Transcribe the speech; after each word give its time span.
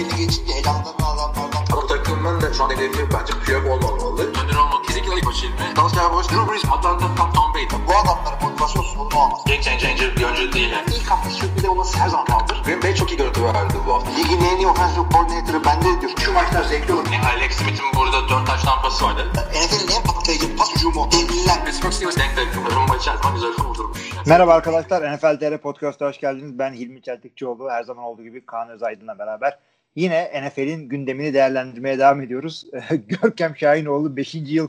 belli 0.00 0.16
geçince 0.16 0.52
elanlarını 0.52 1.06
alanlardan. 1.06 1.64
Bu 1.72 1.86
takımın 1.86 2.40
da 2.40 2.52
şu 2.54 2.64
an 2.64 2.70
hedefi 2.70 3.08
bence 3.14 3.32
Piyok 3.44 3.66
olmamalı. 3.66 4.22
Önder 4.22 4.56
olmak 4.56 4.84
kesinlikle 4.84 5.14
ilk 5.16 5.26
başı 5.26 5.46
ilmi. 5.46 5.76
Dallas 5.76 5.94
Cowboys, 5.94 6.28
Drew 6.28 6.52
Brees, 6.52 6.64
Atlanta, 6.64 7.06
Tom, 7.16 7.32
Tom 7.32 7.54
Brady. 7.54 7.66
Bu 7.88 7.92
adamların 8.00 8.42
motivasyon 8.42 8.82
sorunu 8.82 9.18
olmaz. 9.22 9.40
Game 9.46 9.62
changer 9.62 10.16
bir 10.16 10.24
oyuncu 10.24 10.52
değil. 10.52 10.70
Yani. 10.70 10.86
İlk 10.96 11.10
hafta 11.10 11.30
sürpriz 11.30 11.64
olması 11.64 11.98
her 11.98 12.08
zaman 12.08 12.26
kaldır. 12.26 12.62
Green 12.64 12.82
Bay 12.82 12.94
çok 12.94 13.10
iyi 13.12 13.16
görüntü 13.16 13.44
verdi 13.44 13.74
bu 13.86 13.94
hafta. 13.94 14.10
Ligin 14.10 14.40
en 14.44 14.56
iyi 14.56 14.66
offensive 14.66 15.04
coordinator'ı 15.12 15.64
bende 15.64 16.00
diyor. 16.00 16.12
Şu 16.24 16.32
maçlar 16.32 16.62
zevkli 16.62 16.92
olur. 16.92 17.06
Yani 17.12 17.26
Alex 17.26 17.52
Smith'in 17.52 17.86
burada 17.96 18.28
4 18.28 18.46
taş 18.46 18.62
tampası 18.62 19.04
vardı. 19.04 19.26
NFL'in 19.34 19.96
en 19.96 20.02
patlayıcı 20.02 20.56
pas 20.56 20.74
hücumu. 20.76 21.08
Devliler. 21.12 21.64
Pittsburgh 21.64 21.92
Steelers 21.92 22.16
denk 22.16 22.36
denk. 22.36 22.74
Rumba 22.76 22.96
içerisinde 22.96 23.32
güzel 23.34 23.52
kurdurmuş. 23.52 24.00
Merhaba 24.26 24.52
arkadaşlar. 24.54 25.16
NFL 25.16 25.38
TR 25.40 25.58
Podcast'a 25.58 26.06
hoş 26.06 26.20
geldiniz. 26.20 26.58
Ben 26.58 26.72
Hilmi 26.72 27.02
Çeltikçioğlu. 27.02 27.70
Her 27.70 27.82
zaman 27.82 28.04
olduğu 28.04 28.22
gibi 28.22 28.46
Kaan 28.46 28.68
Özaydın'la 28.68 29.18
beraber. 29.18 29.58
Yine 29.96 30.30
NFL'in 30.44 30.88
gündemini 30.88 31.34
değerlendirmeye 31.34 31.98
devam 31.98 32.22
ediyoruz. 32.22 32.66
Görkem 33.06 33.56
Şahinoğlu 33.56 34.16
5. 34.16 34.34
yıl 34.34 34.68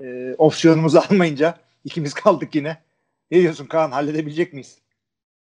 e, 0.00 0.34
opsiyonumuzu 0.38 0.98
almayınca 0.98 1.58
ikimiz 1.84 2.14
kaldık 2.14 2.54
yine. 2.54 2.76
Ne 3.30 3.40
diyorsun 3.40 3.66
Kaan? 3.66 3.90
Halledebilecek 3.90 4.52
miyiz? 4.52 4.78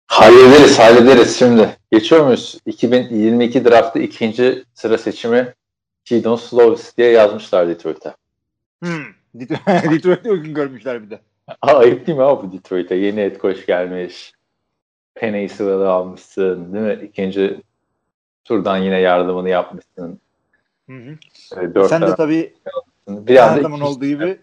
Hallederiz, 0.06 0.78
hallederiz 0.78 1.38
şimdi. 1.38 1.76
Geçiyor 1.92 2.24
muyuz? 2.24 2.58
2022 2.66 3.64
draftı 3.64 3.98
ikinci 3.98 4.64
sıra 4.74 4.98
seçimi 4.98 5.54
Keaton 6.04 6.36
Slovis 6.36 6.96
diye 6.96 7.10
yazmışlar 7.10 7.68
Detroit'e. 7.68 8.14
Hmm. 8.82 9.04
Detroit'te 9.34 10.30
uygun 10.30 10.54
görmüşler 10.54 11.02
bir 11.02 11.10
de. 11.10 11.20
Aa, 11.62 11.78
ayıp 11.78 12.06
değil 12.06 12.18
mi 12.18 12.24
abi 12.24 12.58
Detroit'e? 12.58 12.94
Yeni 12.94 13.20
head 13.20 13.40
coach 13.40 13.66
gelmiş. 13.66 14.32
Penny 15.14 15.48
Sewell'ı 15.48 15.90
almışsın 15.90 16.74
değil 16.74 16.84
mi? 16.84 17.06
İkinci 17.08 17.60
turdan 18.46 18.76
yine 18.76 19.00
yardımını 19.00 19.48
yapmışsın. 19.48 20.20
Hı 20.90 20.96
hı. 20.96 21.74
Dört 21.74 21.88
Sen 21.88 22.02
de 22.02 22.14
tabii 22.14 22.54
bir 23.08 23.36
her 23.36 23.60
zaman 23.60 23.80
olduğu 23.80 24.06
gibi 24.06 24.38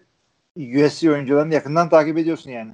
USC 0.56 1.10
oyuncularını 1.10 1.54
yakından 1.54 1.88
takip 1.88 2.18
ediyorsun 2.18 2.50
yani. 2.50 2.72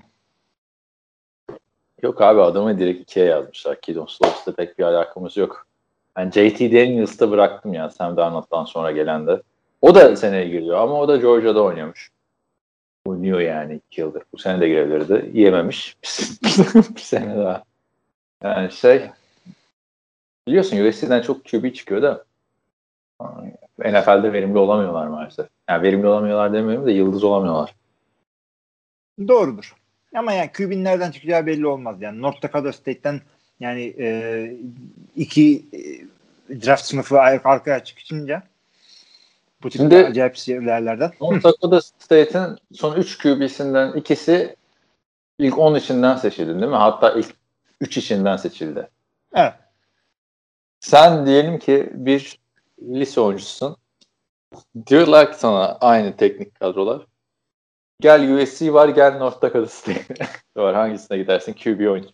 Yok 2.03 2.23
abi 2.23 2.41
adamı 2.41 2.79
direkt 2.79 3.01
ikiye 3.01 3.27
yazmışlar. 3.27 3.81
Keaton 3.81 4.07
Slovis'le 4.07 4.57
pek 4.57 4.79
bir 4.79 4.85
alakamız 4.85 5.37
yok. 5.37 5.67
Ben 6.17 6.31
JT 6.31 6.61
Daniels'ta 6.61 7.31
bıraktım 7.31 7.75
ya 7.75 7.91
Sam 7.91 8.17
Darnold'dan 8.17 8.65
sonra 8.65 8.91
gelen 8.91 9.27
de. 9.27 9.43
O 9.83 9.95
da 9.95 10.17
seneye 10.17 10.49
giriyor 10.49 10.79
ama 10.79 11.01
o 11.01 11.09
da 11.09 11.17
Georgia'da 11.17 11.63
oynuyormuş. 11.63 12.11
Oynuyor 13.05 13.41
yani 13.41 13.81
iki 13.87 14.01
yıldır. 14.01 14.23
Bu 14.33 14.39
sene 14.39 14.61
de 14.61 14.69
girebilirdi. 14.69 15.31
Yememiş. 15.39 15.97
bir 16.97 17.01
sene 17.01 17.37
daha. 17.37 17.63
Yani 18.45 18.73
şey 18.73 19.11
biliyorsun 20.51 20.87
USC'den 20.87 21.23
çok 21.23 21.45
QB 21.45 21.75
çıkıyor 21.75 22.03
da 22.03 22.25
NFL'de 23.79 24.33
verimli 24.33 24.59
olamıyorlar 24.59 25.07
maalesef. 25.07 25.47
Yani 25.69 25.83
verimli 25.83 26.07
olamıyorlar 26.07 26.53
demiyorum 26.53 26.87
da 26.87 26.91
yıldız 26.91 27.25
olamıyorlar. 27.25 27.75
Doğrudur. 29.29 29.75
Ama 30.15 30.33
yani 30.33 30.51
QB'nin 30.53 30.85
nereden 30.85 31.11
çıkacağı 31.11 31.47
belli 31.47 31.67
olmaz. 31.67 31.97
Yani 32.03 32.23
North 32.23 32.43
Dakota 32.43 32.73
State'ten 32.73 33.21
yani 33.61 33.95
e, 33.99 34.57
iki 35.17 35.67
e, 35.73 35.81
draft 36.67 36.85
sınıfı 36.85 37.21
ar- 37.21 37.41
arkaya 37.45 37.85
çıkınca 37.85 38.43
bu 39.63 39.71
tip 39.71 39.81
Şimdi- 39.81 39.97
acayip 39.97 40.49
yerlerden. 40.49 41.13
North 41.21 41.45
Dakota 41.45 41.81
State'in 41.81 42.57
son 42.73 42.97
3 42.97 43.19
QB'sinden 43.19 43.93
ikisi 43.93 44.57
ilk 45.39 45.59
10 45.59 45.75
içinden 45.75 46.17
seçildi 46.17 46.61
değil 46.61 46.71
mi? 46.71 46.77
Hatta 46.77 47.13
ilk 47.13 47.35
3 47.81 47.99
içinden 47.99 48.37
seçildi. 48.37 48.89
Evet. 49.35 49.55
Sen 50.81 51.27
diyelim 51.27 51.59
ki 51.59 51.91
bir 51.93 52.39
lise 52.83 53.21
oyuncusun. 53.21 53.77
Diyorlar 54.87 55.33
ki 55.33 55.39
sana 55.39 55.79
aynı 55.81 56.17
teknik 56.17 56.61
kadrolar. 56.61 57.07
Gel 58.01 58.35
USC 58.35 58.73
var 58.73 58.89
gel 58.89 59.17
North 59.17 59.43
Dakota 59.43 59.67
State 59.67 60.15
var. 60.57 60.75
Hangisine 60.75 61.19
gidersin? 61.19 61.53
QB 61.53 61.91
oyuncu. 61.91 62.09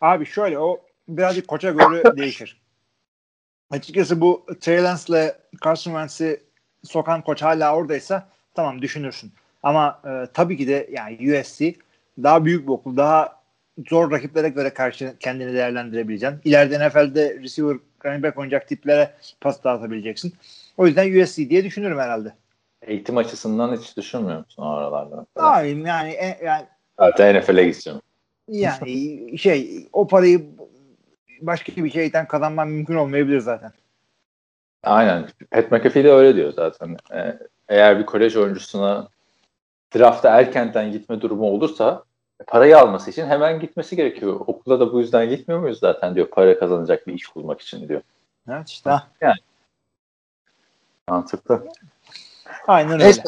Abi 0.00 0.26
şöyle 0.26 0.58
o 0.58 0.80
birazcık 1.08 1.48
koça 1.48 1.70
göre 1.70 2.02
değişir. 2.16 2.60
Açıkçası 3.70 4.20
bu 4.20 4.46
Trey 4.60 4.82
Lance'le 4.82 5.32
Carson 5.64 5.90
Wentz'i 5.90 6.42
sokan 6.84 7.22
koç 7.22 7.42
hala 7.42 7.76
oradaysa 7.76 8.28
tamam 8.54 8.82
düşünürsün. 8.82 9.32
Ama 9.62 10.02
e, 10.04 10.26
tabii 10.34 10.56
ki 10.56 10.68
de 10.68 10.88
yani 10.92 11.40
USC 11.40 11.74
daha 12.22 12.44
büyük 12.44 12.62
bir 12.62 12.72
okul, 12.72 12.96
daha 12.96 13.35
zor 13.88 14.10
rakiplere 14.10 14.48
göre 14.48 14.70
karşı 14.70 15.14
kendini 15.20 15.52
değerlendirebileceksin. 15.54 16.40
İleride 16.44 16.88
NFL'de 16.88 17.40
receiver, 17.42 17.76
running 18.04 18.24
back 18.24 18.38
oynayacak 18.38 18.68
tiplere 18.68 19.14
pas 19.40 19.64
dağıtabileceksin. 19.64 20.34
O 20.76 20.86
yüzden 20.86 21.22
USC 21.22 21.50
diye 21.50 21.64
düşünürüm 21.64 21.98
herhalde. 21.98 22.34
Eğitim 22.82 23.16
açısından 23.16 23.76
hiç 23.76 23.96
düşünmüyor 23.96 24.38
musun 24.38 24.62
o 24.62 24.66
aralarda? 24.66 25.26
Abi 25.36 25.68
yani, 25.68 26.10
e, 26.10 26.38
yani 26.44 26.66
Hatta 26.96 27.32
NFL'e 27.32 27.64
gideceğim. 27.64 28.00
Yani 28.48 29.38
şey 29.38 29.88
o 29.92 30.06
parayı 30.06 30.46
başka 31.40 31.84
bir 31.84 31.90
şeyden 31.90 32.28
kazanman 32.28 32.68
mümkün 32.68 32.94
olmayabilir 32.94 33.40
zaten. 33.40 33.72
Aynen. 34.82 35.28
Pat 35.50 35.72
McAfee 35.72 36.04
de 36.04 36.12
öyle 36.12 36.36
diyor 36.36 36.52
zaten. 36.52 36.96
Ee, 37.14 37.38
eğer 37.68 37.98
bir 37.98 38.06
kolej 38.06 38.36
oyuncusuna 38.36 39.08
drafta 39.96 40.40
erkenden 40.40 40.92
gitme 40.92 41.20
durumu 41.20 41.44
olursa 41.44 42.04
parayı 42.46 42.78
alması 42.78 43.10
için 43.10 43.26
hemen 43.26 43.60
gitmesi 43.60 43.96
gerekiyor. 43.96 44.40
Okula 44.46 44.80
da 44.80 44.92
bu 44.92 45.00
yüzden 45.00 45.28
gitmiyor 45.28 45.60
muyuz 45.60 45.78
zaten 45.78 46.14
diyor. 46.14 46.26
Para 46.30 46.58
kazanacak 46.58 47.06
bir 47.06 47.14
iş 47.14 47.36
bulmak 47.36 47.60
için 47.60 47.88
diyor. 47.88 48.00
Evet 48.48 48.68
işte. 48.68 48.90
ha. 48.90 49.34
Mantıklı. 51.08 51.68
Aynen 52.66 52.92
öyle. 52.92 53.04
Neyse. 53.04 53.22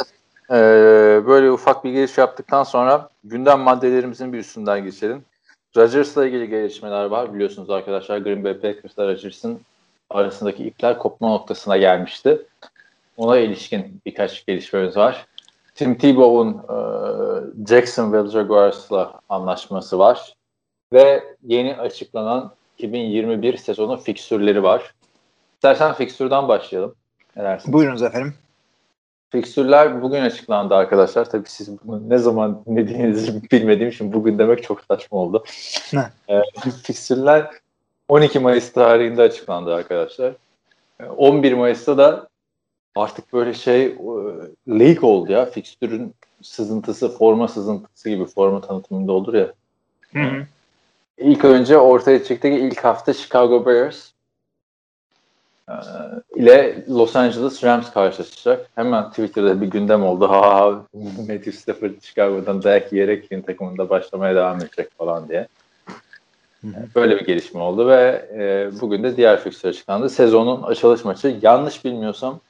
Ee, 0.51 1.23
böyle 1.27 1.51
ufak 1.51 1.85
bir 1.85 1.93
giriş 1.93 2.19
yaptıktan 2.19 2.65
sonra 2.65 3.09
gündem 3.25 3.61
maddelerimizin 3.61 4.33
bir 4.33 4.39
üstünden 4.39 4.85
geçelim. 4.85 5.25
Rodgers'la 5.77 6.27
ilgili 6.27 6.49
gelişmeler 6.49 7.05
var. 7.05 7.35
Biliyorsunuz 7.35 7.71
arkadaşlar 7.71 8.19
Green 8.19 8.45
Bay 8.45 8.61
Packers'la 8.61 9.09
Rodgers'ın 9.09 9.61
arasındaki 10.11 10.65
ipler 10.65 10.99
kopma 10.99 11.29
noktasına 11.29 11.77
gelmişti. 11.77 12.43
Ona 13.17 13.39
ilişkin 13.39 14.01
birkaç 14.07 14.47
gelişmemiz 14.47 14.97
var. 14.97 15.27
Tim 15.79 15.95
Tebow'un 15.95 16.49
e, 16.49 16.79
Jacksonville 17.69 18.31
Jaguars'la 18.31 19.21
anlaşması 19.29 19.99
var. 19.99 20.35
Ve 20.93 21.25
yeni 21.43 21.77
açıklanan 21.77 22.53
2021 22.79 23.57
sezonu 23.57 23.97
fiksürleri 23.97 24.63
var. 24.63 24.95
İstersen 25.55 25.93
fiksürden 25.93 26.49
başlayalım. 26.49 26.95
Ne? 27.37 27.59
Buyurunuz 27.67 28.03
efendim. 28.03 28.35
Fikstürler 29.31 30.03
bugün 30.03 30.21
açıklandı 30.21 30.75
arkadaşlar. 30.75 31.31
Tabii 31.31 31.49
siz 31.49 31.71
bunu 31.85 32.09
ne 32.09 32.19
zaman 32.19 32.65
dinlediğinizi 32.67 33.43
bilmediğim 33.53 33.91
için 33.91 34.13
bugün 34.13 34.39
demek 34.39 34.63
çok 34.63 34.81
saçma 34.81 35.19
oldu. 35.19 35.45
Ee, 36.31 36.43
fikstürler 36.83 37.51
12 38.09 38.39
Mayıs 38.39 38.73
tarihinde 38.73 39.23
açıklandı 39.23 39.75
arkadaşlar. 39.75 40.33
Ee, 41.01 41.05
11 41.05 41.53
Mayıs'ta 41.53 41.99
da 41.99 42.29
artık 42.99 43.33
böyle 43.33 43.55
şey 43.55 43.85
e, 43.87 43.97
leak 44.69 45.05
oldu 45.05 45.33
ya. 45.33 45.47
Fikstürün 45.47 46.15
sızıntısı, 46.43 47.09
forma 47.09 47.49
sızıntısı 47.49 48.09
gibi 48.09 48.25
forma 48.25 48.61
tanıtımında 48.61 49.13
olur 49.13 49.35
ya. 49.35 49.53
Hı 50.13 50.19
hı. 50.19 50.47
İlk 51.19 51.45
önce 51.45 51.79
ortaya 51.79 52.25
çıktı 52.25 52.49
ki 52.49 52.55
ilk 52.55 52.85
hafta 52.85 53.15
Chicago 53.15 53.67
Bears 53.67 54.11
e, 55.69 55.75
ile 56.37 56.85
Los 56.89 57.17
Angeles 57.17 57.65
Rams 57.65 57.91
karşılaşacak. 57.91 58.71
Hemen 58.75 59.11
Twitter'da 59.11 59.61
bir 59.61 59.67
gündem 59.67 60.05
oldu. 60.05 60.29
Ha 60.29 60.41
ha 60.41 60.85
Matthew 61.19 61.53
Stafford 61.53 62.03
Chicago'dan 62.03 62.63
dayak 62.63 62.93
yiyerek 62.93 63.33
yeni 63.33 63.43
takımında 63.43 63.91
başlamaya 63.91 64.35
devam 64.35 64.57
edecek 64.57 64.89
falan 64.99 65.29
diye. 65.29 65.49
Böyle 66.95 67.17
bir 67.17 67.27
gelişme 67.27 67.61
oldu 67.61 67.89
ve 67.89 68.29
e, 68.33 68.71
bugün 68.81 69.03
de 69.03 69.17
diğer 69.17 69.41
fikstür 69.41 69.69
açıklandı. 69.69 70.11
Sezonun 70.11 70.63
açılış 70.63 71.05
maçı 71.05 71.39
yanlış 71.43 71.85
bilmiyorsam 71.85 72.41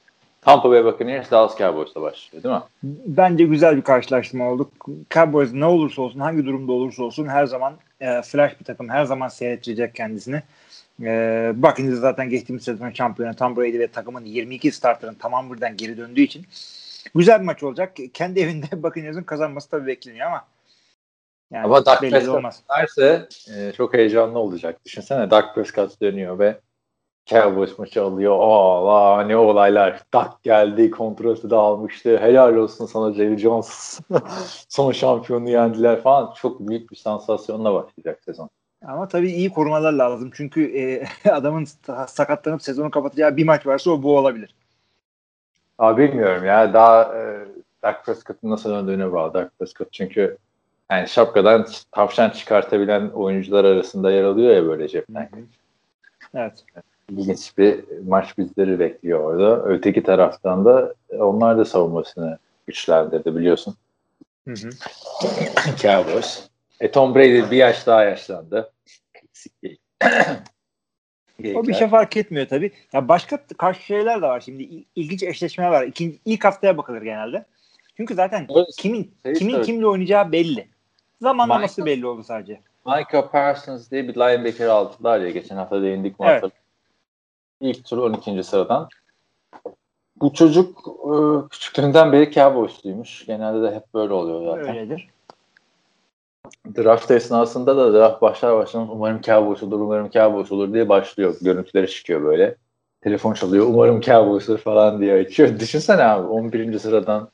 Tampa 0.41 0.69
Bay 0.69 0.85
Buccaneers 0.85 1.31
Dallas 1.31 1.57
Cowboys'la 1.57 2.01
başlıyor 2.01 2.43
değil 2.43 2.55
mi? 2.55 2.61
Bence 3.05 3.43
güzel 3.43 3.77
bir 3.77 3.81
karşılaştırma 3.81 4.51
oldu. 4.51 4.71
Cowboys 5.11 5.53
ne 5.53 5.65
olursa 5.65 6.01
olsun, 6.01 6.19
hangi 6.19 6.45
durumda 6.45 6.71
olursa 6.71 7.03
olsun 7.03 7.27
her 7.27 7.45
zaman 7.45 7.73
e, 8.01 8.21
flash 8.21 8.59
bir 8.59 8.65
takım. 8.65 8.89
Her 8.89 9.05
zaman 9.05 9.27
seyrettirecek 9.27 9.95
kendisini. 9.95 10.43
E, 11.03 11.51
bakın 11.55 11.95
zaten 11.95 12.29
geçtiğimiz 12.29 12.63
sezon 12.63 12.91
şampiyonu 12.91 13.35
Tom 13.35 13.57
Brady 13.57 13.79
ve 13.79 13.87
takımın 13.87 14.25
22 14.25 14.71
starterın 14.71 15.17
tamam 15.19 15.49
buradan 15.49 15.77
geri 15.77 15.97
döndüğü 15.97 16.21
için 16.21 16.45
güzel 17.15 17.39
bir 17.39 17.45
maç 17.45 17.63
olacak. 17.63 17.97
Kendi 18.13 18.39
evinde 18.39 18.65
Buccaneers'ın 18.83 19.23
kazanması 19.23 19.69
tabii 19.69 19.87
bekleniyor 19.87 20.27
ama 20.27 20.45
yani 21.51 21.65
Ama 21.65 21.85
Dak 21.85 21.99
Prescott 21.99 22.35
olmaz. 22.35 22.63
derse 22.77 23.27
e, 23.55 23.71
çok 23.71 23.93
heyecanlı 23.93 24.39
olacak. 24.39 24.85
Düşünsene 24.85 25.29
Dak 25.29 25.55
Prescott 25.55 26.01
dönüyor 26.01 26.39
ve 26.39 26.59
Cowboys 27.29 27.79
maçı 27.79 28.03
alıyor. 28.03 28.37
Aa 28.41 29.23
ne 29.23 29.37
olaylar. 29.37 30.03
Dak 30.13 30.43
geldi, 30.43 30.91
kontratı 30.91 31.49
da 31.49 31.57
almıştı. 31.57 32.17
Helal 32.17 32.55
olsun 32.55 32.85
sana 32.85 33.13
Jerry 33.13 33.37
Jones. 33.37 33.99
Son 34.69 34.91
şampiyonu 34.91 35.49
yendiler 35.49 36.01
falan. 36.01 36.33
Çok 36.33 36.59
büyük 36.59 36.91
bir 36.91 36.95
sansasyonla 36.95 37.73
başlayacak 37.73 38.23
sezon. 38.25 38.49
Ama 38.85 39.07
tabii 39.07 39.31
iyi 39.31 39.49
korumalar 39.49 39.93
lazım. 39.93 40.31
Çünkü 40.33 40.77
e, 40.77 41.03
adamın 41.29 41.67
sakatlanıp 42.07 42.61
sezonu 42.61 42.91
kapatacağı 42.91 43.37
bir 43.37 43.45
maç 43.45 43.67
varsa 43.67 43.91
o 43.91 44.03
bu 44.03 44.17
olabilir. 44.17 44.55
Abi 45.79 46.03
bilmiyorum 46.03 46.45
ya. 46.45 46.73
Daha 46.73 47.03
e, 47.17 47.45
Dak 47.83 48.05
Prescott'un 48.05 48.49
nasıl 48.49 48.69
döndüğüne 48.69 49.11
bağlı. 49.11 49.33
Dak 49.33 49.59
Prescott 49.59 49.93
çünkü 49.93 50.37
yani 50.91 51.07
şapkadan 51.07 51.67
tavşan 51.91 52.29
çıkartabilen 52.29 53.09
oyuncular 53.09 53.65
arasında 53.65 54.11
yer 54.11 54.23
alıyor 54.23 54.55
ya 54.55 54.65
böyle 54.65 54.87
cepten. 54.87 55.29
Evet. 56.33 56.65
İlginç 57.09 57.57
bir 57.57 57.83
maç 58.07 58.37
bizleri 58.37 58.79
bekliyor 58.79 59.19
orada. 59.19 59.63
Öteki 59.65 60.03
taraftan 60.03 60.65
da 60.65 60.93
onlar 61.19 61.57
da 61.57 61.65
savunmasını 61.65 62.37
güçlendirdi 62.67 63.35
biliyorsun. 63.35 63.75
Hı 64.47 64.53
hı. 64.53 64.69
Cowboys. 65.81 66.47
E 66.79 66.91
Tom 66.91 67.15
Brady 67.15 67.51
bir 67.51 67.57
yaş 67.57 67.87
daha 67.87 68.03
yaşlandı. 68.03 68.71
o 71.55 71.67
bir 71.67 71.73
şey 71.73 71.87
fark 71.87 72.17
etmiyor 72.17 72.47
tabii. 72.47 72.71
Ya 72.93 73.07
başka 73.07 73.39
karşı 73.57 73.81
şeyler 73.83 74.21
de 74.21 74.25
var 74.25 74.39
şimdi. 74.39 74.63
İl- 74.63 74.85
ilginç 74.95 75.23
eşleşmeler 75.23 75.69
var. 75.69 75.83
İkinci, 75.83 76.19
ilk 76.25 76.45
haftaya 76.45 76.77
bakılır 76.77 77.01
genelde. 77.01 77.45
Çünkü 77.97 78.13
zaten 78.15 78.47
Evet, 78.55 78.67
kimin 78.77 79.11
şey 79.23 79.33
kimin 79.33 79.51
söyle- 79.53 79.65
kimle 79.65 79.87
oynayacağı 79.87 80.31
belli. 80.31 80.67
Zamanlaması 81.21 81.81
Michael- 81.81 81.85
belli 81.85 82.05
oldu 82.07 82.23
sadece. 82.23 82.59
Michael 82.85 83.27
Parsons 83.31 83.91
diye 83.91 84.07
bir 84.07 84.13
linebacker 84.15 84.67
aldılar 84.67 85.19
ya 85.19 85.29
geçen 85.29 85.55
hafta 85.55 85.81
değindik 85.81 86.15
Evet. 86.19 86.39
evet. 86.43 86.53
İlk 87.61 87.85
tur 87.85 87.97
12. 87.97 88.43
sıradan. 88.43 88.89
Bu 90.21 90.33
çocuk 90.33 90.87
e, 90.87 91.13
küçüklüğünden 91.49 92.11
beri 92.11 92.31
Cowboys'luymuş. 92.31 93.25
Genelde 93.25 93.61
de 93.61 93.75
hep 93.75 93.93
böyle 93.93 94.13
oluyor 94.13 94.57
zaten. 94.57 94.75
Öyledir. 94.75 95.07
Draft 96.77 97.11
esnasında 97.11 97.77
da 97.77 97.93
draft 97.93 98.21
başlar 98.21 98.55
başlamaz 98.55 98.89
umarım 98.91 99.21
Cowboys 99.21 99.63
olur, 99.63 99.79
umarım 99.79 100.09
Cowboys 100.09 100.51
olur 100.51 100.73
diye 100.73 100.89
başlıyor. 100.89 101.35
Görüntüleri 101.41 101.89
çıkıyor 101.89 102.23
böyle. 102.23 102.55
Telefon 103.01 103.33
çalıyor, 103.33 103.65
umarım 103.69 104.01
Cowboys 104.01 104.49
olur 104.49 104.59
falan 104.59 105.01
diye 105.01 105.13
açıyor. 105.13 105.59
Düşünsene 105.59 106.03
abi 106.03 106.27
11. 106.27 106.79
sıradan 106.79 107.29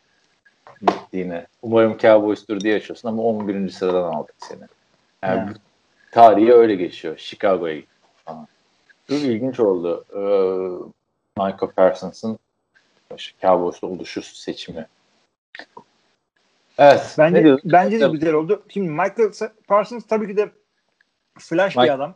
gittiğini. 0.81 1.43
Umarım 1.61 1.97
Cowboys'tur 1.97 2.59
diye 2.59 2.75
açıyorsun 2.75 3.09
ama 3.09 3.23
11. 3.23 3.69
sıradan 3.69 4.03
aldık 4.03 4.35
seni. 4.37 4.59
Yani 5.23 5.37
Yani. 5.37 5.51
tarihi 6.11 6.53
öyle 6.53 6.75
geçiyor. 6.75 7.17
Chicago'ya 7.17 7.75
gitti 7.75 7.89
falan. 8.25 8.47
Çok 9.09 9.17
ilginç 9.17 9.59
oldu. 9.59 10.05
Ee, 10.13 10.19
Michael 11.37 11.71
Parsons'ın 11.75 12.39
Cowboys'ta 13.41 13.87
oluşu 13.87 14.21
seçimi. 14.21 14.87
Evet. 16.77 17.15
Bence 17.17 17.57
bence 17.65 17.99
de 17.99 18.07
güzel 18.07 18.33
oldu. 18.33 18.63
Şimdi 18.69 18.89
Michael 18.89 19.31
Parsons 19.67 20.07
tabii 20.07 20.27
ki 20.27 20.37
de 20.37 20.51
flash 21.39 21.75
Mike- 21.75 21.83
bir 21.83 21.89
adam. 21.89 22.15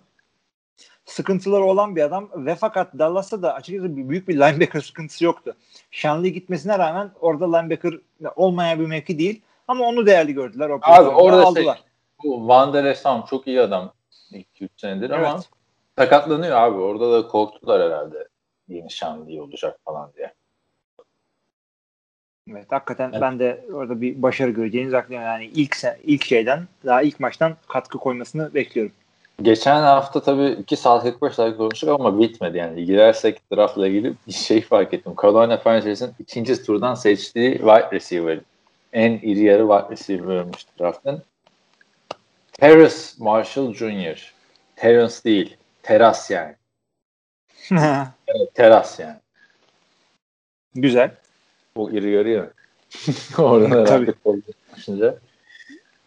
Sıkıntıları 1.06 1.64
olan 1.64 1.96
bir 1.96 2.02
adam 2.02 2.30
ve 2.36 2.56
fakat 2.56 3.00
Dallas'ta 3.00 3.42
da 3.42 3.54
açıkçası 3.54 4.10
büyük 4.10 4.28
bir 4.28 4.36
linebacker 4.36 4.82
sıkıntısı 4.86 5.26
yoktu. 5.26 5.56
Şanlı 5.92 6.28
gitmesine 6.28 6.80
rağmen 6.80 7.12
orada 7.20 7.58
linebacker 7.58 7.94
olmayan 8.36 8.80
bir 8.80 8.86
mevki 8.86 9.20
değil 9.20 9.42
ama 9.68 9.86
onu 9.86 10.06
değerli 10.06 10.34
gördüler. 10.34 10.70
O 10.70 10.80
Abi 10.82 11.10
orada 11.10 11.46
aldılar. 11.46 11.76
şey, 11.76 11.86
bu 12.24 12.48
Van 12.48 12.74
der 12.74 12.84
Esam 12.86 13.26
çok 13.30 13.48
iyi 13.48 13.62
adam 13.62 13.94
2-3 14.32 14.70
senedir 14.78 15.10
ama 15.10 15.32
Evet. 15.32 15.50
Sakatlanıyor 16.00 16.58
abi. 16.58 16.78
Orada 16.78 17.12
da 17.12 17.28
korktular 17.28 17.82
herhalde. 17.82 18.28
Yeni 18.68 18.92
şanlı 18.92 19.44
olacak 19.44 19.80
falan 19.86 20.12
diye. 20.18 20.34
Evet, 22.52 22.66
hakikaten 22.70 23.10
Evet. 23.12 23.22
ben 23.22 23.40
de 23.40 23.66
orada 23.74 24.02
bir 24.02 24.22
başarı 24.22 24.50
göreceğini 24.50 24.90
zaklıyorum. 24.90 25.28
Yani 25.28 25.46
ilk 25.46 25.78
ilk 26.04 26.26
şeyden 26.26 26.68
daha 26.86 27.02
ilk 27.02 27.20
maçtan 27.20 27.56
katkı 27.68 27.98
koymasını 27.98 28.54
bekliyorum. 28.54 28.92
Geçen 29.42 29.82
hafta 29.82 30.22
tabii 30.22 30.48
2 30.48 30.76
saat 30.76 31.04
45 31.04 31.38
dakika 31.38 31.58
konuştuk 31.58 31.90
ama 31.90 32.20
bitmedi 32.20 32.58
yani. 32.58 32.86
Girersek 32.86 33.52
draftla 33.52 33.88
ilgili 33.88 34.14
bir 34.28 34.34
şey 34.34 34.62
fark 34.62 34.94
ettim. 34.94 35.14
Carolina 35.22 35.60
Panthers'ın 35.60 36.14
ikinci 36.20 36.64
turdan 36.64 36.96
seçtiği 36.96 37.52
wide 37.52 37.90
receiver. 37.92 38.40
En 38.94 39.12
iri 39.12 39.44
yarı 39.44 39.68
wide 39.68 39.92
receiver'mış 39.92 40.66
draftın. 40.80 41.24
Terrace 42.52 42.96
Marshall 43.18 43.74
Jr. 43.74 44.34
Terrence 44.76 45.16
değil. 45.26 45.58
Teras 45.84 46.32
yani. 46.32 46.56
Evet, 48.28 48.56
teras 48.56 49.00
yani. 49.00 49.18
Güzel. 50.76 51.12
O 51.76 51.90
iri 51.90 52.10
yarı 52.10 52.30
ya. 52.30 52.50
Oradan 53.38 53.86
Tabii. 53.86 54.08
herhalde 54.26 54.42
düşünce. 54.76 55.16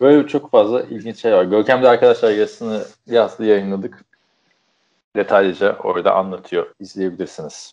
Böyle 0.00 0.28
çok 0.28 0.50
fazla 0.50 0.82
ilginç 0.82 1.16
şey 1.16 1.32
var. 1.32 1.44
Görkem 1.44 1.82
de 1.82 1.88
arkadaşlar 1.88 2.30
yazısını 2.30 2.84
yazdı 3.06 3.44
yayınladık. 3.44 4.04
Detaylıca 5.16 5.76
orada 5.76 6.14
anlatıyor. 6.14 6.74
İzleyebilirsiniz. 6.80 7.72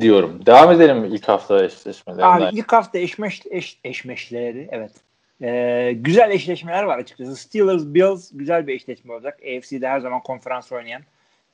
Diyorum. 0.00 0.46
Devam 0.46 0.72
edelim 0.72 1.04
ilk 1.04 1.28
hafta 1.28 1.64
eşleşmelerinden. 1.64 2.40
Abi 2.40 2.58
ilk 2.58 2.72
hafta 2.72 2.98
eşmeş, 2.98 3.42
eş, 3.50 3.80
eşmeşleri 3.84 4.68
evet. 4.72 4.92
Ee, 5.42 5.92
güzel 5.96 6.30
eşleşmeler 6.30 6.82
var 6.82 6.98
açıkçası. 6.98 7.36
Steelers 7.36 7.82
Bills 7.84 8.30
güzel 8.32 8.66
bir 8.66 8.74
eşleşme 8.74 9.12
olacak. 9.12 9.40
AFC'de 9.42 9.88
her 9.88 10.00
zaman 10.00 10.22
konferans 10.22 10.72
oynayan 10.72 11.02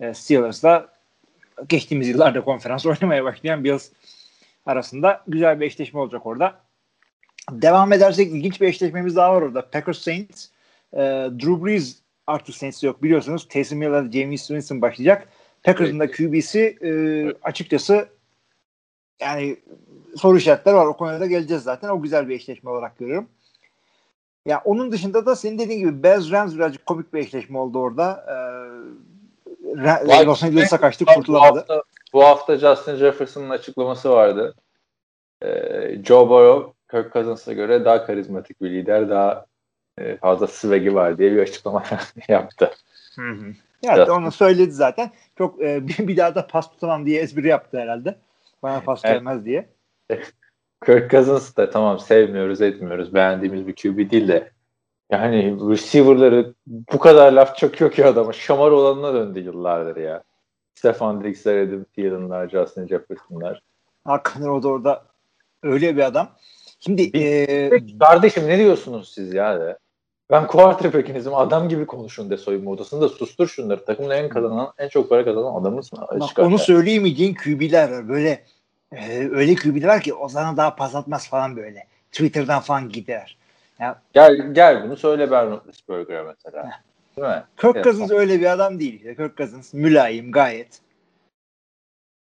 e, 0.00 0.14
Steelers'la 0.14 0.88
geçtiğimiz 1.68 2.08
yıllarda 2.08 2.44
konferans 2.44 2.86
oynamaya 2.86 3.24
başlayan 3.24 3.64
Bills 3.64 3.88
arasında 4.66 5.22
güzel 5.28 5.60
bir 5.60 5.66
eşleşme 5.66 6.00
olacak 6.00 6.26
orada. 6.26 6.60
Devam 7.50 7.92
edersek 7.92 8.32
ilginç 8.32 8.60
bir 8.60 8.68
eşleşmemiz 8.68 9.16
daha 9.16 9.34
var 9.34 9.42
orada. 9.42 9.70
Packers 9.70 9.98
Saints. 9.98 10.46
E, 10.92 10.98
Drew 11.38 11.64
Brees 11.64 11.98
artık 12.26 12.54
Saints 12.54 12.84
yok 12.84 13.02
biliyorsunuz. 13.02 13.48
Taysom 13.48 13.82
Hill 13.82 13.92
ve 13.92 14.12
James 14.12 14.46
Winston 14.46 14.82
başlayacak. 14.82 15.28
Packers'ın 15.62 16.00
da 16.00 16.10
QB'si 16.10 16.78
e, 16.82 16.90
açıkçası 17.42 18.08
yani 19.20 19.56
soru 20.16 20.38
işaretleri 20.38 20.76
var. 20.76 20.86
O 20.86 20.96
konuya 20.96 21.20
da 21.20 21.26
geleceğiz 21.26 21.62
zaten. 21.62 21.88
O 21.88 22.02
güzel 22.02 22.28
bir 22.28 22.34
eşleşme 22.34 22.70
olarak 22.70 22.98
görüyorum. 22.98 23.28
Ya 24.46 24.62
onun 24.64 24.92
dışında 24.92 25.26
da 25.26 25.36
senin 25.36 25.58
dediğin 25.58 25.78
gibi 25.78 26.02
Bears 26.02 26.30
Rams 26.30 26.54
birazcık 26.54 26.86
komik 26.86 27.14
bir 27.14 27.18
eşleşme 27.18 27.58
oldu 27.58 27.78
orada. 27.78 28.26
Ee, 28.28 30.26
Los 30.26 30.42
Angeles'a 30.44 30.80
kaçtı 30.80 31.04
Bu 31.06 31.14
kurtulamadı. 31.14 31.58
hafta, 31.58 31.82
bu 32.12 32.24
hafta 32.24 32.56
Justin 32.56 32.96
Jefferson'ın 32.96 33.50
açıklaması 33.50 34.10
vardı. 34.10 34.54
Ee, 35.42 36.02
Joe 36.04 36.28
Burrow, 36.28 36.72
Kirk 36.90 37.12
Cousins'a 37.12 37.52
göre 37.52 37.84
daha 37.84 38.06
karizmatik 38.06 38.62
bir 38.62 38.70
lider, 38.70 39.08
daha 39.10 39.46
e, 39.98 40.16
fazla 40.16 40.46
swag'i 40.46 40.94
var 40.94 41.18
diye 41.18 41.32
bir 41.32 41.38
açıklama 41.42 41.82
yaptı. 42.28 42.70
Hı 43.16 43.30
hı. 43.30 43.52
Yani 43.82 44.10
onu 44.10 44.32
söyledi 44.32 44.72
zaten. 44.72 45.10
Çok 45.38 45.62
e, 45.62 45.88
bir, 45.88 46.08
bir 46.08 46.16
daha 46.16 46.34
da 46.34 46.46
pas 46.46 46.70
tutamam 46.70 47.06
diye 47.06 47.22
espri 47.22 47.48
yaptı 47.48 47.78
herhalde. 47.78 48.18
Bana 48.62 48.80
pas 48.80 49.00
Evet. 49.04 49.14
gelmez 49.14 49.44
diye. 49.44 49.68
Kirk 50.86 51.10
Cousins 51.10 51.56
da 51.56 51.70
tamam 51.70 51.98
sevmiyoruz 51.98 52.60
etmiyoruz 52.60 53.14
beğendiğimiz 53.14 53.66
bir 53.66 53.74
QB 53.74 54.10
değil 54.10 54.28
de 54.28 54.50
yani 55.10 55.56
receiver'ları 55.70 56.54
bu 56.66 56.98
kadar 56.98 57.32
laf 57.32 57.56
çakıyor 57.56 57.92
ki 57.92 58.06
adama. 58.06 58.32
Şamar 58.32 58.70
olanına 58.70 59.14
döndü 59.14 59.40
yıllardır 59.40 59.96
ya. 59.96 60.22
Stefan 60.74 61.24
Diggs'ler, 61.24 61.62
Adam 61.62 61.84
Thielen'lar, 61.84 62.48
Justin 62.48 62.86
Jefferson'lar. 62.86 63.62
Hakikaten 64.04 64.48
o 64.48 64.62
da 64.62 64.68
orada 64.68 65.04
öyle 65.62 65.96
bir 65.96 66.02
adam. 66.02 66.28
Şimdi 66.80 67.18
e, 67.18 67.70
Kardeşim 67.98 68.48
ne 68.48 68.58
diyorsunuz 68.58 69.12
siz 69.14 69.34
ya 69.34 69.60
de? 69.60 69.78
Ben 70.30 70.46
quarterback'inizim 70.46 71.34
adam 71.34 71.68
gibi 71.68 71.86
konuşun 71.86 72.30
de 72.30 72.36
soyunma 72.36 72.70
odasında 72.70 73.08
sustur 73.08 73.48
şunları. 73.48 73.84
Takımın 73.84 74.10
en 74.10 74.28
kazanan, 74.28 74.72
en 74.78 74.88
çok 74.88 75.08
para 75.08 75.24
kazanan 75.24 75.60
adamısın. 75.60 75.98
bak, 75.98 76.38
onu 76.38 76.58
söyleyemeyeceğin 76.58 77.34
QB'ler 77.34 77.90
var. 77.90 78.08
Böyle 78.08 78.44
e, 78.92 79.28
öyle 79.32 79.54
QB'ler 79.54 79.88
var 79.88 80.00
ki 80.00 80.14
o 80.14 80.28
sana 80.28 80.56
daha 80.56 80.76
pas 80.76 80.94
atmaz 80.94 81.28
falan 81.28 81.56
böyle. 81.56 81.86
Twitter'dan 82.12 82.60
falan 82.60 82.88
gider. 82.88 83.36
Gel 84.12 84.52
gel 84.52 84.82
bunu 84.82 84.96
söyle 84.96 85.30
Ben 85.30 85.50
Roethlisberger'e 85.50 86.22
mesela. 86.22 86.70
Değil 87.16 87.28
mi? 87.28 87.44
Kirk 87.56 87.76
Evet. 87.76 87.84
Cousins 87.84 88.10
öyle 88.10 88.40
bir 88.40 88.52
adam 88.52 88.80
değil. 88.80 88.94
işte. 88.94 89.14
Kirk 89.14 89.36
Cousins 89.36 89.74
mülayim 89.74 90.32
gayet. 90.32 90.80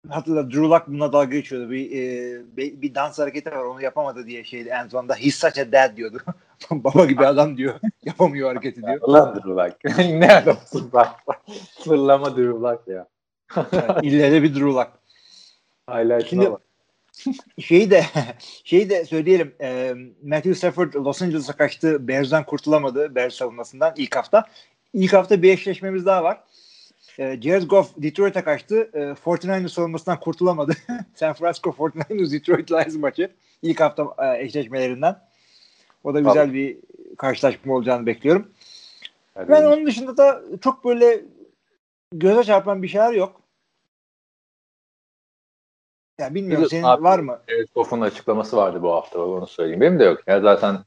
Hatırla 0.08 0.50
Drew 0.50 0.62
Lock 0.62 0.88
buna 0.88 1.12
dalga 1.12 1.36
geçiyordu. 1.36 1.70
Bir, 1.70 1.90
e, 1.90 2.56
bir, 2.56 2.82
bir 2.82 2.94
dans 2.94 3.18
hareketi 3.18 3.50
var 3.50 3.64
onu 3.64 3.82
yapamadı 3.82 4.26
diye 4.26 4.44
şeydi 4.44 4.68
en 4.68 4.88
sonunda. 4.88 5.14
He's 5.14 5.34
such 5.34 5.58
a 5.58 5.72
dad 5.72 5.96
diyordu. 5.96 6.18
Baba 6.70 7.04
gibi 7.04 7.26
adam 7.26 7.56
diyor. 7.56 7.74
Yapamıyor 8.04 8.48
hareketi 8.48 8.82
diyor. 8.82 8.98
Ulan 9.02 9.34
Drew 9.34 9.50
Lock. 9.50 9.98
ne 9.98 10.32
adamsın 10.32 10.90
bak. 10.92 11.10
Fırlama 11.84 12.36
Drew 12.36 12.60
Lock 12.60 12.88
ya. 12.88 13.06
Yani 13.56 14.06
ille 14.06 14.32
de 14.32 14.42
bir 14.42 14.54
Drew 14.54 14.66
Lock. 14.66 14.97
Highlight'ına 15.88 16.28
Şimdi- 16.28 16.50
bak. 16.50 16.60
Şeyi 17.58 17.90
de 17.90 18.04
şeyi 18.64 18.90
de 18.90 19.04
söyleyelim. 19.04 19.54
E, 19.60 19.94
Matthew 20.22 20.54
Stafford 20.54 20.94
Los 20.94 21.22
Angeles'a 21.22 21.52
kaçtı. 21.52 22.08
Bears'dan 22.08 22.44
kurtulamadı. 22.44 23.14
Bears 23.14 23.34
savunmasından 23.34 23.94
ilk 23.96 24.16
hafta. 24.16 24.44
İlk 24.92 25.12
hafta 25.12 25.42
bir 25.42 25.52
eşleşmemiz 25.52 26.06
daha 26.06 26.24
var. 26.24 26.40
E, 27.18 27.42
Jared 27.42 27.62
Goff 27.62 27.90
Detroit'e 27.96 28.44
kaçtı. 28.44 28.90
E, 28.92 28.98
49ers 28.98 29.68
savunmasından 29.68 30.20
kurtulamadı. 30.20 30.72
San 31.14 31.32
Francisco 31.32 31.70
49ers 31.70 32.32
Detroit 32.32 32.72
Lions 32.72 32.96
maçı. 32.96 33.30
İlk 33.62 33.80
hafta 33.80 34.14
e, 34.18 34.44
eşleşmelerinden. 34.44 35.16
O 36.04 36.14
da 36.14 36.20
güzel 36.20 36.52
bir 36.52 36.76
karşılaşma 37.18 37.74
olacağını 37.74 38.06
bekliyorum. 38.06 38.50
Yani 39.36 39.48
Ben 39.48 39.64
onun 39.64 39.86
dışında 39.86 40.16
da 40.16 40.42
çok 40.60 40.84
böyle 40.84 41.20
göze 42.12 42.44
çarpan 42.44 42.82
bir 42.82 42.88
şeyler 42.88 43.12
yok. 43.12 43.40
Ya 46.18 46.34
bilmiyorum 46.34 46.64
Biliyorsun 46.64 46.76
senin 46.76 46.82
abi, 46.82 47.02
var 47.02 47.18
mı? 47.18 47.38
Evet, 47.48 47.74
Goff'un 47.74 48.00
açıklaması 48.00 48.56
vardı 48.56 48.82
bu 48.82 48.92
hafta 48.92 49.22
onu 49.22 49.46
söyleyeyim. 49.46 49.80
Benim 49.80 49.98
de 49.98 50.04
yok. 50.04 50.20
Ya 50.26 50.40
zaten 50.40 50.78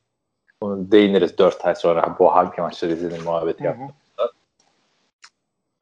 onu 0.61 0.91
değiniriz 0.91 1.37
4 1.37 1.65
ay 1.65 1.75
sonra 1.75 2.15
bu 2.19 2.35
hangi 2.35 2.61
maçları 2.61 2.91
izledim 2.91 3.23
muhabbeti 3.23 3.69
hı. 3.69 3.73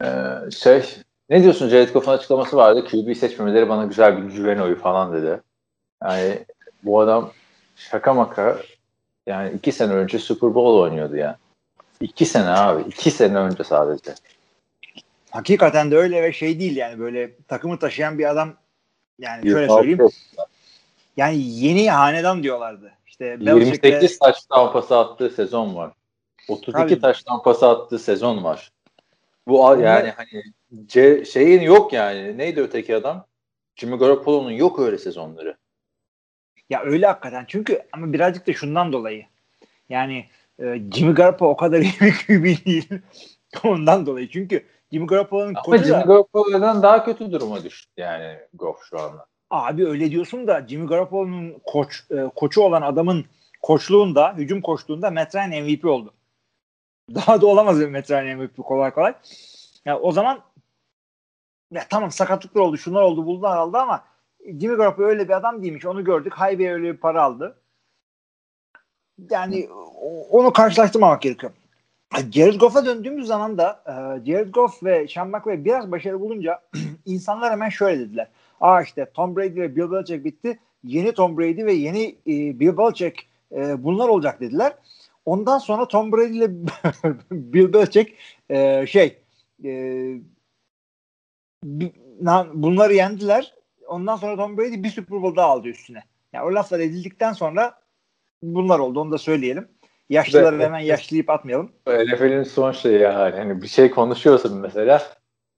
Ee, 0.04 0.52
şey 0.52 0.84
ne 1.30 1.44
diyorsun 1.44 1.70
Jared 1.70 1.94
Goff'un 1.94 2.12
açıklaması 2.12 2.58
vardı. 2.58 2.86
QB 2.86 3.16
seçmemeleri 3.16 3.70
bana 3.70 3.86
güzel 3.86 4.18
bir 4.18 4.36
güven 4.36 4.60
oyu 4.60 4.80
falan 4.80 5.14
dedi. 5.14 5.42
Yani 6.04 6.46
bu 6.84 7.00
adam 7.00 7.32
şaka 7.76 8.14
maka 8.14 8.58
yani 9.28 9.52
iki 9.52 9.72
sene 9.72 9.94
önce 9.94 10.20
Super 10.20 10.56
Bowl 10.56 10.80
oynuyordu 10.80 11.16
ya. 11.16 11.38
İki 12.02 12.26
sene 12.26 12.50
abi. 12.50 12.82
iki 12.82 13.12
sene 13.12 13.38
önce 13.38 13.64
sadece. 13.64 14.16
Hakikaten 15.32 15.92
de 15.92 15.98
öyle 15.98 16.24
ve 16.24 16.34
şey 16.34 16.60
değil 16.60 16.76
yani 16.78 17.00
böyle 17.00 17.36
takımı 17.48 17.80
taşıyan 17.80 18.20
bir 18.20 18.30
adam 18.30 18.54
yani 19.20 19.42
şöyle 19.42 19.62
26 19.62 19.84
söyleyeyim. 19.84 20.12
Yani 21.18 21.38
yeni 21.38 21.92
hanedan 21.92 22.44
diyorlardı. 22.44 22.92
İşte 23.08 23.40
Belichick 23.40 23.84
ve- 23.84 23.88
28 23.88 24.20
taştan 24.20 24.74
pası 24.74 24.98
attığı 24.98 25.30
sezon 25.30 25.76
var. 25.76 25.94
32 26.48 26.72
Tabii. 26.72 27.00
taştan 27.00 27.44
pası 27.44 27.68
attığı 27.70 28.00
sezon 28.00 28.44
var. 28.44 28.72
Bu 29.48 29.78
yani 29.82 30.10
hani 30.10 30.44
C, 30.86 31.26
şeyin 31.26 31.62
yok 31.62 31.94
yani. 31.94 32.38
Neydi 32.38 32.62
öteki 32.62 32.96
adam? 32.96 33.26
Jimmy 33.76 33.98
Garoppolo'nun 33.98 34.52
yok 34.52 34.80
öyle 34.80 34.98
sezonları. 34.98 35.58
Ya 36.70 36.82
öyle 36.84 37.06
hakikaten. 37.08 37.46
Çünkü 37.48 37.82
ama 37.92 38.14
birazcık 38.14 38.48
da 38.48 38.54
şundan 38.54 38.94
dolayı. 38.94 39.26
Yani 39.90 40.26
e, 40.60 40.82
Jimmy 40.94 41.14
Garoppolo 41.14 41.50
o 41.50 41.58
kadar 41.58 41.80
iyi 41.80 41.94
bir 42.02 42.14
QB 42.28 42.66
değil. 42.66 42.90
Ondan 43.64 44.06
dolayı. 44.06 44.30
Çünkü 44.30 44.66
Jimmy 44.92 45.08
Garoppolo'nun 45.08 45.54
Ama 45.54 45.62
koçu 45.62 45.84
Jimmy 45.84 46.00
da 46.00 46.06
Garoppolo'dan 46.06 46.84
daha 46.84 47.06
kötü 47.06 47.32
duruma 47.32 47.64
düştü 47.64 47.92
yani 47.98 48.40
Goff 48.54 48.84
şu 48.90 49.00
anda. 49.00 49.26
abi 49.50 49.88
öyle 49.88 50.12
diyorsun 50.12 50.48
da 50.48 50.68
Jimmy 50.68 50.88
Garoppolo'nun 50.88 51.62
koç 51.66 52.04
e, 52.12 52.30
koçu 52.36 52.62
olan 52.62 52.82
adamın 52.82 53.26
koçluğunda, 53.62 54.34
hücum 54.34 54.62
koçluğunda 54.62 55.12
Matt 55.12 55.36
Ryan 55.36 55.64
MVP 55.64 55.86
oldu. 55.86 56.14
Daha 57.16 57.42
da 57.42 57.46
olamaz 57.46 57.80
bir 57.80 57.88
Matt 57.88 58.12
Ryan 58.12 58.38
MVP 58.38 58.58
kolay 58.58 58.92
kolay. 58.92 59.14
Ya 59.86 60.00
o 60.00 60.12
zaman 60.12 60.40
ya 61.72 61.84
tamam 61.90 62.12
sakatlıklar 62.12 62.62
oldu, 62.62 62.78
şunlar 62.78 63.02
oldu, 63.02 63.26
buldular 63.26 63.58
aldı 63.58 63.78
ama 63.78 64.04
Jimmy 64.46 64.76
Garoppolo 64.76 65.08
öyle 65.08 65.28
bir 65.28 65.34
adam 65.34 65.64
değilmiş. 65.64 65.86
Onu 65.86 66.04
gördük. 66.04 66.34
Highway 66.34 66.68
öyle 66.68 66.94
bir 66.94 66.98
para 66.98 67.24
aldı. 67.24 67.62
Yani 69.30 69.70
onu 70.32 70.54
karşılaştırmamak 70.54 71.22
gerekiyor. 71.22 71.52
Jared 72.32 72.60
Goff'a 72.60 72.86
döndüğümüz 72.86 73.28
zaman 73.28 73.58
da 73.58 73.84
e, 73.88 73.92
Jared 74.32 74.50
Goff 74.50 74.84
ve 74.84 75.08
Sean 75.08 75.30
McVay 75.30 75.66
biraz 75.66 75.92
başarı 75.92 76.20
bulunca 76.20 76.62
insanlar 77.06 77.52
hemen 77.52 77.70
şöyle 77.70 78.00
dediler. 78.00 78.28
Aa 78.62 78.82
işte 78.82 79.12
Tom 79.14 79.36
Brady 79.36 79.62
ve 79.62 79.76
Bill 79.76 79.92
Belichick 79.92 80.26
bitti. 80.26 80.60
Yeni 80.84 81.12
Tom 81.12 81.38
Brady 81.38 81.66
ve 81.66 81.74
yeni 81.74 82.16
e, 82.28 82.60
Bill 82.60 82.78
Belichick 82.78 83.26
e, 83.52 83.84
bunlar 83.84 84.08
olacak 84.08 84.42
dediler. 84.42 84.74
Ondan 85.26 85.58
sonra 85.58 85.88
Tom 85.88 86.12
Brady 86.12 86.38
ile 86.38 86.50
Bill 87.32 87.74
Belichick 87.74 88.16
şey 88.90 89.20
bunları 92.54 92.94
yendiler. 92.94 93.56
Ondan 93.88 94.16
sonra 94.16 94.38
Tom 94.38 94.58
Brady 94.58 94.84
bir 94.84 94.90
Super 94.90 95.22
Bowl 95.22 95.36
daha 95.38 95.48
aldı 95.48 95.68
üstüne. 95.68 96.04
Yani 96.34 96.46
o 96.46 96.56
laflar 96.56 96.80
edildikten 96.80 97.34
sonra 97.34 97.80
bunlar 98.44 98.80
oldu. 98.80 99.00
Onu 99.00 99.12
da 99.12 99.18
söyleyelim. 99.18 99.68
Yaşlıları 100.10 100.56
Evet. 100.56 100.66
hemen 100.66 100.80
yaşlayıp 100.80 101.30
atmayalım. 101.30 101.72
NFL'in 101.88 102.44
son 102.44 102.72
şeyi 102.72 103.00
yani. 103.00 103.36
Hani 103.36 103.62
bir 103.62 103.68
şey 103.68 103.92
konuşuyorsun 103.92 104.58
mesela 104.58 105.02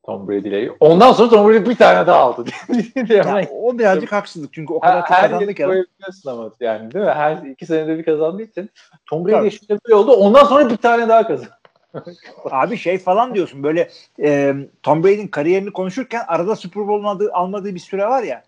Tom 0.03 0.27
Brady 0.27 0.47
ile. 0.47 0.71
Ondan 0.79 1.13
sonra 1.13 1.29
Tom 1.29 1.49
Brady 1.49 1.69
bir 1.69 1.75
tane 1.75 2.07
daha 2.07 2.19
aldı. 2.19 2.45
Ya, 3.09 3.47
o 3.51 3.77
birazcık 3.77 4.11
haksızlık 4.11 4.53
çünkü 4.53 4.73
o 4.73 4.79
kadar 4.79 4.95
her, 4.95 5.01
çok 5.01 5.11
her 5.11 5.21
kazandı 5.21 5.53
ki 5.53 5.63
koyabiliyorsun 5.63 6.29
ama 6.29 6.51
yani 6.59 6.91
değil 6.91 7.05
mi? 7.05 7.11
Her 7.11 7.37
iki 7.37 7.65
senede 7.65 7.97
bir 7.97 8.03
kazandığı 8.03 8.41
için 8.41 8.69
Tom 9.09 9.25
Brady 9.25 9.47
işte 9.47 9.77
böyle 9.85 9.95
oldu. 9.95 10.11
Ondan 10.11 10.43
sonra 10.43 10.69
bir 10.69 10.77
tane 10.77 11.09
daha 11.09 11.27
kazandı. 11.27 11.57
Abi 12.51 12.77
şey 12.77 12.97
falan 12.97 13.35
diyorsun 13.35 13.63
böyle 13.63 13.89
e, 14.23 14.55
Tom 14.83 15.03
Brady'nin 15.03 15.27
kariyerini 15.27 15.73
konuşurken 15.73 16.23
arada 16.27 16.55
Super 16.55 16.87
Bowl'un 16.87 17.07
adı, 17.07 17.33
almadığı 17.33 17.75
bir 17.75 17.79
süre 17.79 18.05
var 18.05 18.23
ya 18.23 18.43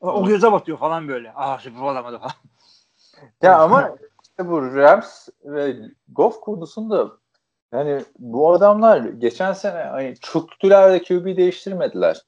o, 0.00 0.10
o 0.10 0.26
göze 0.26 0.52
batıyor 0.52 0.78
falan 0.78 1.08
böyle. 1.08 1.32
Aa 1.34 1.58
Super 1.58 1.80
Bowl 1.80 1.90
alamadı 1.90 2.18
falan. 2.18 2.32
Ya 3.42 3.58
ama 3.58 3.96
işte 4.40 4.50
bu 4.50 4.74
Rams 4.76 5.28
ve 5.44 5.76
Goff 6.08 6.40
konusunda 6.40 7.10
yani 7.72 8.00
bu 8.18 8.52
adamlar 8.52 8.98
geçen 9.00 9.52
sene 9.52 9.82
hani 9.82 10.16
çöktüler 10.20 10.92
de 10.92 11.02
QB 11.02 11.36
değiştirmediler. 11.36 12.22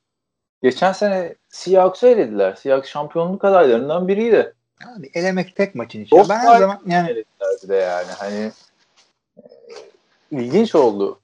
Geçen 0.63 0.93
sene 0.93 1.35
Seahawks'ı 1.49 2.07
elediler. 2.07 2.55
Seahawks 2.55 2.91
şampiyonluk 2.91 3.45
adaylarından 3.45 4.09
biriydi. 4.09 4.55
Abi 4.97 5.11
elemek 5.15 5.57
tek 5.57 5.75
maçın 5.75 6.01
içi. 6.01 6.17
Ben 6.17 6.39
her 6.39 6.59
zaman 6.59 6.81
yani 6.87 7.25
de 7.69 7.75
yani 7.75 8.11
hani 8.19 8.53
e, 9.37 10.43
ilginç 10.43 10.75
oldu. 10.75 11.21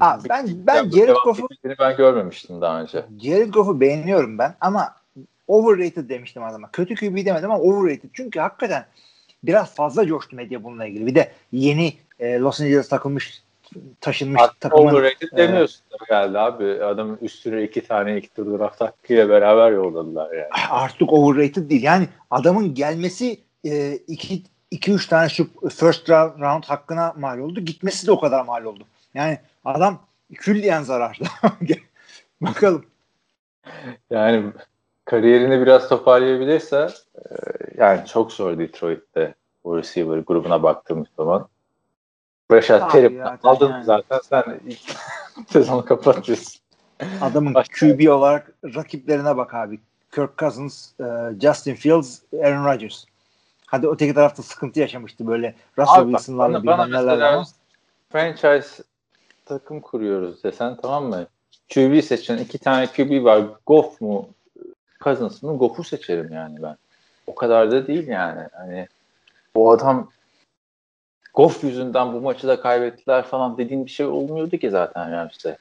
Abi 0.00 0.28
ben 0.28 0.46
ben 0.66 0.74
Yani 0.74 0.90
Jared 0.90 1.16
Goff'u 1.24 1.48
ben 1.78 1.96
görmemiştim 1.96 2.60
daha 2.60 2.80
önce. 2.80 3.04
Jared 3.22 3.52
Goff'u 3.52 3.80
beğeniyorum 3.80 4.38
ben 4.38 4.54
ama 4.60 4.94
overrated 5.48 6.08
demiştim 6.08 6.42
adama. 6.42 6.70
Kötü 6.70 6.94
QB 6.94 7.26
demedim 7.26 7.50
ama 7.50 7.60
overrated. 7.60 8.10
Çünkü 8.12 8.40
hakikaten 8.40 8.86
biraz 9.42 9.74
fazla 9.74 10.06
coştu 10.06 10.36
medya 10.36 10.64
bununla 10.64 10.86
ilgili. 10.86 11.06
Bir 11.06 11.14
de 11.14 11.32
yeni 11.52 11.94
e, 12.20 12.38
Los 12.38 12.60
Angeles 12.60 12.88
takılmış 12.88 13.42
taşınmış 14.00 14.40
Hatta 14.40 14.68
takımın 14.68 14.94
overrated 14.94 15.36
demiyorsun 15.36 15.82
da 15.90 15.96
geldi 16.08 16.38
abi. 16.38 16.84
Adamın 16.84 17.18
üstüne 17.22 17.62
iki 17.62 17.86
tane 17.86 18.16
iki 18.16 18.28
tur 18.34 18.58
draft 18.58 18.80
hakkıyla 18.80 19.28
beraber 19.28 19.72
yolladılar 19.72 20.32
yani. 20.32 20.48
artık 20.70 21.12
overrated 21.12 21.70
değil. 21.70 21.82
Yani 21.82 22.08
adamın 22.30 22.74
gelmesi 22.74 23.40
2 23.64 24.42
2 24.70 24.92
3 24.92 25.06
tane 25.06 25.28
şu 25.28 25.48
first 25.70 26.10
round, 26.10 26.64
hakkına 26.64 27.14
mal 27.18 27.38
oldu. 27.38 27.60
Gitmesi 27.60 28.06
de 28.06 28.12
o 28.12 28.20
kadar 28.20 28.44
mal 28.44 28.64
oldu. 28.64 28.84
Yani 29.14 29.38
adam 29.64 30.00
külliyen 30.34 30.82
zararda. 30.82 31.24
Bakalım. 32.40 32.84
Yani 34.10 34.44
kariyerini 35.08 35.60
biraz 35.60 35.88
toparlayabilirse 35.88 36.88
e, 37.16 37.22
yani 37.76 38.06
çok 38.06 38.32
zor 38.32 38.58
Detroit'te 38.58 39.34
bu 39.64 39.76
receiver 39.76 40.18
grubuna 40.18 40.62
baktığımız 40.62 41.08
zaman. 41.16 41.48
Terry 42.90 43.14
ya, 43.14 43.38
aldın 43.42 43.70
yani. 43.70 43.84
zaten 43.84 44.18
sen 44.22 44.60
ilk 44.66 44.80
sezonu 45.48 45.84
kapatıyorsun. 45.84 46.60
Adamın 47.20 47.54
QB 47.80 48.08
olarak 48.10 48.52
rakiplerine 48.64 49.36
bak 49.36 49.54
abi. 49.54 49.80
Kirk 50.14 50.38
Cousins, 50.38 51.00
e, 51.00 51.04
Justin 51.40 51.74
Fields, 51.74 52.22
Aaron 52.42 52.64
Rodgers. 52.64 53.04
Hadi 53.66 53.88
öteki 53.88 54.14
tarafta 54.14 54.42
sıkıntı 54.42 54.80
yaşamıştı 54.80 55.26
böyle 55.26 55.54
Russell 55.78 56.04
Wilson'larla 56.04 56.62
bilmem 56.62 56.92
nelerle 56.92 57.42
franchise 58.12 58.82
takım 59.44 59.80
kuruyoruz 59.80 60.44
desen 60.44 60.76
tamam 60.82 61.04
mı? 61.04 61.26
QB 61.74 62.02
seçen 62.02 62.38
iki 62.38 62.58
tane 62.58 62.86
QB 62.86 63.24
var. 63.24 63.44
Goff 63.66 64.00
mu? 64.00 64.28
Cousins 65.00 65.42
mı? 65.42 65.58
Goff'u 65.58 65.84
seçerim 65.84 66.32
yani 66.32 66.62
ben. 66.62 66.76
O 67.26 67.34
kadar 67.34 67.70
da 67.70 67.86
değil 67.86 68.08
yani. 68.08 68.48
Hani 68.52 68.88
bu 69.54 69.72
adam 69.72 70.08
Goff 71.34 71.64
yüzünden 71.64 72.12
bu 72.12 72.20
maçı 72.20 72.48
da 72.48 72.60
kaybettiler 72.60 73.24
falan 73.24 73.58
dediğin 73.58 73.86
bir 73.86 73.90
şey 73.90 74.06
olmuyordu 74.06 74.56
ki 74.56 74.70
zaten 74.70 75.12
Rams'te. 75.12 75.58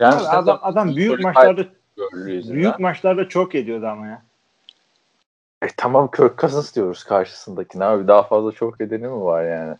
Rams'te 0.00 0.28
adam, 0.28 0.58
adam 0.62 0.96
büyük 0.96 1.20
maçlarda 1.20 1.64
büyük 2.48 2.78
maçlarda 2.78 3.28
çok 3.28 3.54
ediyordu 3.54 3.86
ama 3.86 4.06
ya. 4.06 4.22
E, 5.62 5.66
tamam 5.76 6.10
Kirk 6.10 6.38
Cousins 6.38 6.74
diyoruz 6.74 7.04
karşısındakine 7.04 7.84
abi. 7.84 8.08
Daha 8.08 8.22
fazla 8.22 8.52
çok 8.52 8.80
edeni 8.80 9.06
mi 9.06 9.24
var 9.24 9.44
yani? 9.44 9.76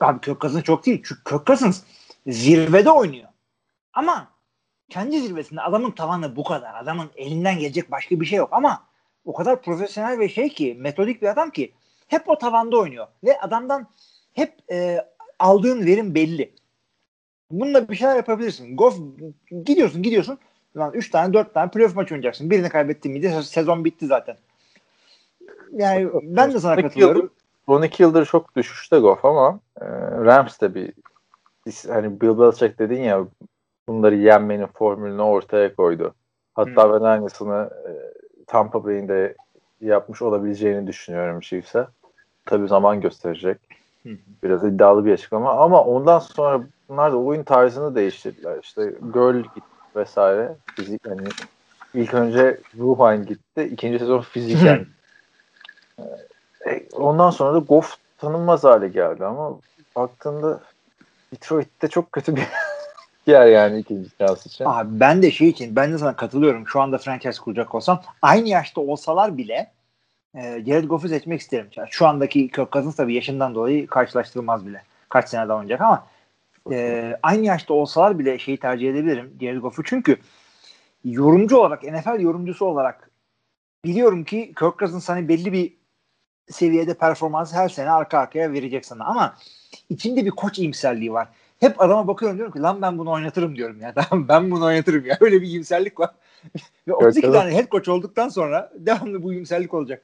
Abi 0.00 0.20
Kirk 0.20 0.40
Cousins 0.40 0.62
çok 0.62 0.86
değil. 0.86 1.02
Çünkü 1.04 1.24
Kirk 1.24 1.46
Cousins 1.46 1.82
zirvede 2.26 2.90
oynuyor. 2.90 3.28
Ama 3.92 4.28
kendi 4.88 5.20
zirvesinde 5.20 5.60
adamın 5.60 5.90
tavanı 5.90 6.36
bu 6.36 6.44
kadar. 6.44 6.74
Adamın 6.74 7.10
elinden 7.16 7.58
gelecek 7.58 7.90
başka 7.90 8.20
bir 8.20 8.26
şey 8.26 8.38
yok. 8.38 8.48
Ama 8.52 8.82
o 9.24 9.32
kadar 9.34 9.62
profesyonel 9.62 10.18
ve 10.18 10.28
şey 10.28 10.48
ki 10.48 10.76
metodik 10.80 11.22
bir 11.22 11.26
adam 11.28 11.50
ki 11.50 11.72
hep 12.08 12.28
o 12.28 12.38
tavanda 12.38 12.78
oynuyor. 12.78 13.06
Ve 13.24 13.40
adamdan 13.40 13.86
hep 14.32 14.52
e, 14.70 14.98
aldığın 15.38 15.86
verim 15.86 16.14
belli. 16.14 16.54
Bununla 17.50 17.88
bir 17.88 17.96
şeyler 17.96 18.16
yapabilirsin. 18.16 18.76
Golf 18.76 18.96
gidiyorsun 19.64 20.02
gidiyorsun. 20.02 20.38
Lan 20.76 20.92
3 20.94 21.10
tane 21.10 21.34
4 21.34 21.54
tane 21.54 21.70
playoff 21.70 21.96
maç 21.96 22.12
oynayacaksın. 22.12 22.50
Birini 22.50 22.68
kaybettin 22.68 23.12
miydi 23.12 23.42
sezon 23.42 23.84
bitti 23.84 24.06
zaten. 24.06 24.36
Yani 25.72 26.08
ben 26.22 26.52
de 26.52 26.60
sana 26.60 26.76
katılıyorum. 26.82 27.16
yıldır- 27.20 27.30
Son 27.66 27.82
iki 27.82 28.02
yıldır 28.02 28.26
çok 28.26 28.56
düşüşte 28.56 28.98
Goff 28.98 29.24
ama 29.24 29.60
e, 29.80 29.84
Rams 30.24 30.60
de 30.60 30.74
bir 30.74 30.92
hani 31.88 32.20
Bill 32.20 32.38
Belichick 32.38 32.78
dedin 32.78 33.02
ya 33.02 33.26
bunları 33.88 34.16
yenmenin 34.16 34.66
formülünü 34.66 35.22
ortaya 35.22 35.74
koydu. 35.74 36.14
Hatta 36.54 36.94
ben 36.94 37.04
aynısını 37.04 37.70
e, 37.88 37.90
Tampa 38.46 38.84
Bay'in 38.84 39.08
de 39.08 39.34
yapmış 39.80 40.22
olabileceğini 40.22 40.86
düşünüyorum 40.86 41.40
Chiefs'e. 41.40 41.86
Tabii 42.46 42.68
zaman 42.68 43.00
gösterecek. 43.00 43.58
Biraz 44.42 44.64
iddialı 44.64 45.04
bir 45.04 45.12
açıklama 45.12 45.52
ama 45.52 45.84
ondan 45.84 46.18
sonra 46.18 46.62
bunlar 46.88 47.12
da 47.12 47.16
oyun 47.16 47.42
tarzını 47.42 47.94
değiştirdiler. 47.94 48.58
İşte 48.62 48.94
Girl 49.14 49.36
gitti 49.36 49.60
vesaire. 49.96 50.56
Fizik 50.76 51.06
yani 51.06 51.28
ilk 51.94 52.14
önce 52.14 52.60
Ruhan 52.78 53.26
gitti. 53.26 53.62
ikinci 53.62 53.98
sezon 53.98 54.20
fiziken. 54.20 54.86
e, 56.66 56.86
ondan 56.92 57.30
sonra 57.30 57.54
da 57.54 57.58
Goff 57.58 57.94
tanınmaz 58.18 58.64
hale 58.64 58.88
geldi 58.88 59.24
ama 59.24 59.58
baktığında 59.96 60.60
Detroit'te 61.32 61.88
çok 61.88 62.12
kötü 62.12 62.36
bir 62.36 62.46
yer 63.26 63.46
yani 63.46 63.78
ikinci 63.78 64.08
şans 64.18 64.46
için. 64.46 64.64
Abi 64.64 65.00
ben 65.00 65.22
de 65.22 65.30
şey 65.30 65.48
için 65.48 65.76
ben 65.76 65.92
de 65.92 65.98
sana 65.98 66.16
katılıyorum. 66.16 66.68
Şu 66.68 66.80
anda 66.80 66.98
franchise 66.98 67.40
kuracak 67.42 67.74
olsam 67.74 68.02
aynı 68.22 68.48
yaşta 68.48 68.80
olsalar 68.80 69.38
bile 69.38 69.72
e, 70.34 70.64
Jared 70.66 70.84
Goff'u 70.84 71.08
seçmek 71.08 71.40
isterim. 71.40 71.68
Yani 71.76 71.88
şu 71.90 72.06
andaki 72.06 72.48
Kirk 72.48 72.72
Cousins 72.72 72.96
tabii 72.96 73.14
yaşından 73.14 73.54
dolayı 73.54 73.86
karşılaştırılmaz 73.86 74.66
bile. 74.66 74.82
Kaç 75.08 75.28
sene 75.28 75.48
daha 75.48 75.56
oynayacak 75.56 75.80
ama 75.80 76.06
e, 76.72 77.12
aynı 77.22 77.44
yaşta 77.44 77.74
olsalar 77.74 78.18
bile 78.18 78.38
şeyi 78.38 78.56
tercih 78.56 78.90
edebilirim 78.90 79.36
Jared 79.40 79.60
Goff'u 79.60 79.82
çünkü 79.84 80.16
yorumcu 81.04 81.56
olarak 81.58 81.82
NFL 81.82 82.20
yorumcusu 82.20 82.64
olarak 82.64 83.10
biliyorum 83.84 84.24
ki 84.24 84.54
Kirk 84.58 84.78
Cousins 84.78 85.08
hani 85.08 85.28
belli 85.28 85.52
bir 85.52 85.76
seviyede 86.48 86.94
performans 86.94 87.54
her 87.54 87.68
sene 87.68 87.90
arka 87.90 88.18
arkaya 88.18 88.52
verecek 88.52 88.86
sana 88.86 89.04
ama 89.04 89.34
içinde 89.88 90.24
bir 90.24 90.30
koç 90.30 90.58
iyimserliği 90.58 91.12
var. 91.12 91.28
Hep 91.60 91.80
adama 91.80 92.06
bakıyorum 92.08 92.38
diyorum 92.38 92.54
ki 92.54 92.62
lan 92.62 92.82
ben 92.82 92.98
bunu 92.98 93.10
oynatırım 93.10 93.56
diyorum 93.56 93.80
ya. 93.80 93.94
Tamam 94.10 94.28
ben 94.28 94.50
bunu 94.50 94.64
oynatırım 94.64 95.06
ya. 95.06 95.16
Öyle 95.20 95.42
bir 95.42 95.46
iyimserlik 95.46 96.00
var. 96.00 96.10
Ve 96.88 96.94
32 96.94 97.32
tane 97.32 97.54
head 97.54 97.70
coach 97.70 97.88
olduktan 97.88 98.28
sonra 98.28 98.72
devamlı 98.74 99.22
bu 99.22 99.32
iyimserlik 99.32 99.74
olacak. 99.74 100.02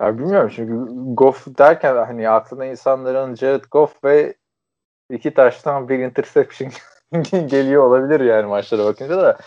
Ya 0.00 0.18
bilmiyorum 0.18 0.52
çünkü 0.56 0.86
Goff 1.14 1.58
derken 1.58 1.96
hani 1.96 2.28
aklına 2.28 2.66
insanların 2.66 3.34
Jared 3.34 3.64
Goff 3.70 4.04
ve 4.04 4.34
iki 5.10 5.34
taştan 5.34 5.88
bir 5.88 5.98
interception 5.98 6.70
geliyor 7.46 7.82
olabilir 7.82 8.20
yani 8.20 8.46
maçlara 8.46 8.84
bakınca 8.84 9.16
da 9.16 9.38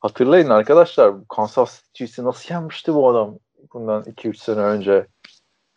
hatırlayın 0.00 0.50
arkadaşlar 0.50 1.14
Kansas 1.28 1.82
City'si 1.94 2.24
nasıl 2.24 2.54
yenmişti 2.54 2.94
bu 2.94 3.08
adam 3.08 3.38
bundan 3.72 4.02
2-3 4.02 4.36
sene 4.36 4.60
önce 4.60 5.06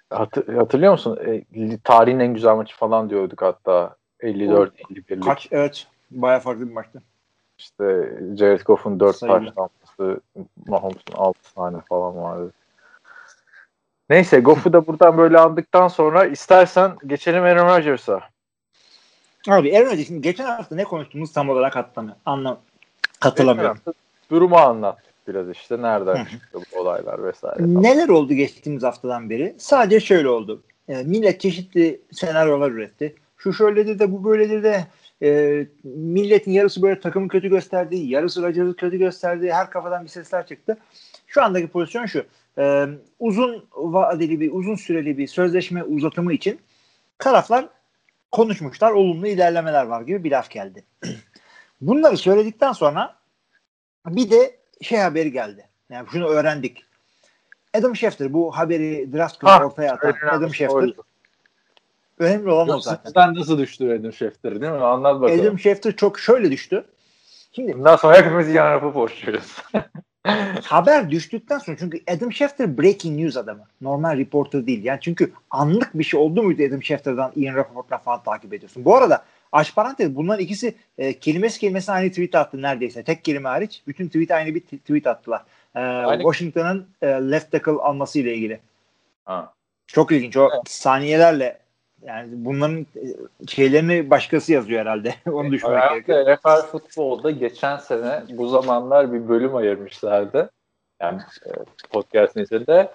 Hatır, 0.10 0.54
hatırlıyor 0.54 0.92
musun? 0.92 1.20
E, 1.26 1.78
tarihin 1.84 2.20
en 2.20 2.34
güzel 2.34 2.56
maçı 2.56 2.76
falan 2.76 3.10
diyorduk 3.10 3.42
hatta 3.42 3.96
54-51'lik. 4.22 5.24
Kaç 5.24 5.48
evet 5.52 5.88
baya 6.12 6.40
farklı 6.40 6.68
bir 6.68 6.74
maçtı. 6.74 7.02
İşte 7.58 8.14
Jared 8.40 8.62
Goff'un 8.62 9.00
4 9.00 9.20
taşlanması 9.20 10.22
Mahomes'un 10.68 11.14
6 11.14 11.54
tane 11.56 11.78
falan 11.90 12.18
vardı. 12.18 12.52
Neyse 14.10 14.40
Goff'u 14.40 14.74
da 14.74 14.88
buradan 14.88 15.18
böyle 15.18 15.40
andıktan 15.40 15.88
sonra 15.88 16.26
istersen 16.26 16.92
geçelim 17.08 17.44
Aaron 17.44 17.78
Rodgers'a. 17.78 18.22
Abi 19.50 19.78
Aaron 19.78 19.92
Rodgers 19.92 20.10
geçen 20.20 20.46
hafta 20.46 20.76
ne 20.76 20.84
konuştuğumuz 20.84 21.34
tam 21.34 21.50
olarak 21.50 21.76
hatırlamıyorum. 21.76 22.22
Anlam 22.26 22.60
hatırlamıyorum. 23.20 23.78
Durumu 24.32 24.58
anlattık 24.58 25.14
biraz 25.28 25.50
işte 25.50 25.82
nereden 25.82 26.26
çıktı 26.26 26.60
bu 26.74 26.80
olaylar 26.80 27.24
vesaire. 27.24 27.58
Falan. 27.58 27.84
Neler 27.84 28.10
oldu 28.10 28.34
geçtiğimiz 28.34 28.84
haftadan 28.84 29.30
beri? 29.30 29.56
Sadece 29.58 30.00
şöyle 30.00 30.30
oldu. 30.30 30.64
E, 30.88 31.04
millet 31.04 31.42
çeşitli 31.42 32.02
senaryolar 32.12 32.72
üretti. 32.72 33.16
Şu 33.38 33.54
şöyledir 33.54 34.00
de 34.00 34.12
bu 34.12 34.24
böyledir 34.24 34.64
de 34.64 34.88
e, 35.22 35.68
milletin 35.84 36.52
yarısı 36.52 36.82
böyle 36.82 37.00
takımı 37.00 37.28
kötü 37.28 37.50
gösterdi, 37.50 37.96
yarısı 37.96 38.44
Rodgers'ı 38.44 38.76
kötü 38.76 38.98
gösterdi. 38.98 39.52
Her 39.52 39.70
kafadan 39.70 40.04
bir 40.04 40.10
sesler 40.10 40.48
çıktı. 40.48 40.78
Şu 41.28 41.44
andaki 41.44 41.68
pozisyon 41.68 42.06
şu. 42.06 42.26
E, 42.58 42.86
uzun 43.20 43.66
vadeli 43.76 44.40
bir, 44.40 44.52
uzun 44.54 44.76
süreli 44.76 45.18
bir 45.18 45.28
sözleşme 45.28 45.84
uzatımı 45.84 46.34
için 46.34 46.60
taraflar 47.20 47.70
konuşmuşlar. 48.32 48.92
Olumlu 48.92 49.28
ilerlemeler 49.28 49.86
var 49.86 50.02
gibi 50.02 50.24
bir 50.24 50.32
laf 50.32 50.50
geldi. 50.50 50.84
Bunları 51.82 52.18
söyledikten 52.18 52.72
sonra 52.72 53.16
bir 54.08 54.30
de 54.30 54.58
şey 54.82 55.00
haberi 55.00 55.32
geldi. 55.32 55.68
Yani 55.90 56.08
şunu 56.12 56.28
öğrendik. 56.28 56.86
Adam 57.74 57.96
Schefter 57.96 58.34
bu 58.34 58.58
haberi 58.58 59.14
draft 59.14 59.40
günü 59.40 59.52
ortaya 59.52 59.94
atan 59.94 60.14
Adam 60.32 60.54
Schefter. 60.54 60.94
Önemli 62.20 62.50
olan 62.50 62.70
o 62.70 62.80
zaten. 62.80 63.12
Sen 63.12 63.36
nasıl 63.36 63.58
düştü 63.58 63.98
Adam 64.00 64.14
Schefter 64.14 64.62
değil 64.62 64.72
mi? 64.72 64.78
Anlat 64.78 65.22
bakalım. 65.22 65.42
Adam 65.42 65.60
Schefter 65.60 65.96
çok 65.96 66.20
şöyle 66.20 66.52
düştü. 66.52 66.86
Şimdi 67.52 67.74
Bundan 67.74 67.96
sonra 67.96 68.18
hepimiz 68.18 68.50
yan 68.50 68.72
rapı 68.72 68.94
borçluyuz. 68.94 69.58
haber 70.64 71.12
düştükten 71.12 71.58
sonra 71.58 71.78
çünkü 71.78 72.02
Adam 72.08 72.34
Schefter 72.34 72.78
breaking 72.78 73.20
news 73.20 73.38
adamı. 73.38 73.64
Normal 73.82 74.18
reporter 74.18 74.68
değil. 74.68 74.84
Yani 74.84 75.00
çünkü 75.02 75.32
anlık 75.52 75.94
bir 75.94 76.04
şey 76.04 76.20
oldu 76.20 76.44
muydu 76.44 76.64
Adam 76.68 76.84
Schefter'dan 76.84 77.32
Ian 77.36 77.56
Rappaport'tan 77.56 78.00
falan 78.00 78.24
takip 78.24 78.54
ediyorsun. 78.54 78.86
Bu 78.86 78.96
arada 78.96 79.26
aç 79.52 79.76
parantez 79.76 80.16
bunların 80.16 80.44
ikisi 80.44 80.76
e, 80.98 81.20
kelimesi 81.20 81.60
kelimesine 81.60 81.96
aynı 81.96 82.10
tweet 82.10 82.36
attı 82.36 82.62
neredeyse. 82.62 83.04
Tek 83.04 83.24
kelime 83.24 83.50
hariç 83.50 83.82
bütün 83.88 84.08
tweet 84.08 84.32
aynı 84.32 84.56
bir 84.56 84.60
tweet 84.60 85.08
attılar. 85.08 85.44
E, 85.76 86.18
Washington'ın 86.18 86.88
e, 87.02 87.08
left 87.08 87.52
tackle 87.52 87.72
alması 87.72 88.20
ile 88.20 88.36
ilgili. 88.36 88.60
Ha. 89.26 89.54
Çok 89.88 90.12
ilginç. 90.12 90.38
O 90.38 90.50
evet. 90.54 90.62
saniyelerle 90.68 91.60
yani 92.06 92.28
bunların 92.32 92.86
şeylerini 93.48 94.10
başkası 94.10 94.54
yazıyor 94.54 94.82
herhalde. 94.82 95.16
Onu 95.32 95.52
düşünmek 95.52 95.90
gerekiyor. 95.90 96.38
NFL 96.38 96.68
futbolda 96.68 97.32
geçen 97.32 97.78
sene 97.78 98.24
bu 98.30 98.48
zamanlar 98.48 99.14
bir 99.14 99.30
bölüm 99.30 99.56
ayırmışlardı. 99.56 100.50
Yani 101.02 101.22
podcast 101.92 102.36
nesilde. 102.36 102.92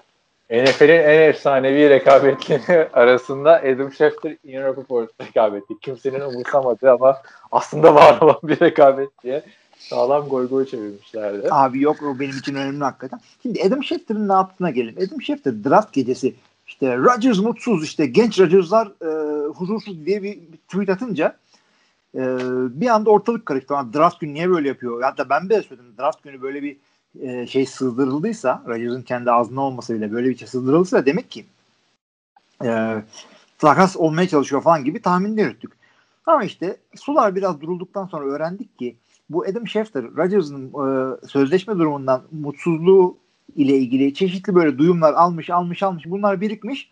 NFL'in 0.51 0.89
en 0.89 1.29
efsanevi 1.29 1.91
rekabetleri 1.91 2.89
arasında 2.93 3.53
Adam 3.53 3.93
Schefter, 3.93 4.37
Ian 4.45 4.65
Rappaport 4.65 5.11
rekabeti. 5.21 5.79
Kimsenin 5.81 6.21
umursamadığı 6.21 6.91
ama 6.91 7.17
aslında 7.53 7.95
var 7.95 8.21
olan 8.21 8.39
bir 8.43 8.61
rekabet 8.61 9.09
diye 9.23 9.43
sağlam 9.79 10.29
goy 10.29 10.49
goy 10.49 10.67
çevirmişlerdi. 10.67 11.49
Abi 11.51 11.83
yok 11.83 11.97
o 12.03 12.21
benim 12.21 12.39
için 12.39 12.55
önemli 12.55 12.85
hakikaten. 12.85 13.21
Şimdi 13.43 13.63
Adam 13.63 13.85
Schefter'ın 13.85 14.29
ne 14.29 14.33
yaptığına 14.33 14.71
gelelim. 14.71 14.97
Adam 15.07 15.23
Schefter 15.23 15.65
draft 15.65 15.93
gecesi 15.93 16.35
işte 16.73 16.97
Rodgers 16.97 17.39
mutsuz 17.39 17.85
işte 17.85 18.07
genç 18.07 18.41
Rodgers'lar 18.41 18.87
e, 18.87 19.47
huzursuz 19.47 20.07
diye 20.07 20.23
bir, 20.23 20.39
tweet 20.69 20.89
atınca 20.89 21.37
e, 22.15 22.21
bir 22.81 22.87
anda 22.87 23.11
ortalık 23.11 23.47
karıştı. 23.47 23.75
Draft 23.95 24.21
günü 24.21 24.35
niye 24.35 24.51
böyle 24.51 24.69
yapıyor? 24.69 25.03
Hatta 25.03 25.29
ben 25.29 25.51
bile 25.51 25.63
söyledim. 25.63 25.95
Draft 25.99 26.23
günü 26.23 26.43
böyle 26.43 26.63
bir 26.63 26.77
e, 27.21 27.47
şey 27.47 27.67
sızdırıldıysa 27.67 28.63
Rodgers'ın 28.67 29.03
kendi 29.03 29.31
ağzında 29.31 29.61
olmasa 29.61 29.95
bile 29.95 30.13
böyle 30.13 30.29
bir 30.29 30.37
şey 30.37 30.49
sızdırıldıysa 30.49 31.07
demek 31.07 31.31
ki 31.31 31.45
e, 32.65 33.03
takas 33.59 33.97
olmaya 33.97 34.29
çalışıyor 34.29 34.63
falan 34.63 34.85
gibi 34.85 35.03
tahmin 35.03 35.37
yürüttük. 35.37 35.73
Ama 36.27 36.45
işte 36.45 36.77
sular 36.95 37.37
biraz 37.37 37.61
durulduktan 37.61 38.07
sonra 38.07 38.25
öğrendik 38.25 38.79
ki 38.79 38.97
bu 39.31 39.45
Adam 39.45 39.69
Schefter 39.69 40.05
Rodgers'ın 40.05 40.67
e, 40.67 41.27
sözleşme 41.27 41.75
durumundan 41.79 42.23
mutsuzluğu 42.31 43.22
ile 43.57 43.77
ilgili 43.77 44.15
çeşitli 44.15 44.55
böyle 44.55 44.79
duyumlar 44.79 45.13
almış 45.15 45.51
almış 45.51 45.83
almış 45.83 46.05
bunlar 46.07 46.41
birikmiş. 46.41 46.91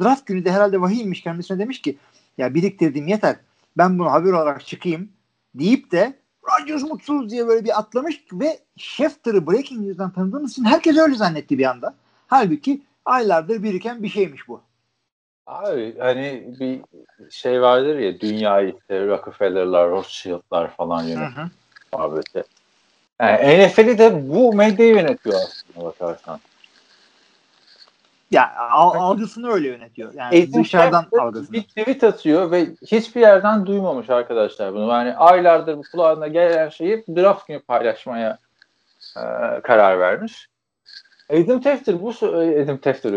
Draft 0.00 0.26
günü 0.26 0.44
de 0.44 0.52
herhalde 0.52 0.80
vahiymiş 0.80 1.22
kendisine 1.22 1.58
demiş 1.58 1.82
ki 1.82 1.96
ya 2.38 2.54
biriktirdiğim 2.54 3.08
yeter 3.08 3.36
ben 3.78 3.98
bunu 3.98 4.12
haber 4.12 4.32
olarak 4.32 4.66
çıkayım 4.66 5.08
deyip 5.54 5.92
de 5.92 6.18
Rodgers 6.44 6.82
mutsuz 6.82 7.30
diye 7.30 7.46
böyle 7.46 7.64
bir 7.64 7.78
atlamış 7.78 8.24
ve 8.32 8.58
Schefter'ı 8.76 9.46
Breaking 9.46 9.80
News'dan 9.80 10.12
tanıdığımız 10.12 10.52
için 10.52 10.64
herkes 10.64 10.96
öyle 10.96 11.14
zannetti 11.14 11.58
bir 11.58 11.64
anda. 11.70 11.94
Halbuki 12.26 12.82
aylardır 13.04 13.62
biriken 13.62 14.02
bir 14.02 14.08
şeymiş 14.08 14.48
bu. 14.48 14.60
Abi 15.46 15.98
hani 15.98 16.54
bir 16.60 16.80
şey 17.30 17.62
vardır 17.62 17.98
ya 17.98 18.20
dünya 18.20 18.62
işte 18.62 19.06
Rockefeller'lar, 19.06 19.90
Rothschild'lar 19.90 20.76
falan 20.76 21.02
yönetiyor. 21.02 21.48
Muhabbeti. 21.92 22.44
Yani 23.20 23.66
NFL'i 23.66 23.98
de 23.98 24.28
bu 24.28 24.54
medyayı 24.54 24.94
yönetiyor 24.94 25.36
aslında 25.36 25.86
bakarsan. 25.86 26.40
Ya 28.30 28.56
al, 28.56 28.94
algısını 28.94 29.52
öyle 29.52 29.68
yönetiyor. 29.68 30.14
Yani 30.14 30.34
Eğitim 30.34 30.64
dışarıdan 30.64 31.06
algısını. 31.18 31.52
Bir 31.52 31.62
tweet 31.62 32.04
atıyor 32.04 32.50
ve 32.50 32.66
hiçbir 32.86 33.20
yerden 33.20 33.66
duymamış 33.66 34.10
arkadaşlar 34.10 34.74
bunu. 34.74 34.92
Yani 34.92 35.16
aylardır 35.16 35.76
bu 35.76 35.82
kulağına 35.92 36.28
gelen 36.28 36.68
şeyi 36.68 37.04
draft 37.16 37.46
günü 37.46 37.60
paylaşmaya 37.60 38.38
e, 39.16 39.22
karar 39.62 40.00
vermiş. 40.00 40.48
Adam 41.30 41.62
Schefter 41.62 42.02
bu 42.02 42.08
Adam 42.62 42.78
Schefter 42.84 43.12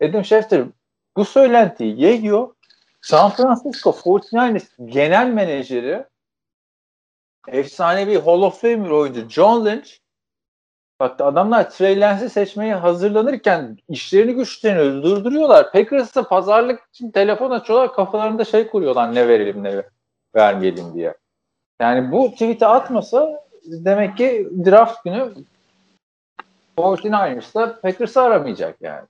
Adam 0.08 0.24
Schefter 0.24 0.62
bu 1.16 1.24
söylentiyi 1.24 2.00
yayıyor. 2.00 2.48
San 3.02 3.30
Francisco 3.30 3.90
49ers 3.90 4.92
genel 4.92 5.26
menajeri 5.26 6.04
efsanevi 7.48 8.18
Hall 8.18 8.42
of 8.42 8.60
Famer 8.60 8.90
oyuncu 8.90 9.28
John 9.28 9.66
Lynch 9.66 10.00
Bak 11.00 11.20
adamlar 11.20 11.70
Trey 11.70 12.00
Lance'i 12.00 12.30
seçmeye 12.30 12.74
hazırlanırken 12.74 13.78
işlerini 13.88 14.34
güçlerini 14.34 15.02
durduruyorlar. 15.02 15.72
Packers'a 15.72 16.28
pazarlık 16.28 16.80
için 16.94 17.10
telefon 17.10 17.50
açıyorlar. 17.50 17.92
Kafalarında 17.92 18.44
şey 18.44 18.66
kuruyorlar 18.66 19.14
ne 19.14 19.28
verelim 19.28 19.64
ne 19.64 19.82
vermeyelim 20.34 20.94
diye. 20.94 21.14
Yani 21.80 22.12
bu 22.12 22.30
tweet'i 22.32 22.66
atmasa 22.66 23.44
demek 23.64 24.16
ki 24.16 24.48
draft 24.64 25.04
günü 25.04 25.32
49ers'da 26.76 27.80
Packers'ı 27.80 28.22
aramayacak 28.22 28.76
yani. 28.80 29.06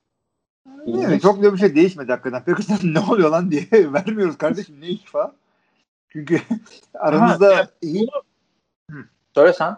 Yani 0.87 1.21
çok 1.21 1.43
da 1.43 1.53
bir 1.53 1.59
şey 1.59 1.75
değişmedi 1.75 2.12
hakikaten. 2.12 2.45
Packers'ta 2.45 2.75
ne 2.88 3.01
oluyor 3.01 3.31
lan 3.31 3.51
diye 3.51 3.66
vermiyoruz 3.73 4.38
kardeşim 4.38 4.81
ne 4.81 4.87
iş 4.87 5.05
falan. 5.05 5.33
Çünkü 6.11 6.40
aranızda 6.94 7.70
iyi, 7.83 8.09
Söyle 9.35 9.53
sen. 9.53 9.77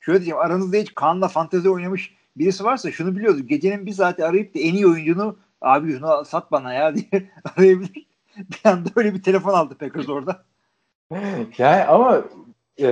şöyle 0.00 0.18
diyeyim 0.18 0.38
aranızda 0.38 0.76
hiç 0.76 0.94
Kaan'la 0.94 1.28
fantezi 1.28 1.70
oynamış 1.70 2.14
birisi 2.36 2.64
varsa 2.64 2.90
şunu 2.90 3.16
biliyordu. 3.16 3.40
Gecenin 3.40 3.86
bir 3.86 3.92
saati 3.92 4.24
arayıp 4.24 4.54
da 4.54 4.58
en 4.58 4.74
iyi 4.74 4.86
oyuncunu 4.86 5.36
abi 5.60 5.92
şunu 5.92 6.24
sat 6.24 6.52
bana 6.52 6.72
ya 6.72 6.94
diye 6.94 7.30
arayabilir. 7.56 8.06
Bir 8.36 8.70
anda 8.70 8.88
öyle 8.96 9.14
bir 9.14 9.22
telefon 9.22 9.54
aldı 9.54 9.78
Packers 9.78 10.08
orada. 10.08 10.44
Yani 11.58 11.84
ama 11.84 12.22
e, 12.78 12.86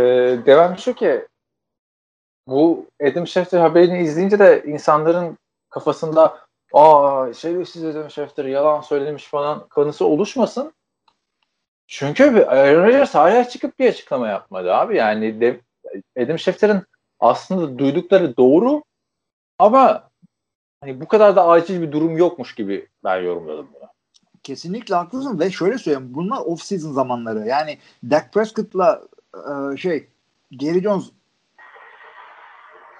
devam 0.47 0.79
şu 0.79 0.95
ki 0.95 1.27
bu 2.49 2.87
Adam 3.03 3.27
Schefter 3.27 3.61
haberini 3.61 4.03
izleyince 4.03 4.39
de 4.39 4.63
insanların 4.67 5.39
kafasında 5.71 6.39
aa 6.73 7.33
şerefsiz 7.33 7.85
Adam 7.85 8.11
Schefter 8.11 8.45
yalan 8.45 8.81
söylemiş 8.81 9.27
falan 9.27 9.69
kanısı 9.69 10.05
oluşmasın. 10.07 10.73
Çünkü 11.87 12.45
Aaron 12.45 12.87
Rodgers 12.87 13.15
hala 13.15 13.49
çıkıp 13.49 13.79
bir 13.79 13.89
açıklama 13.89 14.29
yapmadı 14.29 14.75
abi. 14.75 14.97
Yani 14.97 15.41
de, 15.41 15.61
Adam 16.19 16.39
Schefter'in 16.39 16.83
aslında 17.21 17.79
duydukları 17.79 18.37
doğru 18.37 18.83
ama 19.59 20.11
hani 20.81 21.01
bu 21.01 21.09
kadar 21.09 21.37
da 21.37 21.49
acil 21.49 21.83
bir 21.83 21.93
durum 21.93 22.17
yokmuş 22.17 22.55
gibi 22.55 22.89
ben 23.05 23.23
yorumladım 23.23 23.69
bunu. 23.75 23.89
Kesinlikle 24.43 24.95
haklısın 24.95 25.41
ve 25.41 25.51
şöyle 25.51 25.79
söyleyeyim 25.79 26.15
bunlar 26.15 26.39
off 26.39 26.63
season 26.63 26.93
zamanları. 26.93 27.47
Yani 27.47 27.79
Dak 28.11 28.33
Prescott'la 28.33 29.03
e, 29.35 29.77
şey 29.77 30.09
Jerry 30.61 30.83
Jones 30.83 31.11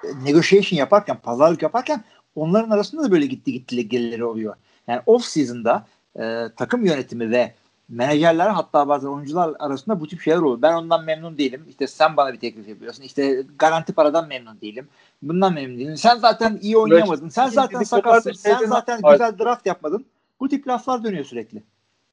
e, 0.05 0.25
negotiation 0.25 0.79
yaparken, 0.79 1.17
pazarlık 1.17 1.63
yaparken 1.63 2.05
onların 2.35 2.71
arasında 2.71 3.03
da 3.03 3.11
böyle 3.11 3.27
gitti 3.27 3.53
gitti 3.53 3.89
gelileri 3.89 4.25
oluyor. 4.25 4.57
Yani 4.87 5.03
off 5.07 5.25
season'da 5.25 5.87
e, 6.21 6.49
takım 6.57 6.85
yönetimi 6.85 7.31
ve 7.31 7.55
menajerler 7.89 8.49
hatta 8.49 8.89
bazen 8.89 9.09
oyuncular 9.09 9.57
arasında 9.59 10.01
bu 10.01 10.09
tip 10.09 10.21
şeyler 10.21 10.39
oluyor. 10.39 10.63
Ben 10.63 10.75
ondan 10.75 11.05
memnun 11.05 11.39
değilim. 11.39 11.65
İşte 11.69 11.87
sen 11.87 12.17
bana 12.17 12.33
bir 12.33 12.41
teklif 12.41 12.69
yapıyorsun. 12.69 13.03
İşte 13.03 13.43
garanti 13.59 13.93
paradan 13.93 14.29
memnun 14.29 14.61
değilim. 14.61 14.89
Bundan 15.23 15.55
memnun 15.55 15.79
değilim. 15.79 15.97
Sen 15.97 16.17
zaten 16.17 16.59
iyi 16.63 16.77
oynayamadın. 16.77 17.29
Sen 17.29 17.49
zaten 17.49 17.83
sakatsın. 17.83 18.33
Sen 18.33 18.59
zaten 18.67 19.01
güzel 19.13 19.39
draft 19.39 19.67
yapmadın. 19.67 20.07
Bu 20.41 20.49
tip 20.49 20.69
laflar 20.69 21.05
dönüyor 21.05 21.25
sürekli. 21.25 21.63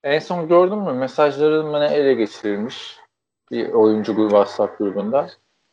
En 0.03 0.19
son 0.19 0.47
gördün 0.47 0.77
mü 0.77 0.93
mesajların 0.93 1.73
bana 1.73 1.87
ele 1.87 2.13
geçirilmiş 2.13 2.97
bir 3.51 3.69
oyuncu 3.69 4.15
grubu 4.15 4.29
WhatsApp 4.29 4.77
grubunda. 4.77 5.29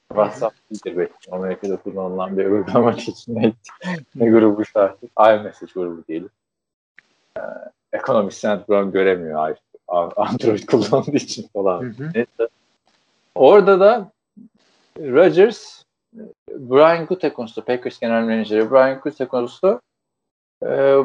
WhatsApp 0.08 0.56
değildir 0.70 0.98
belki. 0.98 1.30
Amerika'da 1.32 1.76
kullanılan 1.76 2.38
bir 2.38 2.46
uygulama 2.46 2.92
için 2.96 3.54
ne 4.14 4.28
grubu 4.30 4.62
artık. 4.74 5.10
iMessage 5.18 5.72
grubu 5.74 6.06
değil. 6.08 6.28
Ee, 7.36 7.40
ekonomist 7.92 8.44
Brown 8.44 8.90
göremiyor 8.90 9.48
Android 10.16 10.66
kullandığı 10.66 11.16
için 11.16 11.48
falan. 11.52 11.82
Hı 11.82 11.86
hı. 11.86 12.10
Neyse. 12.14 12.48
Orada 13.34 13.80
da 13.80 14.10
Rodgers 14.98 15.84
Brian 16.48 17.06
Gutekunst'u 17.06 17.64
Packers 17.64 18.00
genel 18.00 18.22
menajeri 18.22 18.70
Brian 18.70 19.00
Gutekunst'u 19.00 19.80
e, 20.66 20.96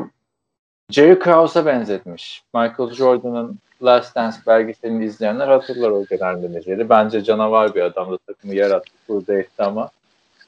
Jerry 0.89 1.19
Krause'a 1.19 1.65
benzetmiş. 1.65 2.43
Michael 2.53 2.89
Jordan'ın 2.89 3.59
Last 3.83 4.15
Dance 4.15 4.37
belgeselini 4.47 5.05
izleyenler 5.05 5.47
hatırlar 5.47 5.89
o 5.89 6.05
genel 6.05 6.35
menajeri. 6.35 6.89
Bence 6.89 7.23
canavar 7.23 7.75
bir 7.75 7.81
adamdı. 7.81 8.17
Takımı 8.27 8.55
yarattı, 8.55 8.91
burada 9.09 9.39
etti 9.39 9.63
ama 9.63 9.89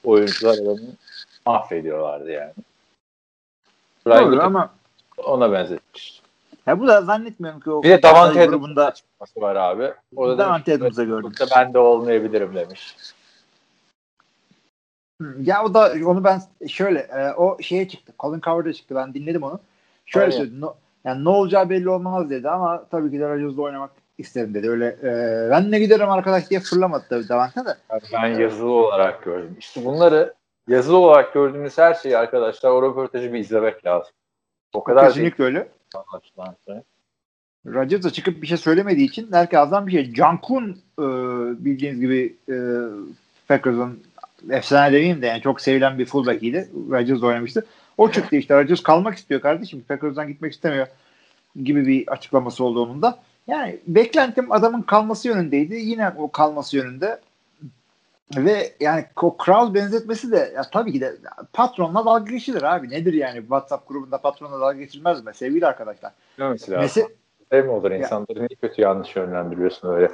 oyuncular 0.04 0.54
adamı 0.54 0.80
mahvediyorlardı 1.46 2.30
yani. 2.30 2.52
Brian 4.06 4.32
Doğru 4.32 4.42
ama 4.42 4.74
ona 5.16 5.52
benzetmiş. 5.52 6.22
Ya 6.68 6.80
bu 6.80 6.86
da 6.86 7.02
zannetmiyorum 7.02 7.60
ki 7.60 7.70
o 7.70 7.82
bir 7.82 7.90
de 7.90 8.02
Davante 8.02 8.46
grubunda 8.46 8.86
açıklaması 8.86 9.40
var 9.40 9.56
abi. 9.56 9.92
Orada 10.16 10.38
Davante 10.38 10.74
Adams'a 10.74 11.04
gördüm. 11.04 11.32
Ben 11.56 11.74
de 11.74 11.78
olmayabilirim 11.78 12.54
demiş. 12.54 12.96
Ya 15.40 15.64
o 15.64 15.74
da 15.74 15.92
onu 16.06 16.24
ben 16.24 16.42
şöyle 16.68 16.98
e, 16.98 17.32
o 17.32 17.62
şeye 17.62 17.88
çıktı. 17.88 18.12
Colin 18.18 18.40
Coward'a 18.40 18.72
çıktı. 18.72 18.94
Ben 18.94 19.14
dinledim 19.14 19.42
onu. 19.42 19.60
Şöyle 20.06 20.24
Aynen. 20.24 20.36
söyledi. 20.36 20.60
No, 20.60 20.74
yani 21.04 21.24
ne 21.24 21.28
olacağı 21.28 21.70
belli 21.70 21.90
olmaz 21.90 22.30
dedi 22.30 22.50
ama 22.50 22.84
tabii 22.90 23.10
ki 23.10 23.20
de 23.20 23.28
Rodgers'la 23.28 23.62
oynamak 23.62 23.90
isterim 24.18 24.54
dedi. 24.54 24.70
Öyle 24.70 24.86
e, 24.86 25.50
ben 25.50 25.70
ne 25.70 25.78
giderim 25.78 26.10
arkadaş 26.10 26.50
diye 26.50 26.60
fırlamadı 26.60 27.04
tabii 27.08 27.28
Davante 27.28 27.64
de. 27.64 27.76
Ben 28.12 28.26
yazılı 28.26 28.70
olarak 28.70 29.22
gördüm. 29.22 29.56
İşte 29.58 29.84
bunları 29.84 30.34
yazılı 30.68 30.96
olarak 30.96 31.34
gördüğümüz 31.34 31.78
her 31.78 31.94
şeyi 31.94 32.18
arkadaşlar 32.18 32.70
o 32.70 32.82
röportajı 32.82 33.32
bir 33.32 33.38
izlemek 33.38 33.86
lazım. 33.86 34.12
O 34.74 34.84
kadar 34.84 35.08
Kesinlikle 35.08 35.44
değil. 35.44 35.56
öyle. 35.56 35.68
Rodgers 37.66 38.04
da 38.04 38.10
çıkıp 38.10 38.42
bir 38.42 38.46
şey 38.46 38.56
söylemediği 38.56 39.08
için 39.08 39.32
herkes 39.32 39.58
azdan 39.58 39.86
bir 39.86 39.92
şey. 39.92 40.14
Cankun 40.14 40.70
e, 40.98 41.04
bildiğiniz 41.64 42.00
gibi 42.00 42.36
e, 42.48 42.56
Packers'ın 43.48 44.02
efsane 44.50 44.92
demeyeyim 44.92 45.22
de 45.22 45.26
yani 45.26 45.42
çok 45.42 45.60
sevilen 45.60 45.98
bir 45.98 46.06
fullback'iydi. 46.06 46.68
Rodgers 46.90 47.22
oynamıştı. 47.22 47.66
O 47.98 48.10
çıktı 48.10 48.36
işte. 48.36 48.54
Rodgers 48.54 48.82
kalmak 48.82 49.16
istiyor 49.16 49.40
kardeşim. 49.40 49.84
Packers'dan 49.88 50.28
gitmek 50.28 50.52
istemiyor 50.52 50.86
gibi 51.64 51.86
bir 51.86 52.08
açıklaması 52.08 52.64
oldu 52.64 52.82
onun 52.82 53.02
da. 53.02 53.18
Yani 53.46 53.78
beklentim 53.86 54.52
adamın 54.52 54.82
kalması 54.82 55.28
yönündeydi. 55.28 55.74
Yine 55.74 56.12
o 56.18 56.30
kalması 56.30 56.76
yönünde. 56.76 57.20
Ve 58.36 58.72
yani 58.80 59.04
o 59.22 59.36
Kraus 59.36 59.74
benzetmesi 59.74 60.32
de 60.32 60.52
ya 60.56 60.62
tabii 60.72 60.92
ki 60.92 61.00
de 61.00 61.16
patronla 61.52 62.06
dalga 62.06 62.30
geçilir 62.30 62.62
abi. 62.62 62.90
Nedir 62.90 63.12
yani 63.12 63.40
WhatsApp 63.40 63.88
grubunda 63.88 64.18
patronla 64.18 64.60
dalga 64.60 64.78
geçilmez 64.78 65.24
mi 65.24 65.34
sevgili 65.34 65.66
arkadaşlar? 65.66 66.12
Mesela 66.38 66.82
Mese- 66.84 67.08
şey 67.52 67.62
mi 67.62 67.70
olur 67.70 67.90
insanları 67.90 68.38
niye 68.38 68.56
kötü 68.60 68.82
yanlış 68.82 69.16
yönlendiriyorsun 69.16 69.94
öyle. 69.94 70.10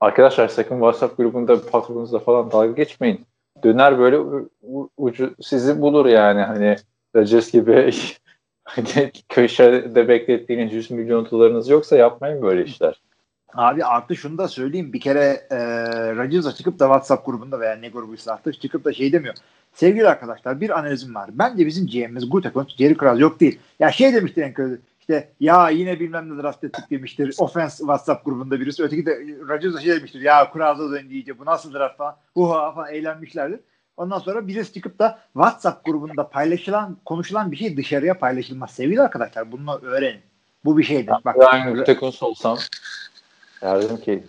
Arkadaşlar 0.00 0.48
sakın 0.48 0.74
WhatsApp 0.74 1.16
grubunda 1.16 1.70
patronunuzla 1.70 2.18
falan 2.18 2.50
dalga 2.50 2.72
geçmeyin. 2.72 3.26
Döner 3.64 3.98
böyle 3.98 4.48
ucu 4.96 5.34
sizi 5.40 5.80
bulur 5.80 6.06
yani 6.06 6.40
hani 6.40 6.76
Rodgers 7.16 7.52
gibi 7.52 7.90
hani 8.64 9.12
köşede 9.28 10.08
beklettiğiniz 10.08 10.72
100 10.72 10.90
milyon 10.90 11.30
dolarınız 11.30 11.68
yoksa 11.68 11.96
yapmayın 11.96 12.42
böyle 12.42 12.64
işler. 12.64 13.02
Abi 13.54 13.84
artı 13.84 14.16
şunu 14.16 14.38
da 14.38 14.48
söyleyeyim. 14.48 14.92
Bir 14.92 15.00
kere 15.00 15.46
e, 15.50 15.58
Rodgers'a 16.16 16.52
çıkıp 16.52 16.78
da 16.78 16.84
WhatsApp 16.84 17.26
grubunda 17.26 17.60
veya 17.60 17.76
ne 17.76 17.88
grubuysa 17.88 18.32
artık 18.32 18.60
çıkıp 18.60 18.84
da 18.84 18.92
şey 18.92 19.12
demiyor. 19.12 19.34
Sevgili 19.72 20.08
arkadaşlar 20.08 20.60
bir 20.60 20.78
analizim 20.78 21.14
var. 21.14 21.30
Bence 21.32 21.66
bizim 21.66 21.86
GM'imiz 21.86 22.30
Gutekunst, 22.30 22.78
Jerry 22.78 22.96
Krause 22.96 23.22
yok 23.22 23.40
değil. 23.40 23.58
Ya 23.80 23.92
şey 23.92 24.14
demiştir 24.14 24.42
en 24.42 24.54
kötü. 24.54 24.80
İşte 25.00 25.28
ya 25.40 25.70
yine 25.70 26.00
bilmem 26.00 26.36
ne 26.36 26.42
draft 26.42 26.64
ettik 26.64 26.90
demiştir. 26.90 27.34
Offense 27.38 27.76
WhatsApp 27.76 28.24
grubunda 28.24 28.60
birisi. 28.60 28.82
Öteki 28.82 29.06
de 29.06 29.18
Rodgers'a 29.48 29.80
şey 29.80 29.96
demiştir. 29.96 30.20
Ya 30.20 30.52
Krause'a 30.52 30.90
döndü 30.90 31.14
iyice 31.14 31.38
bu 31.38 31.44
nasıl 31.44 31.72
draft 31.74 31.96
falan. 31.96 32.16
Uha 32.34 32.72
falan 32.72 32.94
eğlenmişlerdir. 32.94 33.60
Ondan 33.96 34.18
sonra 34.18 34.46
birisi 34.46 34.72
çıkıp 34.72 34.98
da 34.98 35.18
WhatsApp 35.32 35.84
grubunda 35.84 36.28
paylaşılan, 36.28 36.96
konuşulan 37.04 37.52
bir 37.52 37.56
şey 37.56 37.76
dışarıya 37.76 38.18
paylaşılmaz. 38.18 38.70
Sevgili 38.70 39.02
arkadaşlar 39.02 39.52
bunu 39.52 39.78
öğrenin. 39.82 40.20
Bu 40.64 40.78
bir 40.78 40.82
şeydir. 40.82 41.12
Bak, 41.24 41.36
ben 41.40 41.74
Gutekunst 41.74 42.22
olsam 42.22 42.58
derdim 43.62 43.96
ki 43.96 44.24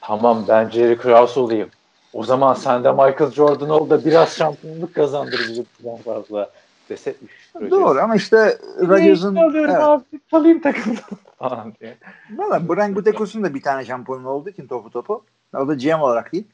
tamam 0.00 0.44
ben 0.48 0.70
Jerry 0.70 0.96
Krause 0.98 1.40
olayım. 1.40 1.70
O 2.12 2.24
zaman 2.24 2.54
sen 2.54 2.84
de 2.84 2.92
Michael 2.92 3.30
Jordan 3.30 3.68
ol 3.68 3.90
da 3.90 4.04
biraz 4.04 4.36
şampiyonluk 4.36 4.94
kazandır 4.94 5.38
bizi 5.48 5.64
fazla 6.04 6.50
desetmiş. 6.88 7.32
Doğru 7.70 8.00
ama 8.00 8.16
işte 8.16 8.58
Rodgers'ın 8.80 9.36
evet. 9.36 9.70
abi 9.70 10.04
kalayım 10.30 10.60
takımda 10.60 11.00
falan 11.38 11.72
diye. 11.80 11.96
Valla 12.30 12.68
Brian 12.68 12.94
Gutekunst'un 12.94 13.44
da 13.44 13.54
bir 13.54 13.62
tane 13.62 13.84
şampiyonu 13.84 14.28
olduğu 14.28 14.48
için 14.48 14.66
topu 14.66 14.90
topu. 14.90 15.24
O 15.56 15.68
da 15.68 15.74
GM 15.74 16.00
olarak 16.02 16.32
değil. 16.32 16.46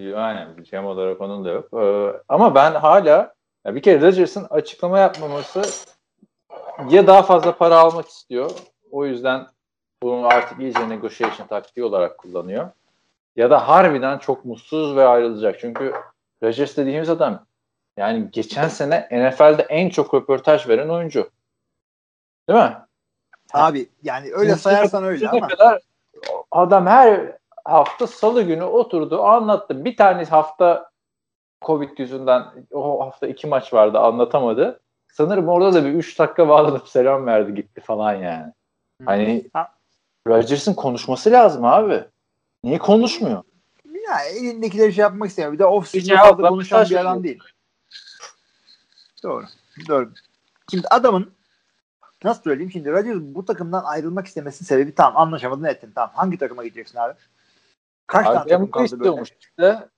Aynen 0.00 0.48
GM 0.70 0.84
olarak 0.84 1.20
onun 1.20 1.44
da 1.44 1.50
yok. 1.50 1.68
Ee, 1.74 2.20
ama 2.28 2.54
ben 2.54 2.74
hala 2.74 3.34
ya 3.66 3.74
bir 3.74 3.82
kere 3.82 4.00
Rodgers'ın 4.00 4.46
açıklama 4.50 4.98
yapmaması 4.98 5.62
ya 6.88 7.06
daha 7.06 7.22
fazla 7.22 7.56
para 7.56 7.78
almak 7.78 8.08
istiyor. 8.08 8.50
O 8.90 9.06
yüzden 9.06 9.46
bunu 10.02 10.26
artık 10.26 10.60
iyice 10.60 10.88
negotiation 10.88 11.46
taktiği 11.46 11.84
olarak 11.84 12.18
kullanıyor. 12.18 12.70
Ya 13.36 13.50
da 13.50 13.68
harbiden 13.68 14.18
çok 14.18 14.44
mutsuz 14.44 14.96
ve 14.96 15.06
ayrılacak. 15.06 15.60
Çünkü 15.60 15.94
Rodgers 16.42 16.76
dediğimiz 16.76 17.10
adam 17.10 17.46
yani 17.96 18.30
geçen 18.30 18.68
sene 18.68 19.08
NFL'de 19.12 19.62
en 19.62 19.88
çok 19.88 20.14
röportaj 20.14 20.68
veren 20.68 20.88
oyuncu. 20.88 21.30
Değil 22.48 22.58
mi? 22.58 22.76
Abi 23.52 23.88
yani 24.02 24.30
öyle 24.32 24.54
sayarsan 24.54 25.04
öyle 25.04 25.28
ama. 25.28 25.48
Kadar 25.48 25.80
adam 26.50 26.86
her 26.86 27.36
hafta 27.64 28.06
salı 28.06 28.42
günü 28.42 28.64
oturdu 28.64 29.22
anlattı. 29.22 29.84
Bir 29.84 29.96
tane 29.96 30.24
hafta 30.24 30.90
Covid 31.64 31.98
yüzünden 31.98 32.44
o 32.72 33.06
hafta 33.06 33.26
iki 33.26 33.46
maç 33.46 33.74
vardı 33.74 33.98
anlatamadı. 33.98 34.80
Sanırım 35.12 35.48
orada 35.48 35.74
da 35.74 35.84
bir 35.84 35.94
üç 35.94 36.18
dakika 36.18 36.48
bağlanıp 36.48 36.88
selam 36.88 37.26
verdi 37.26 37.54
gitti 37.54 37.80
falan 37.80 38.14
yani. 38.14 38.52
Hani 39.04 39.50
Rodgers'ın 40.26 40.74
konuşması 40.74 41.30
lazım 41.30 41.64
abi. 41.64 42.04
Niye 42.64 42.78
konuşmuyor? 42.78 43.42
Ya 44.08 44.20
elindekileri 44.20 44.92
şey 44.92 45.02
yapmak 45.02 45.28
istemiyor. 45.28 45.52
Bir 45.52 45.58
de 45.58 45.64
off-season'da 45.64 46.48
konuşan 46.48 46.90
bir 46.90 46.96
adam 46.96 47.24
değil. 47.24 47.38
Doğru. 49.22 49.44
Doğru. 49.88 50.10
Şimdi 50.70 50.88
adamın 50.88 51.32
nasıl 52.24 52.42
söyleyeyim 52.42 52.70
şimdi 52.72 52.90
Rodgers 52.90 53.16
bu 53.20 53.44
takımdan 53.44 53.84
ayrılmak 53.84 54.26
istemesinin 54.26 54.66
sebebi 54.66 54.94
tamam 54.94 55.22
anlaşamadın 55.22 55.64
ettin 55.64 55.92
tamam. 55.94 56.10
Hangi 56.14 56.38
takıma 56.38 56.64
gideceksin 56.64 56.98
abi? 56.98 57.14
Kaç 58.06 58.26
tane 58.26 58.48
takım 58.48 58.70
kaldı 58.70 58.74
böyle? 58.74 58.84
istiyormuş 58.84 59.28
işte. 59.40 59.88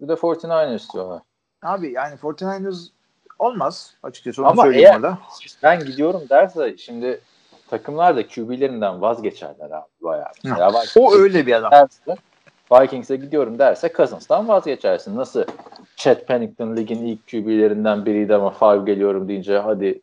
Bir 0.00 0.08
de 0.08 0.12
49ers 0.12 0.74
istiyorlar. 0.76 1.22
Abi 1.62 1.92
yani 1.92 2.14
49ers 2.14 2.88
olmaz 3.38 3.94
açıkçası 4.02 4.42
onu 4.42 4.48
Ama 4.50 4.62
söyleyeyim 4.62 4.86
eğer- 4.88 4.96
orada. 4.96 5.18
Ben 5.62 5.84
gidiyorum 5.84 6.22
derse 6.30 6.76
şimdi 6.78 7.20
takımlar 7.72 8.16
da 8.16 8.28
QB'lerinden 8.28 9.00
vazgeçerler 9.00 9.70
abi 9.70 9.86
bayağı. 10.00 10.28
Mesela 10.44 10.68
Vikings 10.68 10.96
O 10.96 11.14
öyle 11.14 11.46
bir 11.46 11.52
adam. 11.52 11.70
derse, 11.70 12.16
Vikings'e 12.72 13.16
gidiyorum 13.16 13.58
derse 13.58 13.92
Cousins'tan 13.96 14.48
vazgeçersin. 14.48 15.16
Nasıl 15.16 15.44
Chet 15.96 16.28
Pennington 16.28 16.76
ligin 16.76 17.06
ilk 17.06 17.28
QB'lerinden 17.30 18.06
biriydi 18.06 18.34
ama 18.34 18.50
Favre 18.50 18.92
geliyorum 18.92 19.28
deyince 19.28 19.58
hadi 19.58 20.00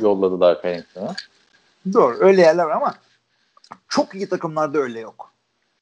yolladılar 0.00 0.62
Pennington'ı. 0.62 1.14
Doğru 1.92 2.16
öyle 2.20 2.40
yerler 2.40 2.64
var 2.64 2.70
ama 2.70 2.94
çok 3.88 4.14
iyi 4.14 4.28
takımlarda 4.28 4.78
öyle 4.78 5.00
yok. 5.00 5.32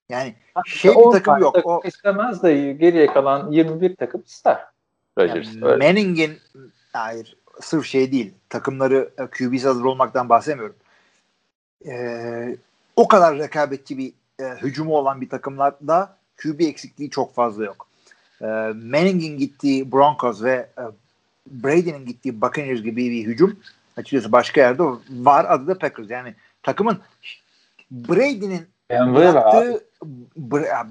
Yani 0.09 0.35
şey 0.67 0.95
bir 0.95 1.11
takım 1.13 1.39
yok. 1.39 1.55
takım 1.55 1.73
O 1.73 1.81
istemez 1.85 2.43
de 2.43 2.73
geriye 2.73 3.07
kalan 3.07 3.51
21 3.51 3.97
takım 3.97 4.23
ister. 4.27 4.59
Rodgers. 5.19 5.55
yani. 5.55 5.61
Manning'in 5.61 6.39
hayır 6.93 7.37
sırf 7.61 7.87
şey 7.87 8.13
değil. 8.13 8.35
Takımları 8.49 9.11
QB'si 9.39 9.67
hazır 9.67 9.85
olmaktan 9.85 10.29
bahsetmiyorum. 10.29 10.77
Ee, 11.87 12.57
o 12.97 13.09
kadar 13.09 13.39
rekabetçi 13.39 13.99
bir 13.99 14.13
e, 14.41 14.45
hücumu 14.63 14.97
olan 14.97 15.21
bir 15.21 15.29
takımlarda 15.29 16.17
QB 16.43 16.61
eksikliği 16.61 17.11
çok 17.11 17.35
fazla 17.35 17.65
yok. 17.65 17.89
Ee, 18.43 18.47
Manning'in 18.75 19.39
gittiği 19.39 19.93
Broncos 19.93 20.43
ve 20.43 20.69
e, 20.79 20.83
Brady'nin 21.47 22.07
gittiği 22.07 22.41
Buccaneers 22.41 22.83
gibi 22.83 23.11
bir 23.11 23.25
hücum 23.25 23.59
açıkçası 23.97 24.33
başka 24.33 24.61
yerde 24.61 24.83
var. 25.11 25.47
Adı 25.49 25.67
da 25.67 25.79
Packers. 25.79 26.11
Yani 26.11 26.35
takımın 26.63 26.99
Brady'nin 27.91 28.67
Denver 28.91 29.15
bıraktığı 29.15 29.85
Bra- 30.39 30.87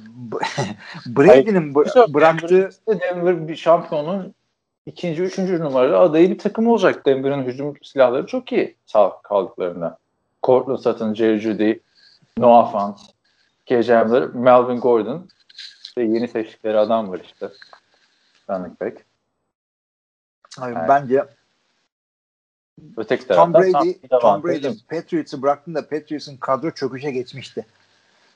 Brady'nin 1.06 1.74
bı- 1.74 2.14
bıraktığı 2.14 2.70
Denver, 2.88 3.48
bir 3.48 3.56
şampiyonun 3.56 4.34
ikinci, 4.86 5.24
üçüncü 5.24 5.60
numaralı 5.60 6.00
adayı 6.00 6.30
bir 6.30 6.38
takım 6.38 6.68
olacak. 6.68 7.06
Denver'ın 7.06 7.44
hücum 7.44 7.74
silahları 7.84 8.26
çok 8.26 8.52
iyi 8.52 8.76
sağlık 8.86 9.24
kaldıklarında. 9.24 9.98
Cortland 10.44 10.80
Sutton, 10.80 11.14
Jerry 11.14 11.40
Judy, 11.40 11.80
Noah 12.38 12.72
Fant, 12.72 13.00
KJ 13.66 13.90
Hamler, 13.90 14.24
Melvin 14.24 14.80
Gordon 14.80 15.30
ve 15.98 16.04
yeni 16.04 16.28
seçtikleri 16.28 16.78
adam 16.78 17.10
var 17.10 17.20
işte. 17.26 17.50
Running 18.50 18.82
back. 18.82 19.06
Abi 20.60 20.74
Evet. 20.78 20.90
bence 20.90 21.26
Öteki 22.98 23.28
Tom 23.28 23.54
Brady, 23.54 23.94
Tom 24.22 24.44
Brady. 24.44 24.68
Patriots'ı 24.90 25.42
bıraktığında 25.42 25.90
Patriots'ın 25.90 26.38
kadro 26.38 26.72
çöküşe 26.72 27.12
geçmişti. 27.12 27.66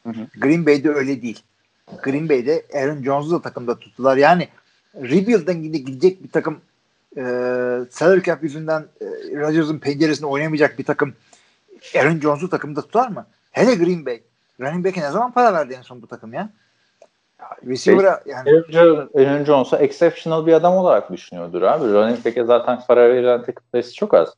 Hı 0.03 0.09
hı. 0.09 0.27
Green 0.37 0.65
Bay'de 0.65 0.89
öyle 0.89 1.21
değil. 1.21 1.43
Green 2.03 2.29
Bay'de 2.29 2.65
Aaron 2.73 3.03
Jones'u 3.03 3.31
da 3.31 3.41
takımda 3.41 3.79
tuttular. 3.79 4.17
Yani 4.17 4.47
rebuild'den 4.95 5.55
gide- 5.63 5.77
gidecek 5.77 6.23
bir 6.23 6.29
takım 6.29 6.61
e, 7.17 7.21
salary 7.89 8.21
cap 8.21 8.43
yüzünden 8.43 8.85
e, 9.01 9.05
Rodgers'ın 9.35 9.79
penceresinde 9.79 10.27
oynamayacak 10.27 10.79
bir 10.79 10.83
takım 10.85 11.13
Aaron 11.95 12.19
Jones'u 12.19 12.49
takımda 12.49 12.81
tutar 12.81 13.07
mı? 13.07 13.25
Hele 13.51 13.75
Green 13.75 14.05
Bay. 14.05 14.23
Running 14.59 14.85
back'e 14.85 15.01
ne 15.01 15.11
zaman 15.11 15.31
para 15.31 15.53
verdi 15.53 15.73
en 15.73 15.81
son 15.81 16.01
bu 16.01 16.07
takım 16.07 16.33
ya? 16.33 16.49
Receiver'a 17.67 18.21
yani 18.25 18.49
Aaron 18.49 18.71
Jones- 18.71 19.19
Aaron 19.27 19.45
Jones'u 19.45 19.75
exceptional 19.75 20.45
bir 20.45 20.53
adam 20.53 20.73
olarak 20.73 21.11
düşünüyordur 21.11 21.61
abi. 21.61 21.93
Running 21.93 22.25
back'e 22.25 22.43
zaten 22.45 22.79
para 22.87 23.09
verilen 23.09 23.43
takım 23.43 23.63
sayısı 23.71 23.95
çok 23.95 24.13
az. 24.13 24.29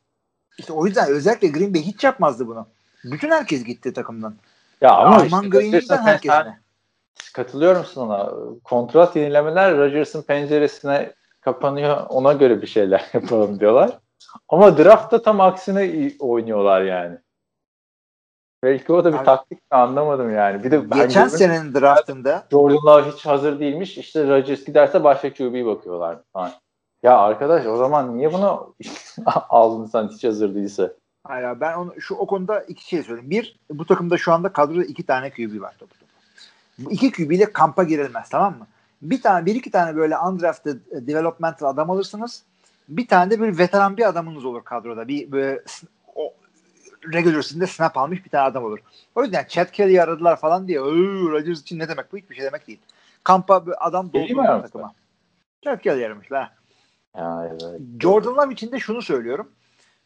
işte 0.57 0.73
o 0.73 0.85
yüzden 0.85 1.09
özellikle 1.09 1.47
Green 1.47 1.73
Bay 1.73 1.81
hiç 1.81 2.03
yapmazdı 2.03 2.47
bunu. 2.47 2.67
Bütün 3.03 3.31
herkes 3.31 3.63
gitti 3.63 3.93
takımdan. 3.93 4.35
Ya 4.81 4.91
ama 4.91 5.15
Arman 5.15 5.43
işte 5.43 5.47
Green'den 5.59 5.97
herkesine. 5.97 6.59
Katılıyorum 7.33 7.85
sana. 7.85 8.31
Kontrat 8.63 9.15
yenilemeler 9.15 9.77
Rodgers'ın 9.77 10.21
penceresine 10.21 11.13
kapanıyor. 11.41 11.97
Ona 12.09 12.33
göre 12.33 12.61
bir 12.61 12.67
şeyler 12.67 13.05
yapalım 13.13 13.59
diyorlar. 13.59 13.99
Ama 14.49 14.77
draftta 14.77 15.21
tam 15.21 15.41
aksine 15.41 16.11
oynuyorlar 16.19 16.81
yani. 16.81 17.17
Belki 18.63 18.93
o 18.93 19.03
da 19.03 19.13
bir 19.13 19.17
Abi- 19.17 19.25
taktik 19.25 19.59
anlamadım 19.71 20.35
yani. 20.35 20.63
Bir 20.63 20.71
de 20.71 20.91
ben 20.91 20.97
Geçen 20.97 21.23
gördüm, 21.23 21.37
senenin 21.37 21.73
draftında 21.73 22.43
Jordan 22.51 22.77
Love 22.77 23.11
hiç 23.11 23.25
hazır 23.25 23.59
değilmiş. 23.59 23.97
İşte 23.97 24.27
Rodgers 24.27 24.65
giderse 24.65 25.03
başka 25.03 25.33
QB 25.33 25.65
bakıyorlar 25.65 26.17
falan. 26.33 26.51
Ya 27.03 27.17
arkadaş 27.17 27.65
o 27.65 27.77
zaman 27.77 28.17
niye 28.17 28.33
bunu 28.33 28.75
aldın 29.49 29.85
sen 29.85 30.07
hiç 30.07 30.23
hazır 30.23 30.55
değilse? 30.55 30.93
Hayır 31.23 31.61
ben 31.61 31.77
onu, 31.77 32.01
şu 32.01 32.15
o 32.15 32.25
konuda 32.27 32.59
iki 32.59 32.87
şey 32.87 33.03
söyleyeyim. 33.03 33.29
Bir, 33.29 33.59
bu 33.69 33.85
takımda 33.85 34.17
şu 34.17 34.33
anda 34.33 34.49
kadroda 34.49 34.83
iki 34.83 35.05
tane 35.05 35.29
QB 35.29 35.61
var 35.61 35.75
topu 35.79 35.93
topu. 35.99 36.11
Bu 36.79 36.91
iki 36.91 37.11
QB 37.11 37.31
ile 37.31 37.53
kampa 37.53 37.83
girilmez 37.83 38.29
tamam 38.29 38.57
mı? 38.57 38.67
Bir 39.01 39.21
tane, 39.21 39.45
bir 39.45 39.55
iki 39.55 39.71
tane 39.71 39.95
böyle 39.95 40.17
undrafted 40.17 40.79
e, 40.91 41.07
developmental 41.07 41.67
adam 41.67 41.89
alırsınız. 41.89 42.43
Bir 42.89 43.07
tane 43.07 43.31
de 43.31 43.41
bir 43.41 43.57
veteran 43.57 43.97
bir 43.97 44.07
adamınız 44.07 44.45
olur 44.45 44.63
kadroda. 44.63 45.07
Bir 45.07 45.31
böyle 45.31 45.61
o 46.15 46.33
regular 47.13 47.41
season'de 47.41 47.67
snap 47.67 47.97
almış 47.97 48.25
bir 48.25 48.29
tane 48.29 48.43
adam 48.43 48.63
olur. 48.63 48.79
O 49.15 49.23
yüzden 49.23 49.45
Chad 49.49 49.71
Kelly'yi 49.71 50.01
aradılar 50.01 50.39
falan 50.39 50.67
diye. 50.67 50.81
"Öö, 50.81 51.31
Rodgers 51.31 51.61
için 51.61 51.79
ne 51.79 51.87
demek 51.89 52.13
bu? 52.13 52.17
Hiçbir 52.17 52.35
şey 52.35 52.45
demek 52.45 52.67
değil. 52.67 52.79
Kampa 53.23 53.67
bir 53.67 53.87
adam 53.87 54.11
aramışlar? 54.13 54.61
takıma. 54.61 54.93
Chad 55.63 55.81
Kelly 55.81 56.05
aramışlar. 56.05 56.51
Ya, 57.17 57.49
evet. 57.51 57.81
Jordan 57.99 58.35
Love 58.35 58.53
için 58.53 58.71
de 58.71 58.79
şunu 58.79 59.01
söylüyorum. 59.01 59.51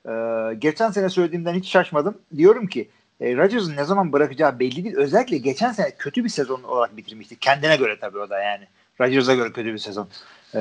Ee, 0.09 0.53
geçen 0.59 0.91
sene 0.91 1.09
söylediğimden 1.09 1.53
hiç 1.53 1.69
şaşmadım. 1.69 2.17
Diyorum 2.37 2.67
ki 2.67 2.89
e, 3.21 3.37
Rodgers'ın 3.37 3.75
ne 3.75 3.83
zaman 3.83 4.13
bırakacağı 4.13 4.59
belli 4.59 4.83
değil. 4.83 4.95
Özellikle 4.95 5.37
geçen 5.37 5.71
sene 5.71 5.91
kötü 5.91 6.23
bir 6.23 6.29
sezon 6.29 6.63
olarak 6.63 6.97
bitirmişti. 6.97 7.39
Kendine 7.39 7.75
göre 7.75 7.99
tabii 7.99 8.19
o 8.19 8.29
da 8.29 8.39
yani. 8.39 8.67
Rodgers'a 9.01 9.35
göre 9.35 9.51
kötü 9.51 9.73
bir 9.73 9.77
sezon. 9.77 10.07
Ee, 10.55 10.59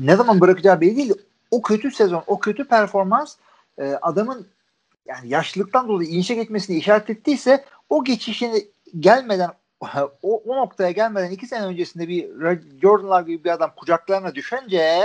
ne 0.00 0.16
zaman 0.16 0.40
bırakacağı 0.40 0.80
belli 0.80 0.96
değil. 0.96 1.12
O 1.50 1.62
kötü 1.62 1.90
sezon, 1.90 2.22
o 2.26 2.40
kötü 2.40 2.64
performans 2.68 3.36
e, 3.78 3.84
adamın 4.02 4.46
yani 5.10 5.28
yaşlılıktan 5.28 5.88
dolayı 5.88 6.08
inişe 6.08 6.34
geçmesini 6.34 6.76
işaret 6.76 7.10
ettiyse 7.10 7.64
o 7.88 8.04
geçişini 8.04 8.64
gelmeden 9.00 9.50
o, 10.22 10.42
o 10.46 10.56
noktaya 10.56 10.90
gelmeden 10.90 11.30
iki 11.30 11.46
sene 11.46 11.64
öncesinde 11.64 12.08
bir 12.08 12.28
Rod- 12.28 12.80
Jordan 12.80 13.10
Love 13.10 13.32
gibi 13.32 13.44
bir 13.44 13.50
adam 13.50 13.72
kucaklarına 13.76 14.34
düşünce 14.34 15.00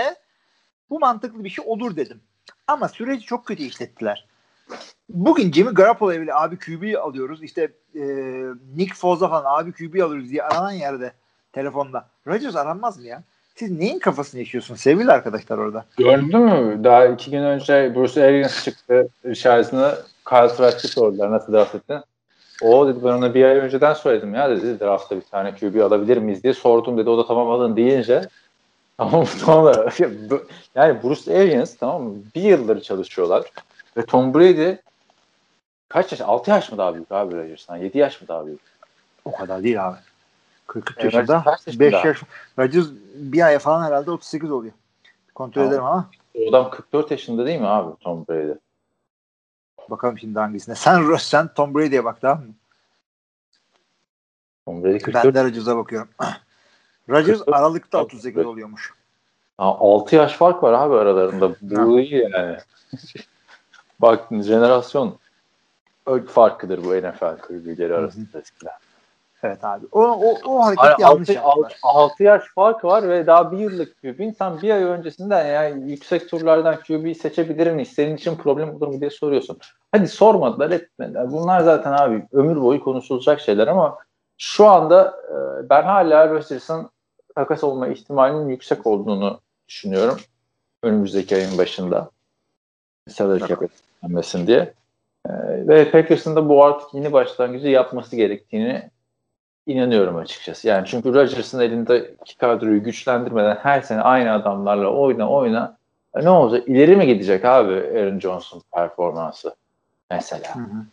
bu 0.90 1.00
mantıklı 1.00 1.44
bir 1.44 1.50
şey 1.50 1.66
olur 1.68 1.96
dedim. 1.96 2.22
Ama 2.68 2.88
süreci 2.88 3.26
çok 3.26 3.46
kötü 3.46 3.64
işlettiler. 3.64 4.28
Bugün 5.10 5.52
Jimmy 5.52 5.74
Garoppolo'ya 5.74 6.22
bile 6.22 6.34
abi 6.34 6.58
QB 6.60 6.98
alıyoruz. 7.02 7.44
İşte 7.44 7.72
e, 7.96 8.04
Nick 8.76 8.94
Foles'a 8.96 9.30
falan 9.30 9.60
abi 9.60 9.72
QB 9.72 9.94
alıyoruz 10.04 10.30
diye 10.30 10.44
aranan 10.44 10.72
yerde 10.72 11.14
telefonda. 11.54 12.10
Rodgers 12.28 12.56
aranmaz 12.56 12.98
mı 12.98 13.06
ya? 13.06 13.24
Siz 13.56 13.72
neyin 13.72 14.00
kafasını 14.00 14.40
yaşıyorsunuz 14.40 14.82
sevgili 14.82 15.12
arkadaşlar 15.12 15.58
orada? 15.58 15.86
Gördün 15.98 16.40
mü? 16.40 16.84
Daha 16.84 17.06
iki 17.06 17.32
gün 17.32 17.44
önce 17.44 17.96
Bruce 17.96 18.24
Arians 18.26 18.64
çıktı 18.64 19.08
şarjını 19.36 19.96
Kyle 20.30 20.48
Trask'ı 20.48 20.88
sordular 20.88 21.32
nasıl 21.32 21.54
draft 21.54 21.76
ettin? 21.76 22.00
O 22.62 22.88
dedi 22.88 23.00
ben 23.04 23.10
ona 23.10 23.34
bir 23.34 23.46
ay 23.46 23.58
önceden 23.58 23.94
söyledim 23.94 24.36
ya 24.36 24.50
dedi 24.50 24.80
draftta 24.80 25.16
bir 25.16 25.22
tane 25.22 25.56
QB 25.56 25.82
alabilir 25.82 26.18
miyiz 26.18 26.44
diye 26.44 26.54
sordum 26.54 26.98
dedi 26.98 27.10
o 27.10 27.18
da 27.18 27.28
tamam 27.28 27.50
alın 27.50 27.76
deyince 27.76 28.22
tamam 28.98 29.26
tamam 29.46 29.66
da 29.66 29.90
yani 30.76 31.04
Bruce 31.04 31.38
Arians 31.38 31.76
tamam 31.76 32.04
mı 32.04 32.16
bir 32.36 32.42
yıldır 32.42 32.82
çalışıyorlar 32.82 33.44
ve 33.98 34.06
Tom 34.06 34.34
Brady 34.34 34.76
kaç 35.90 36.12
yaş? 36.12 36.22
6 36.22 36.52
yaş 36.52 36.72
mı 36.72 36.78
daha 36.78 36.94
büyük 36.94 37.12
abi 37.12 37.36
Rodgers'tan? 37.36 37.78
7 37.78 37.98
yaş 37.98 38.22
mı 38.22 38.28
daha 38.28 38.46
büyük? 38.46 38.62
O 39.26 39.32
kadar 39.32 39.64
değil 39.64 39.88
abi. 39.88 39.98
40 40.68 40.94
Evet, 40.98 41.14
yaşında, 41.14 41.44
kaç 41.44 41.68
yaşında? 41.68 41.84
5 41.84 41.94
yaş. 42.06 42.24
Rodgers 42.60 42.86
bir 43.16 43.42
ay 43.46 43.60
falan 43.60 43.84
herhalde 43.84 44.12
38 44.12 44.52
oluyor. 44.52 44.74
Kontrol 45.36 45.54
Tamam. 45.62 45.70
ederim 45.70 45.84
ama 45.84 46.10
O 46.36 46.50
adam 46.50 46.70
44 46.70 47.12
yaşında 47.12 47.46
değil 47.46 47.60
mi 47.60 47.68
abi 47.68 47.96
Tom 48.00 48.26
Brady? 48.28 48.54
bakalım 49.90 50.20
şimdi 50.20 50.40
hangisine. 50.40 50.76
Sen 50.76 51.16
sen 51.16 51.48
Tom 51.54 51.76
Brady'ye 51.76 52.04
bak 52.04 52.22
tamam 52.22 52.46
mı? 52.46 52.54
Tom 54.66 54.84
Brady 54.84 54.94
Ben 54.94 55.00
44. 55.00 55.36
de 55.36 55.44
Rodgers'a 55.44 55.78
bakıyorum. 55.78 56.10
Rodgers 57.10 57.40
44. 57.40 57.56
Aralık'ta 57.56 58.04
38 58.04 58.46
oluyormuş. 58.46 58.94
6 59.58 60.16
yaş 60.16 60.34
fark 60.34 60.64
var 60.64 60.74
abi 60.74 60.96
aralarında. 60.96 61.56
Bu 61.62 62.00
iyi 62.00 62.30
yani. 62.34 62.58
Bak 64.00 64.28
jenerasyon 64.32 65.18
farkıdır 66.28 66.84
bu 66.84 66.90
NFL 66.96 67.38
kulüpleri 67.42 67.96
arasında 67.96 68.40
eskiden. 68.40 68.74
Evet 69.44 69.64
abi. 69.64 69.86
O, 69.92 70.02
o, 70.02 70.36
o 70.46 70.66
hareket 70.66 71.00
yanlış 71.00 71.30
6, 71.30 71.34
yaptılar. 71.34 71.80
6, 71.84 72.24
yaş 72.24 72.44
fark 72.56 72.86
var 72.86 73.10
ve 73.10 73.28
daha 73.28 73.52
bir 73.52 73.58
yıllık 73.58 74.02
QB. 74.02 74.20
İnsan 74.20 74.62
bir 74.62 74.70
ay 74.70 74.84
öncesinden 74.84 75.46
yani 75.46 75.92
yüksek 75.92 76.30
turlardan 76.30 76.76
QB'yi 76.88 77.16
seçebilir 77.16 77.72
mi? 77.72 77.86
Senin 77.86 78.16
için 78.16 78.36
problem 78.36 78.76
olur 78.76 78.88
mu 78.88 79.00
diye 79.00 79.10
soruyorsun. 79.10 79.58
Hadi 79.92 80.08
sormadılar 80.08 80.72
etmediler. 80.72 81.32
Bunlar 81.32 81.62
zaten 81.62 81.92
abi 81.92 82.28
ömür 82.32 82.62
boyu 82.62 82.84
konuşulacak 82.84 83.40
şeyler 83.40 83.68
ama 83.68 83.98
şu 84.38 84.66
anda 84.66 85.14
ben 85.70 85.84
hala 85.84 86.30
Rodgers'ın 86.30 86.90
takas 87.36 87.64
olma 87.64 87.88
ihtimalinin 87.88 88.50
yüksek 88.50 88.88
olduğunu 88.88 89.40
düşünüyorum. 89.68 90.18
Önümüzdeki 90.84 91.36
ayın 91.36 91.58
başında. 91.58 92.10
Salary 93.10 93.40
cap 93.40 93.64
etmesin 94.04 94.48
diye. 94.48 94.74
E, 95.26 95.32
ve 95.68 95.92
Packers'ın 95.92 96.36
da 96.36 96.50
bu 96.50 96.64
artık 96.64 96.94
yeni 96.94 97.14
başlangıcı 97.14 97.68
yapması 97.68 98.16
gerektiğini 98.16 98.90
inanıyorum 99.68 100.16
açıkçası. 100.16 100.68
Yani 100.68 100.88
çünkü 100.88 101.14
Rodgers'ın 101.14 101.60
elindeki 101.60 102.38
kadroyu 102.38 102.84
güçlendirmeden 102.84 103.56
her 103.56 103.82
sene 103.82 104.02
aynı 104.02 104.32
adamlarla 104.32 104.88
oyna 104.88 105.30
oyna 105.30 105.78
e 106.16 106.26
ne 106.26 106.30
olacak? 106.30 106.68
İleri 106.68 106.96
mi 106.96 107.08
gidecek 107.08 107.46
abi 107.46 107.74
Aaron 107.74 108.20
Johnson 108.20 108.62
performansı 108.74 109.56
mesela? 110.12 110.56
Hı 110.56 110.60
hı. 110.60 110.86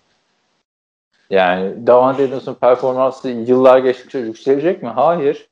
Yani 1.31 1.87
Davante 1.87 2.29
Adams'ın 2.29 2.55
performansı 2.55 3.29
yıllar 3.29 3.79
geçtikçe 3.79 4.19
yükselecek 4.19 4.83
mi? 4.83 4.89
Hayır. 4.89 5.49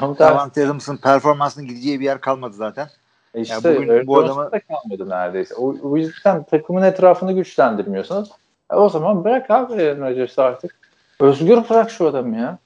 Davante 0.00 0.64
Adams'ın 0.64 0.96
performansının 0.96 1.66
gideceği 1.66 2.00
bir 2.00 2.04
yer 2.04 2.20
kalmadı 2.20 2.54
zaten. 2.54 2.88
E 3.34 3.40
işte 3.40 3.68
yani 3.68 3.76
bugün 3.76 4.06
bu 4.06 4.18
adamı 4.18 4.52
da 4.52 4.60
kalmadı 4.60 5.08
neredeyse. 5.08 5.54
O, 5.54 5.74
o 5.82 5.96
yüzden 5.96 6.42
takımın 6.42 6.82
etrafını 6.82 7.32
güçlendirmiyorsunuz. 7.32 8.30
E 8.72 8.74
o 8.74 8.88
zaman 8.88 9.24
bırak 9.24 9.50
abi 9.50 9.96
Rodgers'ı 10.00 10.42
artık. 10.42 10.85
Özgür 11.20 11.56
bırak 11.70 11.90
şu 11.90 12.06
adamı 12.06 12.36
ya. 12.36 12.58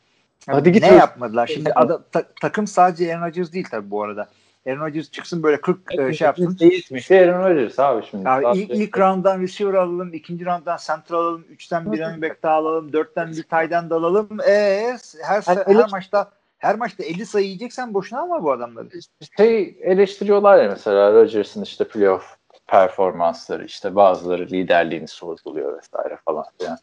Hadi 0.46 0.72
git. 0.72 0.82
Ne 0.82 0.94
yapmadılar? 0.94 1.46
Şimdi 1.46 1.72
ada, 1.72 2.02
ta, 2.02 2.22
takım 2.40 2.66
sadece 2.66 3.16
Aaron 3.16 3.26
Rodgers 3.26 3.52
değil 3.52 3.66
tabii 3.70 3.90
bu 3.90 4.02
arada. 4.02 4.28
Aaron 4.66 4.80
Rodgers 4.80 5.10
çıksın 5.10 5.42
böyle 5.42 5.60
40 5.60 5.78
e, 5.98 6.12
şey 6.12 6.24
yapsın. 6.24 6.56
Değişmiş 6.60 7.10
Aaron 7.10 7.44
Rodgers 7.44 7.78
abi 7.78 8.06
şimdi. 8.10 8.28
Abi 8.28 8.58
ilk, 8.58 8.70
ilk 8.70 8.98
rounddan 8.98 9.40
receiver 9.42 9.74
alalım, 9.74 10.14
ikinci 10.14 10.46
rounddan 10.46 10.78
center 10.86 11.14
alalım, 11.14 11.44
üçten 11.50 11.92
bir 11.92 12.00
running 12.00 12.22
back 12.22 12.42
daha 12.42 12.54
alalım, 12.54 12.92
dörtten 12.92 13.28
bir 13.28 13.42
tight 13.42 13.72
alalım. 13.72 14.28
Ee, 14.48 14.96
her, 15.22 15.42
her, 15.42 15.56
her 15.56 15.90
maçta 15.90 16.30
her 16.58 16.76
maçta 16.76 17.04
50 17.04 17.26
sayı 17.26 17.46
yiyeceksen 17.46 17.94
boşuna 17.94 18.20
alma 18.20 18.42
bu 18.42 18.52
adamları. 18.52 18.88
Şey 19.36 19.78
eleştiriyorlar 19.82 20.62
ya 20.62 20.68
mesela 20.68 21.12
Rodgers'ın 21.12 21.62
işte 21.62 21.88
playoff 21.88 22.39
performansları 22.70 23.64
işte 23.64 23.94
bazıları 23.94 24.46
liderliğini 24.46 25.08
sorguluyor 25.08 25.78
vesaire 25.78 26.18
falan 26.24 26.44
filan. 26.58 26.78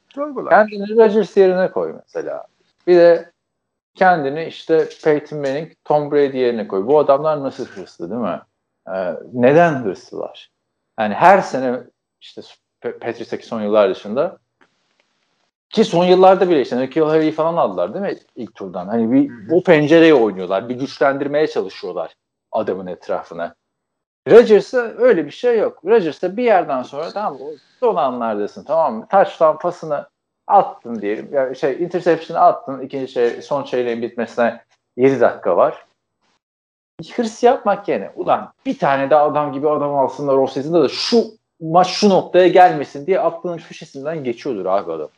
Kendini 0.50 0.98
Rodgers 0.98 1.38
yerine 1.38 1.72
koy 1.72 1.94
mesela. 2.04 2.44
Bir 2.88 2.96
de 2.96 3.32
kendini 3.96 4.46
işte 4.46 4.90
Peyton 5.04 5.40
Manning, 5.40 5.72
Tom 5.86 6.12
Brady 6.12 6.38
yerine 6.38 6.68
koy. 6.68 6.88
Bu 6.88 7.00
adamlar 7.00 7.44
nasıl 7.44 7.66
hırslı 7.66 8.10
değil 8.10 8.22
mi? 8.22 8.42
Ee, 8.96 9.14
neden 9.34 9.74
hırslılar? 9.74 10.50
Yani 11.00 11.14
her 11.14 11.42
sene 11.42 11.80
işte 12.22 12.42
Patrice'deki 12.82 13.46
son 13.46 13.62
yıllar 13.62 13.90
dışında 13.90 14.38
ki 15.70 15.86
son 15.86 16.06
yıllarda 16.06 16.50
bile 16.50 16.62
işte 16.62 16.80
Nikhil 16.80 17.02
Harry'i 17.02 17.32
falan 17.32 17.58
aldılar 17.58 17.94
değil 17.94 18.06
mi 18.06 18.20
ilk 18.36 18.56
turdan? 18.56 18.88
Hani 18.88 19.12
bir 19.12 19.32
o 19.52 19.64
pencereye 19.64 20.14
oynuyorlar. 20.14 20.70
Bir 20.70 20.76
güçlendirmeye 20.76 21.48
çalışıyorlar 21.48 22.14
adamın 22.52 22.88
etrafına. 22.88 23.56
Rodgers'ta 24.32 24.78
öyle 24.98 25.26
bir 25.26 25.32
şey 25.32 25.60
yok. 25.60 25.86
Rodgers'ta 25.86 26.38
bir 26.38 26.44
yerden 26.44 26.84
sonra 26.84 27.12
tamam 27.12 27.34
mı? 27.34 27.40
Son 27.80 27.96
anlardasın 27.96 28.64
tamam 28.64 28.96
mı? 28.96 29.08
Touchdown 29.12 29.58
pasını 29.58 30.08
attın 30.48 31.02
diyelim. 31.02 31.30
Yani 31.32 31.56
şey 31.56 31.84
interception'ı 31.84 32.40
attın. 32.40 32.82
ikinci 32.82 33.12
şey 33.12 33.42
son 33.42 33.64
çeyreğin 33.64 34.02
bitmesine 34.02 34.62
7 34.98 35.20
dakika 35.20 35.58
var. 35.58 35.86
Hırs 37.16 37.44
yapmak 37.44 37.88
yerine 37.88 38.12
ulan 38.16 38.54
bir 38.66 38.78
tane 38.78 39.10
de 39.10 39.16
adam 39.16 39.54
gibi 39.54 39.70
adam 39.70 39.96
alsınlar 39.96 40.38
o 40.38 40.48
sezonda 40.48 40.84
da 40.84 40.90
şu 40.90 41.26
maç 41.62 41.88
şu 41.88 42.10
noktaya 42.10 42.48
gelmesin 42.48 43.08
diye 43.08 43.20
aklının 43.20 43.58
köşesinden 43.58 44.24
geçiyordur 44.24 44.66
abi 44.66 44.92
adam. 44.92 45.10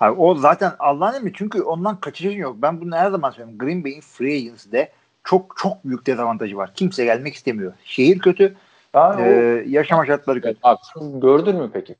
Abi 0.00 0.20
o 0.20 0.34
zaten 0.34 0.72
Allah'ın 0.78 1.14
emri 1.14 1.32
çünkü 1.34 1.62
ondan 1.62 2.00
kaçışın 2.00 2.30
yok. 2.30 2.56
Ben 2.58 2.80
bunu 2.80 2.96
her 2.96 3.10
zaman 3.10 3.30
söylüyorum. 3.30 3.58
Green 3.58 3.84
Bay'in 3.84 4.00
free 4.00 4.34
agency'de 4.34 4.92
çok 5.24 5.56
çok 5.56 5.84
büyük 5.84 6.06
dezavantajı 6.06 6.56
var. 6.56 6.74
Kimse 6.74 7.04
gelmek 7.04 7.34
istemiyor. 7.34 7.72
Şehir 7.84 8.18
kötü. 8.18 8.54
Yani 8.94 9.22
e, 9.22 9.64
yaşama 9.66 10.06
şartları 10.06 10.40
kötü. 10.40 10.58
Abi, 10.62 10.78
gördün 11.20 11.56
mü 11.56 11.70
peki? 11.72 11.96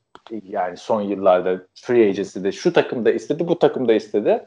Yani 0.47 0.77
son 0.77 1.01
yıllarda 1.01 1.61
free 1.75 2.09
agency'de 2.09 2.51
şu 2.51 2.73
takımda 2.73 3.11
istedi, 3.11 3.47
bu 3.47 3.59
takımda 3.59 3.93
istedi 3.93 4.45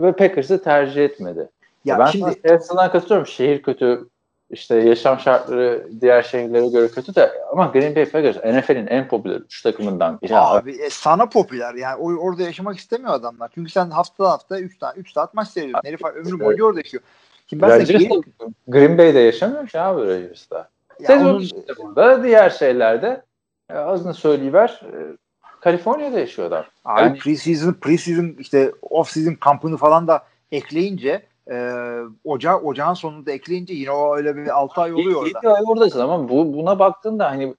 ve 0.00 0.12
Packers'ı 0.12 0.62
tercih 0.62 1.04
etmedi. 1.04 1.48
Ya 1.84 1.98
ben 1.98 2.06
şimdi 2.06 2.32
Seattle'dan 2.32 2.92
katılıyorum. 2.92 3.26
Şehir 3.26 3.62
kötü, 3.62 4.08
işte 4.50 4.76
yaşam 4.76 5.20
şartları 5.20 5.88
diğer 6.00 6.22
şehirlere 6.22 6.68
göre 6.68 6.88
kötü 6.88 7.14
de 7.14 7.32
ama 7.52 7.66
Green 7.66 7.96
Bay 7.96 8.04
Packers 8.04 8.36
NFL'in 8.36 8.86
en 8.86 9.08
popüler 9.08 9.36
üç 9.36 9.62
takımından 9.62 10.20
biri. 10.22 10.36
Abi 10.36 10.72
e, 10.72 10.90
sana 10.90 11.26
popüler 11.26 11.74
yani 11.74 11.96
o, 11.96 12.12
orada 12.12 12.42
yaşamak 12.42 12.78
istemiyor 12.78 13.14
adamlar. 13.14 13.50
Çünkü 13.54 13.70
sen 13.70 13.90
hafta 13.90 14.30
hafta 14.30 14.60
3 14.60 14.78
saat 14.78 14.98
3 14.98 15.12
saat 15.12 15.34
maç 15.34 15.48
seyrediyorsun. 15.48 15.88
Herif 15.88 16.04
ömrü 16.04 16.40
boyunca 16.40 16.64
orada 16.64 16.78
yaşıyor. 16.78 17.02
Şimdi 17.52 17.62
ben 17.62 17.80
Rodgers 17.80 17.88
Green... 17.88 18.22
Green 18.68 18.98
Bay'de 18.98 19.18
yaşamıyor 19.18 19.68
ki 19.68 19.80
abi 19.80 20.00
Rodgers'da. 20.00 20.68
Sezon 21.06 21.24
onun... 21.24 21.40
işte 21.40 21.72
burada 21.78 22.22
diğer 22.22 22.50
şeylerde 22.50 23.22
e, 23.70 23.74
azını 23.74 24.14
söyleyiver 24.14 24.80
e, 24.84 25.16
Kaliforniya'da 25.60 26.18
yaşıyor 26.18 26.48
adam. 26.48 26.64
Abi 26.84 27.00
yani... 27.00 27.18
preseason, 27.18 27.72
preseason 27.72 28.36
işte 28.38 28.72
off 28.82 29.10
season 29.10 29.34
kampını 29.34 29.76
falan 29.76 30.08
da 30.08 30.22
ekleyince 30.52 31.22
e, 31.50 31.72
oca, 32.24 32.56
ocağın 32.56 32.94
sonunda 32.94 33.32
ekleyince 33.32 33.74
yine 33.74 33.90
o 33.90 34.16
öyle 34.16 34.36
bir 34.36 34.48
6 34.58 34.80
ay 34.80 34.94
oluyor 34.94 35.22
orada. 35.22 35.38
7 35.38 35.48
ay 35.48 35.62
oradasın 35.66 36.00
ama 36.00 36.28
bu, 36.28 36.54
buna 36.54 36.78
baktığında 36.78 37.30
hani 37.30 37.54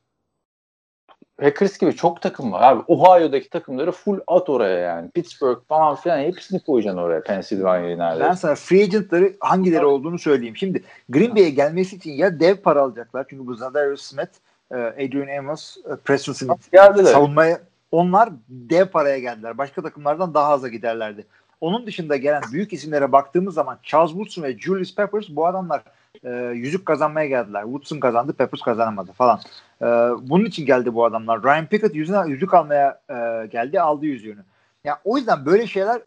Packers 1.43 1.77
gibi 1.77 1.95
çok 1.95 2.21
takım 2.21 2.51
var 2.51 2.71
abi. 2.71 2.83
Ohio'daki 2.87 3.49
takımları 3.49 3.91
full 3.91 4.19
at 4.27 4.49
oraya 4.49 4.79
yani. 4.79 5.09
Pittsburgh 5.09 5.59
falan 5.69 5.95
filan 5.95 6.19
hepsini 6.19 6.59
koyacaksın 6.59 6.99
oraya 6.99 7.23
Pennsylvania'yı 7.23 7.97
neredeyse. 7.97 8.29
Ben 8.29 8.33
sana 8.33 8.55
free 8.55 8.83
agentları 8.83 9.33
hangileri 9.39 9.85
olduğunu 9.85 10.19
söyleyeyim. 10.19 10.57
Şimdi 10.57 10.83
Green 11.09 11.35
Bay'e 11.35 11.49
gelmesi 11.49 11.95
için 11.95 12.11
ya 12.11 12.39
dev 12.39 12.55
para 12.55 12.81
alacaklar. 12.81 13.25
Çünkü 13.29 13.47
bu 13.47 13.55
Zadarius 13.55 14.01
Smith, 14.01 14.31
e, 14.71 14.75
Adrian 14.75 15.37
Amos, 15.37 15.77
e, 15.77 15.95
Preston 15.95 16.33
Smith 16.33 16.71
geldiler. 16.71 17.11
savunmaya 17.11 17.59
onlar 17.91 18.29
dev 18.49 18.85
paraya 18.85 19.19
geldiler. 19.19 19.57
Başka 19.57 19.81
takımlardan 19.81 20.33
daha 20.33 20.49
aza 20.49 20.67
giderlerdi. 20.67 21.25
Onun 21.61 21.85
dışında 21.87 22.15
gelen 22.15 22.41
büyük 22.51 22.73
isimlere 22.73 23.11
baktığımız 23.11 23.53
zaman 23.53 23.79
Charles 23.83 24.11
Woodson 24.11 24.43
ve 24.43 24.57
Julius 24.57 24.95
Peppers 24.95 25.25
bu 25.29 25.47
adamlar 25.47 25.83
e, 26.23 26.29
yüzük 26.53 26.85
kazanmaya 26.85 27.27
geldiler. 27.27 27.63
Woodson 27.63 27.99
kazandı, 27.99 28.33
Peppers 28.33 28.61
kazanamadı 28.61 29.11
falan. 29.11 29.39
E, 29.81 29.85
bunun 30.29 30.45
için 30.45 30.65
geldi 30.65 30.93
bu 30.93 31.05
adamlar. 31.05 31.43
Ryan 31.43 31.65
Pickett 31.65 31.95
yüzüne, 31.95 32.29
yüzük 32.29 32.53
almaya 32.53 33.01
e, 33.09 33.47
geldi, 33.47 33.81
aldı 33.81 34.05
yüzüğünü. 34.05 34.43
Yani 34.83 34.97
o 35.03 35.17
yüzden 35.17 35.45
böyle 35.45 35.67
şeyler 35.67 36.01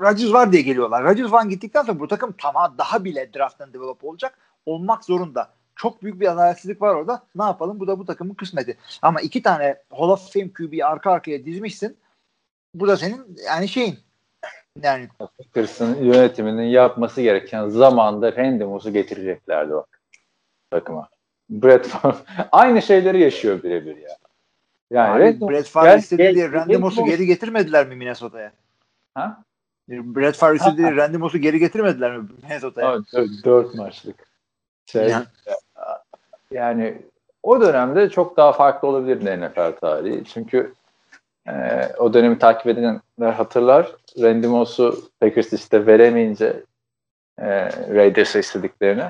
Rodgers 0.00 0.32
var 0.32 0.52
diye 0.52 0.62
geliyorlar. 0.62 1.04
Rodgers 1.04 1.30
falan 1.30 1.48
gittikten 1.48 1.82
sonra 1.82 2.00
bu 2.00 2.08
takım 2.08 2.34
tamam 2.38 2.74
daha 2.78 3.04
bile 3.04 3.32
drafttan 3.34 3.72
develop 3.72 4.04
olacak. 4.04 4.38
Olmak 4.66 5.04
zorunda. 5.04 5.50
Çok 5.76 6.02
büyük 6.02 6.20
bir 6.20 6.32
adaletsizlik 6.32 6.82
var 6.82 6.94
orada. 6.94 7.22
Ne 7.34 7.44
yapalım? 7.44 7.80
Bu 7.80 7.86
da 7.86 7.98
bu 7.98 8.04
takımın 8.04 8.34
kısmeti. 8.34 8.76
Ama 9.02 9.20
iki 9.20 9.42
tane 9.42 9.76
Hall 9.90 10.08
of 10.08 10.32
Fame 10.32 10.52
QB'yi 10.52 10.84
arka 10.84 11.12
arkaya 11.12 11.44
dizmişsin. 11.44 11.96
Bu 12.74 12.88
da 12.88 12.96
senin 12.96 13.36
yani 13.46 13.68
şeyin 13.68 13.98
yani 14.82 15.08
Packers'ın 15.18 16.04
yönetiminin 16.04 16.62
yapması 16.62 17.22
gereken 17.22 17.68
zamanda 17.68 18.36
Randy 18.36 18.64
Moss'u 18.64 18.92
getireceklerdi 18.92 19.74
o 19.74 19.86
takıma. 20.70 21.08
Brett 21.50 21.86
Favre 21.86 22.16
aynı 22.52 22.82
şeyleri 22.82 23.20
yaşıyor 23.20 23.62
birebir 23.62 23.96
ya. 23.96 24.16
Yani 24.90 25.24
Abi, 25.24 25.40
Brett 25.40 25.68
Favre 25.68 25.98
istedi 25.98 26.34
diye 26.34 26.52
Randy 26.52 26.76
Moss'u 26.76 27.04
geri 27.04 27.26
getirmediler 27.26 27.88
mi 27.88 27.96
Minnesota'ya? 27.96 28.52
Ha? 29.14 29.42
Brett 29.88 30.36
Favre 30.36 30.56
istedi 30.56 30.76
diye 30.76 30.96
Randy 30.96 31.16
Moss'u 31.16 31.38
geri 31.38 31.58
getirmediler 31.58 32.16
mi 32.16 32.28
Minnesota'ya? 32.42 32.92
Dört, 33.12 33.44
dört 33.44 33.74
maçlık. 33.74 34.16
Şey, 34.86 35.08
yani. 35.08 35.24
yani 36.50 37.02
o 37.42 37.60
dönemde 37.60 38.10
çok 38.10 38.36
daha 38.36 38.52
farklı 38.52 38.88
olabilirdi 38.88 39.40
NFL 39.40 39.72
tarihi. 39.80 40.24
Çünkü 40.24 40.74
e, 41.48 41.52
o 41.98 42.14
dönemi 42.14 42.38
takip 42.38 42.66
edenler 42.66 43.32
hatırlar. 43.32 43.92
Randy 44.20 44.46
Moss'u 44.46 45.10
Packers 45.20 45.52
işte 45.52 45.86
veremeyince 45.86 46.64
e, 47.38 47.46
Raiders'a 47.94 48.38
istediklerini 48.38 49.04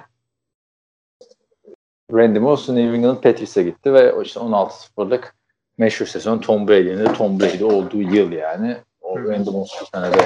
Randy 2.13 2.39
Moss 2.39 2.69
New 2.69 2.97
England 2.97 3.23
Patriots'a 3.23 3.63
gitti 3.63 3.93
ve 3.93 4.15
işte 4.25 4.41
16-0'lık 4.41 5.37
meşhur 5.79 6.07
sezon 6.07 6.39
Tom 6.39 6.69
Brady'nin 6.69 6.99
de 6.99 7.13
Tom 7.13 7.41
Brady 7.41 7.65
olduğu 7.65 8.03
yıl 8.03 8.33
yani. 8.33 8.77
O. 9.01 9.19
Randy 9.19 9.51
Moss 9.51 9.91
senede 9.95 10.25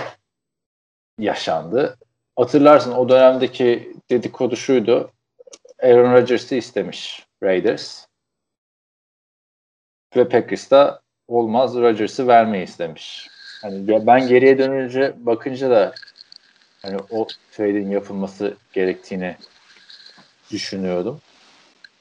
yaşandı. 1.18 1.97
Hatırlarsın 2.37 2.93
o 2.93 3.09
dönemdeki 3.09 3.93
dedikodu 4.11 4.57
şuydu. 4.57 5.11
Aaron 5.83 6.12
Rodgers'ı 6.12 6.55
istemiş 6.55 7.26
Raiders. 7.43 8.07
Ve 10.16 10.29
Packers 10.29 10.70
da 10.70 11.01
olmaz 11.29 11.74
Rodgers'ı 11.74 12.26
vermeyi 12.26 12.64
istemiş. 12.64 13.29
Hani 13.63 14.07
ben 14.07 14.29
geriye 14.29 14.59
dönünce 14.59 15.15
bakınca 15.19 15.71
da 15.71 15.93
hani 16.83 16.97
o 17.11 17.27
trade'in 17.53 17.91
yapılması 17.91 18.57
gerektiğini 18.73 19.37
düşünüyordum. 20.51 21.21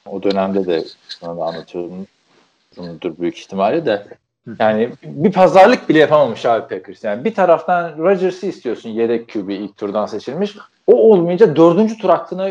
O 0.06 0.22
dönemde 0.22 0.66
de 0.66 0.84
sana 1.08 1.36
da 1.36 1.44
anlatıyordumdur 1.44 3.18
büyük 3.18 3.38
ihtimalle 3.38 3.86
de. 3.86 4.06
Yani 4.58 4.90
bir 5.02 5.32
pazarlık 5.32 5.88
bile 5.88 5.98
yapamamış 5.98 6.46
abi 6.46 6.68
Packers. 6.68 7.04
Yani 7.04 7.24
bir 7.24 7.34
taraftan 7.34 7.98
Rodgers'ı 7.98 8.46
istiyorsun 8.46 8.90
yedek 8.90 9.32
QB 9.32 9.48
ilk 9.48 9.76
turdan 9.76 10.06
seçilmiş. 10.06 10.56
O 10.86 11.10
olmayınca 11.10 11.56
dördüncü 11.56 11.98
tur 11.98 12.08
hakkına 12.08 12.50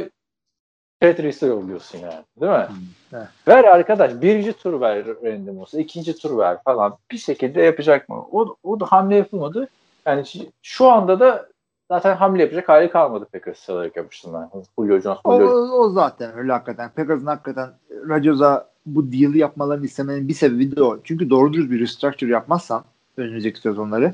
Patriots'a 1.02 1.48
yolluyorsun 1.48 2.00
yani. 2.00 2.24
Değil 2.41 2.52
mi? 2.52 2.68
Hmm. 3.10 3.20
Ver 3.48 3.64
arkadaş 3.64 4.22
birinci 4.22 4.54
tur 4.54 4.82
ver 4.82 5.06
Randy 5.24 5.52
Moss'a, 5.52 5.80
ikinci 5.80 6.16
tur 6.16 6.38
ver 6.38 6.58
falan. 6.64 6.98
Bir 7.12 7.18
şekilde 7.18 7.62
yapacak 7.62 8.10
mı? 8.10 8.26
O, 8.32 8.56
o 8.64 8.80
da 8.80 8.86
hamle 8.86 9.16
yapılmadı. 9.16 9.68
Yani 10.06 10.24
şu 10.62 10.88
anda 10.88 11.20
da 11.20 11.48
zaten 11.91 12.16
hamle 12.16 12.41
yapacak 12.41 12.70
hali 12.70 12.89
kalmadı 12.89 13.28
Packers 13.34 13.60
salarak 13.60 13.98
yapıştığından. 13.98 14.50
Julio 14.80 15.00
Jones, 15.00 15.18
Julio 15.26 15.50
o, 15.50 15.80
o 15.80 15.89
zaten 15.89 16.38
öyle 16.38 16.52
hakikaten. 16.52 16.89
Packers'ın 16.89 17.26
hakikaten 17.26 17.70
Rodgers'a 18.10 18.70
bu 18.86 19.12
deal'i 19.12 19.38
yapmalarını 19.38 19.86
istemenin 19.86 20.28
bir 20.28 20.34
sebebi 20.34 20.76
de 20.76 20.84
o. 20.84 21.00
Çünkü 21.04 21.30
doğru 21.30 21.54
düz 21.54 21.72
bir 21.72 21.80
restructure 21.80 22.32
yapmazsan 22.32 22.84
önümüzdeki 23.18 23.60
sezonları 23.60 24.14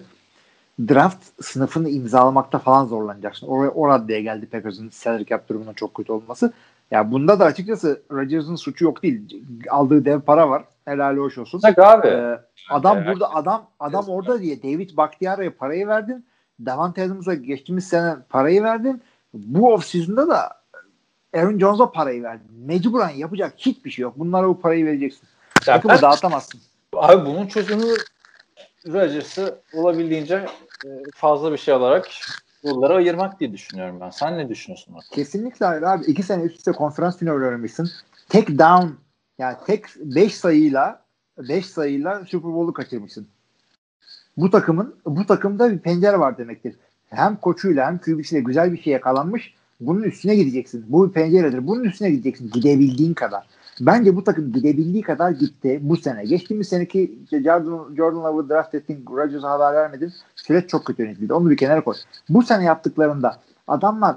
draft 0.79 1.23
sınıfını 1.41 1.89
imzalamakta 1.89 2.59
falan 2.59 2.85
zorlanacaksın. 2.85 3.47
Oraya 3.47 3.69
o 3.69 3.87
raddeye 3.87 4.21
geldi 4.21 4.45
Packers'ın 4.45 4.89
salary 4.89 5.25
cap 5.25 5.49
durumunun 5.49 5.73
çok 5.73 5.93
kötü 5.93 6.11
olması. 6.11 6.53
Ya 6.93 7.11
bunda 7.11 7.39
da 7.39 7.45
açıkçası 7.45 8.01
Rodgers'ın 8.11 8.55
suçu 8.55 8.85
yok 8.85 9.03
değil. 9.03 9.43
Aldığı 9.69 10.05
dev 10.05 10.19
para 10.19 10.49
var. 10.49 10.63
Helal 10.85 11.17
hoş 11.17 11.37
olsun. 11.37 11.61
Bak 11.63 11.79
abi. 11.79 12.07
Ee, 12.07 12.39
adam 12.69 12.97
evet. 12.97 13.07
burada 13.07 13.35
adam 13.35 13.69
adam 13.79 14.05
orada 14.07 14.41
diye 14.41 14.63
David 14.63 14.97
Bakhtiar'a 14.97 15.55
parayı 15.55 15.87
verdin. 15.87 16.25
Davante 16.65 17.03
Adams'a 17.03 17.33
geçtiğimiz 17.33 17.87
sene 17.87 18.15
parayı 18.29 18.63
verdin. 18.63 19.01
Bu 19.33 19.73
off-season'da 19.73 20.27
da 20.27 20.49
Aaron 21.35 21.59
Jones'a 21.59 21.91
parayı 21.91 22.23
verdin. 22.23 22.47
Mecburen 22.65 23.09
yapacak 23.09 23.53
hiçbir 23.57 23.91
şey 23.91 24.03
yok. 24.03 24.13
Bunlara 24.17 24.47
bu 24.47 24.59
parayı 24.59 24.85
vereceksin. 24.85 25.27
Takımı 25.65 26.01
dağıtamazsın. 26.01 26.61
Abi 26.95 27.25
bunun 27.25 27.47
çözümü 27.47 27.93
Rodgers'ı 28.87 29.59
olabildiğince 29.73 30.45
e, 30.85 30.89
fazla 31.15 31.51
bir 31.51 31.57
şey 31.57 31.73
alarak 31.73 32.07
yollara 32.63 32.95
ayırmak 32.95 33.39
diye 33.39 33.53
düşünüyorum 33.53 33.97
ben. 34.01 34.09
Sen 34.09 34.37
ne 34.37 34.49
düşünüyorsun? 34.49 34.93
Artık? 34.93 35.11
Kesinlikle 35.11 35.65
hayır 35.65 35.81
abi. 35.81 36.05
İki 36.05 36.23
sene 36.23 36.43
üst 36.43 36.57
üste 36.57 36.71
konferans 36.71 37.17
finali 37.17 37.45
oynamışsın. 37.45 37.89
Tek 38.29 38.47
down 38.47 38.87
yani 39.37 39.57
tek 39.67 39.85
5 39.95 40.35
sayıyla 40.35 41.01
5 41.37 41.65
sayıyla 41.65 42.25
Super 42.25 42.53
Bowl'u 42.53 42.73
kaçırmışsın. 42.73 43.27
Bu 44.37 44.49
takımın 44.49 44.95
bu 45.05 45.25
takımda 45.25 45.71
bir 45.71 45.79
pencere 45.79 46.19
var 46.19 46.37
demektir. 46.37 46.75
Hem 47.09 47.35
koçuyla 47.35 47.87
hem 47.87 47.97
QB'siyle 47.97 48.41
güzel 48.41 48.71
bir 48.71 48.81
şey 48.81 48.93
yakalanmış. 48.93 49.53
Bunun 49.81 50.03
üstüne 50.03 50.35
gideceksin. 50.35 50.85
Bu 50.87 51.07
bir 51.07 51.13
penceredir. 51.13 51.67
Bunun 51.67 51.83
üstüne 51.83 52.09
gideceksin 52.09 52.51
gidebildiğin 52.53 53.13
kadar. 53.13 53.47
Bence 53.79 54.15
bu 54.15 54.23
takım 54.23 54.51
gidebildiği 54.53 55.03
kadar 55.03 55.31
gitti 55.31 55.79
bu 55.81 55.97
sene. 55.97 56.23
Geçtiğimiz 56.23 56.67
seneki 56.67 57.19
Jordan, 57.31 57.95
Jordan 57.95 58.23
Love'ı 58.23 58.49
draft 58.49 58.75
ettin, 58.75 59.05
Rodgers'a 59.11 59.49
haber 59.49 59.73
vermedin. 59.73 60.13
Süreç 60.35 60.69
çok 60.69 60.85
kötü 60.85 61.03
yönetildi. 61.03 61.33
Onu 61.33 61.49
bir 61.49 61.57
kenara 61.57 61.83
koy. 61.83 61.95
Bu 62.29 62.43
sene 62.43 62.63
yaptıklarında 62.63 63.39
adamlar 63.67 64.15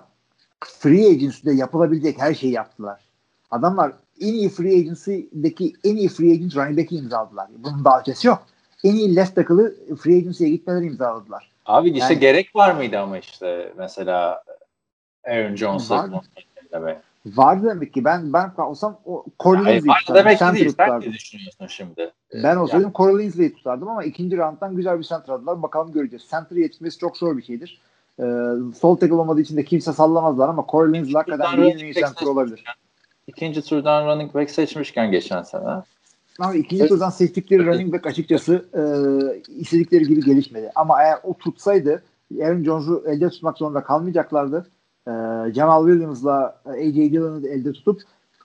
free 0.65 1.07
agency'de 1.07 1.53
yapılabilecek 1.53 2.21
her 2.21 2.35
şeyi 2.35 2.53
yaptılar. 2.53 3.01
Adamlar 3.51 3.93
en 4.21 4.33
iyi 4.33 4.49
free 4.49 4.79
agency'deki 4.79 5.73
en 5.85 5.97
iyi 5.97 6.09
free 6.09 6.33
agent 6.33 6.57
running 6.57 6.79
back'i 6.79 6.97
imzaladılar. 6.97 7.47
Bunun 7.59 7.85
daha 7.85 8.01
ötesi 8.01 8.27
yok. 8.27 8.43
En 8.85 8.95
iyi 8.95 9.17
left 9.17 9.35
tackle'ı 9.35 9.97
free 9.97 10.17
agency'ye 10.17 10.51
gitmeleri 10.51 10.87
imzaladılar. 10.87 11.51
Abi 11.67 11.91
işte 11.91 12.13
yani, 12.13 12.21
gerek 12.21 12.57
var 12.57 12.75
mıydı 12.75 12.99
ama 12.99 13.19
işte 13.19 13.73
mesela 13.79 14.43
Aaron 15.25 15.57
Jones'a 15.57 16.11
Vardı 17.35 17.67
demek 17.71 17.95
ki 17.95 18.05
ben 18.05 18.33
ben 18.33 18.51
olsam 18.59 19.01
o 19.05 19.25
Corey 19.41 19.81
tutardım. 19.81 20.15
Demek 20.15 20.39
ki 20.39 20.45
değil. 20.55 20.75
Sen 20.77 21.01
ne 21.01 21.13
düşünüyorsun 21.13 21.67
şimdi? 21.67 22.13
Ben 22.35 22.57
olsaydım 22.57 22.83
yani. 22.83 22.95
Corey 22.95 23.25
Linsley'i 23.25 23.55
tutardım 23.55 23.89
ama 23.89 24.05
ikinci 24.05 24.37
rounddan 24.37 24.77
güzel 24.77 24.99
bir 24.99 25.05
center 25.05 25.33
aldılar. 25.33 25.63
Bakalım 25.63 25.93
göreceğiz. 25.93 26.27
Center 26.31 26.57
yetişmesi 26.57 26.99
çok 26.99 27.17
zor 27.17 27.37
bir 27.37 27.43
şeydir. 27.43 27.81
Ee, 28.21 28.23
sol 28.79 28.97
tackle 28.97 29.15
olmadığı 29.15 29.41
için 29.41 29.57
de 29.57 29.65
kimse 29.65 29.93
sallamazlar 29.93 30.49
ama 30.49 30.67
Corey 30.69 30.93
Linsley 30.93 31.15
hakikaten 31.15 31.57
bir 31.57 31.81
iyi 31.81 31.95
center 31.95 32.27
olabilir. 32.27 32.65
İkinci 33.27 33.63
turdan 33.63 34.07
running 34.07 34.35
back 34.35 34.51
seçmişken 34.51 35.11
geçen 35.11 35.43
sene. 35.43 35.83
Ama 36.39 36.55
ikinci 36.55 36.83
evet. 36.83 36.89
turdan 36.89 37.11
seçtikleri 37.11 37.67
running 37.67 37.93
back 37.93 38.07
açıkçası 38.07 38.65
e, 38.75 38.83
istedikleri 39.53 40.05
gibi 40.05 40.25
gelişmedi. 40.25 40.73
Ama 40.75 41.03
eğer 41.03 41.19
o 41.23 41.35
tutsaydı 41.35 42.03
Aaron 42.43 42.65
Jones'u 42.65 43.05
elde 43.07 43.31
tutmak 43.31 43.59
zorunda 43.59 43.85
kalmayacaklardı 43.85 44.67
e, 45.07 45.13
Jamal 45.53 45.87
Williams'la 45.87 46.57
e, 46.67 46.71
A.J. 46.71 46.95
Dillon'ı 46.95 47.49
elde 47.49 47.73
tutup 47.73 48.01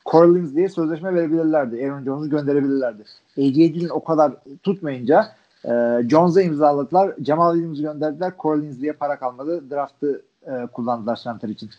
Corlins 0.06 0.56
diye 0.56 0.70
sözleşme 0.70 1.14
verebilirlerdi. 1.14 1.86
Aaron 1.86 2.04
Jones'u 2.04 2.30
gönderebilirlerdi. 2.30 3.02
A.J. 3.38 3.74
Dillon 3.74 3.90
o 3.90 4.04
kadar 4.04 4.34
tutmayınca 4.64 5.26
e, 5.66 5.70
Jones'a 6.10 6.42
imzaladılar. 6.42 7.14
Jamal 7.26 7.54
Williams'ı 7.54 7.82
gönderdiler. 7.82 8.34
Corlins 8.40 8.82
diye 8.82 8.94
para 8.94 9.20
kalmadı. 9.20 9.70
Draft'ı 9.70 10.22
e, 10.48 10.68
kullandılar 10.74 11.16
center 11.24 11.50
için. 11.50 11.70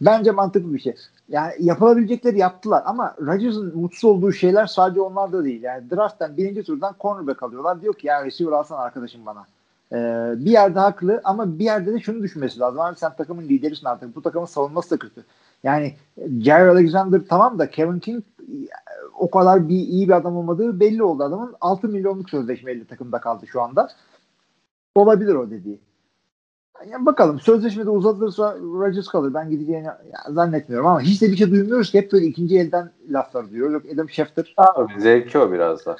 Bence 0.00 0.30
mantıklı 0.30 0.74
bir 0.74 0.78
şey. 0.78 0.94
Yani 1.28 1.52
yapılabilecekleri 1.58 2.38
yaptılar 2.38 2.82
ama 2.86 3.14
Rodgers'ın 3.20 3.78
mutsuz 3.78 4.04
olduğu 4.04 4.32
şeyler 4.32 4.66
sadece 4.66 5.00
onlar 5.00 5.32
da 5.32 5.44
değil. 5.44 5.62
Yani 5.62 5.90
draft'tan 5.90 6.36
birinci 6.36 6.62
turdan 6.62 6.94
cornerback 7.00 7.42
alıyorlar. 7.42 7.82
Diyor 7.82 7.94
ki 7.94 8.06
ya 8.06 8.24
receiver 8.24 8.52
alsan 8.52 8.78
arkadaşım 8.78 9.26
bana. 9.26 9.46
Ee, 9.92 10.32
bir 10.36 10.50
yerde 10.50 10.78
haklı 10.78 11.20
ama 11.24 11.58
bir 11.58 11.64
yerde 11.64 11.92
de 11.92 12.00
şunu 12.00 12.22
düşünmesi 12.22 12.60
lazım. 12.60 12.80
Abi 12.80 12.96
sen 12.96 13.16
takımın 13.16 13.42
liderisin 13.42 13.86
artık. 13.86 14.16
Bu 14.16 14.22
takımın 14.22 14.46
savunması 14.46 14.90
da 14.90 14.98
kötü. 14.98 15.24
Yani 15.62 15.94
Jair 16.40 16.66
Alexander 16.66 17.20
tamam 17.28 17.58
da 17.58 17.70
Kevin 17.70 17.98
King 17.98 18.24
o 19.18 19.30
kadar 19.30 19.68
bir 19.68 19.74
iyi 19.74 20.08
bir 20.08 20.12
adam 20.12 20.36
olmadığı 20.36 20.80
belli 20.80 21.02
oldu 21.02 21.22
adamın. 21.22 21.54
6 21.60 21.88
milyonluk 21.88 22.30
sözleşmeyle 22.30 22.84
takımda 22.84 23.20
kaldı 23.20 23.46
şu 23.46 23.62
anda. 23.62 23.88
Olabilir 24.94 25.34
o 25.34 25.50
dediği. 25.50 25.80
Yani 26.90 27.06
bakalım 27.06 27.40
sözleşmede 27.40 27.90
uzatılırsa 27.90 28.56
Rodgers 28.58 29.08
kalır. 29.08 29.34
Ben 29.34 29.50
gideceğini 29.50 29.86
zannetmiyorum 30.30 30.86
ama 30.86 31.00
hiç 31.00 31.22
de 31.22 31.30
bir 31.30 31.36
şey 31.36 31.50
duymuyoruz 31.50 31.90
ki 31.90 31.98
hep 31.98 32.12
böyle 32.12 32.26
ikinci 32.26 32.58
elden 32.58 32.90
laflar 33.10 33.50
duyuyoruz. 33.50 33.74
Yok 33.74 33.82
Adam 33.94 34.10
Schefter. 34.10 34.54
Abi 34.56 35.00
zevki 35.00 35.38
o 35.38 35.52
biraz 35.52 35.86
da. 35.86 35.96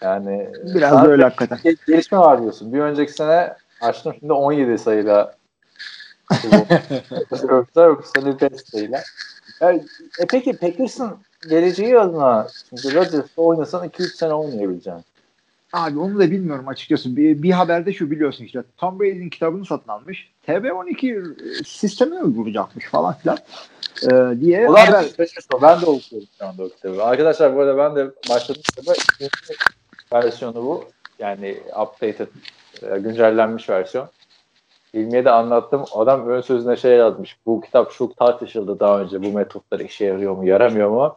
Yani 0.00 0.48
biraz 0.74 1.04
da 1.04 1.08
öyle 1.08 1.22
hakikaten. 1.22 1.58
Gelişme 1.86 2.18
var 2.18 2.42
diyorsun. 2.42 2.72
Bir 2.72 2.80
önceki 2.80 3.12
sene 3.12 3.54
açtım 3.80 4.14
şimdi 4.20 4.32
17 4.32 4.78
sayıda 4.78 5.34
yoksa 7.50 7.96
bu 7.96 8.02
sene 8.14 8.40
5 8.40 8.60
sayıyla. 8.60 9.02
Yani, 9.60 9.84
e 10.20 10.26
peki 10.30 10.56
Packers'ın 10.56 11.16
geleceği 11.48 11.98
adına 11.98 12.48
şimdi 12.68 12.94
Rodgers'la 12.94 13.42
oynasan 13.42 13.88
2-3 13.88 14.16
sene 14.16 14.34
oynayabileceksin. 14.34 15.04
Abi 15.72 15.98
onu 15.98 16.18
da 16.18 16.30
bilmiyorum 16.30 16.68
açıkçası. 16.68 17.16
Bir, 17.16 17.42
bir 17.42 17.50
haberde 17.50 17.92
şu 17.92 18.10
biliyorsun 18.10 18.44
işte 18.44 18.62
Tom 18.76 19.00
Brady'nin 19.00 19.30
kitabını 19.30 19.66
satın 19.66 19.88
almış. 19.88 20.30
TB12 20.48 21.64
sistemi 21.64 22.22
uygulayacakmış 22.22 22.86
falan 22.86 23.14
filan 23.14 23.38
ee, 24.02 24.40
diye 24.40 24.68
Ulan 24.68 24.86
haber. 24.86 25.04
Ben 25.62 25.80
de 25.80 25.86
okuyorum 25.86 26.28
şu 26.38 26.46
anda 26.46 26.64
o 26.64 26.68
kitabı. 26.68 27.04
Arkadaşlar 27.04 27.56
bu 27.56 27.60
arada 27.60 27.78
ben 27.78 27.96
de 27.96 28.10
başladım 28.28 28.62
versiyonu 30.12 30.54
bu. 30.54 30.84
Yani 31.18 31.56
updated, 31.82 32.28
e, 32.82 32.98
güncellenmiş 32.98 33.68
versiyon. 33.68 34.08
İlmiye 34.92 35.24
de 35.24 35.30
anlattım. 35.30 35.84
Adam 35.92 36.28
ön 36.28 36.40
sözüne 36.40 36.76
şey 36.76 36.96
yazmış. 36.96 37.36
Bu 37.46 37.60
kitap 37.60 37.92
şu 37.92 38.12
tartışıldı 38.18 38.80
daha 38.80 39.00
önce. 39.00 39.22
Bu 39.22 39.32
metotlar 39.32 39.80
işe 39.80 40.04
yarıyor 40.04 40.36
mu, 40.36 40.46
yaramıyor 40.46 40.90
mu? 40.90 41.16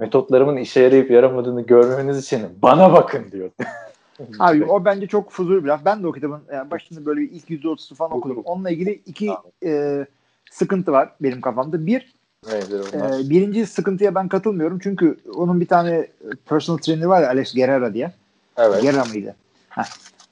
Metotlarımın 0.00 0.56
işe 0.56 0.80
yarayıp 0.80 1.10
yaramadığını 1.10 1.62
görmeniz 1.62 2.18
için 2.18 2.40
bana 2.62 2.92
bakın 2.92 3.30
diyor. 3.32 3.50
Abi 4.38 4.64
o 4.64 4.84
bence 4.84 5.06
çok 5.06 5.30
fuzul 5.30 5.64
bir 5.64 5.68
laf. 5.68 5.84
Ben 5.84 6.02
de 6.02 6.06
o 6.06 6.12
kitabın 6.12 6.42
yani 6.52 6.70
başında 6.70 7.06
böyle 7.06 7.22
ilk 7.22 7.50
%30'u 7.50 7.94
falan 7.94 8.12
okudum. 8.12 8.42
Onunla 8.44 8.70
ilgili 8.70 8.90
iki 9.06 9.30
e, 9.64 10.06
sıkıntı 10.50 10.92
var 10.92 11.12
benim 11.20 11.40
kafamda. 11.40 11.86
Bir, 11.86 12.15
e, 12.52 13.30
birinci 13.30 13.66
sıkıntıya 13.66 14.14
ben 14.14 14.28
katılmıyorum. 14.28 14.78
Çünkü 14.82 15.16
onun 15.34 15.60
bir 15.60 15.68
tane 15.68 16.06
personal 16.48 16.78
trainer 16.78 17.06
var 17.06 17.22
ya 17.22 17.28
Alex 17.28 17.54
Guerrero 17.54 17.94
diye. 17.94 18.12
Evet. 18.56 18.82
Guerra 18.82 19.04
mıydı? 19.04 19.34
Heh. 19.68 19.84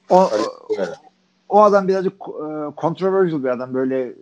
O, 0.09 0.29
o 1.49 1.61
adam 1.61 1.87
birazcık 1.87 2.13
e, 2.13 2.47
controversial 2.77 3.43
bir 3.43 3.49
adam. 3.49 3.73
Böyle 3.73 4.01
e, 4.01 4.13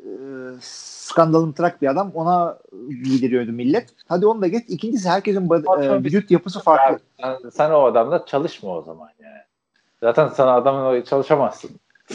skandalımtırak 0.61 1.81
bir 1.81 1.87
adam. 1.87 2.11
Ona 2.15 2.57
giydiriyordu 3.03 3.51
millet. 3.51 3.89
Hadi 4.07 4.25
onu 4.25 4.41
da 4.41 4.47
geç. 4.47 4.63
İkincisi 4.67 5.09
herkesin 5.09 5.49
bad- 5.49 5.99
e, 5.99 6.03
vücut 6.03 6.31
yapısı 6.31 6.59
farklı. 6.59 6.99
Sen, 7.21 7.49
sen 7.49 7.71
o 7.71 7.83
adamla 7.83 8.25
çalışma 8.25 8.77
o 8.77 8.81
zaman 8.81 9.09
yani. 9.23 9.41
Zaten 9.99 10.27
sen 10.27 10.47
adamla 10.47 11.05
çalışamazsın. 11.05 11.71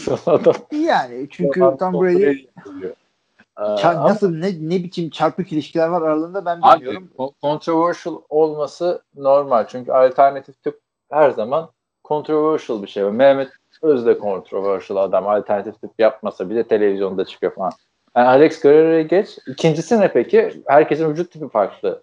adam, 0.26 0.54
yani 0.72 1.28
çünkü 1.30 1.60
Tom 1.60 1.92
Brady 1.94 2.46
Çar, 3.78 3.96
nasıl 3.96 4.36
ne 4.36 4.52
ne 4.60 4.84
biçim 4.84 5.10
çarpık 5.10 5.52
ilişkiler 5.52 5.88
var 5.88 6.02
aralarında 6.02 6.44
ben 6.44 6.62
bilmiyorum. 6.62 7.10
Abi, 7.18 7.30
controversial 7.42 8.20
olması 8.28 9.02
normal 9.16 9.66
çünkü 9.68 9.92
alternatif 9.92 10.62
tıp 10.62 10.80
her 11.10 11.30
zaman 11.30 11.70
controversial 12.04 12.82
bir 12.82 12.88
şey. 12.88 13.02
Mehmet 13.04 13.48
Öz 13.82 14.06
de 14.06 14.18
controversial 14.20 14.96
adam. 14.96 15.26
Alternatif 15.26 15.80
tıp 15.80 15.90
yapmasa 15.98 16.50
bile 16.50 16.64
televizyonda 16.64 17.24
çıkıyor 17.24 17.54
falan. 17.54 17.72
Yani 18.16 18.28
Alex 18.28 18.60
Guerrero'ya 18.60 19.02
geç. 19.02 19.38
İkincisi 19.46 20.00
ne 20.00 20.12
peki? 20.12 20.62
Herkesin 20.66 21.10
vücut 21.10 21.32
tipi 21.32 21.48
farklı. 21.48 22.02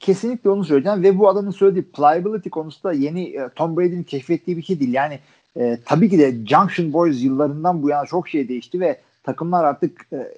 Kesinlikle 0.00 0.50
onu 0.50 0.64
söyleyeceğim 0.64 1.02
ve 1.02 1.18
bu 1.18 1.28
adamın 1.28 1.50
söylediği 1.50 1.92
pliability 1.92 2.48
konusunda 2.48 2.92
yeni 2.92 3.24
e, 3.24 3.48
Tom 3.56 3.76
Brady'nin 3.76 4.02
keşfettiği 4.02 4.56
bir 4.56 4.62
şey 4.62 4.80
değil. 4.80 4.94
Yani 4.94 5.18
e, 5.56 5.78
tabii 5.84 6.10
ki 6.10 6.18
de 6.18 6.46
Junction 6.46 6.92
Boys 6.92 7.24
yıllarından 7.24 7.82
bu 7.82 7.88
yana 7.88 8.06
çok 8.06 8.28
şey 8.28 8.48
değişti 8.48 8.80
ve 8.80 9.00
takımlar 9.22 9.64
artık 9.64 10.00
e, 10.12 10.34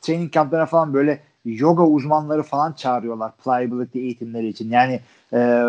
training 0.00 0.34
kamplarına 0.34 0.66
falan 0.66 0.94
böyle 0.94 1.20
yoga 1.44 1.82
uzmanları 1.82 2.42
falan 2.42 2.72
çağırıyorlar 2.72 3.32
pliability 3.44 3.98
eğitimleri 3.98 4.48
için. 4.48 4.70
Yani 4.70 5.00
e, 5.32 5.64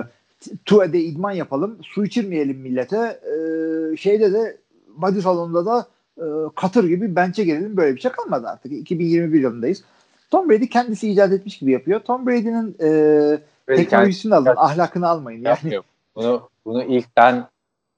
TUE'de 0.65 0.99
idman 0.99 1.31
yapalım, 1.31 1.77
su 1.83 2.05
içirmeyelim 2.05 2.57
millete. 2.57 3.19
E, 3.23 3.97
şeyde 3.97 4.33
de 4.33 4.57
body 4.97 5.21
salonunda 5.21 5.65
da 5.65 5.87
e, 6.17 6.25
katır 6.55 6.83
gibi 6.83 7.15
bench'e 7.15 7.43
gelelim 7.43 7.77
böyle 7.77 7.95
bir 7.95 8.01
şey 8.01 8.11
kalmadı 8.11 8.47
artık. 8.47 8.71
2021 8.71 9.41
yılındayız. 9.41 9.83
Tom 10.31 10.49
Brady 10.49 10.67
kendisi 10.67 11.09
icat 11.09 11.31
etmiş 11.31 11.59
gibi 11.59 11.71
yapıyor. 11.71 11.99
Tom 11.99 12.27
Brady'nin 12.27 12.75
e, 12.81 13.75
teknolojisini 13.75 14.35
alın, 14.35 14.53
ahlakını 14.57 15.07
almayın. 15.07 15.43
Yani. 15.43 15.79
Bunu, 16.15 16.49
bunu 16.65 16.83
ilk 16.83 17.17
ben 17.17 17.47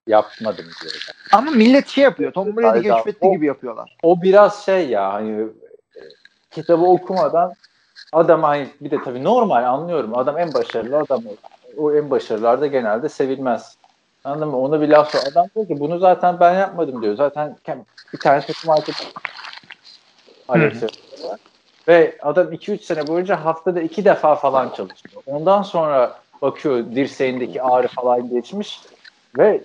yapmadım 0.07 0.65
diyor. 0.81 1.09
Ama 1.33 1.51
millet 1.51 1.87
şey 1.87 2.03
yapıyor. 2.03 2.31
Tom 2.31 2.57
Brady 2.57 2.89
keşfetti 2.89 3.31
gibi 3.31 3.45
yapıyorlar. 3.45 3.97
O 4.03 4.21
biraz 4.21 4.65
şey 4.65 4.89
ya 4.89 5.13
hani 5.13 5.47
kitabı 6.55 6.85
okumadan 6.85 7.53
adam 8.13 8.43
hani 8.43 8.67
bir 8.81 8.91
de 8.91 8.97
tabii 9.05 9.23
normal 9.23 9.63
anlıyorum. 9.63 10.17
Adam 10.17 10.37
en 10.37 10.53
başarılı 10.53 10.97
adam. 10.97 11.23
O 11.77 11.93
en 11.93 12.09
başarılılarda 12.09 12.67
genelde 12.67 13.09
sevilmez. 13.09 13.77
Anladın 14.23 14.47
mı? 14.47 14.57
Ona 14.57 14.81
bir 14.81 14.89
laf 14.89 15.11
sor. 15.11 15.19
Adam 15.31 15.47
diyor 15.55 15.67
ki 15.67 15.79
bunu 15.79 15.99
zaten 15.99 16.39
ben 16.39 16.53
yapmadım 16.53 17.01
diyor. 17.01 17.15
Zaten 17.15 17.57
bir 18.13 18.19
tane 18.19 18.35
arkadaşı 18.35 18.71
Alex 20.47 20.83
var. 20.83 20.91
Ve 21.87 22.17
adam 22.21 22.53
2-3 22.53 22.81
sene 22.81 23.07
boyunca 23.07 23.45
haftada 23.45 23.81
2 23.81 24.05
defa 24.05 24.35
falan 24.35 24.69
çalışıyor. 24.69 25.23
Ondan 25.25 25.61
sonra 25.61 26.19
bakıyor 26.41 26.91
dirseğindeki 26.95 27.61
ağrı 27.61 27.87
falan 27.87 28.29
geçmiş 28.29 28.81
ve 29.37 29.63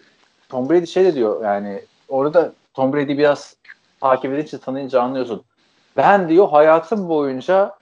Tom 0.49 0.71
Brady 0.71 0.87
şey 0.87 1.05
de 1.05 1.15
diyor 1.15 1.45
yani 1.45 1.83
orada 2.09 2.53
Tom 2.75 2.93
Brady 2.93 3.19
biraz 3.19 3.57
takip 4.01 4.33
edince 4.33 4.59
tanıyınca 4.59 5.01
anlıyorsun. 5.03 5.43
Ben 6.03 6.29
diyor 6.29 6.49
hayatım 6.49 7.09
boyunca 7.09 7.75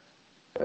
e, 0.60 0.64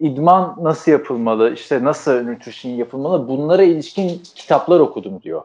idman 0.00 0.56
nasıl 0.60 0.92
yapılmalı, 0.92 1.54
işte 1.54 1.84
nasıl 1.84 2.22
nutrition 2.22 2.72
yapılmalı 2.72 3.28
bunlara 3.28 3.62
ilişkin 3.62 4.22
kitaplar 4.34 4.80
okudum 4.80 5.22
diyor. 5.22 5.42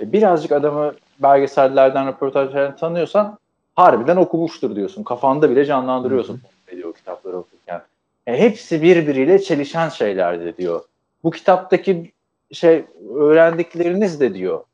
E, 0.00 0.12
birazcık 0.12 0.52
adamı 0.52 0.94
belgesellerden, 1.22 2.08
röportajlardan 2.08 2.76
tanıyorsan 2.76 3.38
harbiden 3.76 4.16
okumuştur 4.16 4.76
diyorsun. 4.76 5.02
Kafanda 5.02 5.50
bile 5.50 5.64
canlandırıyorsun 5.64 6.40
diyor 6.70 6.94
kitapları 6.94 7.36
okurken. 7.36 7.82
E, 8.26 8.38
hepsi 8.40 8.82
birbiriyle 8.82 9.38
çelişen 9.38 9.88
şeylerdi 9.88 10.56
diyor. 10.56 10.84
Bu 11.24 11.30
kitaptaki 11.30 12.12
şey 12.52 12.84
öğrendikleriniz 13.14 14.20
de 14.20 14.34
diyor 14.34 14.64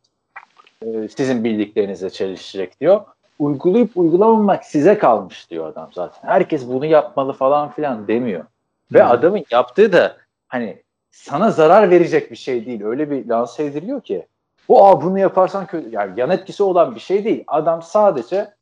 e, 0.82 1.08
sizin 1.16 1.44
bildiklerinizle 1.44 2.10
çelişecek 2.10 2.80
diyor. 2.80 3.00
Uygulayıp 3.38 3.90
uygulamamak 3.96 4.64
size 4.64 4.98
kalmış 4.98 5.50
diyor 5.50 5.68
adam 5.68 5.90
zaten. 5.92 6.28
Herkes 6.28 6.68
bunu 6.68 6.86
yapmalı 6.86 7.32
falan 7.32 7.70
filan 7.70 8.08
demiyor. 8.08 8.44
Ve 8.92 9.02
hmm. 9.02 9.10
adamın 9.10 9.44
yaptığı 9.50 9.92
da 9.92 10.16
hani 10.48 10.82
sana 11.10 11.50
zarar 11.50 11.90
verecek 11.90 12.30
bir 12.30 12.36
şey 12.36 12.66
değil. 12.66 12.84
Öyle 12.84 13.10
bir 13.10 13.28
lanse 13.28 13.64
ediliyor 13.64 14.00
ki. 14.00 14.26
Bu 14.68 14.86
aa 14.86 15.02
bunu 15.02 15.18
yaparsan 15.18 15.66
kötü. 15.66 15.88
Yani 15.90 16.20
yan 16.20 16.30
etkisi 16.30 16.62
olan 16.62 16.94
bir 16.94 17.00
şey 17.00 17.24
değil. 17.24 17.44
Adam 17.46 17.82
sadece 17.82 18.54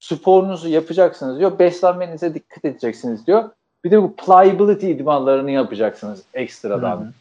sporunuzu 0.00 0.68
yapacaksınız 0.68 1.38
diyor. 1.38 1.58
Beslenmenize 1.58 2.34
dikkat 2.34 2.64
edeceksiniz 2.64 3.26
diyor. 3.26 3.50
Bir 3.84 3.90
de 3.90 4.02
bu 4.02 4.16
pliability 4.16 4.90
idmanlarını 4.90 5.50
yapacaksınız 5.50 6.22
ekstradan. 6.34 6.96
Hı 6.96 7.04
hı. 7.04 7.12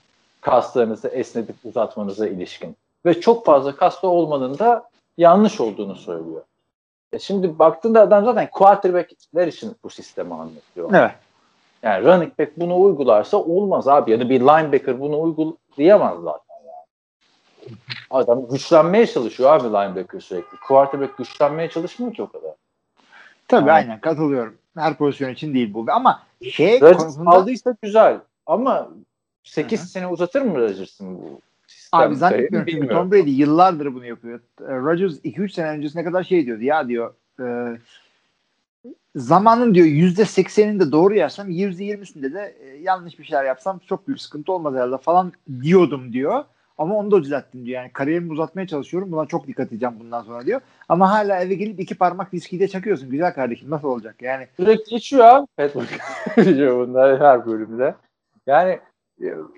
Kaslarınızı 0.41 1.07
esnetip 1.07 1.55
uzatmanıza 1.63 2.27
ilişkin. 2.27 2.75
Ve 3.05 3.21
çok 3.21 3.45
fazla 3.45 3.75
kaslı 3.75 4.07
olmanın 4.07 4.59
da 4.59 4.89
yanlış 5.17 5.61
olduğunu 5.61 5.95
söylüyor. 5.95 6.41
E 7.17 7.19
şimdi 7.19 7.59
baktığında 7.59 8.01
adam 8.01 8.25
zaten 8.25 8.49
quarterbackler 8.51 9.47
için 9.47 9.75
bu 9.83 9.89
sistemi 9.89 10.33
anlatıyor. 10.33 10.93
Evet. 10.93 11.11
Yani 11.83 12.05
running 12.05 12.39
back 12.39 12.57
bunu 12.57 12.81
uygularsa 12.81 13.37
olmaz 13.37 13.87
abi. 13.87 14.11
Ya 14.11 14.19
da 14.19 14.29
bir 14.29 14.39
linebacker 14.39 14.99
bunu 14.99 15.21
uygulayamaz 15.21 16.23
zaten. 16.23 16.55
Yani. 16.65 17.77
Adam 18.09 18.47
güçlenmeye 18.47 19.07
çalışıyor 19.07 19.53
abi 19.53 19.67
linebacker 19.67 20.19
sürekli. 20.19 20.57
Quarterback 20.67 21.17
güçlenmeye 21.17 21.69
çalışmıyor 21.69 22.13
ki 22.13 22.23
o 22.23 22.29
kadar. 22.29 22.51
Tabii 23.47 23.71
ama, 23.71 23.71
aynen 23.71 23.99
katılıyorum. 23.99 24.57
Her 24.77 24.97
pozisyon 24.97 25.29
için 25.29 25.53
değil 25.53 25.73
bu. 25.73 25.85
Ama 25.89 26.23
şey 26.51 26.81
Rodgers 26.81 26.97
konusunda... 26.97 27.29
aldıysa 27.29 27.75
güzel. 27.81 28.19
Ama 28.45 28.89
8 29.43 29.79
Hı-hı. 29.79 29.87
sene 29.87 30.07
uzatır 30.07 30.41
mı 30.41 30.55
Rodgers'ın 30.55 31.17
bu? 31.17 31.41
Abi 31.91 32.15
zannetmiyorum. 32.15 32.71
Çünkü 32.71 32.87
Tom 32.87 33.11
Brady 33.11 33.31
yıllardır 33.31 33.93
bunu 33.93 34.05
yapıyor. 34.05 34.39
E, 34.61 34.75
Rodgers 34.75 35.13
2-3 35.13 35.49
sene 35.49 35.69
öncesine 35.69 36.03
kadar 36.03 36.23
şey 36.23 36.45
diyordu. 36.45 36.63
Ya 36.63 36.87
diyor 36.87 37.13
e, 37.39 37.45
zamanın 39.15 39.73
diyor 39.75 39.85
yüzde 39.85 40.25
sekseninde 40.25 40.91
doğru 40.91 41.15
yersem 41.15 41.49
yüzde 41.49 41.83
yirmisinde 41.83 42.33
de 42.33 42.55
e, 42.61 42.67
yanlış 42.77 43.19
bir 43.19 43.23
şeyler 43.23 43.45
yapsam 43.45 43.79
çok 43.79 44.07
büyük 44.07 44.21
sıkıntı 44.21 44.51
olmaz 44.51 44.73
herhalde 44.73 44.97
falan 44.97 45.31
diyordum 45.61 46.13
diyor. 46.13 46.43
Ama 46.77 46.95
onu 46.95 47.11
da 47.11 47.23
düzelttim 47.23 47.65
diyor. 47.65 47.81
Yani 47.81 47.93
kariyerimi 47.93 48.31
uzatmaya 48.31 48.67
çalışıyorum. 48.67 49.11
Buna 49.11 49.25
çok 49.25 49.47
dikkat 49.47 49.67
edeceğim 49.67 49.95
bundan 49.99 50.21
sonra 50.21 50.45
diyor. 50.45 50.61
Ama 50.89 51.11
hala 51.11 51.39
eve 51.39 51.55
gelip 51.55 51.79
iki 51.79 51.95
parmak 51.95 52.33
viskiyi 52.33 52.69
çakıyorsun. 52.69 53.09
Güzel 53.09 53.33
kardeşim 53.33 53.69
nasıl 53.69 53.87
olacak 53.87 54.21
yani? 54.21 54.47
Sürekli 54.57 54.95
içiyor 54.95 55.25
abi. 55.25 55.47
Petro 55.57 55.81
bunlar 56.87 57.19
her 57.19 57.45
bölümde. 57.45 57.95
Yani 58.47 58.79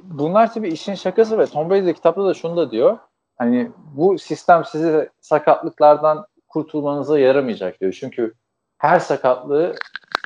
bunlar 0.04 0.54
tabii 0.54 0.68
işin 0.68 0.96
şakası 0.96 1.38
ve 1.38 1.46
Tom 1.46 1.70
Brady 1.70 1.94
kitapta 1.94 2.26
da 2.26 2.34
şunu 2.34 2.58
da 2.58 2.72
diyor. 2.72 2.98
Hani 3.38 3.72
bu 3.96 4.20
sistem 4.20 4.66
sizi 4.66 5.10
sakatlıklardan 5.22 6.26
kurtulmanıza 6.48 7.20
yaramayacak 7.20 7.82
diyor. 7.82 7.98
Çünkü 8.00 8.34
her 8.78 9.00
sakatlığı 9.00 9.76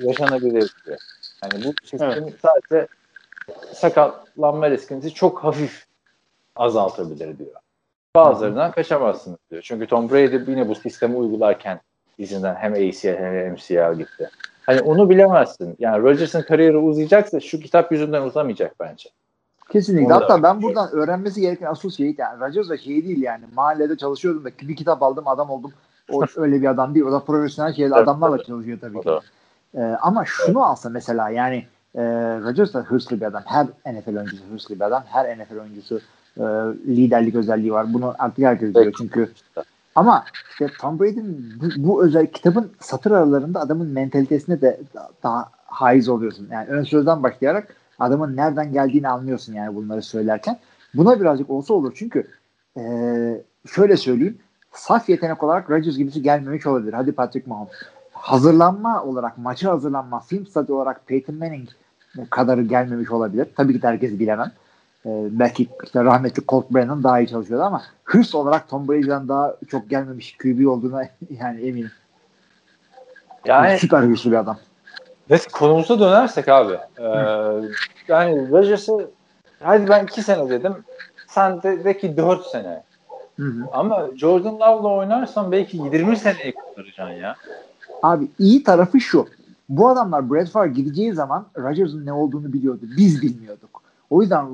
yaşanabilir 0.01 0.75
diyor. 0.85 0.97
Yani 1.43 1.65
bu 1.65 1.87
sistem 1.87 2.11
evet. 2.11 2.33
sadece 2.41 2.87
sakatlanma 3.73 4.69
riskinizi 4.69 5.13
çok 5.13 5.43
hafif 5.43 5.85
azaltabilir 6.55 7.37
diyor. 7.37 7.55
Bazılarından 8.15 8.71
kaçamazsınız 8.71 9.37
diyor. 9.51 9.61
Çünkü 9.61 9.87
Tom 9.87 10.09
Brady 10.09 10.51
yine 10.51 10.69
bu 10.69 10.75
sistemi 10.75 11.15
uygularken 11.15 11.81
izinden 12.17 12.55
hem 12.55 12.73
ACL 12.73 13.17
hem 13.17 13.51
MCL 13.51 13.97
gitti. 13.97 14.29
Hani 14.65 14.81
onu 14.81 15.09
bilemezsin. 15.09 15.75
Yani 15.79 16.03
Rodgers'ın 16.03 16.41
kariyeri 16.41 16.77
uzayacaksa 16.77 17.39
şu 17.39 17.59
kitap 17.59 17.91
yüzünden 17.91 18.21
uzamayacak 18.21 18.75
bence. 18.79 19.09
Kesinlikle. 19.73 20.13
Onu 20.13 20.23
Hatta 20.23 20.43
ben 20.43 20.61
buradan 20.61 20.91
öğrenmesi 20.91 21.41
gereken 21.41 21.65
asıl 21.65 21.91
şey 21.91 22.15
yani 22.17 22.39
Rodgers 22.39 22.69
da 22.69 22.77
şey 22.77 23.05
değil 23.05 23.21
yani. 23.21 23.43
Mahallede 23.55 23.97
çalışıyordum 23.97 24.45
da 24.45 24.49
bir 24.61 24.75
kitap 24.75 25.03
aldım 25.03 25.27
adam 25.27 25.49
oldum. 25.49 25.71
O 26.11 26.23
öyle 26.35 26.61
bir 26.61 26.67
adam 26.67 26.95
değil. 26.95 27.05
O 27.05 27.11
da 27.11 27.19
profesyonel 27.19 27.73
şeyler 27.73 27.97
adamlarla 27.97 28.43
çalışıyor 28.43 28.77
tabii 28.81 29.01
ki. 29.01 29.09
Ee, 29.75 29.81
ama 29.81 30.25
şunu 30.25 30.63
alsa 30.63 30.89
mesela 30.89 31.29
yani 31.29 31.65
e, 31.95 32.01
Rodgers 32.43 32.73
da 32.73 32.79
hırslı 32.79 33.21
bir 33.21 33.25
adam. 33.25 33.41
Her 33.45 33.65
NFL 33.65 34.17
oyuncusu 34.17 34.43
hırslı 34.51 34.75
bir 34.75 34.81
adam. 34.81 35.03
Her 35.07 35.37
NFL 35.37 35.59
oyuncusu 35.59 35.99
e, 36.37 36.43
liderlik 36.87 37.35
özelliği 37.35 37.73
var. 37.73 37.93
Bunu 37.93 38.15
artık 38.19 38.45
herkes 38.45 38.69
biliyor 38.69 38.93
çünkü. 38.97 39.31
Ama 39.95 40.25
işte 40.49 40.67
Tom 40.81 40.99
Brady'nin 40.99 41.53
bu, 41.61 41.87
bu 41.87 42.03
özel 42.03 42.27
kitabın 42.27 42.71
satır 42.79 43.11
aralarında 43.11 43.59
adamın 43.59 43.87
mentalitesine 43.87 44.61
de 44.61 44.81
daha, 44.95 45.09
daha 45.23 45.49
haiz 45.65 46.09
oluyorsun. 46.09 46.47
Yani 46.51 46.67
ön 46.67 46.83
sözden 46.83 47.23
başlayarak 47.23 47.75
adamın 47.99 48.35
nereden 48.35 48.73
geldiğini 48.73 49.07
anlıyorsun 49.07 49.53
yani 49.53 49.75
bunları 49.75 50.01
söylerken. 50.01 50.59
Buna 50.93 51.19
birazcık 51.19 51.49
olsa 51.49 51.73
olur 51.73 51.93
çünkü 51.95 52.27
e, 52.77 52.83
şöyle 53.65 53.97
söyleyeyim 53.97 54.37
saf 54.73 55.09
yetenek 55.09 55.43
olarak 55.43 55.69
Rodgers 55.69 55.97
gibisi 55.97 56.21
gelmemiş 56.21 56.67
olabilir. 56.67 56.93
Hadi 56.93 57.11
Patrick 57.11 57.49
Mahomes. 57.49 57.73
Hazırlanma 58.11 59.03
olarak, 59.03 59.37
maçı 59.37 59.69
hazırlanma, 59.69 60.19
film 60.19 60.47
statü 60.47 60.73
olarak 60.73 61.07
Peyton 61.07 61.35
Manning 61.35 61.69
kadarı 62.29 62.61
gelmemiş 62.61 63.11
olabilir. 63.11 63.47
Tabii 63.55 63.73
ki 63.73 63.81
de 63.81 63.87
herkesi 63.87 64.19
bilemem. 64.19 64.51
Ee, 65.05 65.27
belki 65.31 65.67
işte 65.83 66.03
rahmetli 66.03 66.43
Colt 66.47 66.71
Brennan 66.71 67.03
daha 67.03 67.19
iyi 67.19 67.27
çalışıyordu 67.27 67.63
ama 67.63 67.81
hırs 68.03 68.35
olarak 68.35 68.69
Tom 68.69 68.87
Brady'den 68.87 69.27
daha 69.27 69.55
çok 69.67 69.89
gelmemiş 69.89 70.37
QB 70.37 70.67
olduğuna 70.67 71.03
yani 71.39 71.61
eminim. 71.61 71.91
Yani 73.45 73.79
süper 73.79 74.01
hırslı 74.01 74.31
bir 74.31 74.35
adam. 74.35 74.57
Evet 75.29 75.47
konumuza 75.51 75.99
dönersek 75.99 76.47
abi. 76.49 76.73
Ee, 76.99 77.03
yani 78.07 78.51
Rodgers'ı 78.51 79.09
hadi 79.59 79.89
ben 79.89 80.03
iki 80.03 80.21
sene 80.21 80.49
dedim. 80.49 80.73
Sen 81.27 81.63
de, 81.63 81.83
de 81.83 81.97
ki 81.97 82.17
dört 82.17 82.45
sene. 82.45 82.83
Hı 83.39 83.43
hı. 83.43 83.65
Ama 83.71 84.07
Jordan 84.15 84.53
Love'la 84.53 84.89
oynarsan 84.89 85.51
belki 85.51 85.77
20 85.77 86.17
seneye 86.17 86.53
kurtaracaksın 86.53 87.13
ya. 87.13 87.35
Abi 88.03 88.27
iyi 88.39 88.63
tarafı 88.63 88.99
şu. 88.99 89.27
Bu 89.69 89.89
adamlar 89.89 90.31
Brad 90.31 90.47
Favre 90.47 90.69
gideceği 90.69 91.13
zaman 91.13 91.45
Rodgers'ın 91.57 92.05
ne 92.05 92.13
olduğunu 92.13 92.53
biliyordu. 92.53 92.81
Biz 92.97 93.21
bilmiyorduk. 93.21 93.81
O 94.09 94.21
yüzden 94.21 94.47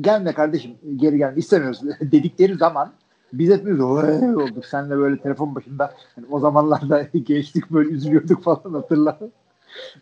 gelme 0.00 0.32
kardeşim 0.32 0.74
geri 0.96 1.18
gelme 1.18 1.36
istemiyoruz 1.36 1.80
dedikleri 2.00 2.54
zaman 2.54 2.90
biz 3.32 3.50
hepimiz 3.50 3.80
olduk. 3.80 4.66
Senle 4.66 4.96
böyle 4.96 5.18
telefon 5.18 5.54
başında 5.54 5.94
yani 6.16 6.26
o 6.30 6.40
zamanlarda 6.40 7.02
gençlik 7.24 7.70
böyle 7.70 7.88
üzülüyorduk 7.88 8.42
falan 8.42 8.72
hatırla. 8.72 9.18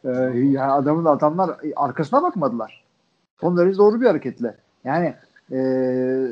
Ee, 0.05 0.09
yani 0.35 0.73
adamın 0.73 1.05
adamlar 1.05 1.57
arkasına 1.77 2.23
bakmadılar. 2.23 2.85
Onları 3.43 3.79
doğru 3.79 4.01
bir 4.01 4.07
hareketle. 4.07 4.57
Yani 4.85 5.15
ee, 5.53 6.27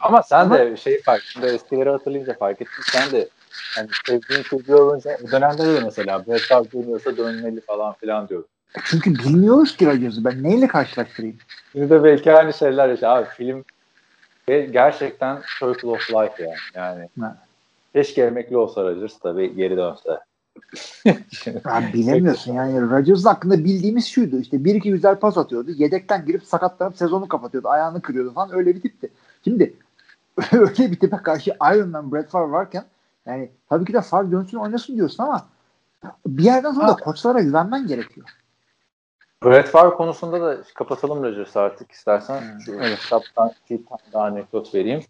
ama 0.00 0.22
sen 0.22 0.40
ama, 0.40 0.58
de 0.58 0.76
şey 0.76 1.02
fark, 1.02 1.22
şimdi 1.22 1.46
eskileri 1.46 1.90
hatırlayınca 1.90 2.34
fark 2.38 2.62
ettin 2.62 2.82
sen 2.92 3.10
de 3.10 3.28
yani 3.76 3.88
sevdiğin 4.06 4.42
çocuğu 4.42 4.76
olunca 4.76 5.18
o 5.28 5.30
dönemde 5.30 5.64
de 5.64 5.80
mesela 5.84 6.26
Brett 6.26 6.40
Favre 6.40 6.72
dönüyorsa 6.72 7.16
dönmeli 7.16 7.60
falan 7.60 7.92
filan 7.92 8.28
diyor. 8.28 8.44
Çünkü 8.84 9.14
bilmiyoruz 9.14 9.76
ki 9.76 9.86
Rodgers'ı. 9.86 10.24
Ben 10.24 10.42
neyle 10.42 10.68
karşılaştırayım? 10.68 11.36
Şimdi 11.72 11.90
de 11.90 12.04
belki 12.04 12.32
aynı 12.32 12.52
şeyler 12.52 12.88
yaşa. 12.88 13.08
Abi 13.08 13.26
film 13.26 13.64
gerçekten 14.46 15.42
circle 15.58 15.88
of 15.88 16.10
life 16.10 16.42
yani. 16.42 16.56
Yani 16.74 17.08
ha. 17.20 17.36
keşke 17.92 18.22
emekli 18.22 18.56
olsa 18.56 18.82
Rodgers 18.82 19.18
tabii 19.18 19.56
geri 19.56 19.76
dönse. 19.76 20.18
Abi 21.64 21.86
bilemiyorsun 21.92 22.52
yani 22.52 22.90
Rodgers 22.90 23.24
hakkında 23.24 23.64
bildiğimiz 23.64 24.06
şuydu 24.06 24.38
işte 24.38 24.64
bir 24.64 24.74
iki 24.74 24.90
güzel 24.90 25.16
pas 25.16 25.38
atıyordu 25.38 25.70
yedekten 25.70 26.26
girip 26.26 26.44
sakatlanıp 26.44 26.96
sezonu 26.96 27.28
kapatıyordu 27.28 27.68
ayağını 27.68 28.02
kırıyordu 28.02 28.32
falan 28.34 28.54
öyle 28.54 28.74
bir 28.74 28.80
tipti. 28.80 29.10
Şimdi 29.44 29.74
öyle 30.52 30.90
bir 30.90 31.00
tipe 31.00 31.16
karşı 31.16 31.50
Iron 31.74 31.88
Man 31.88 32.12
Brett 32.12 32.30
Favre 32.30 32.52
varken 32.52 32.84
yani 33.26 33.50
tabii 33.68 33.84
ki 33.84 33.92
de 33.92 34.00
Favre 34.00 34.32
dönsün 34.32 34.58
oynasın 34.58 34.96
diyorsun 34.96 35.22
ama 35.22 35.46
bir 36.26 36.44
yerden 36.44 36.72
sonra 36.72 36.88
da 36.88 36.96
koçlara 36.96 37.40
güvenmen 37.40 37.86
gerekiyor. 37.86 38.26
Brett 39.44 39.68
Favre 39.68 39.94
konusunda 39.94 40.40
da 40.40 40.62
kapatalım 40.74 41.22
Rodgers 41.22 41.56
artık 41.56 41.92
istersen. 41.92 42.58
Şu 42.64 42.72
evet. 42.72 42.98
kitaptan 42.98 43.52
bir 43.70 43.86
tane 43.86 44.00
daha 44.12 44.24
anekdot 44.24 44.74
vereyim. 44.74 45.00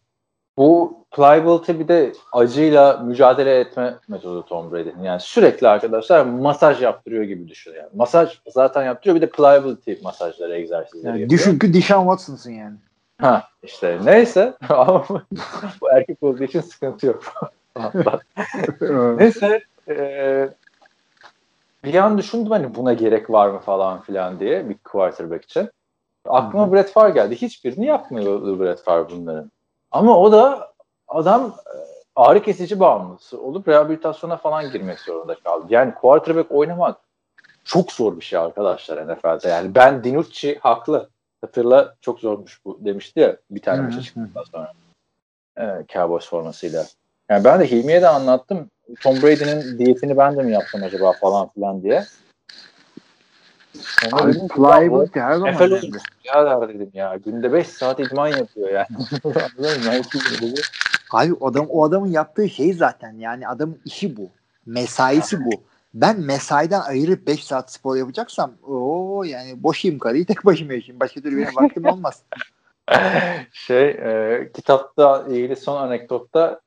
Bu 0.57 1.03
pliability 1.11 1.73
bir 1.73 1.89
de 1.89 2.13
acıyla 2.33 2.97
mücadele 2.97 3.61
etme 3.61 3.95
metodu 4.09 4.47
Tom 4.47 4.73
Brady'nin. 4.73 5.03
Yani 5.03 5.21
sürekli 5.21 5.69
arkadaşlar 5.69 6.25
masaj 6.25 6.83
yaptırıyor 6.83 7.25
gibi 7.25 7.49
düşün 7.49 7.75
yani. 7.75 7.89
Masaj 7.95 8.39
zaten 8.47 8.85
yaptırıyor 8.85 9.17
bir 9.17 9.21
de 9.21 9.31
pliability 9.31 9.93
masajları, 10.03 10.55
egzersizleri 10.55 11.07
yani 11.07 11.21
yapıyor. 11.21 11.41
Düşün 11.41 11.59
ki 11.59 11.75
Dishon 11.75 12.03
Watson'sın 12.03 12.51
yani. 12.53 12.77
Ha 13.19 13.49
işte 13.63 13.99
neyse 14.05 14.55
ama 14.69 15.05
bu 15.81 15.91
erkek 15.91 16.23
olduğu 16.23 16.45
için 16.45 16.61
sıkıntı 16.61 17.07
yok. 17.07 17.23
neyse 19.19 19.63
e, 19.89 20.49
bir 21.85 21.95
an 21.95 22.19
düşündüm 22.19 22.51
hani 22.51 22.75
buna 22.75 22.93
gerek 22.93 23.31
var 23.31 23.49
mı 23.49 23.59
falan 23.59 24.01
filan 24.01 24.41
diye 24.41 24.69
bir 24.69 24.75
quarterback 24.75 25.45
için. 25.45 25.71
Aklıma. 26.29 26.73
Brett 26.73 26.91
Favre 26.91 27.11
geldi. 27.11 27.37
Hiçbirini 27.37 27.87
yapmıyor 27.87 28.61
Brett 28.61 28.83
Favre 28.83 29.11
bunların. 29.11 29.51
Ama 29.93 30.19
o 30.19 30.33
da 30.33 30.73
adam 31.09 31.57
e, 31.67 31.77
ağrı 32.17 32.43
kesici 32.43 32.81
bağımlısı 32.81 33.43
olup 33.43 33.69
rehabilitasyona 33.69 34.37
falan 34.37 34.71
girmek 34.73 35.01
zorunda 35.01 35.35
kaldı. 35.35 35.67
Yani 35.71 35.95
quarterback 35.95 36.53
oynamak 36.53 36.97
çok 37.65 37.93
zor 37.93 38.17
bir 38.17 38.25
şey 38.25 38.39
arkadaşlar 38.39 39.09
NFL'de. 39.09 39.49
Yani 39.49 39.75
ben 39.75 40.05
Dinucci 40.05 40.59
haklı. 40.59 41.09
Hatırla 41.41 41.95
çok 42.01 42.21
zormuş 42.21 42.65
bu 42.65 42.79
demişti 42.81 43.21
ya 43.21 43.37
bir 43.51 43.63
tane 43.63 43.83
maça 43.83 44.03
çıktıktan 44.03 44.45
sonra. 44.53 44.73
E, 45.59 45.87
Cowboys 45.93 46.29
formasıyla. 46.29 46.85
Yani 47.29 47.45
ben 47.45 47.61
de 47.61 47.71
Hilmi'ye 47.71 48.03
de 48.03 48.09
anlattım. 48.09 48.71
Tom 49.03 49.23
Brady'nin 49.23 49.79
diyetini 49.79 50.17
ben 50.17 50.37
de 50.37 50.43
mi 50.43 50.53
yaptım 50.53 50.83
acaba 50.83 51.13
falan 51.13 51.49
filan 51.49 51.83
diye. 51.83 52.05
Sonra 53.81 54.23
Abi 54.23 54.49
pliable 54.49 55.21
her 55.21 55.35
zaman. 55.35 55.49
Efel 55.49 55.83
Ya 56.25 56.47
der 56.47 56.69
dedim 56.69 56.91
ya. 56.95 57.17
Günde 57.25 57.53
5 57.53 57.69
saat 57.69 58.01
idman 58.01 58.29
yapıyor 58.29 58.71
yani. 58.71 58.87
Abi 61.13 61.35
adam, 61.41 61.67
o 61.71 61.85
adamın 61.85 62.11
yaptığı 62.11 62.49
şey 62.49 62.73
zaten 62.73 63.13
yani 63.19 63.49
adamın 63.49 63.79
işi 63.85 64.17
bu. 64.17 64.29
Mesaisi 64.67 65.45
bu. 65.45 65.51
Ben 65.95 66.21
mesaiden 66.21 66.81
ayırıp 66.81 67.27
5 67.27 67.45
saat 67.45 67.73
spor 67.73 67.97
yapacaksam 67.97 68.53
o 68.67 69.23
yani 69.27 69.63
boşayım 69.63 69.99
karıyı 69.99 70.27
tek 70.27 70.47
başıma 70.47 70.73
yaşayayım. 70.73 71.01
Başka 71.01 71.21
türlü 71.21 71.37
benim 71.37 71.57
vaktim 71.57 71.87
olmaz. 71.87 72.23
şey 73.53 73.89
e, 73.89 74.51
kitapta 74.55 75.25
ilgili 75.29 75.57
son 75.57 75.83
anekdotta 75.83 76.61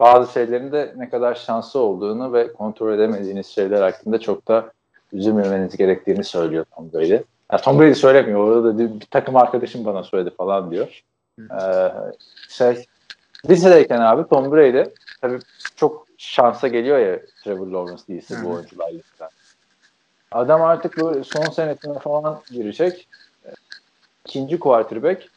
bazı 0.00 0.32
şeylerin 0.32 0.72
de 0.72 0.94
ne 0.96 1.10
kadar 1.10 1.34
şanslı 1.34 1.80
olduğunu 1.80 2.32
ve 2.32 2.52
kontrol 2.52 2.94
edemediğiniz 2.94 3.46
şeyler 3.46 3.82
hakkında 3.82 4.20
çok 4.20 4.48
da 4.48 4.72
üzülmemeniz 5.12 5.76
gerektiğini 5.76 6.24
söylüyor 6.24 6.64
Tom 6.76 6.92
Brady. 6.92 7.20
Yani 7.52 7.62
Tom 7.62 7.80
Brady 7.80 7.94
söylemiyor. 7.94 8.40
Orada 8.40 8.64
da 8.64 8.78
bir, 8.78 9.06
takım 9.10 9.36
arkadaşım 9.36 9.84
bana 9.84 10.02
söyledi 10.02 10.34
falan 10.36 10.70
diyor. 10.70 11.02
Ee, 11.40 11.92
şey 12.48 12.84
lisedeyken 13.50 14.00
abi 14.00 14.28
Tom 14.28 14.52
Brady 14.52 14.90
tabii 15.20 15.38
çok 15.76 16.06
şansa 16.18 16.68
geliyor 16.68 16.98
ya 16.98 17.20
Trevor 17.44 17.66
Lawrence 17.66 18.02
değilse 18.08 18.34
bu 18.44 18.48
oyuncular 18.48 18.92
liseden. 18.92 19.28
Adam 20.32 20.62
artık 20.62 20.96
böyle 20.96 21.24
son 21.24 21.44
senesine 21.44 21.98
falan 21.98 22.40
girecek. 22.50 23.08
İkinci 24.24 24.58
quarterback. 24.58 25.28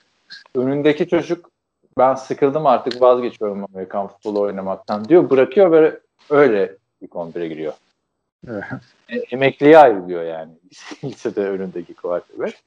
Önündeki 0.56 1.08
çocuk 1.08 1.50
ben 1.98 2.16
sıkıldım 2.16 2.66
artık 2.66 3.02
vazgeçiyorum 3.02 3.66
Amerikan 3.74 4.08
futbolu 4.08 4.42
oynamaktan 4.42 5.08
diyor. 5.08 5.30
Bırakıyor 5.30 5.72
böyle 5.72 6.00
öyle 6.30 6.76
bir 7.02 7.08
kontre 7.08 7.48
giriyor. 7.48 7.74
E, 9.10 9.16
emekliye 9.32 9.78
ayrılıyor 9.78 10.24
yani. 10.24 10.52
Lisede 11.04 11.50
önündeki 11.50 11.94
quarterback. 11.94 12.58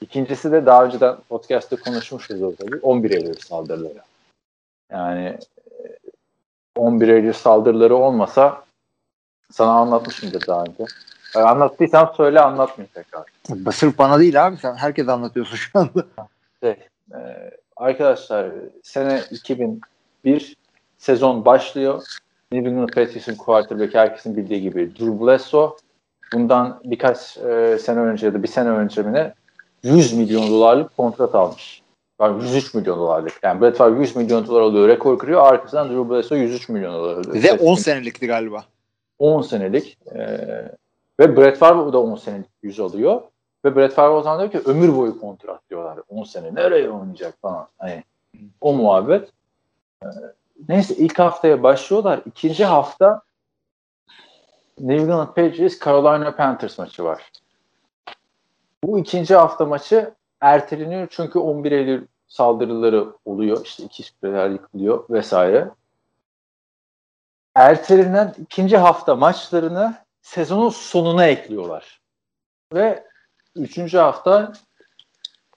İkincisi 0.00 0.52
de 0.52 0.66
daha 0.66 0.84
önceden 0.84 1.16
podcast'te 1.28 1.76
konuşmuşuz 1.76 2.42
o 2.42 2.54
tabii. 2.56 2.76
11 2.82 3.10
Eylül 3.10 3.34
saldırıları. 3.34 4.02
Yani 4.90 5.38
11 6.76 7.08
Eylül 7.08 7.32
saldırıları 7.32 7.96
olmasa 7.96 8.64
sana 9.52 9.72
anlatmışımdır 9.72 10.46
daha 10.46 10.62
önce. 10.62 10.84
E, 11.36 11.38
anlattıysam 11.38 12.12
söyle 12.16 12.40
anlatmayayım 12.40 12.92
tekrar. 12.94 13.24
Sırf 13.72 13.98
bana 13.98 14.18
değil 14.18 14.46
abi 14.46 14.56
sen 14.56 14.74
herkes 14.74 15.08
anlatıyorsun 15.08 15.56
şu 15.56 15.78
anda. 15.78 16.06
Şey, 16.62 16.76
e, 17.14 17.50
arkadaşlar 17.76 18.50
sene 18.82 19.22
2001 19.30 20.56
sezon 20.98 21.44
başlıyor. 21.44 22.02
New 22.54 22.70
England 22.70 22.88
Patriots'ın 22.88 23.34
quarterback 23.34 23.94
herkesin 23.94 24.36
bildiği 24.36 24.60
gibi 24.60 24.96
Drew 24.96 25.26
Bledsoe 25.26 25.70
bundan 26.32 26.80
birkaç 26.84 27.36
e, 27.36 27.78
sene 27.78 28.00
önce 28.00 28.26
ya 28.26 28.34
da 28.34 28.42
bir 28.42 28.48
sene 28.48 28.68
önce 28.68 29.02
mi 29.02 29.12
ne 29.12 29.34
100 29.82 30.12
milyon 30.12 30.50
dolarlık 30.50 30.96
kontrat 30.96 31.34
almış. 31.34 31.82
Yani 32.20 32.42
103 32.42 32.74
milyon 32.74 32.98
dolarlık. 32.98 33.32
Yani 33.42 33.60
Brett 33.60 33.76
Favre 33.76 34.00
100 34.00 34.16
milyon 34.16 34.46
dolar 34.46 34.60
alıyor. 34.60 34.88
Rekor 34.88 35.18
kırıyor. 35.18 35.46
Arkasından 35.46 35.88
Drew 35.88 36.10
Bledsoe 36.10 36.38
103 36.38 36.68
milyon 36.68 36.94
dolar 36.94 37.16
alıyor. 37.16 37.42
Ve 37.42 37.52
10 37.52 37.74
senelikti 37.74 38.26
galiba. 38.26 38.64
10 39.18 39.42
senelik. 39.42 39.98
E, 40.14 40.20
ve 41.20 41.36
Brett 41.36 41.58
Favre 41.58 41.92
da 41.92 41.98
10 41.98 42.16
senelik 42.16 42.46
100 42.62 42.80
alıyor. 42.80 43.22
Ve 43.64 43.76
Brett 43.76 43.92
Favre 43.92 44.14
o 44.14 44.22
zaman 44.22 44.38
diyor 44.38 44.50
ki 44.50 44.70
ömür 44.70 44.96
boyu 44.96 45.20
kontrat 45.20 45.60
diyorlar. 45.70 45.98
10 46.08 46.24
sene 46.24 46.54
nereye 46.54 46.90
oynayacak 46.90 47.34
falan. 47.42 47.66
Hani 47.78 48.04
o 48.60 48.72
muhabbet. 48.72 49.28
E, 50.02 50.06
neyse 50.68 50.94
ilk 50.94 51.18
haftaya 51.18 51.62
başlıyorlar. 51.62 52.20
İkinci 52.26 52.64
hafta 52.64 53.22
New 54.80 55.02
England 55.02 55.26
Patriots 55.26 55.78
Carolina 55.84 56.36
Panthers 56.36 56.78
maçı 56.78 57.04
var. 57.04 57.32
Bu 58.84 58.98
ikinci 58.98 59.34
hafta 59.34 59.66
maçı 59.66 60.14
erteleniyor 60.40 61.06
çünkü 61.10 61.38
11 61.38 61.72
Eylül 61.72 62.06
saldırıları 62.28 63.12
oluyor. 63.24 63.64
İşte 63.64 63.82
iki 63.84 64.02
süreler 64.02 64.50
yıkılıyor 64.50 65.04
vesaire. 65.10 65.70
Ertelenen 67.54 68.34
ikinci 68.38 68.76
hafta 68.76 69.14
maçlarını 69.16 69.94
sezonun 70.22 70.68
sonuna 70.68 71.26
ekliyorlar. 71.26 72.00
Ve 72.74 73.04
üçüncü 73.56 73.98
hafta 73.98 74.52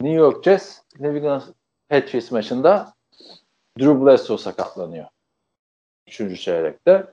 New 0.02 0.18
York 0.18 0.44
Jets 0.44 0.80
New 1.00 1.18
England 1.18 1.42
Patriots 1.90 2.32
maçında 2.32 2.94
Drew 3.80 4.06
Bledsoe 4.06 4.38
sakatlanıyor. 4.38 5.06
Üçüncü 6.08 6.38
çeyrekte. 6.38 7.08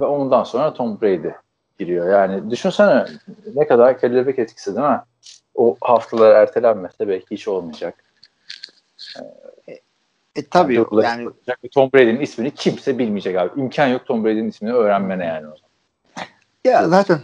Ve 0.00 0.04
ondan 0.04 0.44
sonra 0.44 0.74
Tom 0.74 1.00
Brady 1.00 1.30
giriyor. 1.78 2.10
Yani 2.10 2.50
düşünsene 2.50 3.06
ne 3.54 3.66
kadar 3.66 4.00
kelebek 4.00 4.38
etkisi 4.38 4.76
değil 4.76 4.86
mi? 4.86 5.00
O 5.54 5.76
haftalar 5.80 6.34
ertelenmese 6.34 7.08
belki 7.08 7.26
hiç 7.30 7.48
olmayacak. 7.48 8.04
E, 9.68 9.72
e 10.36 10.46
tabii 10.50 10.74
yani, 10.74 11.22
yani 11.22 11.70
Tom 11.74 11.90
Brady'nin 11.94 12.20
ismini 12.20 12.50
kimse 12.54 12.98
bilmeyecek 12.98 13.36
abi. 13.36 13.60
İmkan 13.60 13.86
yok 13.86 14.06
Tom 14.06 14.24
Brady'nin 14.24 14.48
ismini 14.48 14.72
öğrenmene 14.72 15.26
yani 15.26 15.46
o 15.46 15.56
zaman. 15.56 15.70
Ya 16.64 16.88
zaten 16.88 17.20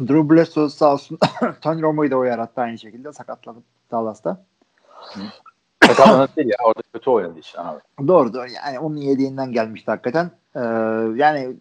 Drew 0.00 0.30
Bledsoe 0.30 0.68
sağ 0.68 0.92
olsun 0.92 1.18
Tony 1.60 1.82
Romo'yu 1.82 2.10
da 2.10 2.16
o 2.16 2.24
yarattı 2.24 2.60
aynı 2.60 2.78
şekilde 2.78 3.12
sakatladı 3.12 3.58
Dallas'ta. 3.90 4.44
Sakatlanan 5.86 6.28
değil 6.36 6.48
ya 6.48 6.56
orada 6.64 6.82
kötü 6.92 7.10
oynadı 7.10 7.38
işte 7.38 7.60
abi. 7.60 7.80
Doğru 8.08 8.34
doğru 8.34 8.46
yani 8.64 8.78
onun 8.78 8.96
yediğinden 8.96 9.52
gelmişti 9.52 9.90
hakikaten. 9.90 10.30
Ee, 10.56 10.60
yani 11.14 11.56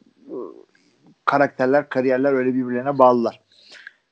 karakterler, 1.25 1.89
kariyerler 1.89 2.33
öyle 2.33 2.53
birbirlerine 2.53 2.99
bağlılar. 2.99 3.39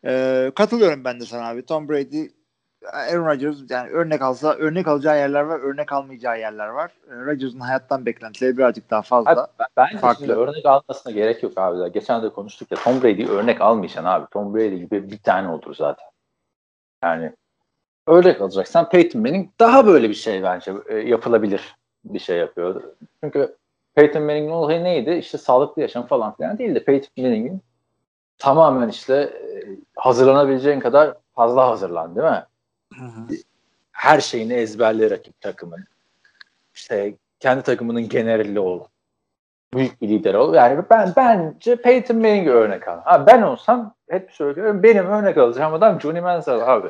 Ee, 0.06 0.52
katılıyorum 0.56 1.04
ben 1.04 1.20
de 1.20 1.26
sana 1.26 1.48
abi. 1.48 1.66
Tom 1.66 1.90
Brady 1.90 2.28
Aaron 2.94 3.26
Rodgers 3.26 3.58
yani 3.70 3.90
örnek 3.90 4.22
alsa 4.22 4.54
örnek 4.54 4.88
alacağı 4.88 5.18
yerler 5.18 5.42
var, 5.42 5.60
örnek 5.60 5.94
almayacağı 5.94 6.40
yerler 6.40 6.68
var. 6.68 6.92
Ee, 7.10 7.16
Rodgers'ın 7.16 7.60
hayattan 7.60 8.06
beklentileri 8.06 8.58
birazcık 8.58 8.90
daha 8.90 9.02
fazla. 9.02 9.32
Abi, 9.32 9.68
bence 9.78 9.98
farklı. 9.98 10.36
örnek 10.36 10.66
almasına 10.66 11.14
gerek 11.14 11.44
yok 11.44 11.58
abi. 11.58 11.92
Geçen 11.92 12.24
de 12.24 12.30
konuştuk 12.30 12.72
ya 12.72 12.78
Tom 12.84 13.04
Brady 13.04 13.26
örnek 13.26 13.62
almayacaksın 13.62 14.06
abi. 14.10 14.26
Tom 14.32 14.56
Brady 14.56 14.76
gibi 14.76 15.12
bir 15.12 15.18
tane 15.18 15.48
olur 15.48 15.76
zaten. 15.76 16.06
Yani 17.04 17.34
örnek 18.12 18.42
alacaksan 18.42 18.90
Peyton 18.90 19.22
Manning 19.22 19.50
daha 19.60 19.88
böyle 19.88 20.10
bir 20.10 20.14
şey 20.14 20.44
bence 20.44 20.74
e, 20.90 20.96
yapılabilir 20.96 21.76
bir 22.06 22.20
şey 22.20 22.38
yapıyor. 22.38 22.84
Çünkü 23.24 23.56
Peyton 23.96 24.24
Manning'in 24.24 24.52
olayı 24.52 24.84
neydi? 24.84 25.12
İşte 25.12 25.38
sağlıklı 25.38 25.82
yaşam 25.82 26.08
falan 26.08 26.36
filan 26.36 26.58
değil 26.58 26.76
de 26.76 26.84
Peyton 26.84 27.24
Manning'in 27.24 27.62
tamamen 28.38 28.90
işte 28.90 29.14
e, 29.16 29.48
hazırlanabileceğin 29.96 30.80
kadar 30.80 31.14
fazla 31.36 31.68
hazırlan 31.68 32.16
değil 32.16 32.28
mi? 32.28 32.46
Hı 32.94 33.06
hı. 33.06 33.36
Her 33.92 34.20
şeyini 34.20 34.54
ezberle 34.54 35.10
rakip 35.10 35.42
takımın. 35.42 35.86
İşte 36.74 37.14
kendi 37.40 37.64
takımının 37.64 38.10
generali 38.10 38.60
ol. 38.60 38.84
büyük 39.74 40.02
bir 40.02 40.10
lider 40.10 40.34
ol. 40.34 40.54
Yani 40.54 40.84
ben 40.90 41.14
bence 41.16 41.76
Peyton 41.76 42.18
Manning'i 42.18 42.50
örnek 42.52 42.88
al. 42.88 43.00
Ha, 43.04 43.28
ben 43.28 43.42
olsam 43.42 43.94
hep 44.10 44.32
söylüyorum 44.32 44.84
benim 44.84 45.06
örnek 45.06 45.38
alacağım 45.38 45.74
adam 45.74 46.02
Johnny 46.02 46.22
Manziel 46.22 46.74
abi. 46.74 46.88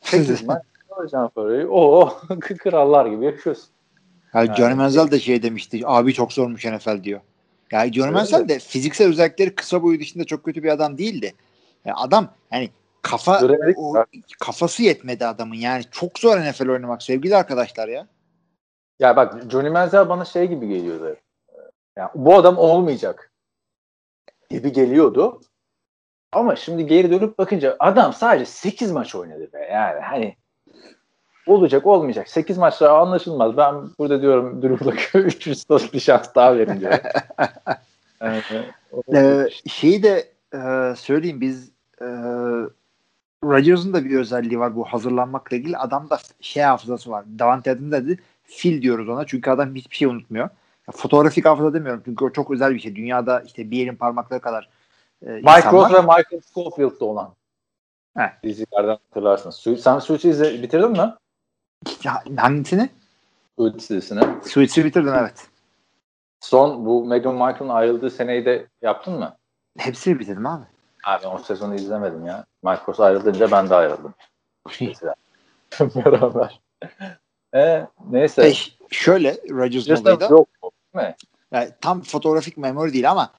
8 0.00 0.42
maç 0.42 0.62
alacağım 0.90 1.30
parayı. 1.34 1.68
O 1.70 2.12
krallar 2.40 3.06
gibi 3.06 3.24
yaşıyorsun. 3.24 3.68
Yani 4.34 4.48
Yani- 4.48 4.56
Johnny 4.56 4.74
Manziel 4.74 5.10
de 5.10 5.20
şey 5.20 5.42
demişti. 5.42 5.82
Abi 5.84 6.14
çok 6.14 6.32
zormuş 6.32 6.64
NFL 6.64 7.04
diyor. 7.04 7.20
Yani 7.72 7.92
Johnny 7.92 8.10
Manziel 8.10 8.48
de 8.48 8.58
fiziksel 8.58 9.08
özellikleri 9.08 9.54
kısa 9.54 9.82
boyu 9.82 10.00
dışında 10.00 10.24
çok 10.24 10.44
kötü 10.44 10.62
bir 10.62 10.68
adam 10.68 10.98
değildi. 10.98 11.34
Yani 11.84 11.96
adam 11.96 12.28
yani 12.52 12.70
kafa 13.02 13.40
o, 13.76 14.04
kafası 14.40 14.82
yetmedi 14.82 15.26
adamın. 15.26 15.54
Yani 15.54 15.84
çok 15.90 16.18
zor 16.18 16.38
NFL 16.40 16.68
oynamak 16.68 17.02
sevgili 17.02 17.36
arkadaşlar 17.36 17.88
ya. 17.88 18.06
Ya 18.98 19.16
bak 19.16 19.42
Johnny 19.50 19.70
Manziel 19.70 20.08
bana 20.08 20.24
şey 20.24 20.46
gibi 20.48 20.68
geliyordu. 20.68 21.16
Yani 21.96 22.10
bu 22.14 22.34
adam 22.34 22.58
olmayacak 22.58 23.32
gibi 24.50 24.72
geliyordu. 24.72 25.40
Ama 26.32 26.56
şimdi 26.56 26.86
geri 26.86 27.10
dönüp 27.10 27.38
bakınca 27.38 27.76
adam 27.78 28.12
sadece 28.12 28.44
8 28.44 28.92
maç 28.92 29.14
oynadı 29.14 29.52
be. 29.52 29.68
Yani 29.72 30.00
hani 30.00 30.36
olacak 31.46 31.86
olmayacak. 31.86 32.28
8 32.28 32.58
maçta 32.58 32.98
anlaşılmaz. 32.98 33.56
Ben 33.56 33.74
burada 33.98 34.22
diyorum 34.22 34.62
Drew 34.62 34.84
Luck'a 34.84 35.18
300 35.18 35.64
bir 35.92 36.00
şans 36.00 36.34
daha 36.34 36.58
verin 36.58 36.80
diyorum. 36.80 36.98
Evet, 38.22 38.44
Ee, 39.14 39.48
şeyi 39.68 40.02
de 40.02 40.32
e, 40.54 40.94
söyleyeyim 40.96 41.40
biz 41.40 41.70
e, 42.00 42.06
Rodgers'ın 43.44 43.92
da 43.92 44.04
bir 44.04 44.18
özelliği 44.18 44.58
var 44.58 44.76
bu 44.76 44.84
hazırlanmakla 44.84 45.56
ilgili. 45.56 45.76
Adamda 45.76 46.18
şey 46.40 46.62
hafızası 46.62 47.10
var. 47.10 47.24
Davante 47.38 47.70
Adams 47.70 47.92
dedi. 47.92 48.18
Fil 48.44 48.82
diyoruz 48.82 49.08
ona. 49.08 49.26
Çünkü 49.26 49.50
adam 49.50 49.74
hiçbir 49.74 49.96
şey 49.96 50.08
unutmuyor. 50.08 50.44
Ya, 50.88 50.92
fotoğrafik 50.92 51.44
hafıza 51.44 51.74
demiyorum. 51.74 52.02
Çünkü 52.04 52.24
o 52.24 52.32
çok 52.32 52.50
özel 52.50 52.74
bir 52.74 52.80
şey. 52.80 52.96
Dünyada 52.96 53.40
işte 53.40 53.70
bir 53.70 53.82
elin 53.84 53.96
parmakları 53.96 54.40
kadar 54.40 54.68
e, 55.26 55.30
Mike 55.30 55.70
Ross 55.72 55.92
ve 55.92 56.00
Michael 56.00 56.40
Schofield'da 56.54 57.04
olan 57.04 57.34
He. 58.16 58.32
dizilerden 58.42 58.88
hatırlarsınız. 59.08 59.54
Su- 59.54 59.76
Sen 59.76 59.98
Suits'i 59.98 60.28
izle- 60.28 60.62
bitirdin 60.62 60.90
mi? 60.90 61.14
Ya, 62.04 62.22
hangisini? 62.36 62.90
Suits 63.58 63.90
dizisini. 63.90 64.20
Suits'i 64.48 64.84
bitirdim 64.84 65.14
evet. 65.14 65.46
Son 66.40 66.86
bu 66.86 67.04
Meghan 67.04 67.34
Markle'ın 67.34 67.68
ayrıldığı 67.68 68.10
seneyi 68.10 68.44
de 68.44 68.66
yaptın 68.82 69.18
mı? 69.18 69.36
Hepsini 69.78 70.18
bitirdim 70.18 70.46
abi. 70.46 70.64
Abi 71.06 71.26
o 71.26 71.38
sezonu 71.38 71.74
izlemedim 71.74 72.26
ya. 72.26 72.44
Ross 72.64 73.00
ayrılınca 73.00 73.50
ben 73.50 73.70
de 73.70 73.74
ayrıldım. 73.74 74.14
Mesela. 74.80 75.14
Beraber. 75.80 76.60
E, 77.54 77.86
neyse. 78.10 78.48
E, 78.48 78.52
şöyle 78.90 79.36
Rodgers'ın 79.50 80.02
olayı 80.04 80.20
da 80.20 80.24
yok 80.24 80.48
mu? 80.62 80.70
Değil 80.94 81.06
mi? 81.06 81.14
yani 81.52 81.70
tam 81.80 82.02
fotoğrafik 82.02 82.56
memori 82.56 82.92
değil 82.92 83.10
ama 83.10 83.32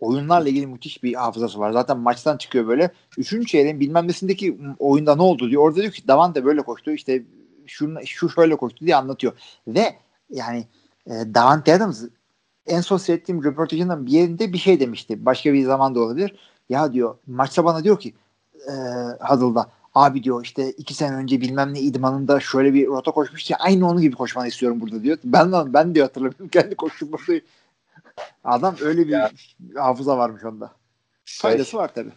oyunlarla 0.00 0.48
ilgili 0.48 0.66
müthiş 0.66 1.02
bir 1.02 1.14
hafızası 1.14 1.58
var. 1.58 1.72
Zaten 1.72 1.98
maçtan 1.98 2.36
çıkıyor 2.36 2.66
böyle. 2.66 2.90
Üçüncü 3.18 3.46
çeyreğin 3.46 3.80
bilmem 3.80 4.08
nesindeki 4.08 4.58
oyunda 4.78 5.16
ne 5.16 5.22
oldu 5.22 5.50
diyor. 5.50 5.62
Orada 5.62 5.80
diyor 5.80 5.92
ki 5.92 6.08
Davante 6.08 6.44
böyle 6.44 6.62
koştu. 6.62 6.90
işte 6.90 7.22
şunu, 7.66 8.06
şu 8.06 8.28
şöyle 8.28 8.56
koştu 8.56 8.86
diye 8.86 8.96
anlatıyor. 8.96 9.32
Ve 9.68 9.96
yani 10.30 10.66
e, 11.06 11.10
Davante 11.10 11.74
Adams 11.74 12.04
en 12.66 12.80
son 12.80 12.96
seyrettiğim 12.96 13.44
röportajından 13.44 14.06
bir 14.06 14.10
yerinde 14.10 14.52
bir 14.52 14.58
şey 14.58 14.80
demişti. 14.80 15.26
Başka 15.26 15.52
bir 15.52 15.64
zaman 15.64 15.94
da 15.94 16.00
olabilir. 16.00 16.36
Ya 16.68 16.92
diyor 16.92 17.16
maçta 17.26 17.64
bana 17.64 17.84
diyor 17.84 18.00
ki 18.00 18.14
e, 18.68 18.72
Huddle'da 19.20 19.70
abi 19.94 20.22
diyor 20.22 20.44
işte 20.44 20.70
iki 20.70 20.94
sene 20.94 21.16
önce 21.16 21.40
bilmem 21.40 21.74
ne 21.74 21.80
idmanında 21.80 22.40
şöyle 22.40 22.74
bir 22.74 22.86
rota 22.86 23.10
koşmuştu 23.10 23.54
aynı 23.58 23.88
onun 23.88 24.00
gibi 24.00 24.16
koşmanı 24.16 24.48
istiyorum 24.48 24.80
burada 24.80 25.02
diyor. 25.02 25.18
Ben 25.24 25.74
ben 25.74 25.94
diyor 25.94 26.06
hatırlamıyorum 26.06 26.48
kendi 26.52 26.74
koştum 26.74 27.12
burada. 27.12 27.40
Adam 28.44 28.76
öyle 28.82 29.06
bir 29.06 29.12
Ya. 29.12 29.30
hafıza 29.76 30.18
varmış 30.18 30.44
onda. 30.44 30.70
Faydası 31.24 31.76
var 31.76 31.90
tabii. 31.94 32.12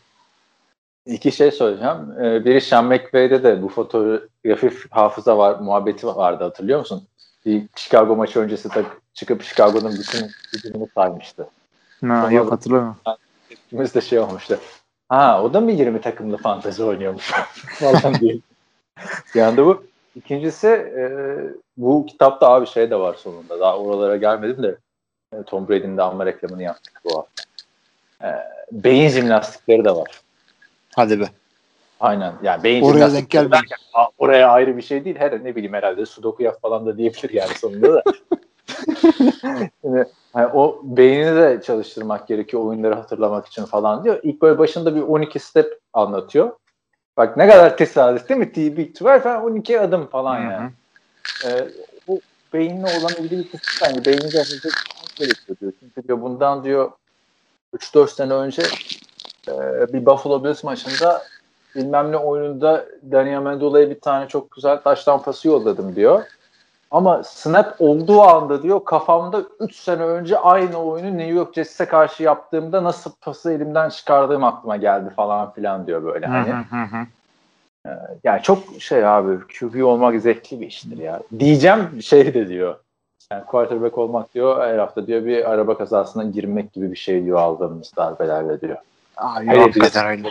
İki 1.06 1.32
şey 1.32 1.52
söyleyeceğim. 1.52 2.12
Ee, 2.22 2.46
biri 2.46 2.62
Sean 2.62 2.86
McVay'de 2.86 3.44
de 3.44 3.62
bu 3.62 3.70
fotoğrafik 3.70 4.92
hafıza 4.92 5.38
var, 5.38 5.60
muhabbeti 5.60 6.08
vardı 6.08 6.44
hatırlıyor 6.44 6.80
musun? 6.80 7.04
Bir 7.46 7.68
Chicago 7.76 8.16
maçı 8.16 8.40
öncesi 8.40 8.76
de 8.76 8.84
çıkıp 9.14 9.44
Chicago'nun 9.44 9.92
bütün 9.92 10.32
gücünü 10.54 10.88
saymıştı. 10.96 11.50
Ha, 12.08 12.32
yok, 12.32 12.52
hatırlamıyorum. 12.52 12.98
İkimiz 13.50 13.96
de 13.96 14.02
şey 14.02 14.20
olmuştu. 14.20 14.60
Ha 15.10 15.44
o 15.44 15.54
da 15.54 15.60
mı 15.62 15.72
20 15.72 16.02
takımlı 16.02 16.38
fantezi 16.38 16.84
oynuyormuş 16.84 17.32
falan 17.80 18.20
diye. 18.20 18.38
Yani 19.36 19.58
de 19.58 19.66
bu. 19.66 19.84
İkincisi 20.16 20.68
e, 20.68 21.04
bu 21.78 22.06
kitapta 22.06 22.50
abi 22.50 22.68
şey 22.68 22.92
de 22.92 23.00
var 23.00 23.14
sonunda. 23.14 23.60
Daha 23.60 23.78
oralara 23.78 24.18
gelmedim 24.18 24.64
de 24.64 24.78
Tom 25.46 25.70
Brady'nin 25.70 25.98
de 25.98 26.02
alma 26.02 26.26
reklamını 26.26 26.64
yaptık 26.64 27.02
bu 27.06 27.18
hafta. 27.18 27.44
E, 28.24 28.30
beyin 28.72 29.10
jimnastikleri 29.10 29.86
de 29.86 29.92
var. 29.92 30.22
Hadi 30.96 31.20
be. 31.20 31.26
Aynen. 32.00 32.34
Yani 32.44 32.64
beyin 32.64 32.84
Oraya 32.84 33.14
denk 33.14 33.36
"Aa, 33.94 34.06
oraya 34.18 34.50
ayrı 34.50 34.78
bir 34.78 34.82
şey 34.82 35.06
değil. 35.06 35.16
Her 35.20 35.44
ne 35.44 35.56
bileyim 35.56 35.74
herhalde 35.74 36.06
sudoku 36.06 36.44
yap 36.44 36.62
falan 36.62 36.86
da 36.86 36.98
diyebilir 36.98 37.30
yani 37.30 37.54
sonunda 37.58 37.94
da. 37.94 38.04
Şimdi, 39.82 40.06
hani 40.34 40.48
o 40.48 40.82
beynini 40.84 41.36
de 41.36 41.62
çalıştırmak 41.66 42.28
gerekiyor 42.28 42.64
oyunları 42.64 42.96
hatırlamak 42.96 43.48
için 43.48 43.66
falan 43.66 44.04
diyor. 44.04 44.20
İlk 44.24 44.42
böyle 44.42 44.58
başında 44.58 44.96
bir 44.96 45.02
12 45.02 45.40
step 45.40 45.80
anlatıyor. 45.94 46.52
Bak 47.18 47.38
ne 47.38 47.48
kadar 47.48 47.78
tesadüf 47.78 48.30
değil 48.30 48.40
mi? 48.40 48.52
T 48.52 48.78
Big 48.78 49.02
12 49.02 49.24
falan 49.24 49.44
12 49.44 49.80
adım 49.80 50.08
falan 50.08 50.36
Hı 50.42 50.48
hı. 50.48 50.52
yani. 50.52 50.72
Ee, 51.46 51.68
bu 52.08 52.22
beyinle 52.54 52.86
olan 52.86 53.14
ilgili 53.24 53.50
kısmı 53.52 53.88
yani 53.88 54.06
beyni 54.06 54.32
de 54.32 54.44
gerekiyor 55.20 55.58
diyor. 55.62 55.74
Çünkü 55.80 56.08
diyor 56.08 56.22
bundan 56.22 56.64
diyor 56.64 56.92
3-4 57.76 58.08
sene 58.08 58.34
önce 58.34 58.62
e, 59.48 59.54
bir 59.94 60.06
Buffalo 60.06 60.44
Bills 60.44 60.64
maçında 60.64 61.22
bilmem 61.76 62.12
ne 62.12 62.18
oyununda 62.18 62.86
Danny 63.12 63.36
Amendola'ya 63.36 63.90
bir 63.90 64.00
tane 64.00 64.28
çok 64.28 64.52
güzel 64.52 64.82
taş 64.82 65.06
pası 65.06 65.48
yolladım 65.48 65.96
diyor. 65.96 66.24
Ama 66.92 67.24
snap 67.24 67.76
olduğu 67.80 68.22
anda 68.22 68.64
diyor 68.64 68.86
kafamda 68.86 69.44
3 69.60 69.76
sene 69.76 70.04
önce 70.04 70.38
aynı 70.38 70.78
oyunu 70.78 71.18
New 71.18 71.34
York 71.34 71.54
Jets'e 71.54 71.86
karşı 71.86 72.24
yaptığımda 72.24 72.84
nasıl 72.84 73.12
pası 73.22 73.54
elimden 73.54 73.90
çıkardığım 73.90 74.44
aklıma 74.44 74.78
geldi 74.78 75.10
falan 75.16 75.52
filan 75.52 75.88
diyor 75.88 76.04
böyle 76.04 76.26
hani. 76.26 76.50
Hı 76.50 76.76
hı 76.76 76.84
hı. 76.84 77.06
Yani 78.24 78.42
çok 78.42 78.64
şey 78.80 79.06
abi 79.06 79.38
QB 79.60 79.84
olmak 79.84 80.22
zevkli 80.22 80.62
bir 80.62 80.68
iştir 80.68 80.98
ya. 80.98 81.22
Diyeceğim 81.40 82.02
şey 82.04 82.34
de 82.34 82.50
diyor. 82.50 82.76
Yani 83.32 83.46
quarterback 83.46 83.98
olmak 83.98 84.34
diyor 84.34 84.62
her 84.68 84.78
hafta 84.78 85.08
diyor 85.08 85.26
bir 85.26 85.52
araba 85.52 85.78
kazasına 85.78 86.24
girmek 86.24 86.74
gibi 86.74 86.92
bir 86.92 86.96
şey 86.98 87.26
diyor 87.26 87.40
aldığımız 87.40 87.92
darbelerle 87.98 88.62
diyor. 88.62 88.78
Abi 89.18 89.48
Hele 89.48 89.60
hakikaten 89.62 90.08
öyle. 90.08 90.30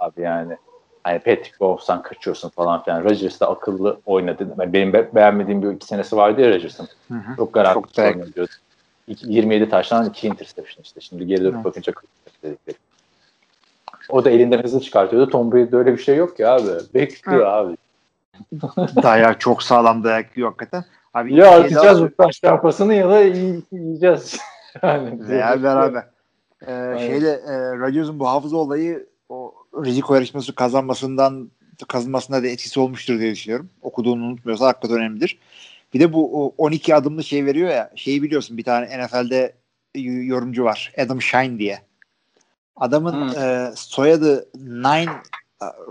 Abi 0.00 0.20
yani 0.20 0.56
hani 1.04 1.18
Patrick 1.18 1.52
Mahomes'tan 1.60 2.02
kaçıyorsun 2.02 2.48
falan 2.48 2.82
filan. 2.82 3.04
Rodgers 3.04 3.40
da 3.40 3.50
akıllı 3.50 4.00
oynadı. 4.06 4.46
Yani 4.58 4.72
Benim 4.72 4.92
be- 4.92 5.08
beğenmediğim 5.14 5.62
bir 5.62 5.68
iki 5.68 5.86
senesi 5.86 6.16
vardı 6.16 6.40
ya 6.40 6.50
Rodgers'ın. 6.50 6.88
Hı 7.08 7.14
hı. 7.14 7.36
Çok 7.36 7.52
garanti 7.52 8.02
oynuyordu. 8.02 8.46
İki- 9.08 9.32
27 9.32 9.68
taştan 9.68 10.06
2 10.06 10.26
interception 10.28 10.82
işte. 10.82 11.00
Şimdi 11.00 11.26
geri 11.26 11.40
dönüp 11.40 11.54
Evet. 11.54 11.64
bakınca 11.64 11.92
40 11.92 12.04
dedikleri. 12.42 12.76
O 14.08 14.24
da 14.24 14.30
elinden 14.30 14.62
hızlı 14.62 14.80
çıkartıyordu. 14.80 15.30
Tom 15.30 15.52
Brady'de 15.52 15.76
öyle 15.76 15.92
bir 15.92 16.02
şey 16.02 16.16
yok 16.16 16.38
ya 16.38 16.54
abi. 16.54 16.68
Bekliyor 16.94 17.46
abi. 17.46 17.76
Dayak 19.02 19.40
çok 19.40 19.62
sağlam 19.62 20.04
dayak 20.04 20.36
yiyor 20.36 20.48
hakikaten. 20.50 20.84
Abi 21.18 21.34
Ya 21.34 21.50
atacağız 21.60 21.98
daha- 22.00 22.06
bu 22.10 22.16
taş 22.16 22.40
çarpasını 22.40 22.94
ya 22.94 23.08
da 23.10 23.22
yiy- 23.24 23.62
yiyeceğiz. 23.72 24.38
yani. 24.82 25.28
Veya 25.28 25.62
beraber. 25.62 26.04
Ee, 26.66 26.72
Aynen. 26.72 26.98
şeyde 26.98 27.30
e, 27.30 27.52
Rodgers'ın 27.78 28.18
bu 28.20 28.28
hafıza 28.28 28.56
olayı 28.56 29.06
o 29.28 29.54
Riziko 29.84 30.14
yarışması 30.14 30.54
kazanmasından 30.54 31.50
kazanmasına 31.88 32.42
da 32.42 32.46
etkisi 32.46 32.80
olmuştur 32.80 33.18
diye 33.18 33.32
düşünüyorum. 33.32 33.70
Okuduğunu 33.82 34.24
unutmuyorsa 34.24 34.66
hakikaten 34.66 34.96
önemlidir. 34.96 35.38
Bir 35.94 36.00
de 36.00 36.12
bu 36.12 36.44
o 36.46 36.54
12 36.58 36.94
adımlı 36.94 37.24
şey 37.24 37.46
veriyor 37.46 37.70
ya 37.70 37.90
şeyi 37.96 38.22
biliyorsun 38.22 38.56
bir 38.56 38.64
tane 38.64 39.04
NFL'de 39.06 39.52
yorumcu 39.94 40.64
var. 40.64 40.92
Adam 40.98 41.22
Shine 41.22 41.58
diye. 41.58 41.78
Adamın 42.76 43.12
Hmm. 43.34 43.42
e, 43.42 43.70
soyadı 43.74 44.48
9 44.54 45.14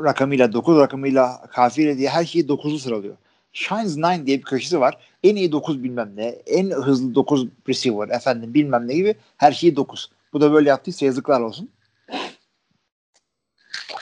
rakamıyla 0.03 0.53
9 0.53 0.78
rakamıyla 0.80 1.41
kafiyle 1.51 1.97
diye 1.97 2.09
her 2.09 2.25
şeyi 2.25 2.47
9'lu 2.47 2.80
sıralıyor. 2.80 3.15
Shines 3.53 3.97
9 3.97 4.25
diye 4.25 4.38
bir 4.38 4.43
köşesi 4.43 4.80
var. 4.80 4.97
En 5.24 5.36
iyi 5.36 5.51
9 5.51 5.84
bilmem 5.84 6.11
ne. 6.15 6.28
En 6.28 6.72
hızlı 6.72 7.15
9 7.15 7.47
receiver 7.70 8.09
efendim 8.09 8.53
bilmem 8.53 8.88
ne 8.88 8.93
gibi 8.93 9.15
her 9.38 9.51
şeyi 9.51 9.76
9. 9.76 10.11
Bu 10.34 10.41
da 10.41 10.53
böyle 10.53 10.70
yaptıysa 10.70 11.05
yazıklar 11.05 11.41
olsun. 11.41 11.72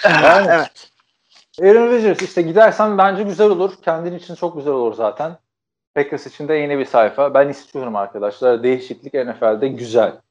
Yani- 0.03 0.47
evet. 0.49 0.91
Aaron 1.61 1.87
Rodgers 1.87 2.21
işte 2.21 2.41
gidersen 2.41 2.97
bence 2.97 3.23
güzel 3.23 3.49
olur. 3.49 3.73
Kendin 3.81 4.13
için 4.17 4.35
çok 4.35 4.55
güzel 4.55 4.73
olur 4.73 4.93
zaten. 4.93 5.37
Packers 5.95 6.27
için 6.27 6.47
de 6.47 6.53
yeni 6.53 6.77
bir 6.77 6.85
sayfa. 6.85 7.33
Ben 7.33 7.49
istiyorum 7.49 7.95
arkadaşlar. 7.95 8.63
Değişiklik 8.63 9.13
NFL'de 9.13 9.67
güzel. 9.67 10.21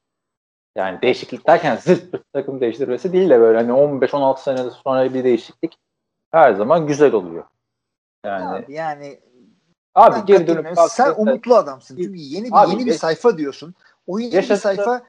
Yani 0.77 1.03
değişiklik 1.03 1.47
derken 1.47 1.77
zırt 1.77 2.13
pırt 2.13 2.33
takım 2.33 2.61
değiştirmesi 2.61 3.13
değil 3.13 3.31
de 3.31 3.41
böyle 3.41 3.59
hani 3.59 3.73
15-16 3.73 4.43
sene 4.43 4.71
sonra 4.71 5.15
bir 5.15 5.25
değişiklik 5.25 5.79
her 6.31 6.55
zaman 6.55 6.87
güzel 6.87 7.13
oluyor. 7.13 7.45
Yani 8.25 8.45
Abi 8.45 8.73
yani 8.73 9.21
abi 9.95 10.17
ben 10.17 10.27
geri 10.27 10.47
dönüp 10.47 10.67
sen 10.91 11.15
umutlu 11.17 11.55
adamsın. 11.57 11.97
Çünkü 11.97 12.17
yeni 12.19 12.45
bir 12.47 12.51
Abi 12.63 12.71
yeni 12.71 12.87
bir 12.87 12.93
sayfa 12.93 13.39
diyorsun. 13.39 13.75
O 14.07 14.19
yine 14.19 14.33
bir 14.33 14.37
Yaşadıkları- 14.37 14.59
sayfa 14.77 15.03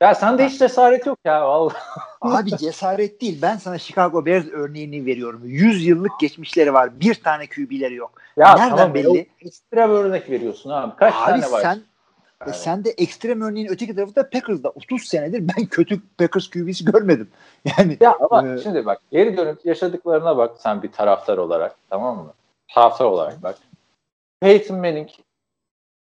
Ya 0.00 0.14
sende 0.14 0.48
hiç 0.48 0.58
cesaret 0.58 1.06
yok 1.06 1.18
ya 1.24 1.48
vallahi. 1.48 1.74
abi 2.20 2.56
cesaret 2.56 3.20
değil. 3.20 3.38
Ben 3.42 3.56
sana 3.56 3.78
Chicago 3.78 4.26
Bears 4.26 4.46
örneğini 4.52 5.06
veriyorum. 5.06 5.40
100 5.44 5.86
yıllık 5.86 6.20
geçmişleri 6.20 6.74
var. 6.74 7.00
Bir 7.00 7.14
tane 7.14 7.46
QB'leri 7.46 7.94
yok. 7.94 8.12
Ya 8.36 8.54
Nereden 8.54 8.76
tamam, 8.76 8.94
belli? 8.94 9.26
bir 9.72 9.78
örnek 9.78 10.30
veriyorsun 10.30 10.70
abi. 10.70 10.96
Kaç 10.96 11.14
Abi 11.14 11.40
tane 11.40 11.52
var? 11.52 11.60
sen 11.62 11.74
e, 11.76 11.80
Yani. 12.46 12.54
sen 12.54 12.84
de 12.84 12.90
ekstrem 12.90 13.40
örneğin 13.42 13.68
öteki 13.68 13.94
tarafta 13.96 14.30
Packers'da 14.30 14.68
30 14.70 15.02
senedir 15.02 15.48
ben 15.56 15.66
kötü 15.66 16.00
Packers 16.18 16.50
QB'si 16.50 16.84
görmedim. 16.84 17.28
Yani 17.78 17.96
Ya 18.00 18.16
ama 18.30 18.48
Ee, 18.48 18.58
şimdi 18.62 18.86
bak 18.86 19.00
geri 19.10 19.36
dönüp 19.36 19.66
yaşadıklarına 19.66 20.36
bak 20.36 20.56
sen 20.58 20.82
bir 20.82 20.92
taraftar 20.92 21.38
olarak 21.38 21.76
tamam 21.90 22.16
mı? 22.16 22.32
Taraftar 22.74 23.04
olarak 23.04 23.42
bak. 23.42 23.58
Peyton 24.40 24.76
Manning 24.78 25.08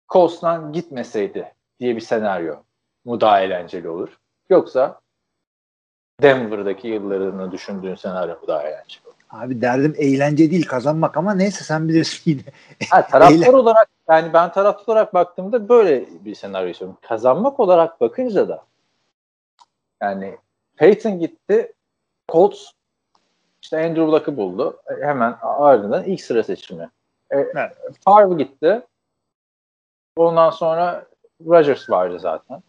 Colts'tan 0.09 0.73
gitmeseydi 0.73 1.53
diye 1.79 1.95
bir 1.95 2.01
senaryo 2.01 2.55
mu 3.05 3.21
daha 3.21 3.41
eğlenceli 3.41 3.89
olur? 3.89 4.17
Yoksa 4.49 5.01
Denver'daki 6.21 6.87
yıllarını 6.87 7.51
düşündüğün 7.51 7.95
senaryo 7.95 8.35
mu 8.41 8.47
daha 8.47 8.63
eğlenceli 8.63 9.07
olur? 9.07 9.13
abi 9.29 9.61
derdim 9.61 9.95
eğlence 9.97 10.51
değil 10.51 10.67
kazanmak 10.67 11.17
ama 11.17 11.33
neyse 11.33 11.63
sen 11.63 11.87
bilirsin 11.89 12.31
yine. 12.31 12.41
Ha, 12.89 13.07
taraftar 13.07 13.35
Eğlen- 13.35 13.53
olarak 13.53 13.89
yani 14.09 14.33
ben 14.33 14.51
taraftar 14.51 14.93
olarak 14.93 15.13
baktığımda 15.13 15.69
böyle 15.69 16.05
bir 16.25 16.35
senaryo 16.35 16.69
istiyorum. 16.69 16.97
Kazanmak 17.01 17.59
olarak 17.59 18.01
bakınca 18.01 18.47
da 18.47 18.65
yani 20.01 20.37
Peyton 20.75 21.19
gitti 21.19 21.73
Colts 22.31 22.71
işte 23.61 23.77
Andrew 23.85 24.11
Luck'ı 24.11 24.37
buldu. 24.37 24.81
Hemen 25.01 25.35
ardından 25.41 26.03
ilk 26.03 26.21
sıra 26.21 26.43
seçimi. 26.43 26.89
E, 27.33 27.37
Evet. 27.55 27.77
Favre 28.05 28.43
gitti. 28.43 28.81
Ondan 30.15 30.49
sonra 30.49 31.05
Rodgers 31.45 31.89
vardı 31.89 32.19
zaten. 32.19 32.63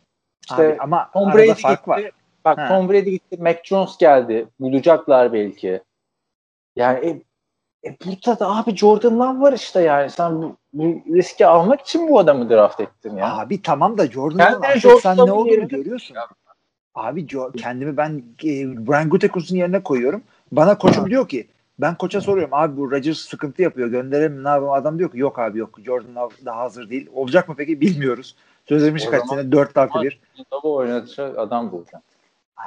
İşte 0.50 0.66
Abi 0.66 0.76
ama 0.80 1.10
Tom 1.12 1.32
Brady 1.32 1.46
gitti. 1.46 1.78
var. 1.86 2.10
Bak 2.44 2.58
Ha. 2.58 2.68
Tom 2.68 2.88
Brady 2.88 3.10
gitti. 3.10 3.36
Mac 3.42 3.60
Jones 3.64 3.98
geldi. 3.98 4.48
Bulacaklar 4.60 5.32
belki. 5.32 5.82
Yani 6.76 7.06
e, 7.06 7.88
e, 7.88 7.96
burada 8.04 8.38
da 8.40 8.56
abi 8.56 8.76
Jordan 8.76 9.18
Love 9.18 9.40
var 9.40 9.52
işte 9.52 9.80
yani. 9.80 10.10
Sen 10.10 10.42
bu, 10.42 10.56
bu 10.72 11.16
riski 11.16 11.46
almak 11.46 11.80
için 11.80 12.08
bu 12.08 12.18
adamı 12.18 12.50
draft 12.50 12.80
ettin 12.80 13.16
ya. 13.16 13.38
Abi 13.38 13.62
tamam 13.62 13.98
da 13.98 14.06
Jordan 14.06 14.38
artık 14.62 14.76
Jordan 14.76 14.98
sen 14.98 15.16
ne 15.16 15.32
olduğunu 15.32 15.68
görüyorsun. 15.68 16.16
Abi 16.94 17.26
Jo- 17.26 17.56
kendimi 17.56 17.96
ben 17.96 18.22
e, 18.44 18.86
Brian 18.86 19.08
Gutekunst'un 19.08 19.56
yerine 19.56 19.82
koyuyorum. 19.82 20.22
Bana 20.52 20.78
koçum 20.78 21.10
diyor 21.10 21.28
ki 21.28 21.48
ben 21.78 21.94
koça 21.94 22.20
soruyorum 22.20 22.54
abi 22.54 22.76
bu 22.76 22.90
Rodgers 22.90 23.18
sıkıntı 23.18 23.62
yapıyor 23.62 23.88
gönderelim 23.88 24.32
mi 24.32 24.44
ne 24.44 24.48
yapalım 24.48 24.72
adam 24.72 24.98
diyor 24.98 25.10
ki 25.10 25.18
yok 25.18 25.38
abi 25.38 25.58
yok 25.58 25.78
Jordan 25.84 26.14
Love 26.14 26.34
daha 26.44 26.60
hazır 26.60 26.90
değil. 26.90 27.08
Olacak 27.14 27.48
mı 27.48 27.54
peki 27.58 27.80
bilmiyoruz. 27.80 28.36
Sözleşmiş 28.68 29.06
O 29.06 29.10
kaç 29.10 29.28
sene 29.28 29.52
4 29.52 29.76
artı 29.76 30.02
1. 30.02 30.20
Tabii 30.50 30.66
oynatacak 30.66 31.38
adam 31.38 31.72
bulacaksın. 31.72 32.02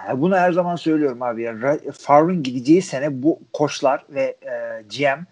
Ya 0.08 0.22
Bunu 0.22 0.36
her 0.36 0.52
zaman 0.52 0.76
söylüyorum 0.76 1.22
abi. 1.22 1.44
Ya. 1.44 1.78
Favre'ın 1.94 2.44
gideceği 2.44 2.82
sene 2.82 3.24
bu 3.24 3.40
koçlar 3.54 4.06
ve 4.10 4.38
e, 4.42 4.82
GM 4.82 5.24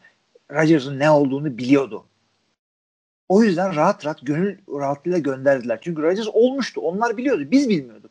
Rodgers'ın 0.52 1.00
ne 1.00 1.12
olduğunu 1.12 1.58
biliyordu. 1.58 2.06
O 3.30 3.44
yüzden 3.44 3.76
rahat 3.76 4.06
rahat 4.06 4.20
gönül 4.22 4.58
rahatlığıyla 4.80 5.20
gönderdiler. 5.20 5.80
Çünkü 5.82 6.02
Rodgers 6.02 6.28
olmuştu. 6.28 6.82
Onlar 6.82 7.18
biliyordu. 7.18 7.44
Biz 7.52 7.70
bilmiyorduk. 7.70 8.05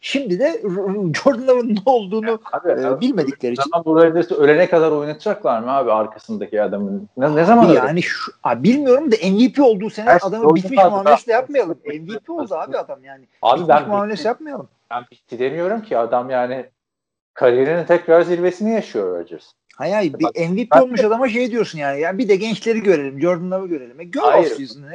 Şimdi 0.00 0.38
de 0.38 0.44
R- 0.64 1.12
Jordan 1.14 1.46
Love'ın 1.46 1.74
ne 1.74 1.80
olduğunu 1.86 2.40
Abi, 2.52 2.70
e, 2.70 3.00
bilmedikleri 3.00 3.52
için 3.52 3.62
Zaman 3.70 3.84
bu 3.84 3.96
Rodgers'ı 3.96 4.34
ölene 4.34 4.68
kadar 4.68 4.92
oynatacaklar 4.92 5.60
mı 5.60 5.70
abi 5.70 5.92
arkasındaki 5.92 6.62
adamın? 6.62 7.08
Ne, 7.16 7.36
ne 7.36 7.44
zaman 7.44 7.68
öyle? 7.68 7.78
yani 7.78 8.02
şu, 8.02 8.32
abi 8.44 8.62
bilmiyorum 8.62 9.12
da 9.12 9.16
MVP 9.30 9.60
olduğu 9.60 9.90
sene 9.90 10.06
Her 10.10 10.20
adamı 10.22 10.44
şey 10.58 10.64
bitmiş 10.64 10.84
oldu. 10.84 10.90
muamelesi 10.90 11.26
de 11.26 11.32
yapmayalım. 11.32 11.78
MVP 11.86 12.30
oldu 12.30 12.54
abi 12.54 12.78
adam 12.78 13.04
yani. 13.04 13.28
Abi 13.42 13.60
bitmiş 13.60 13.68
ben 13.76 13.88
muamelesi 13.88 14.18
bitti, 14.18 14.26
yapmayalım. 14.28 14.68
ben 14.90 15.04
bitti 15.12 15.38
demiyorum 15.38 15.82
ki 15.82 15.98
adam 15.98 16.30
yani 16.30 16.66
kariyerinin 17.34 17.84
tekrar 17.84 18.22
zirvesini 18.22 18.72
yaşıyor 18.72 19.18
Rodgers. 19.20 19.52
Hayır 19.76 19.94
hayır 19.94 20.12
Bak, 20.12 20.20
bir 20.34 20.48
MVP 20.48 20.70
ben- 20.74 20.80
olmuş 20.82 21.04
adama 21.04 21.28
şey 21.28 21.50
diyorsun 21.50 21.78
yani. 21.78 22.00
yani 22.00 22.18
bir 22.18 22.28
de 22.28 22.36
gençleri 22.36 22.82
görelim. 22.82 23.20
Jordan 23.20 23.50
Love'ı 23.50 23.68
görelim. 23.68 24.00
E, 24.00 24.04
gör 24.04 24.22
Hayır. 24.22 24.52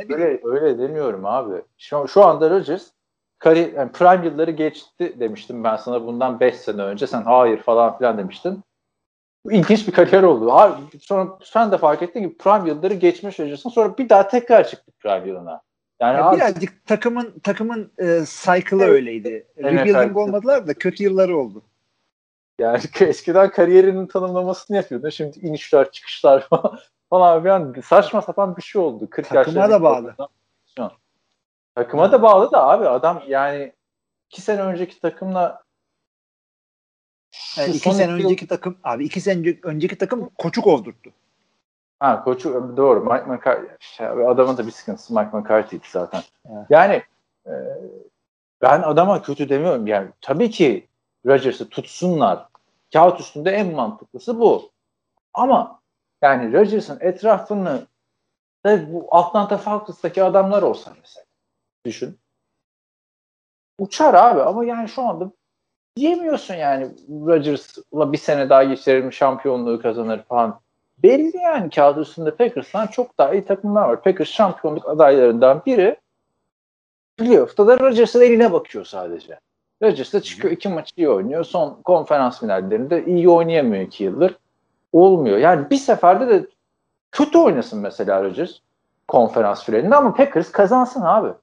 Öyle, 0.10 0.40
öyle 0.44 0.78
demiyorum 0.80 1.26
abi. 1.26 1.56
Şu, 1.78 2.08
şu 2.08 2.26
anda 2.26 2.50
Rodgers 2.50 2.84
kariyer, 3.44 3.74
yani 3.74 3.92
prime 3.92 4.26
yılları 4.26 4.52
geçti 4.52 5.16
demiştim 5.20 5.64
ben 5.64 5.76
sana 5.76 6.06
bundan 6.06 6.40
5 6.40 6.56
sene 6.56 6.82
önce. 6.82 7.08
Sen 7.08 7.22
hayır 7.22 7.58
falan 7.58 7.98
filan 7.98 8.18
demiştin. 8.18 8.64
Bu 9.46 9.52
İlginç 9.52 9.88
bir 9.88 9.94
kariyer 9.94 10.24
oldu. 10.24 10.52
Abi, 10.52 11.00
sonra 11.00 11.38
sen 11.44 11.72
de 11.72 11.78
fark 11.78 12.02
ettin 12.02 12.30
ki 12.30 12.38
prime 12.38 12.70
yılları 12.70 12.94
geçmiş 12.94 13.40
Rodgers'ın 13.40 13.70
sonra 13.70 13.98
bir 13.98 14.10
daha 14.10 14.28
tekrar 14.28 14.68
çıktı 14.68 14.92
prime 15.00 15.28
yılına. 15.28 15.62
Yani 16.00 16.18
Ya 16.18 16.26
abi, 16.26 16.36
birazcık 16.36 16.86
takımın 16.86 17.40
takımın 17.44 17.92
e, 17.98 18.06
cycle'ı 18.26 18.80
Evet. 18.84 18.90
öyleydi. 18.90 19.48
Evet, 19.58 19.74
Rebuilding 19.74 19.98
evet. 19.98 20.18
olmadılar 20.18 20.68
da 20.68 20.74
kötü 20.74 21.04
yılları 21.04 21.38
oldu. 21.38 21.62
yani 22.60 22.80
eskiden 23.00 23.52
kariyerinin 23.52 24.08
tanımlamasını 24.08 24.78
yapıyordun. 24.78 25.10
Şimdi 25.10 25.40
inişler 25.40 25.92
çıkışlar 25.92 26.48
falan 26.48 26.80
falan 27.10 27.44
filan 27.44 27.76
saçma 27.86 28.22
sapan 28.22 28.58
bir 28.58 28.62
şey 28.62 28.82
oldu. 28.82 29.08
40 29.10 29.30
Takıma 29.30 29.70
da 29.70 29.82
bağlı. 29.82 30.16
an. 30.80 30.92
Takıma 31.76 32.12
da 32.12 32.22
bağlı 32.22 32.52
da 32.52 32.68
abi 32.68 32.88
adam 32.90 33.24
yani 33.28 33.74
iki 34.30 34.42
sene 34.42 34.62
önceki 34.62 35.00
takımla 35.02 35.64
Yani 37.58 37.68
şu 37.72 37.78
iki 37.78 37.94
sene 37.94 38.12
yıl- 38.12 38.26
önceki 38.26 38.48
takım 38.48 38.78
abi 38.84 39.06
iki 39.06 39.22
sene 39.22 39.40
önce- 39.40 39.60
önceki 39.64 39.98
takım 39.98 40.30
koçu 40.38 40.62
kovdurttu. 40.62 41.12
Ha 42.00 42.24
koçu 42.24 42.74
doğru. 42.78 43.04
Mike 43.06 43.26
McCarthy. 43.26 43.68
Şey, 43.80 44.08
adamın 44.08 44.58
da 44.58 44.66
bir 44.68 44.72
sıkıntısı 44.72 45.14
Mike 45.14 45.38
McCarthy'ydi 45.38 45.86
zaten. 45.92 46.22
Evet. 46.46 46.66
Yani 46.70 47.04
e, 47.48 47.52
ben 48.62 48.82
adama 48.82 49.22
kötü 49.22 49.50
demiyorum. 49.50 49.88
Yani 49.88 50.10
tabii 50.22 50.50
ki 50.50 50.88
Rodgers'ı 51.26 51.70
tutsunlar. 51.70 52.46
Kağıt 52.94 53.20
üstünde 53.20 53.52
en 53.52 53.74
mantıklısı 53.74 54.40
bu. 54.40 54.72
Ama 55.34 55.80
yani 56.22 56.54
Rodgers'ın 56.54 56.98
etrafını 57.02 57.88
da 58.66 58.94
bu 58.94 59.08
Atlanta 59.12 59.58
Falcons'taki 59.58 60.24
adamlar 60.24 60.62
olsa 60.64 60.94
mesela. 61.02 61.26
Düşün. 61.86 62.20
Uçar 63.80 64.14
abi 64.14 64.42
ama 64.42 64.66
yani 64.66 64.90
şu 64.90 65.02
anda 65.02 65.32
diyemiyorsun 65.96 66.54
yani 66.54 66.88
Rodgers'la 67.10 68.12
bir 68.14 68.18
sene 68.18 68.50
daha 68.50 68.64
geçirelim 68.64 69.14
şampiyonluğu 69.14 69.82
kazanır 69.82 70.24
falan. 70.24 70.60
Belli 70.98 71.38
yani 71.38 71.70
kağıt 71.70 71.98
üstünde 71.98 72.36
Packers'tan 72.36 72.88
çok 72.88 73.18
daha 73.18 73.34
iyi 73.34 73.46
takımlar 73.46 73.90
var. 73.90 74.04
Packers 74.04 74.30
şampiyonluk 74.30 74.90
adaylarından 74.90 75.62
biri 75.66 75.98
playoff'ta 77.18 77.68
da 77.68 77.80
Rodgers'ın 77.80 78.22
eline 78.22 78.54
bakıyor 78.54 78.86
sadece. 78.86 79.40
Rodgers 79.84 80.14
da 80.14 80.22
çıkıyor 80.22 80.54
iki 80.54 80.70
maçı 80.70 80.94
iyi 80.98 81.10
oynuyor. 81.10 81.44
Son 81.44 81.82
konferans 81.84 82.40
finallerinde 82.40 83.06
iyi 83.06 83.30
oynayamıyor 83.30 83.84
iki 83.84 84.04
yıldır. 84.04 84.38
Olmuyor. 84.94 85.38
Yani 85.38 85.70
bir 85.70 85.78
seferde 85.78 86.30
de 86.30 86.48
kötü 87.12 87.38
oynasın 87.38 87.80
mesela 87.80 88.24
Rodgers 88.24 88.60
konferans 89.08 89.64
finalinde 89.64 89.96
ama 89.96 90.14
Packers 90.14 90.52
kazansın 90.52 91.02
abi. 91.02 91.34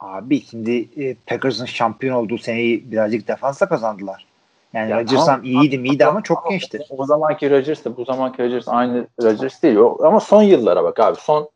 Abi 0.00 0.40
şimdi 0.40 0.88
e, 1.04 1.14
Packers'ın 1.26 1.64
şampiyon 1.64 2.16
olduğu 2.16 2.38
seneyi 2.38 2.90
birazcık 2.92 3.28
defansla 3.28 3.68
kazandılar. 3.68 4.26
Yani 4.72 4.90
Ya 4.90 5.00
Rodgers 5.00 5.26
tamam. 5.26 5.26
tam 5.42 5.44
iyiydi 5.44 5.78
miydi 5.78 6.06
ama 6.06 6.22
çok 6.22 6.50
gençti. 6.50 6.78
O 6.90 7.06
zamanki 7.06 7.50
Rodgers 7.50 7.84
bu 7.96 8.04
zamanki 8.04 8.42
Rodgers 8.42 8.68
aynı 8.68 9.06
Rodgers 9.22 9.62
değil. 9.62 9.76
O, 9.76 9.98
ama 10.04 10.20
son 10.20 10.42
yıllara 10.42 10.84
bak 10.84 11.00
abi. 11.00 11.16
Son 11.20 11.48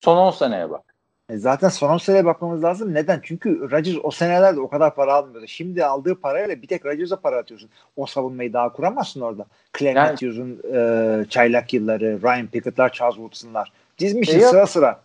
son 0.00 0.16
10 0.16 0.30
seneye 0.30 0.70
bak. 0.70 0.82
E, 1.30 1.36
Zaten 1.36 1.68
son 1.68 1.88
10 1.90 1.98
seneye 1.98 2.24
bakmamız 2.24 2.62
lazım. 2.64 2.94
Neden? 2.94 3.20
Çünkü 3.22 3.70
Rodgers 3.70 3.96
o 4.02 4.10
senelerde 4.10 4.60
o 4.60 4.68
kadar 4.68 4.94
para 4.94 5.14
almıyordu. 5.14 5.46
Şimdi 5.48 5.84
aldığı 5.84 6.20
parayla 6.20 6.62
bir 6.62 6.66
tek 6.66 6.86
Rodgers'a 6.86 7.20
para 7.20 7.36
atıyorsun. 7.38 7.70
O 7.96 8.06
savunmayı 8.06 8.52
daha 8.52 8.72
kuramazsın 8.72 9.20
orada. 9.20 9.46
Clay 9.78 9.92
Yani- 9.94 10.10
Matthews'un 10.10 10.62
e, 10.74 11.24
çaylak 11.30 11.74
yılları, 11.74 12.22
Ryan 12.22 12.46
Pickett'lar, 12.46 12.92
Charles 12.92 13.14
Woodson'lar. 13.16 13.72
Dizmişsin 13.98 14.38
E, 14.40 14.42
sıra 14.42 14.66
sıra. 14.66 15.00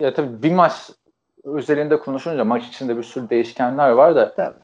Ya 0.00 0.14
tabii 0.14 0.42
bir 0.42 0.52
maç 0.52 0.72
özelinde 1.46 1.98
konuşunca 1.98 2.44
maç 2.44 2.66
içinde 2.66 2.96
bir 2.96 3.02
sürü 3.02 3.30
değişkenler 3.30 3.90
var 3.90 4.16
da 4.16 4.34
Tabii. 4.34 4.56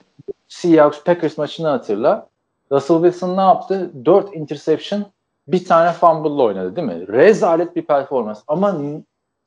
Seahawks 0.48 1.04
Packers 1.04 1.38
maçını 1.38 1.68
hatırla. 1.68 2.28
Russell 2.72 2.96
Wilson 2.96 3.36
ne 3.36 3.40
yaptı? 3.40 3.90
4 4.04 4.36
interception, 4.36 5.06
bir 5.48 5.64
tane 5.64 5.92
fumble'la 5.92 6.42
oynadı 6.42 6.76
değil 6.76 6.88
mi? 6.88 7.08
Rezalet 7.08 7.76
bir 7.76 7.82
performans. 7.82 8.42
Ama 8.48 8.80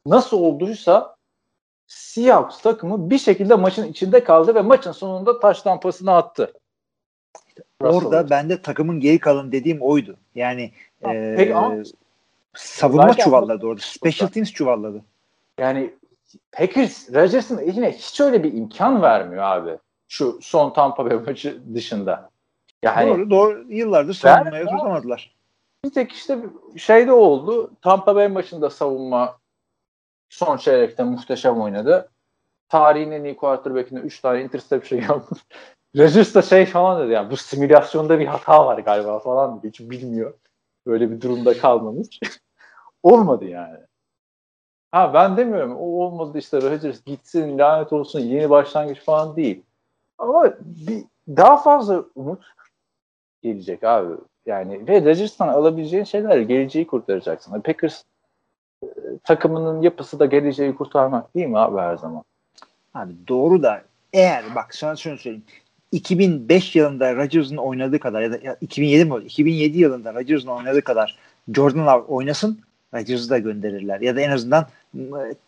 nasıl 0.05 0.39
olduysa 0.39 1.15
Seahawks 1.87 2.61
takımı 2.61 3.09
bir 3.09 3.17
şekilde 3.17 3.55
maçın 3.55 3.87
içinde 3.87 4.23
kaldı 4.23 4.55
ve 4.55 4.61
maçın 4.61 4.91
sonunda 4.91 5.39
taş 5.39 5.63
pasını 5.63 6.15
attı. 6.15 6.53
Russell 7.81 7.97
Orada 7.97 8.19
Wilson. 8.19 8.29
bende 8.29 8.61
takımın 8.61 8.99
geri 8.99 9.19
kalın 9.19 9.51
dediğim 9.51 9.81
oydu. 9.81 10.15
Yani 10.35 10.71
Ha, 11.03 11.13
e, 11.13 11.35
peki 11.37 11.53
savunma 12.53 13.07
Belki 13.07 13.21
çuvalladı 13.23 13.65
orada. 13.65 13.81
Special 13.81 14.27
teams 14.29 14.51
çuvalladı. 14.51 15.01
Yani 15.59 15.93
Packers 16.51 17.13
Rodgers'ın 17.13 17.57
eline 17.57 17.91
hiç 17.91 18.21
öyle 18.21 18.43
bir 18.43 18.53
imkan 18.53 19.01
vermiyor 19.01 19.43
abi. 19.43 19.77
Şu 20.07 20.39
son 20.41 20.73
Tampa 20.73 21.05
Bay 21.05 21.17
maçı 21.17 21.75
dışında. 21.75 22.29
Yani 22.83 23.09
doğru 23.09 23.29
doğru. 23.29 23.65
Yıllardır 23.69 24.13
savunmaya 24.13 24.65
tutamadılar. 24.65 25.35
bir 25.85 25.89
tek 25.89 26.11
işte 26.11 26.39
şeyde 26.77 27.11
oldu. 27.11 27.71
Tampa 27.81 28.15
Bay 28.15 28.27
maçında 28.27 28.69
savunma 28.69 29.37
son 30.29 30.57
çeyrekte 30.57 31.03
muhteşem 31.03 31.61
oynadı. 31.61 32.09
tarihin 32.69 33.11
en 33.11 33.23
iyi 33.23 33.35
quarterback'ine 33.35 33.99
3 33.99 34.19
tane 34.21 34.41
interception 34.41 35.01
yapmış. 35.09 35.39
Rodgers 35.97 36.35
da 36.35 36.41
şey 36.41 36.65
falan 36.65 37.03
dedi 37.03 37.13
yani 37.13 37.31
bu 37.31 37.37
simülasyonda 37.37 38.19
bir 38.19 38.25
hata 38.25 38.65
var 38.65 38.79
galiba 38.79 39.19
falan 39.19 39.57
dedi. 39.57 39.67
Hiç 39.67 39.79
bilmiyor. 39.79 40.33
Böyle 40.87 41.11
bir 41.11 41.21
durumda 41.21 41.57
kalmamış. 41.57 42.19
Olmadı 43.03 43.45
yani. 43.45 43.77
Ha 44.95 45.13
ben 45.13 45.37
demiyorum 45.37 45.75
o 45.75 45.83
olmadı 45.83 46.37
işte 46.37 46.61
Rodgers 46.61 47.03
gitsin 47.05 47.57
lanet 47.57 47.93
olsun 47.93 48.19
yeni 48.19 48.49
başlangıç 48.49 48.99
falan 48.99 49.35
değil. 49.35 49.63
Ama 50.17 50.53
bir, 50.61 51.03
daha 51.27 51.57
fazla 51.57 52.05
umut 52.15 52.43
gelecek 53.43 53.83
abi. 53.83 54.13
Yani 54.45 54.87
ve 54.87 54.99
Rodgers'tan 54.99 55.47
alabileceğin 55.47 56.03
şeyler 56.03 56.39
geleceği 56.39 56.87
kurtaracaksın. 56.87 57.61
Packers 57.61 58.03
e, 58.83 58.87
takımının 59.23 59.81
yapısı 59.81 60.19
da 60.19 60.25
geleceği 60.25 60.75
kurtarmak 60.75 61.35
değil 61.35 61.47
mi 61.47 61.59
abi 61.59 61.77
her 61.77 61.97
zaman? 61.97 62.23
Abi 62.93 63.13
doğru 63.27 63.63
da 63.63 63.81
eğer 64.13 64.43
bak 64.55 64.75
sana 64.75 64.95
şunu 64.95 65.17
söyleyeyim. 65.17 65.45
2005 65.91 66.75
yılında 66.75 67.15
Rodgers'ın 67.15 67.57
oynadığı 67.57 67.99
kadar 67.99 68.21
ya 68.21 68.31
da 68.31 68.39
ya 68.43 68.57
2007 68.61 69.05
mi 69.05 69.13
oldu? 69.13 69.23
2007 69.23 69.79
yılında 69.79 70.13
Rodgers'ın 70.13 70.47
oynadığı 70.47 70.81
kadar 70.81 71.17
Jordan 71.53 71.87
Love 71.87 72.03
oynasın 72.03 72.59
Rodgers'ı 72.95 73.29
da 73.29 73.37
gönderirler. 73.37 74.01
Ya 74.01 74.15
da 74.15 74.21
en 74.21 74.31
azından 74.31 74.67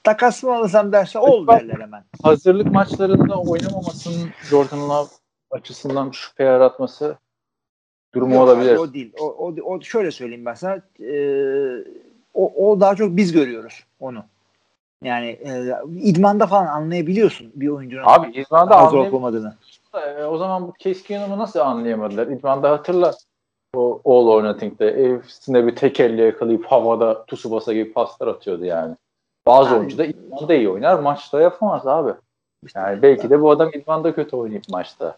takas 0.03 0.43
mı 0.43 0.55
alırsam 0.55 0.91
derse 0.91 1.19
ol 1.19 1.47
derler 1.47 1.79
hemen. 1.79 2.03
Hazırlık 2.23 2.71
maçlarında 2.71 3.39
oynamamasının 3.39 4.29
Jordan 4.49 4.89
Love 4.89 5.09
açısından 5.51 6.11
şüphe 6.11 6.43
yaratması 6.43 7.17
durumu 8.15 8.33
Yok 8.33 8.43
olabilir. 8.43 8.71
Abi, 8.71 8.79
o 8.79 8.93
değil. 8.93 9.13
O, 9.19 9.25
o, 9.25 9.55
o 9.63 9.81
şöyle 9.81 10.11
söyleyeyim 10.11 10.45
ben 10.45 10.53
sana. 10.53 10.81
E, 10.99 11.13
o, 12.33 12.69
o 12.69 12.79
daha 12.79 12.95
çok 12.95 13.17
biz 13.17 13.31
görüyoruz 13.31 13.83
onu. 13.99 14.23
Yani 15.03 15.27
e, 15.27 15.75
idmanda 15.99 16.47
falan 16.47 16.65
anlayabiliyorsun 16.65 17.51
bir 17.55 17.67
oyuncunun 17.67 18.03
Abi 18.05 18.31
idmanda 18.31 18.91
olmadığını. 18.91 19.55
E, 19.93 20.23
o 20.23 20.37
zaman 20.37 20.67
bu 20.67 20.73
Case 20.79 21.03
Keenum'u 21.03 21.37
nasıl 21.37 21.59
anlayamadılar? 21.59 22.27
İdmanda 22.27 22.71
hatırla. 22.71 23.13
O 23.75 24.01
All 24.05 24.27
or 24.27 24.43
Nothing'de 24.43 24.87
evsinde 24.87 25.67
bir 25.67 25.75
tek 25.75 25.99
elle 25.99 26.23
yakalayıp 26.23 26.65
havada 26.65 27.25
Tsubasa 27.25 27.73
gibi 27.73 27.93
paslar 27.93 28.27
atıyordu 28.27 28.65
yani. 28.65 28.95
Bazı 29.47 29.69
Abi- 29.69 29.79
oyuncu 29.79 29.97
da 29.97 30.05
idmanda 30.05 30.53
iyi 30.53 30.69
oynar, 30.69 30.99
maçta 30.99 31.41
yapamaz 31.41 31.87
abi. 31.87 32.11
Yani 32.75 33.01
belki 33.01 33.29
de 33.29 33.41
bu 33.41 33.51
adam 33.51 33.69
idmanda 33.73 34.15
kötü 34.15 34.35
oynayıp 34.35 34.69
maçta 34.69 35.17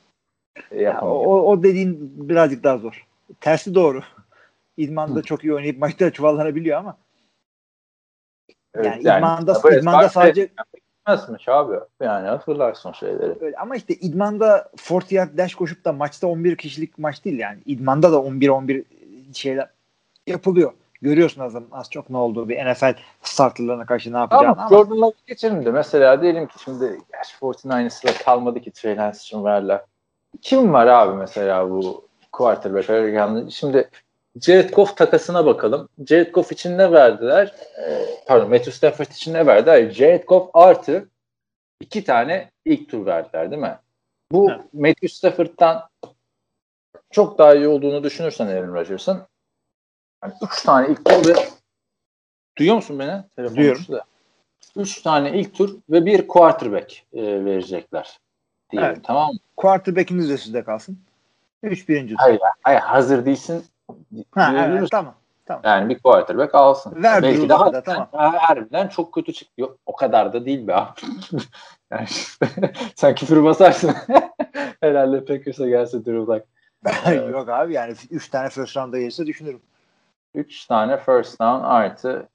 Ya, 0.72 0.82
yapamıyor. 0.82 1.26
o, 1.26 1.52
o 1.52 1.64
dediğin 1.64 2.14
birazcık 2.30 2.64
daha 2.64 2.78
zor. 2.78 3.08
Tersi 3.42 3.76
doğru. 3.76 4.02
İdmanda 4.78 5.20
Hı. 5.20 5.24
çok 5.24 5.44
iyi 5.44 5.54
oynayıp 5.54 5.80
maçta 5.80 6.12
çuvallanabiliyor 6.12 6.78
ama 6.78 6.98
Evet, 8.74 9.06
yani, 9.06 9.20
idmanda, 9.20 9.64
böyle 9.64 9.80
idmanda 9.80 9.98
farklı 9.98 10.14
sadece 10.14 10.50
Gitmezmiş 10.74 11.48
abi. 11.50 11.76
Yani 12.02 12.28
hatırlarsın 12.28 12.92
şeyleri. 12.92 13.36
öyle. 13.42 13.58
ama 13.58 13.76
işte 13.76 13.94
idmanda 13.94 14.72
40 14.88 15.12
yard 15.12 15.38
dash 15.38 15.56
koşup 15.56 15.86
da 15.86 15.94
maçta 15.94 16.28
11 16.28 16.56
kişilik 16.56 16.98
maç 16.98 17.26
değil 17.26 17.40
yani. 17.40 17.60
İdmanda 17.66 18.12
da 18.12 18.16
11-11 18.16 18.84
şeyler 19.34 19.70
yapılıyor. 20.28 20.74
Görüyorsun 21.02 21.42
az, 21.42 21.56
az 21.72 21.90
çok 21.90 22.10
ne 22.10 22.18
olduğu 22.18 22.50
bir 22.50 22.66
NFL 22.66 22.94
starterlarına 23.22 23.86
karşı 23.86 24.14
ne 24.14 24.18
yapacağını 24.18 24.52
Ama 24.52 24.62
ama, 24.62 24.70
Jordan 24.70 25.02
Love 25.02 25.14
geçelim 25.28 25.66
de 25.66 25.72
mesela 25.72 26.22
diyelim 26.22 26.48
ki 26.48 26.60
şimdi 26.64 27.00
gerçi 27.12 27.36
49ers'la 27.42 28.24
kalmadı 28.24 28.60
ki 28.60 28.72
Trey 28.72 28.98
Lance 28.98 29.18
için 29.18 29.44
verler. 29.44 29.82
Kim 30.42 30.74
var 30.74 30.88
abi 30.88 31.18
mesela 31.18 31.70
bu 31.70 32.08
quarterback 32.32 32.90
arasında? 32.90 33.50
Şimdi 33.50 33.90
Jared 34.42 34.70
Goff 34.70 34.98
takasına 34.98 35.46
bakalım. 35.46 35.90
Jared 36.08 36.34
Goff 36.34 36.52
için 36.52 36.78
ne 36.78 36.92
verdiler? 36.92 37.56
Ee, 37.88 38.06
pardon 38.28 38.50
Matthew 38.50 38.72
Stafford 38.72 39.12
için 39.12 39.34
ne 39.34 39.46
verdiler? 39.46 39.90
Jared 39.90 40.24
Goff 40.24 40.50
artı 40.54 41.10
iki 41.82 42.04
tane 42.04 42.52
ilk 42.66 42.90
tur 42.90 43.06
verdiler 43.06 43.52
değil 43.52 43.62
mi? 43.62 43.78
Bu 44.32 44.52
Evet. 44.52 44.74
Matthew 44.74 45.08
Stafford'dan 45.08 45.90
çok 47.12 47.38
daha 47.38 47.56
iyi 47.56 47.68
olduğunu 47.68 48.04
düşünürsen 48.04 48.48
Aaron 48.48 48.74
Rodgers'ın 48.74 49.22
yani 50.24 50.34
üç 50.42 50.64
tane 50.64 50.88
ilk 50.88 51.06
tur 51.06 51.28
ve 51.28 51.34
duyuyor 52.58 52.76
musun 52.76 53.00
beni? 53.00 53.24
Telefon 53.36 53.56
Duyuyorum. 53.58 53.84
da. 53.92 54.04
Üç 54.76 55.02
tane 55.02 55.40
ilk 55.40 55.56
tur 55.56 55.76
ve 55.90 56.06
bir 56.06 56.28
quarterback 56.28 57.04
e, 57.14 57.46
verecekler. 57.46 58.20
Diyelim, 58.72 58.90
Evet. 58.90 59.00
Tamam 59.04 59.34
mı? 59.34 59.40
quarterback'iniz 59.58 60.30
de 60.30 60.38
sizde 60.38 60.64
kalsın. 60.64 61.00
3 61.64 61.90
birinci 61.90 62.16
tur. 62.16 62.20
Hayır, 62.20 62.40
hayır 62.62 62.80
hazır 62.80 63.26
değilsin. 63.26 63.66
Ha, 64.32 64.54
evet, 64.68 64.88
tamam. 64.92 65.16
Yani 65.64 65.90
bir 65.90 66.00
quarterback 66.00 66.56
alsın. 66.56 67.04
Ver 67.04 67.24
Belki 67.24 67.50
Lock'a 67.50 67.74
da, 67.74 67.84
tamam. 67.84 68.08
harbiden 68.14 68.88
çok 68.88 69.14
kötü 69.14 69.34
çıkıyor. 69.34 69.78
O 69.86 69.96
kadar 69.96 70.34
da 70.34 70.46
değil 70.46 70.68
be 70.68 70.76
abi. 70.76 71.00
yani 71.92 72.08
sen 72.96 73.16
küfür 73.16 73.44
basarsın. 73.44 73.96
Herhalde 74.82 75.26
Packers'a 75.26 75.68
gelse 75.68 76.06
Drew. 76.06 76.44
Yok 77.32 77.50
abi 77.50 77.74
yani 77.74 77.94
3 78.12 78.30
tane 78.30 78.50
first 78.50 78.78
round'a 78.78 79.00
gelirse 79.00 79.26
düşünürüm. 79.26 79.62
3 80.34 80.66
tane 80.66 80.98
first 80.98 81.40
down 81.40 81.64
artı 81.64 82.30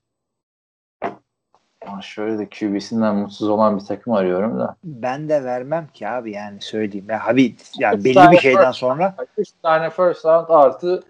ama 1.87 2.03
şöyle 2.03 2.39
de 2.39 2.49
QB'sinden 2.49 3.15
mutsuz 3.15 3.49
olan 3.49 3.79
bir 3.81 3.85
takım 3.85 4.13
arıyorum 4.13 4.61
da. 4.61 4.77
Ben 4.85 5.29
de 5.29 5.45
vermem 5.45 5.89
ki 5.95 6.09
abi 6.09 6.33
yani 6.33 6.61
söyleyeyim. 6.61 7.07
Ya 7.11 7.25
abi 7.27 7.57
yani 7.79 7.99
Üç 7.99 8.05
belli 8.05 8.15
tane 8.15 8.33
bir 8.33 8.39
şeyden 8.39 8.63
first- 8.65 8.73
sonra 8.79 9.15
3 9.37 9.49
tane 9.63 9.91
first 9.91 10.25
round 10.25 10.47
artı 10.49 11.03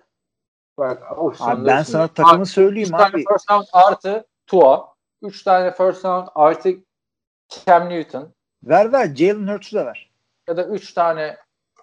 bak 0.78 1.18
of, 1.18 1.42
abi 1.42 1.56
sen 1.56 1.66
ben 1.66 1.82
sana 1.82 2.08
takımı 2.08 2.42
Üç 2.42 2.48
söyleyeyim 2.50 2.90
tane 2.90 3.04
abi. 3.14 3.24
first 3.32 3.50
round 3.50 3.66
artı 3.72 4.24
Tua. 4.46 4.94
3 5.22 5.42
tane 5.42 5.70
first 5.70 6.04
round 6.04 6.28
artı 6.34 6.70
Cam 7.66 7.88
Newton. 7.88 8.28
Ver 8.64 8.92
ver 8.92 9.14
Jalen 9.14 9.46
Hurts'u 9.48 9.76
da 9.76 9.86
ver. 9.86 10.10
Ya 10.48 10.56
da 10.56 10.64
3 10.66 10.92
tane 10.94 11.36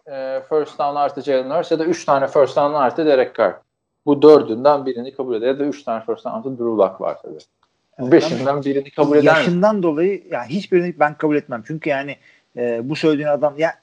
e, 0.07 0.41
first 0.49 0.79
down 0.79 0.95
artı 0.95 1.21
Jalen 1.21 1.49
Hurts 1.57 1.71
ya 1.71 1.79
da 1.79 1.85
3 1.85 2.05
tane 2.05 2.27
first 2.27 2.55
down 2.57 2.73
artı 2.73 3.05
Derek 3.05 3.35
Carr. 3.39 3.61
Bu 4.05 4.21
dördünden 4.21 4.85
birini 4.85 5.13
kabul 5.15 5.35
eder 5.35 5.47
ya 5.47 5.59
da 5.59 5.63
3 5.63 5.83
tane 5.83 6.05
first 6.05 6.25
artı 6.25 6.49
Drew 6.49 6.63
Lock 6.63 7.01
var 7.01 7.17
tabii. 7.21 8.11
Beşinden 8.11 8.63
birini 8.63 8.91
kabul 8.91 9.17
eder? 9.17 9.23
Yaşından 9.23 9.83
dolayı 9.83 10.23
yani 10.31 10.49
hiçbirini 10.49 10.99
ben 10.99 11.17
kabul 11.17 11.35
etmem. 11.35 11.63
Çünkü 11.67 11.89
yani 11.89 12.17
e, 12.57 12.89
bu 12.89 12.95
söylediğin 12.95 13.27
adam 13.27 13.53
ya 13.57 13.73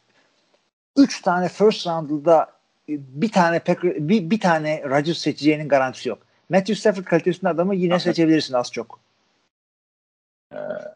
3 0.96 1.22
tane 1.22 1.48
first 1.48 1.86
round'da 1.86 2.46
bir 2.88 3.32
tane 3.32 3.58
Packer, 3.58 4.08
bir, 4.08 4.30
bir 4.30 4.40
tane 4.40 4.82
Rodgers 4.84 5.18
seçeceğinin 5.18 5.68
garantisi 5.68 6.08
yok. 6.08 6.18
Matthew 6.48 6.74
Stafford 6.74 7.04
kalitesinde 7.04 7.50
adamı 7.50 7.74
yine 7.74 7.92
Aha. 7.92 8.00
seçebilirsin 8.00 8.54
az 8.54 8.72
çok. 8.72 9.00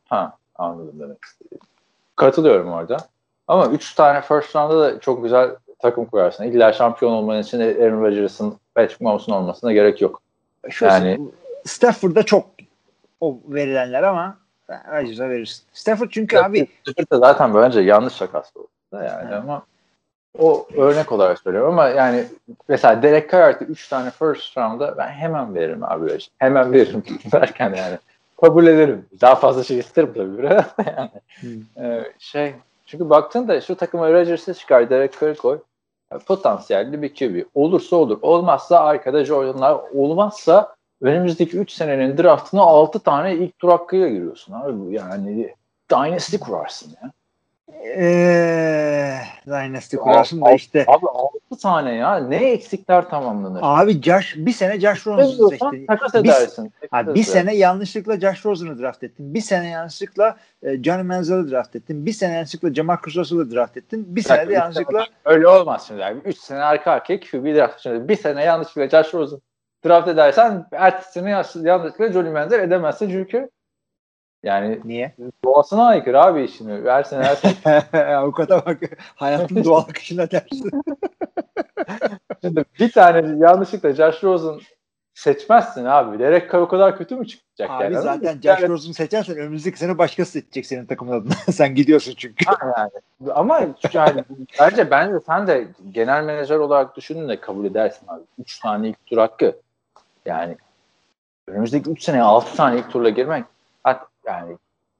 Ha 0.04 0.38
anladım 0.54 1.00
demek 1.00 1.24
istediğim. 1.24 1.60
Katılıyorum 2.16 2.72
orada. 2.72 2.96
Ama 3.48 3.66
3 3.66 3.94
tane 3.94 4.20
first 4.20 4.56
round'da 4.56 4.80
da 4.80 5.00
çok 5.00 5.22
güzel 5.22 5.50
takım 5.78 6.04
kurarsın. 6.04 6.44
İlla 6.44 6.72
şampiyon 6.72 7.12
olman 7.12 7.40
için 7.40 7.60
Aaron 7.60 8.02
Rodgers'ın 8.02 8.58
Patrick 8.74 9.04
Mahomes'un 9.04 9.32
olmasına 9.32 9.72
gerek 9.72 10.00
yok. 10.00 10.22
Şu 10.70 10.84
Yani- 10.84 11.20
Stafford'da 11.64 12.22
çok 12.22 12.46
o 13.20 13.38
verilenler 13.48 14.02
ama 14.02 14.36
Rodgers'a 14.70 15.28
verirsin. 15.30 15.64
Stafford 15.72 16.08
çünkü 16.10 16.38
abi 16.38 16.66
Stafford 16.82 17.10
da 17.10 17.18
zaten 17.18 17.54
bence 17.54 17.80
yanlış 17.80 18.16
takas 18.16 18.54
bu. 18.56 18.68
Da 18.92 19.04
Yani 19.04 19.22
Evet. 19.22 19.32
ama 19.34 19.62
o 20.38 20.66
örnek 20.76 21.12
olarak 21.12 21.38
söylüyorum 21.38 21.72
ama 21.72 21.88
yani 21.88 22.24
mesela 22.68 23.02
Derek 23.02 23.30
Carr 23.30 23.40
artı 23.40 23.64
3 23.64 23.88
tane 23.88 24.10
first 24.10 24.58
round'da 24.58 24.94
ben 24.98 25.08
hemen 25.08 25.54
veririm 25.54 25.84
abi. 25.84 26.18
Hemen 26.38 26.72
veririm 26.72 27.02
derken 27.32 27.74
yani 27.74 27.98
kabul 28.40 28.66
ederim. 28.66 29.06
Daha 29.20 29.34
fazla 29.34 29.64
şey 29.64 29.78
isterim 29.78 30.12
tabii 30.14 30.42
da 30.42 30.66
yani. 30.96 31.10
Ee, 31.78 32.12
şey 32.18 32.54
çünkü 32.86 33.10
baktığında 33.10 33.60
şu 33.60 33.74
takıma 33.76 34.12
Rodgers'ı 34.12 34.54
çıkar 34.54 34.90
Derek 34.90 35.20
Carr'ı 35.20 35.34
koy. 35.36 35.58
Potansiyelli 36.18 37.02
bir 37.02 37.14
QB. 37.14 37.46
Olursa 37.54 37.96
olur. 37.96 38.18
Olmazsa 38.22 38.80
arkada 38.80 39.24
Jordan'lar. 39.24 39.80
Olmazsa 39.94 40.74
önümüzdeki 41.00 41.58
3 41.58 41.70
senenin 41.70 42.18
draftına 42.18 42.62
6 42.62 42.98
tane 42.98 43.34
ilk 43.34 43.58
tur 43.58 43.68
hakkıyla 43.68 44.08
giriyorsun 44.08 44.52
abi. 44.52 44.94
Yani 44.94 45.54
Dynasty 45.90 46.36
kurarsın 46.36 46.94
ya. 47.02 47.12
Eee 48.12 49.18
Dynasty 49.46 49.96
kurarsın 49.96 50.42
da 50.42 50.52
işte 50.52 50.84
Abi 50.88 51.06
6 51.08 51.62
tane 51.62 51.94
ya. 51.94 52.16
Ne 52.16 52.36
eksikler 52.50 53.08
tamamlanır? 53.10 53.60
abi 53.62 54.02
Josh 54.02 54.34
bir 54.36 54.52
sene 54.52 54.80
Josh 54.80 55.06
Rosen'ı 55.06 55.48
seçtin. 55.48 55.86
takas 55.86 56.14
Bir- 56.14 56.18
edersin. 56.20 56.72
Abi 56.92 57.14
bir 57.14 57.22
sene 57.22 57.56
yanlışlıkla 57.56 58.20
Josh 58.20 58.46
Rosen'ı 58.46 58.78
draft 58.78 59.02
ettin. 59.04 59.34
Bir 59.34 59.40
sene 59.40 59.68
yanlışlıkla 59.70 60.36
e, 60.62 60.82
Johnny 60.82 61.02
Manziel'i 61.02 61.50
draft 61.50 61.76
ettin. 61.76 62.06
Bir 62.06 62.12
sene 62.12 62.34
yanlışlıkla 62.34 62.74
Jamarcus 62.74 63.16
Russell'ı 63.16 63.50
draft 63.54 63.76
ettin. 63.76 64.16
Bir 64.16 64.22
sene 64.22 64.48
de 64.48 64.52
yanlışlıkla 64.52 65.06
Öyle 65.24 65.48
olmaz 65.48 65.84
şimdi. 65.88 66.00
Yani 66.00 66.20
3 66.24 66.38
sene 66.38 66.62
arka 66.62 66.90
arkaya 66.90 67.20
QB 67.20 67.54
draft. 67.56 67.80
Şimdi 67.80 68.08
bir 68.08 68.16
sene 68.16 68.44
yanlışlıkla 68.44 68.88
Josh 69.02 69.14
Rosen 69.14 69.38
draft 69.86 70.08
edersen 70.08 70.66
ertesi 70.72 71.12
sene 71.12 71.30
yanlış- 71.30 71.56
yanlışlıkla 71.56 72.12
Johnny 72.12 72.30
Manziel 72.30 72.60
edemezsin 72.60 73.10
çünkü 73.10 73.50
yani 74.42 74.80
niye? 74.84 75.14
doğasına 75.44 75.86
aykırı 75.86 76.22
abi 76.22 76.42
işini. 76.42 76.90
Her 76.90 77.02
sene 77.02 77.24
her 77.24 77.36
sene. 77.36 78.14
Avukata 78.16 78.66
bak 78.66 78.78
hayatın 79.14 79.64
doğal 79.64 79.82
akışına 79.82 80.26
ters. 80.26 80.44
Şimdi 82.40 82.64
bir 82.80 82.92
tane 82.92 83.46
yanlışlıkla 83.46 83.92
Josh 83.92 84.24
Rosen 84.24 84.60
seçmezsin 85.14 85.84
abi. 85.84 86.18
Derek 86.18 86.52
Carr 86.52 86.60
o 86.60 86.68
kadar 86.68 86.98
kötü 86.98 87.16
mü 87.16 87.26
çıkacak 87.26 87.70
Abi 87.70 87.84
yani? 87.84 88.02
zaten 88.02 88.40
Josh 88.40 88.68
Rosen'u 88.68 88.94
seçersen 88.94 89.36
önümüzdeki 89.36 89.78
sene 89.78 89.98
başkası 89.98 90.32
seçecek 90.32 90.66
senin 90.66 90.86
takımın 90.86 91.12
adına. 91.12 91.34
sen 91.52 91.74
gidiyorsun 91.74 92.14
çünkü. 92.16 92.44
Ha, 92.44 92.58
yani. 92.78 93.32
Ama 93.34 93.60
yani 93.92 94.24
bence 94.60 94.90
bence 94.90 95.20
sen 95.26 95.46
de 95.46 95.66
genel 95.90 96.24
menajer 96.24 96.56
olarak 96.56 96.96
düşündüğünde 96.96 97.40
kabul 97.40 97.64
edersin 97.64 98.06
abi. 98.08 98.22
3 98.38 98.58
tane 98.60 98.88
ilk 98.88 99.06
tur 99.06 99.18
hakkı. 99.18 99.56
Yani 100.26 100.56
önümüzdeki 101.46 101.90
3 101.90 102.02
seneye 102.02 102.22
6 102.22 102.56
tane 102.56 102.78
ilk 102.78 102.90
turla 102.90 103.08
girmek 103.08 103.44
yani 104.26 104.56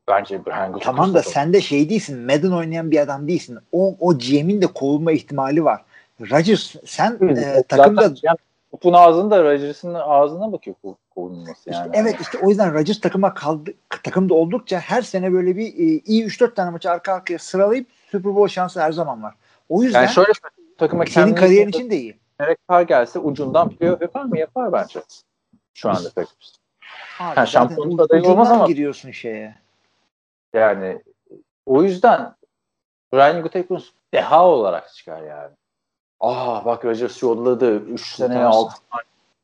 bence 0.08 0.46
Brian 0.46 0.78
Tamam 0.78 1.14
da 1.14 1.22
sen 1.22 1.52
de 1.52 1.60
şey 1.60 1.88
değilsin. 1.88 2.20
Madden 2.20 2.52
oynayan 2.52 2.90
bir 2.90 2.98
adam 2.98 3.28
değilsin. 3.28 3.58
O, 3.72 3.96
o 4.00 4.18
GM'in 4.18 4.62
de 4.62 4.66
kovulma 4.66 5.12
ihtimali 5.12 5.64
var. 5.64 5.84
Rodgers 6.20 6.74
sen 6.86 7.18
e, 7.28 7.62
takımda 7.62 8.02
yani, 8.02 8.36
topun 8.70 8.92
ağzında 8.92 9.44
Rodgers'ın 9.44 9.94
ağzına 9.94 10.52
bakıyor 10.52 10.76
kovulması 11.14 11.70
yani. 11.70 11.86
İşte, 11.86 12.00
evet 12.00 12.16
işte 12.20 12.38
o 12.38 12.48
yüzden 12.48 12.74
Rodgers 12.74 13.00
takıma 13.00 13.34
kaldı 13.34 13.70
takımda 14.02 14.34
oldukça 14.34 14.78
her 14.78 15.02
sene 15.02 15.32
böyle 15.32 15.56
bir 15.56 15.66
e, 15.66 16.00
iyi 16.04 16.26
3-4 16.26 16.54
tane 16.54 16.70
maçı 16.70 16.90
arka 16.90 17.12
arkaya 17.12 17.38
sıralayıp 17.38 17.86
Super 18.10 18.34
Bowl 18.34 18.54
şansı 18.54 18.80
her 18.80 18.92
zaman 18.92 19.22
var. 19.22 19.34
O 19.68 19.82
yüzden 19.82 20.02
yani 20.02 20.12
şöyle 20.12 20.32
takıma 20.78 21.06
senin 21.06 21.34
kariyerin 21.34 21.68
için 21.68 21.90
de 21.90 21.96
iyi. 21.96 22.18
Derek 22.40 22.58
Carr 22.70 22.82
gelse 22.82 23.18
ucundan 23.18 23.70
playoff 23.70 24.02
yapar 24.02 24.24
mı? 24.24 24.38
Yapar 24.38 24.72
bence. 24.72 25.02
Şu 25.74 25.90
anda 25.90 26.10
Packers. 26.14 26.61
Abi, 27.20 27.36
ha, 27.36 27.46
şampiyonluk 27.46 28.00
adayı 28.00 28.22
olmaz 28.24 28.50
ama 28.50 28.66
giriyorsun 28.66 29.10
şeye. 29.10 29.54
Yani 30.54 31.02
o 31.66 31.82
yüzden 31.82 32.34
Ryan 33.14 33.42
Gutekunst 33.42 33.92
deha 34.14 34.46
olarak 34.48 34.94
çıkar 34.94 35.22
yani. 35.22 35.50
Aa 36.20 36.64
bak 36.64 36.84
Rodgers 36.84 37.22
yolladı. 37.22 37.76
3 37.76 38.14
seneye 38.14 38.44
6 38.44 38.74
tane, 38.90 39.02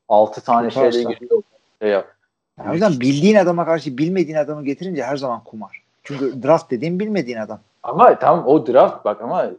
6 0.09 0.43
tane 0.43 0.71
şeyle 0.71 1.03
giriyor. 1.03 1.43
Şey 1.81 1.91
yap. 1.91 2.15
Yani 2.59 2.69
o 2.69 2.73
yüzden 2.73 2.91
bildiğin 2.91 3.35
adama 3.35 3.65
karşı 3.65 3.97
bilmediğin 3.97 4.37
adamı 4.37 4.65
getirince 4.65 5.03
her 5.03 5.17
zaman 5.17 5.43
kumar. 5.43 5.83
Çünkü 6.03 6.43
draft 6.43 6.71
dediğin 6.71 6.99
bilmediğin 6.99 7.37
adam. 7.37 7.59
Ama 7.83 8.19
tamam 8.19 8.47
o 8.47 8.67
draft 8.67 9.05
bak 9.05 9.21
ama 9.21 9.49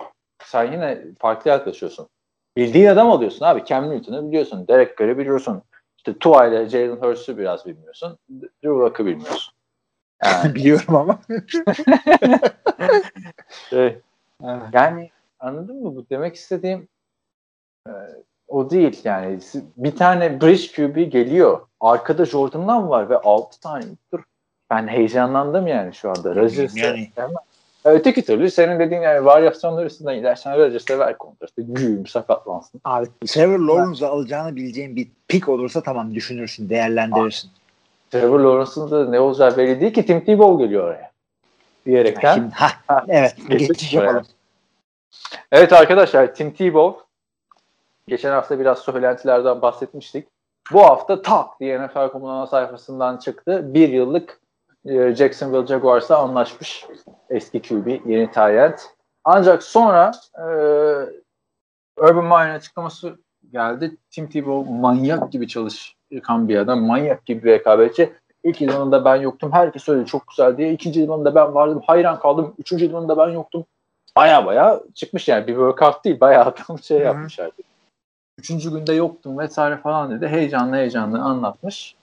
sen 0.45 0.73
yine 0.73 0.99
farklı 1.19 1.51
yaklaşıyorsun. 1.51 2.09
Bildiğin 2.57 2.87
adam 2.87 3.11
alıyorsun 3.11 3.45
abi. 3.45 3.65
Cam 3.65 3.91
Newton'u 3.91 4.29
biliyorsun. 4.29 4.69
Derek 4.69 4.99
Carr'ı 4.99 5.19
biliyorsun. 5.19 5.63
İşte 6.01 6.19
Tua 6.19 6.47
ile 6.47 6.69
Jalen 6.69 6.97
Hurst'u 6.97 7.39
biraz 7.39 7.67
bilmiyorsun. 7.67 8.19
Drew 8.31 8.69
Luck'ı 8.69 9.07
bilmiyorsun. 9.07 9.55
Yani. 10.25 10.55
Biliyorum 10.55 10.97
ama. 10.97 11.21
şey, 13.71 13.99
yani 14.73 15.11
anladın 15.41 15.83
mı? 15.83 15.97
Bu 15.97 16.07
demek 16.11 16.35
istediğim 16.35 16.89
e, 17.87 17.93
o 18.49 18.71
değil 18.71 19.01
yani. 19.05 19.39
Bir 19.77 19.97
tane 19.97 20.41
bridge 20.41 20.73
QB 20.73 21.13
geliyor. 21.13 21.67
Arkada 21.81 22.25
Jordan'dan 22.25 22.89
var 22.89 23.11
ve 23.11 23.17
6 23.17 23.61
tane 23.61 23.85
dur. 24.13 24.21
Ben 24.71 24.89
heyecanlandım 24.89 25.67
yani 25.67 25.95
şu 25.95 26.11
anda. 26.11 26.35
Rodgers'ı 26.35 26.79
yani. 26.79 27.11
Öteki 27.85 28.25
türlü 28.25 28.51
senin 28.51 28.79
dediğin 28.79 29.01
yani 29.01 29.25
varyasyonlar 29.25 29.87
üstünden 29.87 30.17
gidersen 30.17 30.59
Rodgers'a 30.59 30.99
ver 30.99 31.19
kontratı. 31.19 31.63
Güğüm 31.63 32.07
sakatlansın. 32.07 32.81
Abi 32.85 33.07
Trevor 33.27 33.59
Lawrence'ı 33.59 34.09
alacağını 34.09 34.57
bileceğin 34.57 34.97
bir 34.97 35.09
pick 35.29 35.49
olursa 35.49 35.83
tamam 35.83 36.15
düşünürsün, 36.15 36.69
değerlendirirsin. 36.69 37.49
Abi. 37.49 37.55
Trevor 38.11 38.41
Lawrence'ın 38.41 38.91
da 38.91 39.11
ne 39.11 39.21
olacağı 39.21 39.57
belli 39.57 39.81
değil 39.81 39.93
ki 39.93 40.07
Tim 40.07 40.25
Tebow 40.25 40.65
geliyor 40.65 40.85
oraya. 40.85 41.11
Diyerekten. 41.87 42.35
Şimdi, 42.35 42.55
ha, 42.55 42.71
ha, 42.87 43.05
evet. 43.09 43.37
Geçiş 43.49 43.95
yapalım. 43.95 44.27
Evet 45.53 45.73
arkadaşlar 45.73 46.35
Tim 46.35 46.51
Tebow 46.51 47.05
geçen 48.09 48.31
hafta 48.31 48.61
biraz 48.61 48.79
söylentilerden 48.79 49.63
bahsetmiştik. 49.63 50.29
Bu 50.73 50.83
hafta 50.83 51.23
tak 51.23 51.61
diye 51.61 51.87
NFL 51.87 52.09
Komunan 52.09 52.47
sayfasından 52.47 53.17
çıktı. 53.17 53.75
Bir 53.75 53.89
yıllık 53.89 54.31
e, 54.31 54.40
Jacksonville 54.87 55.67
Jaguars'la 55.67 56.19
anlaşmış. 56.19 56.87
Eski 57.31 57.63
QB, 57.63 57.87
yeni 58.07 58.31
tight 58.31 58.81
Ancak 59.25 59.63
sonra 59.63 60.13
e, 60.39 60.45
Urban 61.97 62.25
Meyer'in 62.25 62.55
açıklaması 62.55 63.19
geldi. 63.53 63.97
Tim 64.11 64.31
Tebow 64.31 64.73
manyak 64.73 65.33
gibi 65.33 65.49
çalışkan 65.49 66.49
bir 66.49 66.57
adam. 66.57 66.81
Manyak 66.81 67.27
gibi 67.27 67.45
bir 67.45 67.51
rekabetçi. 67.51 68.13
İlk 68.45 68.61
yılında 68.61 69.05
ben 69.05 69.17
yoktum. 69.17 69.53
Herkes 69.53 69.83
söyledi 69.83 70.07
çok 70.07 70.29
güzel 70.29 70.57
diye. 70.57 70.73
İkinci 70.73 71.01
yılında 71.01 71.35
ben 71.35 71.55
vardım. 71.55 71.83
Hayran 71.87 72.19
kaldım. 72.21 72.55
Üçüncü 72.59 72.85
yılında 72.85 73.19
ben 73.19 73.29
yoktum. 73.29 73.65
Baya 74.17 74.47
baya 74.47 74.81
çıkmış 74.95 75.29
yani. 75.29 75.47
Bir 75.47 75.53
workout 75.53 76.05
değil. 76.05 76.21
Baya 76.21 76.41
adam 76.47 76.79
şey 76.79 76.99
yapmış 76.99 77.39
artık. 77.39 77.67
Üçüncü 78.39 78.71
günde 78.71 78.93
yoktum 78.93 79.39
vesaire 79.39 79.77
falan 79.77 80.11
dedi. 80.11 80.29
Heyecanlı 80.29 80.77
heyecanlı 80.77 81.19
anlatmış. 81.19 81.95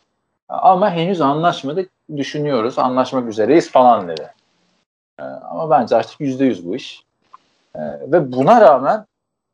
Ama 0.50 0.92
henüz 0.92 1.22
anlaşmadık. 1.22 1.90
Düşünüyoruz. 2.16 2.80
Anlaşmak 2.80 3.30
üzereyiz 3.30 3.72
falan 3.72 4.08
dedi. 4.08 4.34
Ee, 5.20 5.24
ama 5.24 5.70
bence 5.70 5.96
artık 5.96 6.20
yüzde 6.20 6.46
yüz 6.46 6.68
bu 6.68 6.76
iş. 6.76 7.04
Ee, 7.76 7.80
ve 8.02 8.32
buna 8.32 8.62
rağmen 8.62 9.06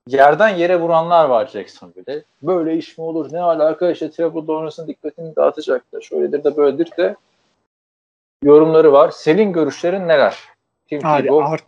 yerden 0.07 0.49
yere 0.49 0.79
vuranlar 0.79 1.25
var 1.25 1.47
Jacksonville'de. 1.47 2.23
Böyle 2.41 2.77
iş 2.77 2.97
mi 2.97 3.03
olur? 3.03 3.33
Ne 3.33 3.41
alaka? 3.41 3.91
İşte 3.91 4.11
Trevor 4.11 4.43
Lawrence'ın 4.43 4.87
dikkatini 4.87 5.35
dağıtacak 5.35 5.93
da 5.93 6.01
şöyledir 6.01 6.43
de 6.43 6.57
böyledir 6.57 6.91
de 6.97 7.15
yorumları 8.43 8.93
var. 8.93 9.11
Senin 9.11 9.53
görüşlerin 9.53 10.07
neler? 10.07 10.37
Tim 10.87 11.05
Abi 11.05 11.31
art, 11.31 11.63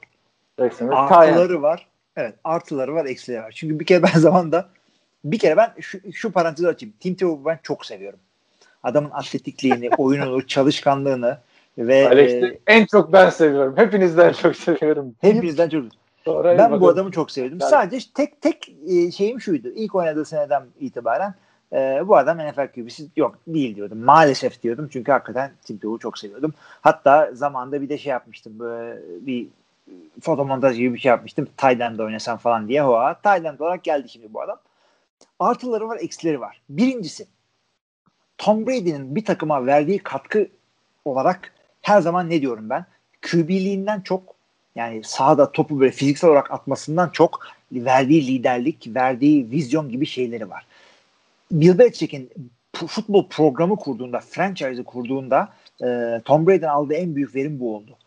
artıları 0.57 1.61
var. 1.61 1.88
Evet 2.15 2.36
artıları 2.43 2.93
var 2.93 3.05
eksileri 3.05 3.41
var. 3.41 3.53
Çünkü 3.55 3.79
bir 3.79 3.86
kere 3.86 4.03
ben 4.03 4.07
zamanda 4.19 4.69
bir 5.23 5.39
kere 5.39 5.57
ben 5.57 5.73
şu, 5.79 6.11
şu 6.13 6.31
parantezi 6.31 6.67
açayım. 6.67 6.95
Tim 6.99 7.15
Tebow'u 7.15 7.45
ben 7.45 7.59
çok 7.63 7.86
seviyorum. 7.86 8.19
Adamın 8.86 9.11
atletikliğini, 9.11 9.89
oyununu, 9.97 10.47
çalışkanlığını 10.47 11.38
ve 11.77 12.07
Alex'i 12.07 12.45
e, 12.45 12.59
en 12.67 12.86
çok 12.86 13.13
ben 13.13 13.29
seviyorum. 13.29 13.73
Hepinizden 13.77 14.33
çok 14.33 14.55
seviyorum. 14.55 15.15
Hepinizden 15.21 15.69
çok. 15.69 15.83
Sonra 16.25 16.57
ben 16.57 16.81
bu 16.81 16.88
adamı 16.88 17.11
çok 17.11 17.31
sevdim. 17.31 17.57
Yani. 17.61 17.69
Sadece 17.69 18.07
tek 18.13 18.41
tek 18.41 18.75
e, 18.88 19.11
şeyim 19.11 19.41
şuydu. 19.41 19.67
İlk 19.75 19.95
oynadığı 19.95 20.25
seneden 20.25 20.63
itibaren 20.79 21.36
e, 21.73 22.03
bu 22.07 22.17
adam 22.17 22.38
NFL 22.38 22.67
QB'si 22.75 23.07
yok 23.15 23.38
değil 23.47 23.75
diyordum. 23.75 23.97
Maalesef 23.97 24.63
diyordum. 24.63 24.89
Çünkü 24.93 25.11
hakikaten 25.11 25.51
Tim 25.63 25.77
Tebow'u 25.77 25.99
çok 25.99 26.17
seviyordum. 26.17 26.53
Hatta 26.81 27.29
zamanda 27.33 27.81
bir 27.81 27.89
de 27.89 27.97
şey 27.97 28.11
yapmıştım. 28.11 28.59
Böyle 28.59 29.01
bir 29.21 29.47
fotomontaj 30.21 30.77
gibi 30.77 30.93
bir 30.93 30.99
şey 30.99 31.09
yapmıştım. 31.09 31.47
Tayland'da 31.57 32.03
oynasam 32.03 32.37
falan 32.37 32.67
diye. 32.67 32.82
Hoa. 32.82 33.13
Tayland 33.13 33.59
olarak 33.59 33.83
geldi 33.83 34.09
şimdi 34.09 34.33
bu 34.33 34.41
adam. 34.41 34.57
Artıları 35.39 35.87
var, 35.87 35.97
eksileri 36.01 36.41
var. 36.41 36.62
Birincisi 36.70 37.28
Tom 38.37 38.67
Brady'nin 38.67 39.16
bir 39.16 39.25
takıma 39.25 39.66
verdiği 39.66 39.99
katkı 39.99 40.47
olarak 41.05 41.53
her 41.82 42.01
zaman 42.01 42.29
ne 42.29 42.41
diyorum 42.41 42.70
ben? 42.70 42.86
QB'liğinden 43.21 44.01
çok 44.01 44.36
yani 44.75 45.03
sahada 45.03 45.51
topu 45.51 45.79
böyle 45.79 45.91
fiziksel 45.91 46.29
olarak 46.29 46.51
atmasından 46.51 47.09
çok 47.09 47.39
verdiği 47.71 48.28
liderlik, 48.28 48.87
verdiği 48.95 49.51
vizyon 49.51 49.89
gibi 49.89 50.05
şeyleri 50.05 50.49
var. 50.49 50.66
Bill 51.51 51.78
Belichick'in 51.78 52.29
futbol 52.75 53.28
programı 53.29 53.75
kurduğunda, 53.75 54.20
franchise'ı 54.20 54.83
kurduğunda 54.83 55.49
e, 55.83 56.21
Tom 56.25 56.47
Brady'den 56.47 56.67
aldığı 56.67 56.93
en 56.93 57.16
büyük 57.16 57.36
verim 57.36 57.59
bu 57.59 57.75
oldu. 57.75 57.97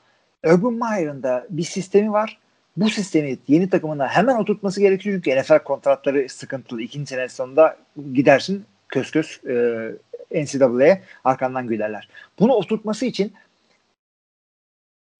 Urban 0.46 0.72
Meyer'ın 0.72 1.22
da 1.22 1.46
bir 1.50 1.62
sistemi 1.62 2.12
var. 2.12 2.38
Bu 2.76 2.90
sistemi 2.90 3.38
yeni 3.48 3.70
takımına 3.70 4.08
hemen 4.08 4.36
oturtması 4.36 4.80
gerekiyor 4.80 5.20
çünkü 5.24 5.40
NFL 5.40 5.58
kontratları 5.58 6.28
sıkıntılı. 6.28 6.82
İkinci 6.82 7.08
sene 7.08 7.28
sonunda 7.28 7.76
gidersin 8.14 8.64
kös 8.88 9.10
kös 9.10 9.44
e, 9.44 9.92
NCAA'ye 10.32 11.02
arkandan 11.24 11.66
gülerler. 11.66 12.08
Bunu 12.38 12.52
oturtması 12.52 13.06
için 13.06 13.32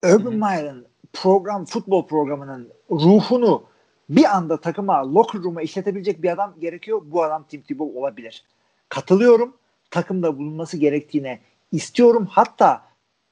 Urban 0.05 0.33
Meyer'ın 0.33 0.85
program, 1.13 1.65
futbol 1.65 2.07
programının 2.07 2.69
ruhunu 2.91 3.63
bir 4.09 4.35
anda 4.35 4.61
takıma, 4.61 5.13
locker 5.13 5.41
room'a 5.41 5.61
işletebilecek 5.61 6.23
bir 6.23 6.31
adam 6.31 6.53
gerekiyor. 6.59 7.01
Bu 7.05 7.23
adam 7.23 7.45
Tim 7.49 7.61
Tebow 7.61 7.99
olabilir. 7.99 8.43
Katılıyorum. 8.89 9.53
Takımda 9.91 10.37
bulunması 10.37 10.77
gerektiğine 10.77 11.39
istiyorum. 11.71 12.27
Hatta 12.31 12.81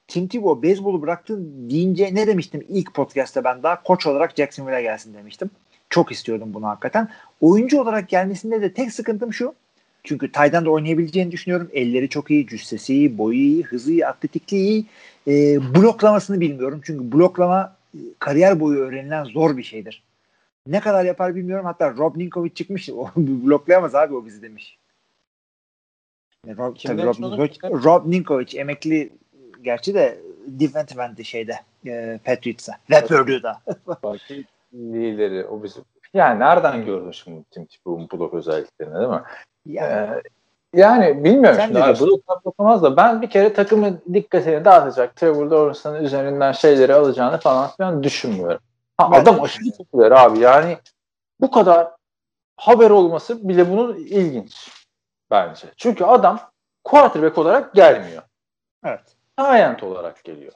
Tim 0.08 0.28
Tebow 0.28 0.68
beyzbolu 0.68 1.02
bıraktın 1.02 1.70
deyince 1.70 2.14
ne 2.14 2.26
demiştim 2.26 2.66
ilk 2.68 2.94
podcast'ta 2.94 3.44
ben 3.44 3.62
daha 3.62 3.82
koç 3.82 4.06
olarak 4.06 4.36
Jacksonville'e 4.36 4.82
gelsin 4.82 5.14
demiştim. 5.14 5.50
Çok 5.90 6.12
istiyordum 6.12 6.54
bunu 6.54 6.66
hakikaten. 6.66 7.08
Oyuncu 7.40 7.80
olarak 7.80 8.08
gelmesinde 8.08 8.62
de 8.62 8.72
tek 8.72 8.92
sıkıntım 8.92 9.32
şu. 9.32 9.54
Çünkü 10.04 10.32
Tay'dan 10.32 10.64
da 10.64 10.70
oynayabileceğini 10.70 11.32
düşünüyorum. 11.32 11.70
Elleri 11.72 12.08
çok 12.08 12.30
iyi, 12.30 12.46
cüssesi 12.46 12.94
iyi, 12.94 13.18
boyu 13.18 13.38
iyi, 13.38 13.62
hızı 13.62 13.92
iyi, 13.92 14.06
atletikliği 14.06 14.68
iyi. 14.68 14.86
E, 15.26 15.60
bloklamasını 15.74 16.40
bilmiyorum. 16.40 16.80
Çünkü 16.84 17.12
bloklama 17.12 17.76
e, 17.94 17.98
kariyer 18.18 18.60
boyu 18.60 18.78
öğrenilen 18.78 19.24
zor 19.24 19.56
bir 19.56 19.62
şeydir. 19.62 20.02
Ne 20.66 20.80
kadar 20.80 21.04
yapar 21.04 21.34
bilmiyorum. 21.34 21.64
Hatta 21.64 21.94
Rob 21.94 22.16
Ninkovic 22.16 22.54
çıkmış. 22.54 22.88
O 22.92 23.10
bloklayamaz 23.16 23.94
abi 23.94 24.14
o 24.14 24.26
bizi 24.26 24.42
demiş. 24.42 24.78
Rob, 26.46 26.76
tabii 26.84 27.02
Rob, 27.02 27.20
Ninkovic, 27.20 27.58
Rob 27.62 28.10
Ninkovic 28.10 28.60
emekli 28.60 29.12
gerçi 29.62 29.94
de 29.94 30.18
defensive 30.46 31.24
şeyde 31.24 31.54
e, 31.86 32.20
Patriots'a 32.24 32.72
ve 32.90 33.06
Purdue'da. 33.06 33.62
lideri 34.74 35.44
o 35.44 35.62
bizim 35.62 35.82
yani 36.14 36.40
nereden 36.40 36.84
gördün 36.84 37.10
şimdi 37.10 37.44
Tim 37.50 37.66
Tebow'un 37.66 38.08
blok 38.12 38.34
özelliklerini 38.34 38.94
değil 38.94 39.08
mi? 39.08 39.22
Ya, 39.66 39.86
ee, 39.86 40.22
Yani 40.74 41.24
bilmiyorum 41.24 41.56
Sen 41.60 41.66
şimdi 41.66 41.82
abi? 41.82 42.00
Brook 42.00 42.20
yapamaz 42.46 42.82
da 42.82 42.96
ben 42.96 43.22
bir 43.22 43.30
kere 43.30 43.52
takımın 43.52 44.02
dikkatini 44.12 44.64
dağıtacak 44.64 45.16
Trevor 45.16 45.46
Lawrence'ın 45.46 46.04
üzerinden 46.04 46.52
şeyleri 46.52 46.94
alacağını 46.94 47.38
falan 47.38 47.70
filan 47.76 48.02
düşünmüyorum. 48.02 48.60
Ha, 48.98 49.08
Ben 49.12 49.20
adam 49.20 49.42
aşırı 49.42 49.76
popüler 49.78 50.10
abi 50.10 50.38
yani 50.38 50.78
bu 51.40 51.50
kadar 51.50 51.88
haber 52.56 52.90
olması 52.90 53.48
bile 53.48 53.70
bunun 53.70 53.94
ilginç 53.96 54.70
bence. 55.30 55.66
Çünkü 55.76 56.04
adam 56.04 56.40
quarterback 56.84 57.38
olarak 57.38 57.74
gelmiyor. 57.74 58.22
Evet. 58.84 59.16
Giant 59.38 59.82
olarak 59.82 60.24
geliyor. 60.24 60.52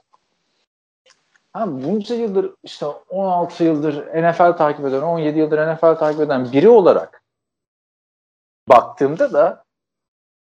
Ha, 1.52 1.66
bunca 1.84 2.14
yıldır 2.14 2.54
işte 2.62 2.86
16 2.86 3.64
yıldır 3.64 3.94
NFL 3.94 4.56
takip 4.56 4.86
eden, 4.86 5.02
17 5.02 5.38
yıldır 5.38 5.74
NFL 5.74 5.94
takip 5.98 6.20
eden 6.20 6.52
biri 6.52 6.68
olarak 6.68 7.22
baktığımda 8.68 9.32
da 9.32 9.64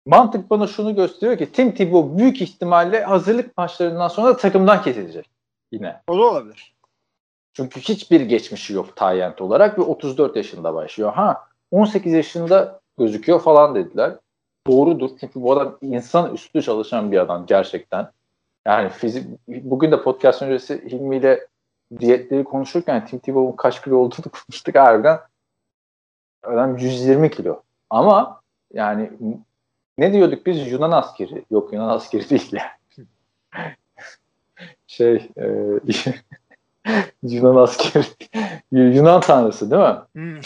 mantık 0.07 0.51
bana 0.51 0.67
şunu 0.67 0.95
gösteriyor 0.95 1.39
ki 1.39 1.53
Tim 1.53 1.75
Tebow 1.75 2.19
büyük 2.19 2.43
ihtimalle 2.43 3.05
hazırlık 3.05 3.59
maçlarından 3.59 4.09
sonra 4.09 4.37
takımdan 4.37 4.83
kesilecek 4.83 5.31
yine. 5.73 6.03
O 6.09 6.19
da 6.19 6.23
olabilir. 6.23 6.75
Çünkü 7.53 7.81
hiçbir 7.81 8.21
geçmişi 8.21 8.73
yok 8.75 8.97
Tayyent 8.97 9.41
olarak 9.41 9.79
ve 9.79 9.83
34 9.83 10.37
yaşında 10.37 10.75
başlıyor. 10.75 11.13
Ha 11.13 11.49
18 11.71 12.13
yaşında 12.13 12.81
gözüküyor 12.99 13.41
falan 13.41 13.75
dediler. 13.75 14.17
Doğrudur. 14.67 15.11
Çünkü 15.21 15.43
bu 15.43 15.53
adam 15.53 15.79
insan 15.83 16.35
üstü 16.35 16.63
çalışan 16.63 17.13
bir 17.13 17.19
adam 17.19 17.47
gerçekten. 17.47 18.11
Yani 18.67 18.89
fizik, 18.89 19.27
bugün 19.49 19.93
de 19.93 20.03
podcast 20.03 20.43
öncesi 20.43 20.85
Hilmi 20.91 21.17
ile 21.17 21.47
diyetleri 22.01 22.45
konuşurken 22.45 23.07
Tim 23.07 23.19
Tebow'un 23.19 23.57
kaç 23.57 23.83
kilo 23.83 23.97
olduğunu 23.97 24.27
konuştuk 24.47 24.75
harbiden. 24.75 25.19
Adam 26.43 26.77
120 26.77 27.31
kilo. 27.31 27.63
Ama 27.91 28.43
yani 28.73 29.11
ne 29.99 30.13
diyorduk 30.13 30.47
biz 30.47 30.73
Yunan 30.73 30.91
askeri. 30.91 31.45
Yok 31.51 31.73
Yunan 31.73 31.89
askeri 31.89 32.31
değil 32.31 32.53
yani. 32.53 33.07
şey 34.87 35.31
e, 35.37 35.45
Yunan 37.23 37.57
askeri. 37.57 38.05
Yunan 38.73 39.21
tanrısı 39.21 39.71
değil 39.71 39.83
mi? 39.83 39.99
Hmm. 40.13 40.41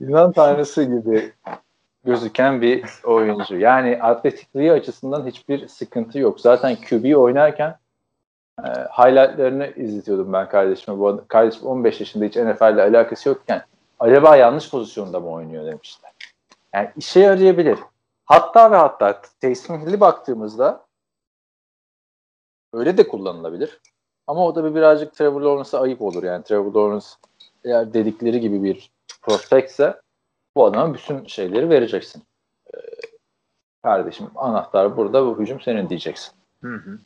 Yunan 0.00 0.32
tanrısı 0.32 0.84
gibi 0.84 1.32
gözüken 2.04 2.62
bir 2.62 2.84
oyuncu. 3.04 3.58
Yani 3.58 4.02
atletikliği 4.02 4.72
açısından 4.72 5.26
hiçbir 5.26 5.68
sıkıntı 5.68 6.18
yok. 6.18 6.40
Zaten 6.40 6.76
QB 6.76 7.16
oynarken 7.16 7.78
e, 8.58 8.68
highlightlarını 8.68 9.72
izletiyordum 9.76 10.32
ben 10.32 10.48
kardeşime. 10.48 10.98
Bu 10.98 11.24
kardeşim 11.28 11.66
15 11.66 12.00
yaşında 12.00 12.24
hiç 12.24 12.36
NFL 12.36 12.74
ile 12.74 12.82
alakası 12.82 13.28
yokken 13.28 13.64
acaba 13.98 14.36
yanlış 14.36 14.70
pozisyonda 14.70 15.20
mı 15.20 15.30
oynuyor 15.30 15.66
demişler. 15.66 16.12
Yani 16.74 16.90
işe 16.96 17.20
yarayabilir. 17.20 17.78
Hatta 18.24 18.70
ve 18.70 18.76
hatta 18.76 19.20
Hill'i 19.42 20.00
baktığımızda 20.00 20.84
öyle 22.72 22.98
de 22.98 23.08
kullanılabilir. 23.08 23.80
Ama 24.26 24.46
o 24.46 24.54
da 24.54 24.64
bir 24.64 24.74
birazcık 24.74 25.14
Trevor 25.14 25.40
Lawrence'a 25.40 25.80
ayıp 25.80 26.02
olur. 26.02 26.22
Yani 26.22 26.44
Trevor 26.44 26.74
Lawrence 26.74 27.06
eğer 27.64 27.92
dedikleri 27.92 28.40
gibi 28.40 28.62
bir 28.62 28.90
prospektse 29.22 30.00
bu 30.58 30.64
adama 30.64 30.94
bütün 30.94 31.26
şeyleri 31.26 31.70
vereceksin. 31.70 32.22
Ee, 32.74 32.78
kardeşim 33.82 34.26
anahtar 34.34 34.96
burada 34.96 35.26
bu 35.26 35.38
hücum 35.38 35.60
senin 35.60 35.88
diyeceksin. 35.88 36.32
Hı 36.62 36.74
hı. 36.74 36.98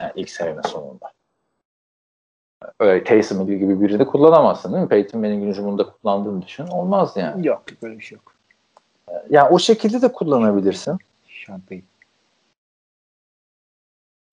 Yani 0.00 0.12
ilk 0.14 0.30
sene 0.30 0.62
sonunda. 0.62 1.12
Öyle 2.80 3.04
Taysom 3.04 3.48
Hill 3.48 3.54
gibi 3.54 3.80
birini 3.80 4.06
kullanamazsın 4.06 4.72
değil 4.72 4.82
mi? 4.82 4.88
Peyton 4.88 5.20
Manning'in 5.20 5.48
hücumunda 5.48 5.90
kullandığını 5.90 6.42
düşün. 6.42 6.66
Olmaz 6.66 7.12
yani. 7.16 7.46
Yok 7.46 7.62
böyle 7.82 7.98
bir 7.98 8.04
şey 8.04 8.16
yok. 8.16 8.34
Yani 9.30 9.48
o 9.48 9.58
şekilde 9.58 10.02
de 10.02 10.12
kullanabilirsin. 10.12 10.98
Şampiyon. 11.28 11.82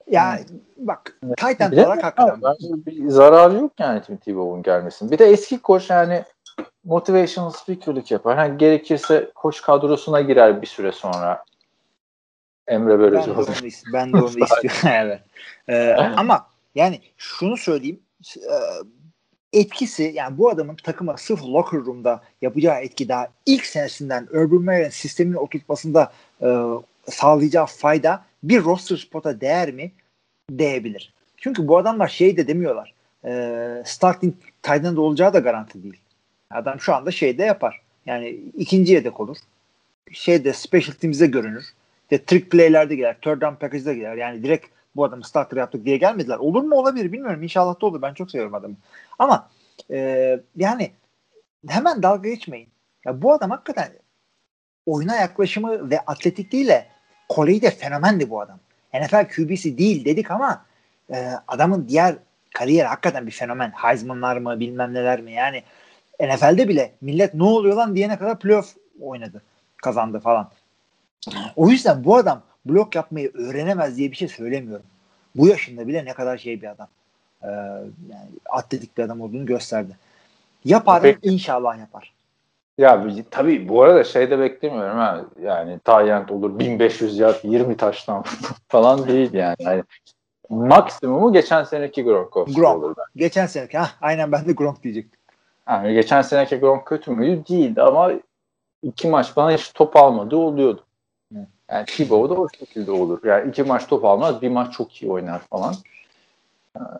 Ya 0.07 0.39
bak 0.77 1.19
Titan 1.37 1.73
olarak 1.73 2.03
hakikaten. 2.03 2.55
zararı 3.07 3.53
yok 3.53 3.71
yani 3.79 4.01
Tim 4.01 4.17
Tebow'un 4.17 4.63
gelmesinin. 4.63 5.11
Bir 5.11 5.17
de 5.19 5.25
eski 5.25 5.61
koç 5.61 5.89
yani 5.89 6.23
motivational 6.83 7.49
speaker'lık 7.49 8.11
yapar. 8.11 8.37
hani 8.37 8.57
gerekirse 8.57 9.31
koç 9.35 9.61
kadrosuna 9.61 10.21
girer 10.21 10.61
bir 10.61 10.67
süre 10.67 10.91
sonra. 10.91 11.43
Emre 12.67 12.99
Ben 12.99 13.25
de 13.25 13.31
onu, 13.31 13.47
ben 13.93 14.13
de 14.13 14.17
onu 14.17 14.27
istiyorum. 14.27 14.79
evet. 14.85 15.21
Ee, 15.67 15.93
ama 15.93 16.47
yani 16.75 17.01
şunu 17.17 17.57
söyleyeyim. 17.57 17.99
e, 18.37 18.55
Etkisi 19.53 20.11
yani 20.15 20.37
bu 20.37 20.49
adamın 20.49 20.75
takıma 20.75 21.17
sırf 21.17 21.43
locker 21.43 21.79
room'da 21.79 22.21
yapacağı 22.41 22.81
etki 22.81 23.09
daha 23.09 23.27
ilk 23.45 23.65
senesinden 23.65 24.27
Urban 24.31 24.61
Meyer'in 24.61 24.89
sistemini 24.89 25.37
oturtmasında 25.37 26.11
e, 26.41 26.47
sağlayacağı 27.09 27.65
fayda 27.65 28.25
bir 28.43 28.63
roster 28.63 28.97
spot'a 28.97 29.41
değer 29.41 29.71
mi? 29.71 29.91
Değebilir. 30.49 31.13
Çünkü 31.37 31.67
bu 31.67 31.77
adamlar 31.77 32.07
şey 32.07 32.37
de 32.37 32.47
demiyorlar. 32.47 32.93
E, 33.25 33.83
starting 33.85 34.35
tight 34.61 34.85
end 34.85 34.97
olacağı 34.97 35.33
da 35.33 35.39
garanti 35.39 35.83
değil. 35.83 36.01
Adam 36.53 36.79
şu 36.79 36.95
anda 36.95 37.11
şeyde 37.11 37.43
yapar. 37.43 37.81
Yani 38.05 38.29
ikinci 38.57 38.93
yedek 38.93 39.19
olur. 39.19 39.37
Şeyde 40.11 40.53
special 40.53 40.93
teams'e 40.93 41.27
görünür. 41.27 41.65
De 42.11 42.25
trick 42.25 42.49
play'lerde 42.49 42.95
girer. 42.95 43.17
Third 43.21 43.41
down 43.41 43.55
package'de 43.55 43.93
girer. 43.93 44.15
Yani 44.15 44.43
direkt 44.43 44.65
bu 44.95 45.03
adamı 45.03 45.23
starter 45.23 45.57
yaptık 45.57 45.85
diye 45.85 45.97
gelmediler. 45.97 46.37
Olur 46.37 46.63
mu 46.63 46.75
olabilir 46.75 47.11
bilmiyorum. 47.11 47.43
İnşallah 47.43 47.81
da 47.81 47.85
olur. 47.85 48.01
Ben 48.01 48.13
çok 48.13 48.31
seviyorum 48.31 48.55
adamı. 48.55 48.75
Ama 49.19 49.49
e, 49.91 50.39
yani 50.55 50.91
hemen 51.67 52.03
dalga 52.03 52.29
geçmeyin. 52.29 52.69
Ya 53.05 53.21
bu 53.21 53.33
adam 53.33 53.49
hakikaten 53.49 53.91
oyuna 54.85 55.15
yaklaşımı 55.15 55.89
ve 55.89 55.99
atletikliğiyle 55.99 56.87
Kore'de 57.29 57.71
fenomendi 57.71 58.29
bu 58.29 58.41
adam. 58.41 58.59
NFL 58.93 59.27
QB'si 59.35 59.77
değil 59.77 60.05
dedik 60.05 60.31
ama 60.31 60.65
e, 61.13 61.31
adamın 61.47 61.87
diğer 61.87 62.15
kariyeri 62.53 62.87
hakikaten 62.87 63.27
bir 63.27 63.31
fenomen. 63.31 63.71
Heisman'lar 63.71 64.37
mı 64.37 64.59
bilmem 64.59 64.93
neler 64.93 65.21
mi 65.21 65.31
yani 65.31 65.63
NFL'de 66.21 66.67
bile 66.67 66.91
millet 67.01 67.33
ne 67.33 67.43
oluyor 67.43 67.75
lan 67.75 67.95
diyene 67.95 68.17
kadar 68.17 68.39
playoff 68.39 68.75
oynadı. 69.01 69.41
Kazandı 69.77 70.19
falan. 70.19 70.49
O 71.55 71.69
yüzden 71.69 72.03
bu 72.03 72.15
adam 72.15 72.41
blok 72.65 72.95
yapmayı 72.95 73.31
öğrenemez 73.33 73.97
diye 73.97 74.11
bir 74.11 74.15
şey 74.15 74.27
söylemiyorum. 74.27 74.85
Bu 75.35 75.47
yaşında 75.47 75.87
bile 75.87 76.05
ne 76.05 76.13
kadar 76.13 76.37
şey 76.37 76.61
bir 76.61 76.67
adam. 76.67 76.87
Ee, 77.43 77.47
yani 78.09 78.29
atletik 78.49 78.97
bir 78.97 79.03
adam 79.03 79.21
olduğunu 79.21 79.45
gösterdi. 79.45 79.97
Yapar 80.65 81.01
Peki. 81.01 81.19
inşallah 81.21 81.79
yapar. 81.79 82.13
Ya 82.77 83.05
tabii 83.31 83.69
bu 83.69 83.83
arada 83.83 84.03
şey 84.03 84.29
de 84.29 84.39
beklemiyorum 84.39 84.97
ha. 84.97 85.21
Yani 85.41 85.79
Tayyent 85.79 86.31
olur 86.31 86.59
1500 86.59 87.19
yard 87.19 87.35
20 87.43 87.77
taştan 87.77 88.23
falan 88.67 89.07
değil 89.07 89.33
yani. 89.33 89.55
yani 89.59 89.83
maksimumu 90.49 91.33
geçen 91.33 91.63
seneki 91.63 92.03
Gronkowski 92.03 92.55
Gronk. 92.55 92.83
olur. 92.83 92.95
Geçen 93.15 93.45
seneki 93.45 93.77
ha 93.77 93.89
aynen 94.01 94.31
ben 94.31 94.45
de 94.45 94.51
Gronk 94.51 94.83
diyecektim. 94.83 95.20
Yani 95.69 95.93
geçen 95.93 96.21
seneki 96.21 96.55
Gronk 96.55 96.85
kötü 96.85 97.11
müydü? 97.11 97.43
Değildi 97.49 97.81
ama 97.81 98.11
iki 98.83 99.07
maç 99.07 99.35
bana 99.35 99.51
hiç 99.51 99.73
top 99.73 99.95
almadı 99.95 100.35
oluyordu. 100.35 100.83
Yani 101.71 101.85
Tebow 101.85 102.35
da 102.35 102.41
o 102.41 102.47
şekilde 102.59 102.91
olur. 102.91 103.19
Yani 103.23 103.49
iki 103.49 103.63
maç 103.63 103.87
top 103.87 104.05
almaz, 104.05 104.41
bir 104.41 104.49
maç 104.49 104.73
çok 104.73 105.01
iyi 105.01 105.11
oynar 105.11 105.39
falan. 105.39 105.75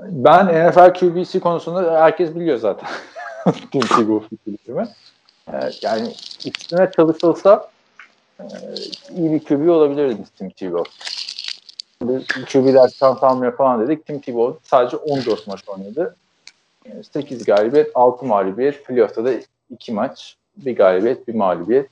Ben 0.10 0.70
NFL 0.70 0.94
QB'si 0.94 1.40
konusunda 1.40 2.02
herkes 2.02 2.36
biliyor 2.36 2.58
zaten. 2.58 2.90
Tim 3.72 3.82
Tebow 3.82 4.38
fikrimi. 4.46 4.88
Ee, 5.54 5.70
Yani 5.82 6.14
üstüne 6.46 6.92
çalışılsa 6.96 7.70
e, 8.40 8.46
iyi 9.16 9.32
bir 9.32 9.44
QB 9.44 9.70
olabilirdi 9.70 10.24
Tim. 10.38 10.52
Biz 12.02 12.28
QB'ler 12.54 12.90
şans 13.00 13.24
almıyor 13.24 13.58
falan 13.58 13.82
dedik. 13.82 14.06
Tim 14.06 14.20
Tebow 14.20 14.60
sadece 14.64 14.98
14 14.98 15.48
maç 15.48 15.70
oynadı. 15.70 16.16
8 17.12 17.46
galibiyet, 17.46 17.92
6 17.96 18.26
mağlubiyet. 18.26 18.86
Playoff'ta 18.86 19.26
da 19.26 19.32
2 19.70 19.94
maç, 19.94 20.38
bir 20.58 20.76
galibiyet, 20.76 21.28
bir 21.28 21.36
mağlubiyet. 21.36 21.90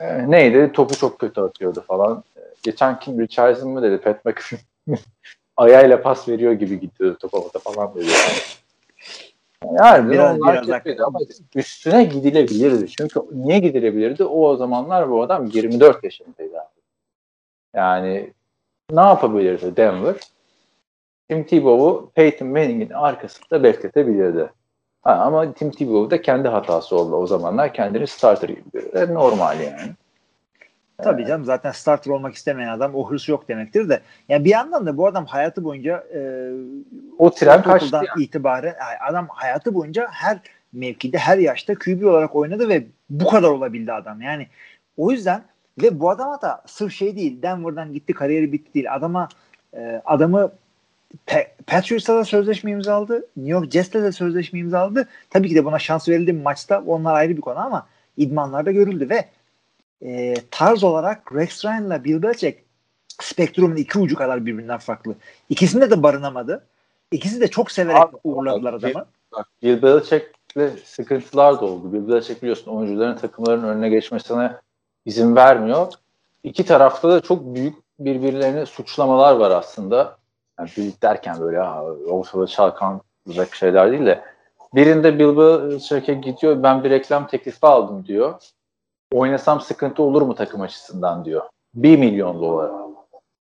Ee, 0.00 0.30
neydi? 0.30 0.72
Topu 0.72 0.94
çok 0.96 1.18
kötü 1.18 1.40
atıyordu 1.40 1.84
falan. 1.88 2.24
Ee, 2.36 2.40
geçen 2.62 2.98
kim 3.00 3.20
Richardson 3.20 3.70
mı 3.70 3.82
dedi? 3.82 3.98
Pat 3.98 4.24
McAfee 4.24 4.58
ayağıyla 5.56 6.02
pas 6.02 6.28
veriyor 6.28 6.52
gibi 6.52 6.80
gidiyordu 6.80 7.18
topa 7.20 7.40
topa 7.40 7.58
falan 7.58 7.94
dedi. 7.94 8.06
Yani 9.78 10.10
Biraz- 10.12 10.38
onlar 10.40 10.62
biraz 10.66 10.82
kötüydü 10.82 11.02
ama 11.02 11.18
üstüne 11.54 12.04
gidilebilirdi. 12.04 12.88
Çünkü 12.88 13.20
niye 13.32 13.58
gidilebilirdi? 13.58 14.24
O 14.24 14.56
zamanlar 14.56 15.10
bu 15.10 15.22
adam 15.22 15.46
24 15.46 16.04
yaşındaydı 16.04 16.58
abi. 16.60 16.80
Yani 17.74 18.32
ne 18.90 19.00
yapabilirdi 19.00 19.76
Denver? 19.76 20.14
Tim 21.28 21.44
Tebow'u 21.44 22.10
Peyton 22.14 22.48
Manning'in 22.48 22.90
arkasında 22.90 23.62
bekletebilirdi. 23.62 24.50
Ha, 25.02 25.14
ama 25.14 25.52
Tim 25.52 25.70
Tebow 25.70 26.16
da 26.16 26.22
kendi 26.22 26.48
hatası 26.48 26.96
oldu 26.96 27.16
o 27.16 27.26
zamanlar. 27.26 27.74
Kendini 27.74 28.06
starter 28.06 28.48
gibi 28.48 28.62
görüyor. 28.72 29.14
Normal 29.14 29.60
yani. 29.60 29.92
Tabii 30.98 31.26
canım 31.26 31.44
zaten 31.44 31.70
starter 31.70 32.10
olmak 32.10 32.34
istemeyen 32.34 32.68
adam 32.68 32.94
o 32.94 33.10
hırs 33.10 33.28
yok 33.28 33.48
demektir 33.48 33.88
de. 33.88 34.00
Yani 34.28 34.44
bir 34.44 34.50
yandan 34.50 34.86
da 34.86 34.96
bu 34.96 35.06
adam 35.06 35.26
hayatı 35.26 35.64
boyunca 35.64 36.04
e, 36.14 36.50
O 37.18 37.30
tren 37.30 37.62
kaçtı 37.62 37.96
yani. 37.96 38.24
itibaren 38.24 38.74
yani 38.80 38.98
adam 39.10 39.26
hayatı 39.28 39.74
boyunca 39.74 40.06
her 40.10 40.38
mevkide 40.72 41.18
her 41.18 41.38
yaşta 41.38 41.74
QB 41.74 42.02
olarak 42.04 42.36
oynadı 42.36 42.68
ve 42.68 42.86
bu 43.10 43.26
kadar 43.28 43.48
olabildi 43.48 43.92
adam. 43.92 44.20
Yani 44.20 44.46
o 44.96 45.10
yüzden 45.10 45.42
ve 45.82 46.00
bu 46.00 46.10
adama 46.10 46.42
da 46.42 46.62
sırf 46.66 46.92
şey 46.92 47.16
değil 47.16 47.42
Denver'dan 47.42 47.92
gitti 47.92 48.12
kariyeri 48.12 48.52
bitti 48.52 48.74
değil. 48.74 48.94
Adama 48.94 49.28
e, 49.76 50.02
adamı 50.04 50.52
Pe- 51.26 51.48
Patriots'ta 51.66 52.16
da 52.16 52.24
sözleşme 52.24 52.70
imzaladı. 52.70 53.14
New 53.14 53.52
York 53.52 53.72
Jets'le 53.72 53.94
de 53.94 54.12
sözleşme 54.12 54.58
imzaladı. 54.58 55.08
Tabii 55.30 55.48
ki 55.48 55.54
de 55.54 55.64
buna 55.64 55.78
şans 55.78 56.08
verildi 56.08 56.32
mi 56.32 56.42
maçta 56.42 56.82
onlar 56.86 57.14
ayrı 57.14 57.36
bir 57.36 57.40
konu 57.40 57.58
ama 57.58 57.86
idmanlarda 58.16 58.70
görüldü 58.70 59.10
ve 59.10 59.24
e, 60.02 60.34
tarz 60.50 60.84
olarak 60.84 61.34
Rex 61.34 61.64
Ryan'la 61.64 62.04
Bill 62.04 62.22
Belichick 62.22 62.64
spektrumun 63.20 63.76
iki 63.76 63.98
ucu 63.98 64.16
kadar 64.16 64.46
birbirinden 64.46 64.78
farklı. 64.78 65.14
İkisinde 65.48 65.90
de 65.90 66.02
barınamadı. 66.02 66.66
İkisi 67.12 67.40
de 67.40 67.48
çok 67.48 67.70
severek 67.70 68.02
Abi, 68.02 68.16
uğurladılar 68.24 68.74
abi, 68.74 68.86
adamı. 68.86 69.06
Bak 69.32 69.48
Bill 69.62 69.82
Belichick'le 69.82 70.84
sıkıntılar 70.84 71.60
da 71.60 71.64
oldu. 71.64 71.92
Bill 71.92 72.08
Belichick 72.08 72.42
biliyorsun 72.42 72.70
oyuncuların 72.70 73.16
takımların 73.16 73.64
önüne 73.64 73.88
geçmesine 73.88 74.52
izin 75.04 75.36
vermiyor. 75.36 75.92
İki 76.44 76.64
tarafta 76.64 77.10
da 77.10 77.20
çok 77.20 77.54
büyük 77.54 77.74
birbirlerini 77.98 78.66
suçlamalar 78.66 79.36
var 79.36 79.50
aslında. 79.50 80.16
Yani 80.58 80.70
büyük 80.76 81.02
derken 81.02 81.40
böyle 81.40 81.62
ortada 82.08 82.46
çalkanacak 82.46 83.54
şeyler 83.54 83.92
değil 83.92 84.06
de 84.06 84.24
birinde 84.74 85.18
Bill 85.18 85.36
Belichick'e 85.36 86.14
gidiyor 86.14 86.62
ben 86.62 86.84
bir 86.84 86.90
reklam 86.90 87.26
teklifi 87.26 87.66
aldım 87.66 88.06
diyor. 88.06 88.34
Oynasam 89.12 89.60
sıkıntı 89.60 90.02
olur 90.02 90.22
mu 90.22 90.34
takım 90.34 90.60
açısından 90.60 91.24
diyor. 91.24 91.42
1 91.74 91.98
milyon 91.98 92.40
dolar. 92.40 92.70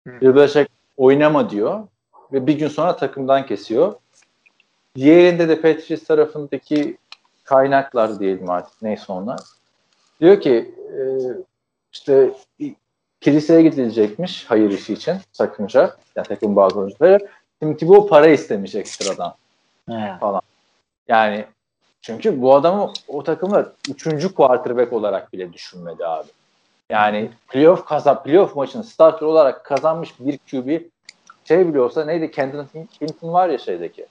Bill 0.06 0.34
Belichick 0.34 0.70
oynama 0.96 1.50
diyor 1.50 1.80
ve 2.32 2.46
bir 2.46 2.58
gün 2.58 2.68
sonra 2.68 2.96
takımdan 2.96 3.46
kesiyor. 3.46 3.94
Diğerinde 4.94 5.48
de 5.48 5.60
Patriots 5.60 6.04
tarafındaki 6.04 6.98
kaynaklar 7.44 8.20
diyelim 8.20 8.50
artık 8.50 8.82
neyse 8.82 9.12
onlar. 9.12 9.40
Diyor 10.20 10.40
ki 10.40 10.74
e, 10.98 11.00
işte 11.92 12.32
kiliseye 13.20 13.62
gidilecekmiş 13.62 14.44
hayır 14.48 14.70
işi 14.70 14.92
için 14.92 15.16
sakınca. 15.32 15.96
Yani 16.16 16.26
takım 16.26 16.56
bazı 16.56 16.78
oyuncuları. 16.78 17.28
Tim 17.60 17.76
Tebow 17.76 18.08
para 18.08 18.28
istemiş 18.28 18.74
ekstradan 18.74 19.34
He. 19.88 20.18
falan. 20.20 20.42
Yani 21.08 21.44
çünkü 22.02 22.42
bu 22.42 22.54
adamı 22.54 22.92
o 23.08 23.22
takımlar 23.22 23.66
üçüncü 23.88 24.34
quarterback 24.34 24.92
olarak 24.92 25.32
bile 25.32 25.52
düşünmedi 25.52 26.06
abi. 26.06 26.28
Yani 26.90 27.30
playoff 27.48 27.84
kazan, 27.84 28.22
playoff 28.22 28.56
maçını 28.56 28.84
starter 28.84 29.26
olarak 29.26 29.64
kazanmış 29.64 30.14
bir 30.20 30.38
QB 30.38 30.82
şey 31.44 31.68
bile 31.68 31.80
olsa 31.80 32.04
neydi? 32.04 32.30
Kendall 32.30 32.64
Hinton 33.02 33.32
var 33.32 33.48
ya 33.48 33.58
şeydeki. 33.58 34.06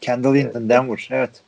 Kendall 0.00 0.34
Hinton, 0.34 0.68
Denver. 0.68 1.08
Evet. 1.10 1.42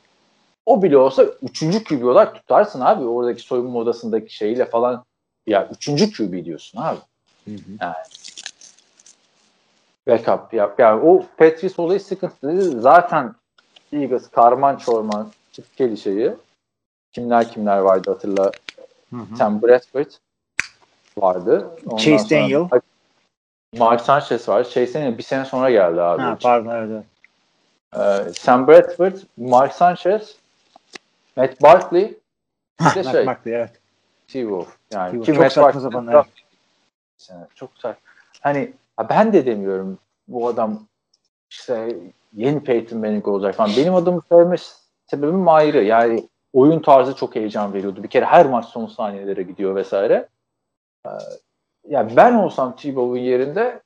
O 0.65 0.83
bile 0.83 0.97
olsa 0.97 1.25
üçüncü 1.41 1.83
QB 1.83 2.03
olarak 2.03 2.35
tutarsın 2.35 2.81
abi. 2.81 3.03
Oradaki 3.03 3.41
soyunma 3.41 3.79
odasındaki 3.79 4.35
şeyle 4.35 4.65
falan. 4.65 5.03
Ya 5.47 5.69
üçüncü 5.75 6.11
QB 6.11 6.45
diyorsun 6.45 6.81
abi. 6.81 6.99
Yani. 7.81 7.95
Backup 10.07 10.53
yap. 10.53 10.79
Yani 10.79 11.01
o 11.01 11.25
Patriots 11.37 11.79
olayı 11.79 11.99
sıkıntı. 11.99 12.81
Zaten 12.81 13.35
Eagles 13.93 14.29
karman 14.29 14.75
çorman 14.77 15.31
çıkkeli 15.51 15.97
şeyi. 15.97 16.31
Kimler 17.11 17.51
kimler 17.51 17.77
vardı 17.77 18.11
hatırla. 18.11 18.51
Sam 19.37 19.61
Bradford 19.61 20.11
vardı. 21.17 21.69
Ondan 21.85 21.97
Chase 21.97 22.17
sonra 22.17 22.41
Daniel. 22.41 22.69
Mark 23.77 24.01
Sanchez 24.01 24.49
vardı. 24.49 24.69
Chase 24.69 24.93
Daniel 24.93 25.17
bir 25.17 25.23
sene 25.23 25.45
sonra 25.45 25.69
geldi 25.71 26.01
abi. 26.01 26.21
Ha, 26.21 26.37
pardon 26.41 26.75
evet. 26.75 27.03
Ee, 27.95 28.33
Sam 28.33 28.67
Bradford, 28.67 29.17
Mark 29.37 29.73
Sanchez, 29.73 30.35
Matt 31.35 31.61
Barkley, 31.61 32.17
bir 32.79 32.95
de 32.95 33.01
Matt 33.03 33.11
şey, 33.11 33.25
Barkley, 33.25 33.55
evet. 33.55 33.71
T-Wolf. 34.33 34.77
Yani 34.93 35.11
T-Wolf. 35.11 35.25
ki 35.25 35.33
Çok 35.33 35.41
Matt 35.41 35.53
saçma 35.53 35.81
sapan, 35.81 36.25
sene. 37.17 37.47
Çok 37.55 37.69
saçma. 37.73 38.01
Hani 38.41 38.73
ha 38.97 39.09
ben 39.09 39.33
de 39.33 39.45
demiyorum 39.45 39.97
bu 40.27 40.47
adam 40.47 40.87
işte 41.49 41.95
yeni 42.33 42.63
Peyton 42.63 42.99
Manning 42.99 43.27
olacak 43.27 43.55
falan. 43.55 43.71
Benim 43.77 43.95
adamı 43.95 44.21
sevme 44.29 44.55
sebebim 45.05 45.47
ayrı. 45.47 45.83
Yani 45.83 46.27
oyun 46.53 46.79
tarzı 46.79 47.15
çok 47.15 47.35
heyecan 47.35 47.73
veriyordu. 47.73 48.03
Bir 48.03 48.07
kere 48.07 48.25
her 48.25 48.45
maç 48.45 48.65
son 48.65 48.87
saniyelere 48.87 49.43
gidiyor 49.43 49.75
vesaire. 49.75 50.27
Ee, 51.07 51.09
yani 51.89 52.15
ben 52.15 52.33
olsam 52.33 52.75
T-Bow'un 52.75 53.17
yerinde 53.17 53.81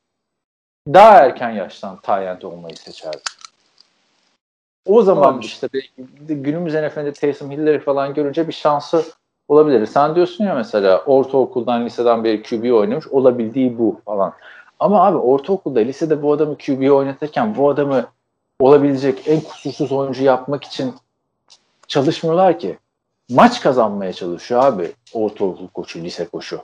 daha 0.88 1.18
erken 1.18 1.50
yaştan 1.50 2.02
Tyrant 2.02 2.46
olmayı 2.46 2.76
seçerdim. 2.76 3.22
O 4.86 5.02
zaman 5.02 5.34
Olmuş. 5.34 5.46
işte 5.46 5.68
belki 5.74 5.92
günümüz 6.44 6.74
NFL'de 6.74 7.14
Taysom 7.14 7.52
Hill'leri 7.52 7.80
falan 7.80 8.14
görünce 8.14 8.48
bir 8.48 8.54
şansı 8.54 9.06
olabilir. 9.48 9.86
Sen 9.86 10.16
diyorsun 10.16 10.46
ya 10.46 10.56
mesela 10.56 11.02
ortaokuldan 11.06 11.86
liseden 11.86 12.24
beri 12.24 12.44
QB 12.44 12.74
oynamış 12.74 13.08
olabildiği 13.08 13.78
bu 13.78 14.02
falan. 14.06 14.34
Ama 14.80 15.06
abi 15.06 15.18
ortaokulda 15.18 15.80
lisede 15.80 16.22
bu 16.24 16.34
adamı 16.34 16.58
QB 16.58 16.92
oynatırken 16.92 17.56
bu 17.56 17.70
adamı 17.70 18.06
olabilecek 18.60 19.28
en 19.28 19.42
kusursuz 19.42 19.92
oyuncu 19.92 20.24
yapmak 20.24 20.64
için 20.64 20.96
çalışmıyorlar 21.88 22.60
ki. 22.60 22.78
Maç 23.30 23.62
kazanmaya 23.62 24.14
çalışıyor 24.14 24.64
abi 24.64 24.92
ortaokul 25.14 25.68
koçu, 25.68 26.00
lise 26.00 26.28
koçu, 26.28 26.62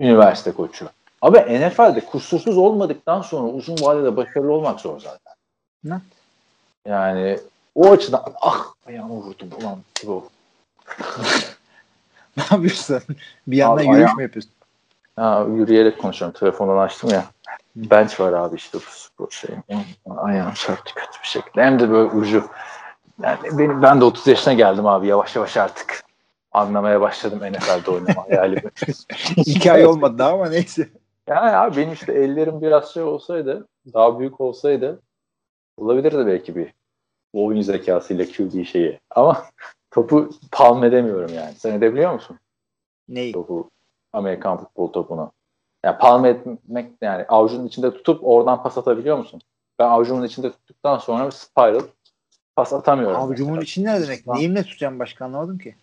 üniversite 0.00 0.52
koçu. 0.52 0.88
Abi 1.22 1.38
NFL'de 1.38 2.00
kusursuz 2.00 2.58
olmadıktan 2.58 3.22
sonra 3.22 3.48
uzun 3.48 3.76
vadede 3.80 4.16
başarılı 4.16 4.52
olmak 4.52 4.80
zor 4.80 5.00
zaten. 5.00 5.34
Ne? 5.84 6.00
Yani 6.86 7.38
o 7.74 7.90
açıdan 7.90 8.24
ah 8.40 8.66
ayağımı 8.86 9.14
vurdum 9.14 9.48
ulan 9.60 9.78
bu. 10.06 10.24
ne 12.36 12.42
yapıyorsun? 12.50 13.00
Bir 13.46 13.56
yandan 13.56 13.84
Abi, 13.84 13.88
yürüyüş 13.88 14.14
mü 14.16 14.22
yapıyorsun? 14.22 14.52
Ha, 15.16 15.46
yürüyerek 15.50 15.98
konuşuyorum. 15.98 16.38
Telefondan 16.40 16.78
açtım 16.78 17.10
ya. 17.10 17.24
Bench 17.76 18.20
var 18.20 18.32
abi 18.32 18.56
işte 18.56 18.78
bu 18.78 18.90
spor 18.90 19.30
şey. 19.30 19.50
Ayağım 20.16 20.52
çarptı 20.52 20.94
kötü 20.94 21.22
bir 21.22 21.28
şekilde. 21.28 21.62
Hem 21.62 21.80
de 21.80 21.90
böyle 21.90 22.10
ucu. 22.10 22.44
Yani 23.22 23.38
benim, 23.52 23.82
ben 23.82 24.00
de 24.00 24.04
30 24.04 24.26
yaşına 24.26 24.54
geldim 24.54 24.86
abi. 24.86 25.06
Yavaş 25.06 25.36
yavaş 25.36 25.56
artık 25.56 26.04
anlamaya 26.52 27.00
başladım 27.00 27.38
NFL'de 27.52 27.90
oynama 27.90 28.24
hayalimi. 28.28 28.62
Hikaye 29.36 29.86
olmadı 29.86 30.18
daha 30.18 30.32
ama 30.32 30.48
neyse. 30.48 30.88
Yani 31.26 31.56
abi 31.56 31.76
benim 31.76 31.92
işte 31.92 32.12
ellerim 32.12 32.62
biraz 32.62 32.94
şey 32.94 33.02
olsaydı, 33.02 33.68
daha 33.94 34.18
büyük 34.18 34.40
olsaydı 34.40 35.02
olabilirdi 35.76 36.26
belki 36.26 36.56
bir 36.56 36.74
oyun 37.32 37.62
zekasıyla 37.62 38.24
QB 38.24 38.66
şeyi. 38.66 39.00
Ama 39.10 39.44
topu 39.92 40.30
palm 40.52 40.84
edemiyorum 40.84 41.34
yani. 41.34 41.54
Sen 41.54 41.72
edebiliyor 41.72 42.12
musun? 42.12 42.38
Neyi? 43.08 43.32
topu 43.32 43.70
Amerikan 44.12 44.58
futbol 44.58 44.92
topunu. 44.92 45.32
Yani 45.84 45.98
palm 45.98 46.24
etmek 46.24 46.92
yani 47.00 47.24
avucunun 47.28 47.66
içinde 47.66 47.90
tutup 47.90 48.24
oradan 48.24 48.62
pas 48.62 48.78
atabiliyor 48.78 49.18
musun? 49.18 49.40
Ben 49.78 49.88
avucumun 49.88 50.24
içinde 50.24 50.52
tuttuktan 50.52 50.98
sonra 50.98 51.30
spiral 51.30 51.80
pas 52.56 52.72
atamıyorum. 52.72 53.16
Avucumun 53.16 53.50
mesela. 53.50 53.62
içinde 53.62 53.94
ne 53.94 54.02
demek? 54.02 54.26
Neyimle 54.26 54.62
tutacağım 54.62 54.98
başka 54.98 55.24
anlamadım 55.24 55.58
ki. 55.58 55.74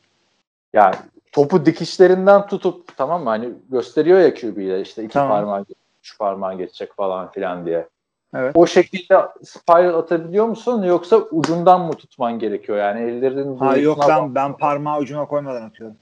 Yani 0.73 0.95
topu 1.31 1.65
dikişlerinden 1.65 2.47
tutup 2.47 2.97
tamam 2.97 3.23
mı? 3.23 3.29
Hani 3.29 3.53
gösteriyor 3.69 4.19
ya 4.19 4.33
QB'yle 4.33 4.81
işte 4.81 5.03
iki 5.03 5.13
Tamam. 5.13 5.29
parmağı 5.29 5.65
üç 6.03 6.17
parmağı 6.19 6.57
geçecek 6.57 6.95
falan 6.95 7.31
filan 7.31 7.65
diye. 7.65 7.87
Evet. 8.35 8.51
O 8.55 8.67
şekilde 8.67 9.27
spiral 9.43 9.97
atabiliyor 9.97 10.45
musun 10.45 10.83
yoksa 10.83 11.17
ucundan 11.17 11.81
mı 11.81 11.93
tutman 11.93 12.39
gerekiyor? 12.39 12.77
Yani 12.77 13.01
ellerinin 13.01 13.57
Ha 13.57 13.77
yok 13.77 13.99
ben, 14.09 14.35
ben 14.35 14.57
parmağı 14.57 14.99
ucuna 14.99 15.25
koymadan 15.25 15.61
atıyorum. 15.61 15.97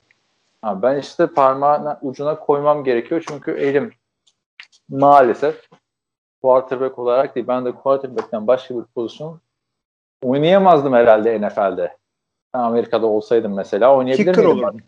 Ha, 0.61 0.81
ben 0.81 0.97
işte 0.97 1.27
parmağın 1.27 1.97
ucuna 2.01 2.39
koymam 2.39 2.83
gerekiyor 2.83 3.23
çünkü 3.27 3.51
elim 3.51 3.91
maalesef 4.89 5.67
quarterback 6.41 6.99
olarak 6.99 7.35
değil. 7.35 7.47
Ben 7.47 7.65
de 7.65 7.71
quarterback'ten 7.71 8.47
başka 8.47 8.75
bir 8.75 8.83
pozisyon 8.83 9.39
oynayamazdım 10.21 10.93
herhalde 10.93 11.41
NFL'de. 11.41 11.97
Ben 12.53 12.59
Amerika'da 12.59 13.05
olsaydım 13.05 13.55
mesela 13.55 13.95
oynayabilir 13.95 14.33
Kicker 14.33 14.45
miydim? 14.45 14.63
olurdum. 14.63 14.81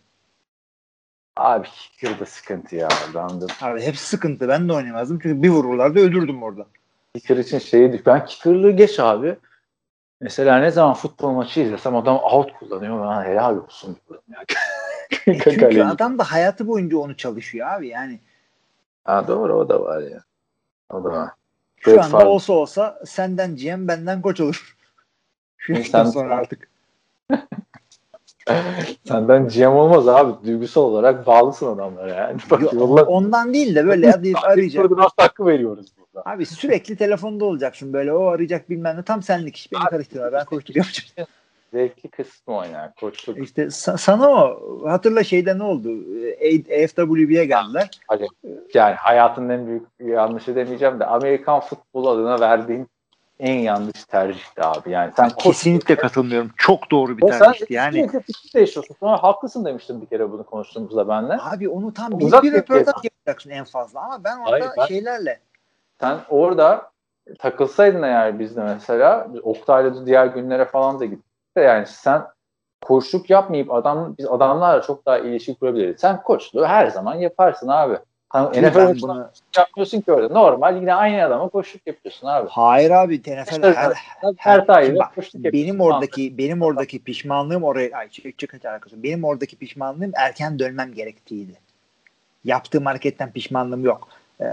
Abi 1.37 1.67
kicker 1.67 2.19
da 2.19 2.25
sıkıntı 2.25 2.75
ya. 2.75 2.87
Ben 3.15 3.41
de 3.41 3.45
Abi 3.61 3.81
hepsi 3.81 4.05
sıkıntı. 4.05 4.47
Ben 4.47 4.69
de 4.69 4.73
oynamazdım. 4.73 5.19
Çünkü 5.23 5.43
bir 5.43 5.49
vururlardı 5.49 5.99
öldürdüm 5.99 6.43
orada. 6.43 6.65
Kicker 7.15 7.37
için 7.37 7.59
şeyi 7.59 8.05
ben 8.05 8.25
kicker'lığı 8.25 8.71
geç 8.71 8.99
abi. 8.99 9.35
Mesela 10.21 10.59
ne 10.59 10.71
zaman 10.71 10.93
futbol 10.93 11.31
maçı 11.31 11.59
izlesem 11.59 11.95
adam 11.95 12.19
out 12.23 12.53
kullanıyor. 12.53 13.07
Ben 13.07 13.29
helal 13.29 13.57
olsun 13.57 13.97
diyorum 14.07 14.23
ya. 14.33 14.43
E 15.27 15.39
çünkü 15.39 15.83
adam 15.83 16.19
da 16.19 16.23
hayatı 16.23 16.67
boyunca 16.67 16.97
onu 16.97 17.17
çalışıyor 17.17 17.67
abi 17.67 17.87
yani. 17.87 18.19
Ha, 19.03 19.27
doğru 19.27 19.53
o 19.53 19.69
da 19.69 19.81
var 19.81 20.01
ya. 20.01 20.23
O 20.93 21.03
da 21.03 21.09
var. 21.09 21.29
Şu 21.77 21.89
Evet, 21.89 21.99
anda 21.99 22.09
Faruk. 22.09 22.27
olsa 22.27 22.53
olsa 22.53 22.99
senden 23.05 23.55
GM 23.55 23.87
benden 23.87 24.21
koç 24.21 24.41
olur. 24.41 24.77
Şu 25.57 25.73
yaştan 25.73 26.05
sonra 26.05 26.35
artık. 26.35 26.69
Senden 29.07 29.47
GM 29.47 29.67
olmaz 29.67 30.07
abi. 30.07 30.47
Duygusal 30.47 30.81
olarak 30.81 31.27
bağlısın 31.27 31.75
adamlara 31.75 32.15
yani. 32.15 32.39
Bak 32.51 32.61
Yo, 32.61 32.69
yolla. 32.73 33.03
Ondan 33.03 33.53
değil 33.53 33.75
de 33.75 33.85
böyle 33.85 34.11
hadi 34.11 34.33
arayacak. 34.37 34.87
Koordinat 34.87 35.11
hakkı 35.17 35.45
veriyoruz 35.45 35.87
burada. 36.25 36.35
Abi 36.35 36.45
sürekli 36.45 36.95
telefonda 36.95 37.45
olacaksın 37.45 37.93
böyle 37.93 38.13
o 38.13 38.25
arayacak 38.25 38.69
bilmem 38.69 38.97
ne 38.97 39.03
tam 39.03 39.23
senlik 39.23 39.55
iş 39.55 39.71
beni 39.71 39.83
karıştırma 39.83 40.31
ben 40.33 40.45
koşturuyorum. 40.45 40.91
zevkli 41.73 42.09
kısmı 42.09 42.55
oynar. 42.55 42.95
Koçluk. 42.95 43.37
İşte 43.37 43.63
sa- 43.63 43.97
sana 43.97 44.29
o 44.29 44.89
hatırla 44.89 45.23
şeyde 45.23 45.57
ne 45.57 45.63
oldu? 45.63 45.89
E- 46.39 46.57
geldiler. 47.45 47.89
Hadi. 48.07 48.27
Yani 48.73 48.95
hayatın 48.95 49.49
en 49.49 49.67
büyük 49.67 49.83
yanlışı 49.99 50.55
demeyeceğim 50.55 50.99
de 50.99 51.05
Amerikan 51.05 51.59
futbol 51.59 52.05
adına 52.05 52.39
verdiğin 52.39 52.87
en 53.39 53.59
yanlış 53.59 54.03
tercihti 54.03 54.63
abi. 54.63 54.91
Yani 54.91 55.11
sen 55.15 55.29
Kesinlikle 55.29 55.95
katılmıyorum. 55.95 56.51
Çok 56.57 56.91
doğru 56.91 57.17
bir 57.17 57.23
Ve 57.27 57.31
sen 57.31 57.39
tercihti. 57.39 57.73
Yani 57.73 58.09
değişiyorsun. 58.55 58.95
Sonra 58.99 59.23
haklısın 59.23 59.65
demiştim 59.65 60.01
bir 60.01 60.05
kere 60.05 60.31
bunu 60.31 60.43
konuştuğumuzda 60.43 61.07
benle. 61.07 61.37
abi 61.41 61.69
onu 61.69 61.93
tam 61.93 62.19
bir 62.19 62.25
bir 62.43 62.53
röportaj 62.53 62.95
yapacaksın 63.03 63.49
en 63.49 63.63
fazla 63.65 64.01
ama 64.01 64.23
ben 64.23 64.37
orada 64.37 64.51
Hayır, 64.51 64.69
ben- 64.77 64.85
şeylerle 64.85 65.39
Sen 66.01 66.19
orada 66.29 66.91
takılsaydın 67.39 68.03
eğer 68.03 68.39
bizde 68.39 68.63
mesela 68.63 69.27
Oktay'la 69.43 70.05
diğer 70.05 70.25
günlere 70.25 70.65
falan 70.65 70.99
da 70.99 71.05
gittik. 71.05 71.25
de 71.57 71.61
Yani 71.61 71.85
sen 71.85 72.23
koçluk 72.81 73.29
yapmayıp 73.29 73.73
adam 73.73 74.15
biz 74.17 74.25
adamlarla 74.25 74.81
çok 74.81 75.05
daha 75.05 75.17
ilişki 75.17 75.55
kurabiliriz. 75.55 76.01
Sen 76.01 76.23
koçluğu 76.23 76.65
her 76.65 76.87
zaman 76.87 77.15
yaparsın 77.15 77.67
abi. 77.67 77.97
Ben 78.35 78.43
NFL 78.43 78.75
bunu- 78.75 79.01
bunu... 79.01 79.29
yapmıyorsun 79.57 80.01
ki 80.01 80.13
orada. 80.13 80.33
Normal 80.33 80.75
yine 80.75 80.93
aynı 80.93 81.25
adama 81.25 81.49
koçluk 81.49 81.87
yapıyorsun 81.87 82.27
abi. 82.27 82.49
Hayır 82.49 82.91
abi 82.91 83.19
NFL 83.19 83.51
İşte 83.51 83.73
her, 83.73 83.93
Her, 83.93 84.33
her 84.37 84.65
tayında 84.65 84.99
Bak, 84.99 85.13
benim 85.35 85.81
oradaki 85.81 86.37
benim 86.37 86.61
oradaki 86.61 87.03
pişmanlığım 87.03 87.63
oraya 87.63 87.97
ay 87.97 88.09
çık 88.09 88.39
çık 88.39 88.65
alakası. 88.65 89.03
Benim 89.03 89.23
oradaki 89.23 89.55
pişmanlığım 89.55 90.11
erken 90.15 90.59
dönmem 90.59 90.93
gerektiğiydi. 90.93 91.53
Yaptığım 92.43 92.85
hareketten 92.85 93.31
pişmanlığım 93.31 93.83
yok. 93.83 94.07
Ee, 94.41 94.45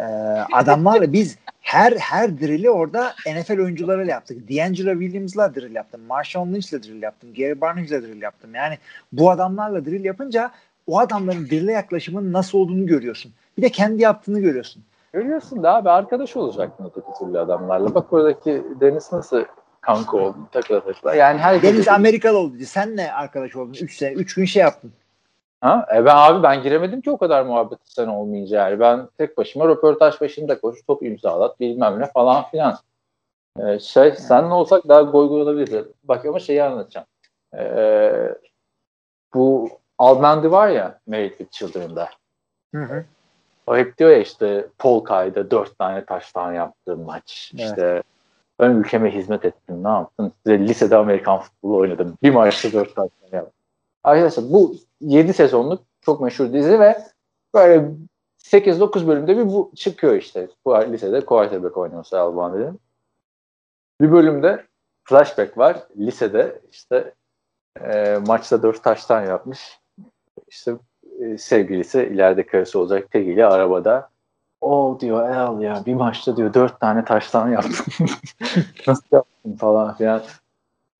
adamlarla 0.53 1.13
biz 1.13 1.39
her 1.61 1.93
her 1.93 2.41
drill'i 2.41 2.71
orada 2.71 3.15
NFL 3.27 3.59
oyuncularıyla 3.59 4.13
yaptık. 4.13 4.49
D'Angelo 4.49 5.01
Williams'la 5.01 5.55
drill 5.55 5.75
yaptım. 5.75 6.01
Marshawn 6.09 6.55
Lynch'le 6.55 6.73
drill 6.73 7.03
yaptım. 7.03 7.35
Gary 7.35 7.61
Barnage'la 7.61 8.03
drill 8.03 8.23
yaptım. 8.23 8.55
Yani 8.55 8.79
bu 9.13 9.31
adamlarla 9.31 9.85
drill 9.85 10.05
yapınca 10.05 10.51
o 10.87 10.99
adamların 10.99 11.47
drill'e 11.47 11.73
yaklaşımının 11.73 12.33
nasıl 12.33 12.59
olduğunu 12.59 12.87
görüyorsun. 12.87 13.33
Bir 13.59 13.63
de 13.63 13.69
kendi 13.69 14.03
yaptığını 14.03 14.41
görüyorsun. 14.41 14.83
Görüyorsun 15.13 15.63
da 15.63 15.75
abi 15.75 15.91
arkadaş 15.91 16.37
olacaktın 16.37 16.91
öteki 16.91 17.19
türlü 17.19 17.39
adamlarla. 17.39 17.95
Bak 17.95 18.13
oradaki 18.13 18.65
Deniz 18.81 19.13
nasıl 19.13 19.45
kanka 19.81 20.17
oldu 20.17 20.37
takıla 20.53 20.85
takıla. 20.85 21.15
Yani 21.15 21.39
her 21.39 21.63
Deniz 21.63 21.89
Amerikalı 21.89 22.39
oldu. 22.39 22.55
Senle 22.67 23.13
arkadaş 23.13 23.57
oldun. 23.57 23.77
3 23.81 23.97
sene 23.97 24.13
3 24.13 24.35
gün 24.35 24.45
şey 24.45 24.63
yaptın. 24.63 24.93
Ha? 25.67 25.87
E 25.97 26.05
ben 26.05 26.17
abi 26.17 26.43
ben 26.43 26.63
giremedim 26.63 27.01
ki 27.01 27.11
o 27.11 27.19
kadar 27.19 27.43
muhabbet 27.43 27.79
sen 27.85 28.07
olmayınca 28.07 28.69
yani. 28.69 28.81
Ben 28.81 29.09
tek 29.19 29.39
başıma 29.39 29.69
röportaj 29.69 30.21
başında 30.21 30.61
koş, 30.61 30.83
top 30.87 31.03
imzalat 31.03 31.61
bilmem 31.61 32.01
ne 32.01 32.07
falan 32.07 32.45
filan. 32.51 32.79
Ee, 33.61 33.79
şey 33.79 34.13
seninle 34.13 34.55
olsak 34.55 34.89
daha 34.89 35.03
goy 35.03 35.29
goy 35.29 35.43
olabilir. 35.43 35.87
Bak 36.05 36.27
ama 36.27 36.39
şeyi 36.39 36.63
anlatacağım. 36.63 37.07
Ee, 37.57 38.35
bu 39.35 39.71
Almendi 39.99 40.51
var 40.51 40.69
ya 40.69 40.99
Married 41.07 41.39
with 41.39 41.53
Children'da. 41.53 42.09
Hı 42.75 42.83
hı. 42.83 43.05
O 43.67 43.77
hep 43.77 43.99
diyor 43.99 44.11
ya 44.11 44.19
işte 44.19 44.67
Polkay'da 44.79 45.51
dört 45.51 45.79
tane 45.79 46.05
taştan 46.05 46.53
yaptığım 46.53 47.01
maç. 47.01 47.53
Evet. 47.55 47.69
İşte 47.69 48.03
ben 48.61 48.71
ülkeme 48.71 49.15
hizmet 49.15 49.45
ettim. 49.45 49.85
Ne 49.85 49.89
yaptın? 49.89 50.33
İşte 50.37 50.59
lisede 50.59 50.97
Amerikan 50.97 51.39
futbolu 51.39 51.77
oynadım. 51.77 52.19
Bir 52.23 52.31
maçta 52.31 52.73
dört 52.73 52.97
taştan 52.97 53.37
yaptım. 53.37 53.56
Arkadaşlar 54.07 54.53
bu 54.53 54.74
7 55.01 55.35
sezonluk 55.35 55.83
çok 56.01 56.20
meşhur 56.20 56.53
dizi 56.53 56.81
ve 56.81 56.99
böyle 57.55 57.91
8-9 58.39 59.07
bölümde 59.07 59.37
bir 59.37 59.47
bu 59.47 59.73
çıkıyor 59.77 60.15
işte. 60.15 60.49
Bu 60.65 60.93
lisede 60.93 61.20
quarterback 61.20 61.77
oynuyorsa 61.77 62.20
Alban'ın. 62.20 62.81
Bir 64.01 64.12
bölümde 64.12 64.66
flashback 65.05 65.59
var. 65.59 65.83
Lisede 65.99 66.61
işte 66.73 67.15
e, 67.81 68.19
maçta 68.27 68.62
4 68.62 68.85
taştan 68.85 69.24
yapmış. 69.24 69.81
İşte 70.49 70.77
e, 71.20 71.39
sevgilisi 71.39 72.03
ileride 72.03 72.47
karısı 72.47 72.78
olacak 72.78 73.11
tegiyle 73.11 73.47
arabada 73.47 74.11
o 74.61 74.99
diyor 75.01 75.28
el 75.28 75.62
ya 75.62 75.83
bir 75.87 75.95
maçta 75.95 76.37
diyor 76.37 76.55
dört 76.55 76.81
tane 76.81 77.05
taştan 77.05 77.49
yaptım. 77.49 77.87
Nasıl 78.87 79.07
yaptın 79.12 79.57
falan 79.57 79.97
filan. 79.97 80.23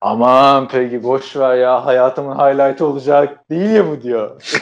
Aman 0.01 0.68
peki 0.68 1.02
boş 1.02 1.36
ver 1.36 1.56
ya 1.56 1.86
hayatımın 1.86 2.35
highlight'ı 2.35 2.86
olacak 2.86 3.51
değil 3.51 3.70
ya 3.70 3.90
bu 3.90 4.02
diyor. 4.02 4.40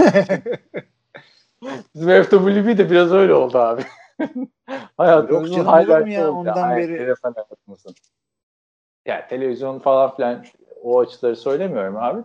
Bizim 1.94 2.22
FWB 2.22 2.78
de 2.78 2.90
biraz 2.90 3.12
öyle 3.12 3.34
oldu 3.34 3.58
abi. 3.58 3.82
hayatımızın 4.96 5.56
Yok 5.56 5.66
canım, 5.66 5.90
olur 5.90 6.00
mu 6.00 6.08
ya? 6.08 6.30
oldu. 6.30 6.38
Ondan 6.38 6.62
Hayır, 6.62 6.88
beri-. 6.88 7.14
Yani 9.06 9.22
televizyon 9.28 9.78
falan 9.78 10.16
filan 10.16 10.44
o 10.82 11.00
açıları 11.00 11.36
söylemiyorum 11.36 11.96
abi. 11.96 12.22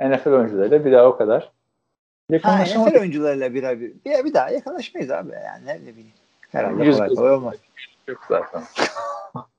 NFL 0.00 0.28
oyuncularıyla 0.28 0.84
bir 0.84 0.92
daha 0.92 1.06
o 1.06 1.16
kadar 1.16 1.40
Ha, 1.42 2.34
yakınlaşamadık. 2.34 2.94
NFL 2.94 3.00
oyuncularıyla 3.00 3.54
bir, 3.54 3.62
bir, 3.62 3.92
bir, 4.04 4.24
bir 4.24 4.34
daha 4.34 4.50
yakınlaşmayız 4.50 5.10
abi. 5.10 5.32
Yani 5.32 5.84
ne 5.84 5.92
bileyim. 5.92 6.12
Herhalde 6.52 6.90
kolay 6.90 7.08
kolay 7.08 7.32
olmaz. 7.32 7.54
Yok 8.08 8.20
zaten. 8.28 8.62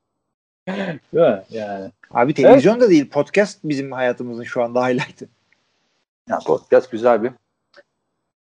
Değil 0.68 0.90
mi? 1.14 1.42
Yani. 1.50 1.92
Abi 2.12 2.34
televizyon 2.34 2.80
da 2.80 2.90
değil. 2.90 3.10
Podcast 3.10 3.60
bizim 3.64 3.92
hayatımızın 3.92 4.44
şu 4.44 4.64
anda 4.64 4.88
highlight'ı. 4.88 5.28
Ya 6.30 6.40
podcast 6.48 6.92
güzel 6.92 7.24
bir 7.24 7.32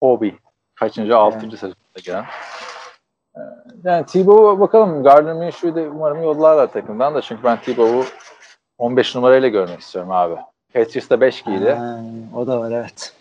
hobi. 0.03 0.35
Kaçıncı? 0.76 1.18
Altıncı 1.18 1.57
sezonda 1.57 1.76
gelen. 2.03 2.26
Ee, 3.35 3.39
Yani 3.84 4.06
Tebow'a 4.06 4.60
bakalım. 4.60 5.03
Gardner 5.03 5.34
Minshew'u 5.35 5.76
da 5.76 5.81
umarım 5.81 6.23
yollarlar 6.23 6.72
takımdan 6.72 7.15
da. 7.15 7.22
Çünkü 7.22 7.43
ben 7.43 7.61
Tebow'u 7.61 8.06
15 8.77 9.15
numarayla 9.15 9.48
görmek 9.49 9.80
istiyorum 9.80 10.11
abi. 10.11 10.35
Patriots'ta 10.73 11.22
5 11.22 11.41
giydi. 11.41 11.72
Ha, 11.72 11.99
o 12.35 12.48
da 12.48 12.60
var 12.60 12.72
evet. 12.72 13.14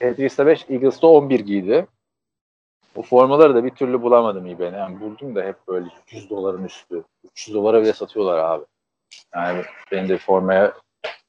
Patriots'ta 0.00 0.46
5, 0.46 0.66
Eagles'ta 0.68 1.06
11 1.06 1.40
giydi. 1.40 1.86
O 2.96 3.02
formaları 3.02 3.54
da 3.54 3.64
bir 3.64 3.70
türlü 3.70 4.02
bulamadım 4.02 4.46
iyi 4.46 4.58
beni. 4.58 4.76
Yani 4.76 5.00
buldum 5.00 5.34
da 5.34 5.42
hep 5.42 5.56
böyle 5.68 5.86
100 6.10 6.30
doların 6.30 6.64
üstü. 6.64 7.04
300 7.24 7.54
dolara 7.54 7.82
bile 7.82 7.92
satıyorlar 7.92 8.38
abi. 8.38 8.64
Yani 9.34 9.62
benim 9.92 10.08
de 10.08 10.18
formaya 10.18 10.72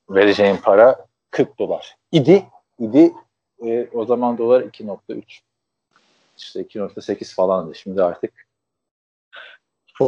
vereceğim 0.10 0.58
para 0.64 1.06
40 1.32 1.60
dolar. 1.60 1.96
İdi. 2.12 2.46
İdi. 2.80 3.14
E, 3.66 3.88
o 3.94 4.06
zaman 4.06 4.38
dolar 4.38 4.62
2.3. 4.62 5.42
İşte 6.38 6.62
2.8 6.62 7.36
falandı. 7.36 7.76
Şimdi 7.76 8.04
artık 8.04 8.46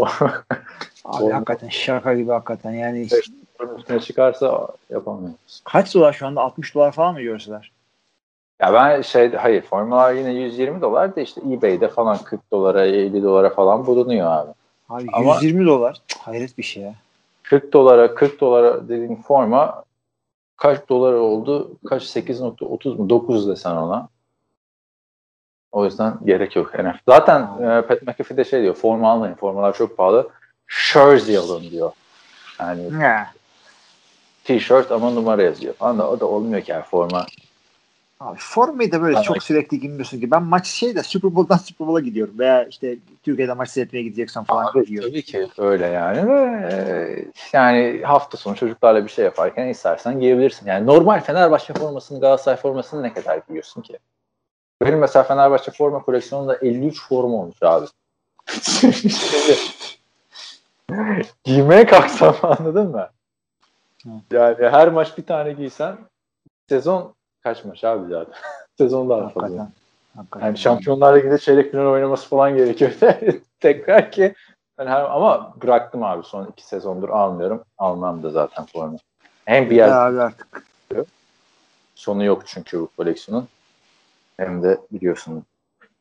Abi 1.05 1.31
hakikaten 1.31 1.69
şaka 1.69 2.13
gibi 2.13 2.31
hakikaten. 2.31 2.71
Yani 2.71 3.07
üstüne 3.77 3.99
çıkarsa 3.99 4.67
yapamıyoruz. 4.89 5.61
kaç 5.65 5.95
dolar 5.95 6.13
şu 6.13 6.27
anda? 6.27 6.41
60 6.41 6.75
dolar 6.75 6.91
falan 6.91 7.13
mı 7.13 7.21
görseler? 7.21 7.71
Ya 8.61 8.73
ben 8.73 9.01
şey 9.01 9.31
hayır 9.33 9.61
formalar 9.61 10.13
yine 10.13 10.31
120 10.33 10.81
dolar 10.81 11.15
da 11.15 11.21
işte 11.21 11.41
eBay'de 11.51 11.87
falan 11.87 12.17
40 12.17 12.51
dolara 12.51 12.85
50 12.85 13.23
dolara 13.23 13.49
falan 13.49 13.85
bulunuyor 13.87 14.31
abi. 14.31 14.51
Abi 14.89 15.07
Ama- 15.13 15.33
120 15.35 15.65
dolar. 15.65 16.01
Hayret 16.19 16.57
bir 16.57 16.63
şey 16.63 16.83
ya. 16.83 16.93
40 17.43 17.73
dolara 17.73 18.15
40 18.15 18.41
dolara 18.41 18.83
dediğin 18.89 19.15
forma 19.15 19.83
kaç 20.57 20.89
dolar 20.89 21.13
oldu? 21.13 21.71
Kaç 21.89 22.03
8.30 22.03 22.97
mu? 22.97 23.09
9 23.09 23.47
desen 23.47 23.75
ona. 23.75 24.07
O 25.71 25.85
yüzden 25.85 26.13
gerek 26.25 26.55
yok. 26.55 26.73
NFL. 26.79 26.99
Zaten 27.07 27.41
e, 27.41 27.81
Pat 27.81 28.01
McAfee 28.01 28.37
de 28.37 28.43
şey 28.45 28.61
diyor. 28.61 28.73
Forma 28.75 29.11
almayın. 29.11 29.35
Formalar 29.35 29.73
çok 29.73 29.97
pahalı. 29.97 30.29
Jersey 30.67 31.37
alın 31.37 31.61
diyor. 31.63 31.91
Yani 32.59 32.81
Ya. 33.01 33.31
t-shirt 34.43 34.91
ama 34.91 35.09
numara 35.09 35.41
yazıyor. 35.43 35.73
Da 35.79 36.09
o 36.09 36.19
da 36.19 36.25
olmuyor 36.25 36.61
ki 36.61 36.71
yani 36.71 36.83
forma. 36.83 37.25
Abi 38.19 38.37
formayı 38.39 38.91
da 38.91 39.01
böyle 39.01 39.13
Tamam. 39.13 39.23
çok 39.23 39.43
sürekli 39.43 39.79
giymiyorsun 39.79 40.19
ki. 40.19 40.31
Ben 40.31 40.43
maç 40.43 40.67
şey 40.67 40.95
de 40.95 41.03
Super 41.03 41.35
Bowl'dan 41.35 41.57
Super 41.65 41.87
Bowl'a 41.87 41.99
gidiyorum. 41.99 42.39
Veya 42.39 42.65
işte 42.65 42.97
Türkiye'de 43.23 43.53
maç 43.53 43.69
seyretmeye 43.69 44.03
gideceksen 44.03 44.43
falan 44.43 44.65
Abi, 44.65 44.85
gidiyorum. 44.85 45.09
tabii 45.09 45.21
ki 45.21 45.47
öyle 45.57 45.87
yani 45.87 46.29
ve 46.29 46.41
e, 46.71 46.75
yani 47.53 48.01
hafta 48.03 48.37
sonu 48.37 48.55
çocuklarla 48.55 49.03
bir 49.05 49.09
şey 49.09 49.25
yaparken 49.25 49.67
istersen 49.67 50.19
giyebilirsin. 50.19 50.67
Yani 50.67 50.87
normal 50.87 51.21
Fenerbahçe 51.21 51.73
formasını 51.73 52.19
Galatasaray 52.19 52.57
formasını 52.57 53.03
ne 53.03 53.13
kadar 53.13 53.41
giyiyorsun 53.47 53.81
ki? 53.81 53.97
Benim 54.81 54.99
mesela 54.99 55.23
Fenerbahçe 55.23 55.71
forma 55.71 56.01
koleksiyonunda 56.01 56.55
53 56.55 57.01
forma 57.01 57.35
olmuş 57.37 57.63
abi. 57.63 57.85
Giymeye 61.43 61.85
kalksam 61.85 62.35
anladın 62.43 62.91
mı? 62.91 63.09
Yani 64.31 64.69
her 64.69 64.87
maç 64.87 65.17
bir 65.17 65.25
tane 65.25 65.53
giysen 65.53 65.97
sezon 66.69 67.16
kaç 67.47 67.65
maç 67.65 67.83
abi 67.83 68.09
zaten? 68.09 68.33
sezon 68.77 69.09
daha 69.09 69.29
fazla. 69.29 69.69
Hakikaten. 70.15 70.45
Yani 70.45 70.57
Şampiyonlar 70.57 71.17
Ligi'nde 71.17 71.37
çeyrek 71.37 71.71
final 71.71 71.85
oynaması 71.85 72.29
falan 72.29 72.55
gerekiyor. 72.55 72.91
Tekrar 73.59 74.11
ki 74.11 74.35
ben 74.77 74.87
her, 74.87 75.01
ama 75.01 75.53
bıraktım 75.61 76.03
abi 76.03 76.23
son 76.23 76.45
iki 76.45 76.67
sezondur 76.67 77.09
almıyorum. 77.09 77.63
Almam 77.77 78.23
da 78.23 78.29
zaten 78.29 78.65
forma. 78.65 78.97
Hem 79.45 79.69
bir 79.69 79.75
yer 79.75 79.89
abi 79.89 80.21
artık. 80.21 80.63
sonu 81.95 82.23
yok 82.23 82.43
çünkü 82.45 82.79
bu 82.79 82.89
koleksiyonun. 82.97 83.47
Hem 84.37 84.63
de 84.63 84.77
biliyorsun 84.91 85.43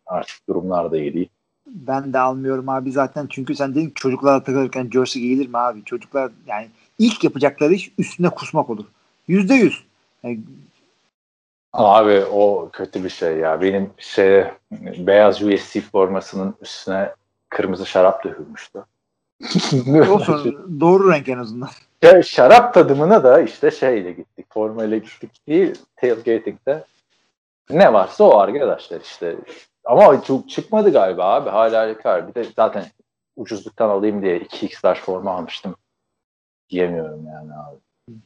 artık 0.07 0.49
durumlar 0.49 0.93
da 0.93 0.97
iyi 0.97 1.15
değil. 1.15 1.29
Ben 1.67 2.13
de 2.13 2.19
almıyorum 2.19 2.69
abi 2.69 2.93
zaten. 2.93 3.27
Çünkü 3.31 3.55
sen 3.55 3.75
dedin 3.75 3.87
ki 3.87 3.95
çocuklarla 3.95 4.43
takılırken 4.43 4.91
jersey 4.93 5.23
giyilir 5.23 5.49
mi 5.49 5.59
abi? 5.59 5.85
Çocuklar 5.85 6.33
yani 6.47 6.69
ilk 6.99 7.25
yapacakları 7.25 7.75
iş 7.75 7.93
üstüne 7.99 8.31
kusmak 8.31 8.71
olur. 8.71 8.85
Yüzde 9.29 9.55
yüz. 9.55 9.85
Yani 10.23 10.41
Abi 11.77 12.25
o 12.25 12.71
kötü 12.73 13.05
bir 13.05 13.09
şey 13.09 13.37
ya. 13.37 13.61
Benim 13.61 13.91
şey 13.99 14.45
beyaz 14.83 15.43
USC 15.43 15.81
formasının 15.81 16.55
üstüne 16.61 17.11
kırmızı 17.49 17.87
şarap 17.87 18.25
dökülmüştü. 18.25 18.85
olsun 20.11 20.77
doğru 20.81 21.13
renk 21.13 21.29
en 21.29 21.39
azından. 21.39 21.69
Ya 22.03 22.23
şarap 22.23 22.75
tadımına 22.75 23.25
da 23.25 23.41
işte 23.41 23.71
şeyle 23.71 24.13
gittik. 24.13 24.47
Formayla 24.53 24.97
gittik 24.97 25.47
değil. 25.49 25.75
Tailgating'de. 25.97 26.85
Ne 27.71 27.93
varsa 27.93 28.25
o 28.25 28.39
arkadaşlar 28.39 29.01
işte. 29.01 29.37
Ama 29.85 30.23
çok 30.23 30.51
çıkmadı 30.51 30.93
galiba 30.93 31.25
abi. 31.25 31.51
Hala 31.51 31.87
yakar. 31.87 32.29
Bir 32.29 32.35
de 32.35 32.47
zaten 32.57 32.85
ucuzluktan 33.37 33.89
alayım 33.89 34.23
diye 34.23 34.39
2x 34.39 34.87
large 34.87 35.01
forma 35.01 35.31
almıştım. 35.31 35.77
Diyemiyorum 36.71 37.27
yani 37.27 37.53
abi. 37.53 37.77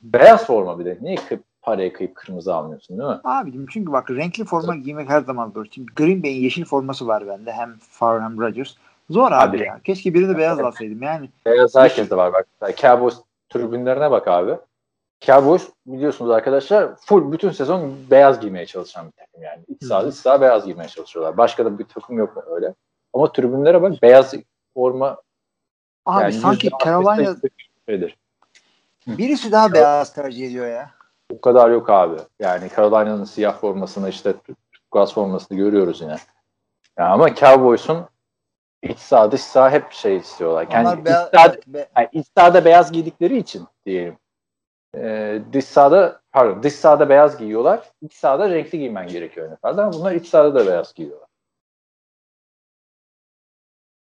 Beyaz 0.02 0.46
forma 0.46 0.78
bir 0.78 0.84
de. 0.84 0.98
Niye 1.00 1.16
parayı 1.62 1.92
kıyıp 1.92 2.14
kırmızı 2.14 2.54
almıyorsun 2.54 2.98
değil 2.98 3.10
mi? 3.10 3.20
Abicim 3.24 3.66
çünkü 3.70 3.92
bak 3.92 4.10
renkli 4.10 4.44
forma 4.44 4.76
giymek 4.76 5.08
her 5.08 5.20
zaman 5.20 5.50
zor. 5.50 5.66
Şimdi 5.70 5.92
Green 5.96 6.22
Bay'in 6.22 6.42
yeşil 6.42 6.64
forması 6.64 7.06
var 7.06 7.26
bende. 7.26 7.52
Hem 7.52 7.78
Favre 7.90 8.22
hem 8.22 8.40
Rodgers. 8.40 8.74
Zor 9.10 9.32
abi, 9.32 9.56
Abi. 9.56 9.64
ya. 9.66 9.80
Keşke 9.84 10.14
birini 10.14 10.38
beyaz 10.38 10.60
alsaydım 10.60 11.02
yani. 11.02 11.28
Beyaz 11.46 11.74
herkeste 11.74 12.16
var 12.16 12.32
bak. 12.32 12.76
Cowboys 12.76 13.16
tribünlerine 13.48 14.10
bak 14.10 14.28
abi. 14.28 14.56
Cowboys 15.20 15.68
biliyorsunuz 15.86 16.30
arkadaşlar 16.30 16.96
full 16.96 17.32
bütün 17.32 17.50
sezon 17.50 17.94
beyaz 18.10 18.40
giymeye 18.40 18.66
çalışan 18.66 19.06
bir 19.06 19.12
takım 19.12 19.42
yani. 19.42 19.62
İç 19.68 19.84
sahada 19.84 20.08
iç 20.08 20.14
saha 20.14 20.40
beyaz 20.40 20.64
giymeye 20.64 20.88
çalışıyorlar. 20.88 21.36
Başka 21.36 21.64
da 21.64 21.78
bir 21.78 21.84
takım 21.84 22.18
yok 22.18 22.36
mu 22.36 22.42
öyle. 22.50 22.74
Ama 23.12 23.32
tribünlere 23.32 23.82
bak 23.82 24.02
beyaz 24.02 24.34
forma 24.74 25.16
Abi 26.06 26.22
yani 26.22 26.32
sanki 26.32 26.68
%60'da 26.68 26.84
Carolina 26.84 27.36
şeydir. 27.88 28.16
birisi 29.06 29.52
daha 29.52 29.72
beyaz 29.72 30.14
tercih 30.14 30.46
ediyor 30.46 30.66
ya. 30.66 30.90
O 31.30 31.40
kadar 31.40 31.70
yok 31.70 31.90
abi. 31.90 32.16
Yani 32.38 32.70
Carolina'nın 32.76 33.24
siyah 33.24 33.60
formasını 33.60 34.08
işte 34.08 34.34
gaz 34.92 35.14
formasını 35.14 35.58
görüyoruz 35.58 36.00
yine. 36.00 36.16
Yani 36.98 37.08
ama 37.08 37.34
Cowboys'un 37.34 38.06
iç 38.82 38.98
saha 38.98 39.32
dış 39.32 39.40
saha 39.40 39.70
hep 39.70 39.92
şey 39.92 40.16
istiyorlar. 40.16 40.66
Onlar 40.66 40.96
Yani 40.96 41.00
iç, 41.00 41.08
sahada, 41.08 41.56
be- 41.66 41.88
yani 41.96 42.08
iç 42.12 42.26
sahada 42.36 42.64
beyaz 42.64 42.92
giydikleri 42.92 43.38
için 43.38 43.66
diyelim. 43.86 44.18
Ee, 44.96 45.42
dış 45.52 45.64
sahada 45.64 46.20
pardon 46.32 46.62
dış 46.62 46.74
sahada 46.74 47.08
beyaz 47.08 47.38
giyiyorlar. 47.38 47.90
İç 48.02 48.14
sahada 48.14 48.50
renkli 48.50 48.78
giymen 48.78 49.06
gerekiyor 49.06 49.52
NFL'de 49.52 49.82
ama 49.82 49.92
bunlar 49.92 50.12
iç 50.12 50.28
sahada 50.28 50.54
da 50.54 50.66
beyaz 50.66 50.94
giyiyorlar. 50.94 51.28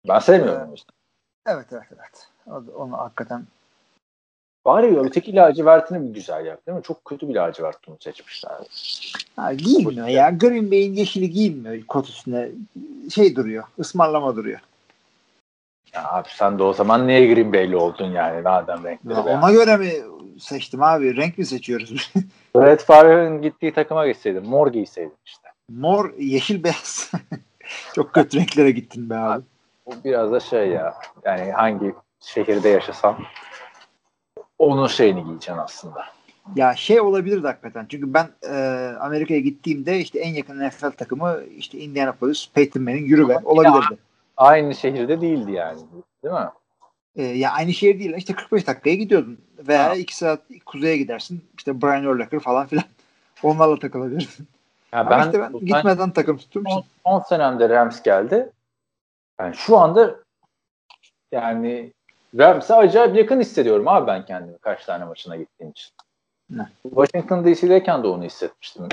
Ben 0.07 0.19
sevmiyorum. 0.19 0.73
işte. 0.73 0.93
evet 1.47 1.67
evet 1.71 1.87
evet. 1.91 2.27
Onu 2.75 2.97
hakikaten 2.97 3.43
Bari 4.65 4.93
ya 4.93 5.01
öteki 5.01 5.35
lacivertini 5.35 6.09
bir 6.09 6.13
güzel 6.13 6.45
yap 6.45 6.67
değil 6.67 6.77
mi? 6.77 6.83
Çok 6.83 7.05
kötü 7.05 7.29
bir 7.29 7.35
lacivertini 7.35 7.95
seçmişler. 7.99 8.51
ha, 9.35 9.53
giymiyor 9.53 10.07
ya. 10.07 10.29
Green 10.29 10.71
Bay'in 10.71 10.93
yeşili 10.93 11.29
giymiyor 11.29 11.85
kot 11.87 12.09
üstüne. 12.09 12.49
Şey 13.15 13.35
duruyor. 13.35 13.63
ısmarlama 13.79 14.35
duruyor. 14.35 14.59
Ya 15.93 16.11
abi 16.11 16.27
sen 16.31 16.59
de 16.59 16.63
o 16.63 16.73
zaman 16.73 17.07
niye 17.07 17.33
Green 17.33 17.53
Bay'li 17.53 17.77
oldun 17.77 18.11
yani 18.11 18.41
madem 18.41 18.83
renkleri 18.83 19.13
Ya 19.13 19.23
ona 19.23 19.51
göre 19.51 19.77
mi 19.77 19.91
seçtim 20.39 20.83
abi? 20.83 21.17
Renk 21.17 21.37
mi 21.37 21.45
seçiyoruz? 21.45 22.11
Brett 22.55 22.83
Favre'ın 22.85 23.41
gittiği 23.41 23.73
takıma 23.73 24.07
gitseydin 24.07 24.47
mor 24.49 24.71
giyseydin 24.71 25.17
işte. 25.25 25.49
Mor, 25.69 26.13
yeşil, 26.17 26.63
beyaz. 26.63 27.11
Çok 27.95 28.13
kötü 28.13 28.37
renklere 28.39 28.71
gittin 28.71 29.09
be 29.09 29.15
abi. 29.15 29.43
Bu 29.85 29.91
biraz 30.05 30.31
da 30.31 30.39
şey 30.39 30.67
ya 30.67 30.93
yani 31.25 31.51
hangi 31.51 31.93
şehirde 32.19 32.69
yaşasan 32.69 33.15
onun 34.59 34.87
şeyini 34.87 35.23
giyeceksin 35.23 35.57
aslında. 35.57 36.05
Ya 36.55 36.75
şey 36.75 37.01
olabilirdi 37.01 37.47
hakikaten. 37.47 37.85
Çünkü 37.89 38.13
ben 38.13 38.29
e, 38.49 38.55
Amerika'ya 38.99 39.39
gittiğimde 39.39 39.99
işte 39.99 40.19
en 40.19 40.33
yakın 40.33 40.67
NFL 40.67 40.91
takımı 40.91 41.39
işte 41.57 41.77
Indianapolis, 41.77 42.49
Peyton 42.53 42.83
Manning, 42.83 43.29
be 43.29 43.37
olabilirdi. 43.43 43.97
Aynı 44.37 44.75
şehirde 44.75 45.21
değildi 45.21 45.51
yani 45.51 45.79
değil 46.23 46.35
mi? 46.35 46.49
E, 47.15 47.23
ya 47.23 47.51
aynı 47.51 47.73
şehir 47.73 47.99
değil. 47.99 48.13
İşte 48.17 48.33
45 48.33 48.67
dakikaya 48.67 48.95
gidiyordun. 48.95 49.37
Veya 49.67 49.89
Ha. 49.89 49.95
2 49.95 50.17
saat 50.17 50.41
kuzeye 50.65 50.97
gidersin. 50.97 51.43
İşte 51.57 51.81
Brian 51.81 52.05
Urlacher 52.05 52.39
falan 52.39 52.67
filan. 52.67 52.83
Onlarla 53.43 53.79
takılabilirsin. 53.79 54.47
Ya 54.93 54.99
Ama 54.99 55.09
ben, 55.09 55.25
işte 55.25 55.41
ben 55.41 55.51
gitmeden 55.51 56.11
takım 56.11 56.37
tuttuğum 56.37 56.61
için. 56.61 56.73
son, 56.73 56.83
son 57.05 57.19
senemde 57.19 57.69
Rams 57.69 58.03
geldi. 58.03 58.49
Yani 59.39 59.55
şu 59.55 59.77
anda 59.77 60.15
yani 61.31 61.93
Rams'e 62.37 62.75
acayip 62.75 63.15
yakın 63.15 63.39
hissediyorum 63.39 63.87
abi 63.87 64.07
ben 64.07 64.25
kendimi 64.25 64.57
kaç 64.57 64.85
tane 64.85 65.05
maçına 65.05 65.35
gittiğim 65.35 65.71
için. 65.71 65.91
Ne? 66.49 66.69
Washington 66.83 67.45
DC'deyken 67.45 68.03
de 68.03 68.07
onu 68.07 68.23
hissetmiştim. 68.23 68.87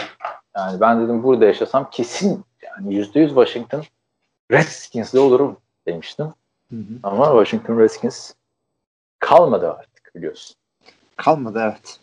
Yani 0.56 0.80
ben 0.80 1.04
dedim 1.04 1.22
burada 1.22 1.44
yaşasam 1.44 1.90
kesin 1.90 2.44
yani 2.62 2.94
%100 2.94 3.28
Washington 3.28 3.82
Redskins'de 4.50 5.20
olurum 5.20 5.56
demiştim. 5.86 6.26
Hı 6.70 6.76
hı. 6.76 6.98
Ama 7.02 7.26
Washington 7.26 7.78
Redskins 7.78 8.32
kalmadı 9.18 9.72
artık 9.72 10.14
biliyorsun. 10.14 10.56
Kalmadı 11.16 11.58
evet. 11.62 12.00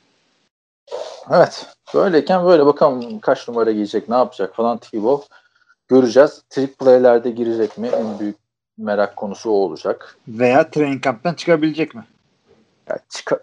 Evet. 1.31 1.68
Böyleyken 1.93 2.45
böyle 2.45 2.65
bakalım 2.65 3.19
kaç 3.19 3.47
numara 3.47 3.72
giyecek, 3.72 4.10
ne 4.10 4.15
yapacak 4.15 4.55
falan 4.55 4.77
T-Bow 4.77 5.27
göreceğiz. 5.88 6.43
Triplay'lerde 6.49 7.31
girecek 7.31 7.77
mi? 7.77 7.88
En 7.88 8.19
büyük 8.19 8.43
merak 8.78 9.16
konusu 9.16 9.50
o 9.50 9.54
olacak. 9.54 10.18
Veya 10.28 10.70
training 10.70 11.04
camp'ten 11.04 11.34
çıkabilecek 11.34 11.95
mi? 11.95 12.06
Ya, 12.90 13.00
çıka- 13.10 13.41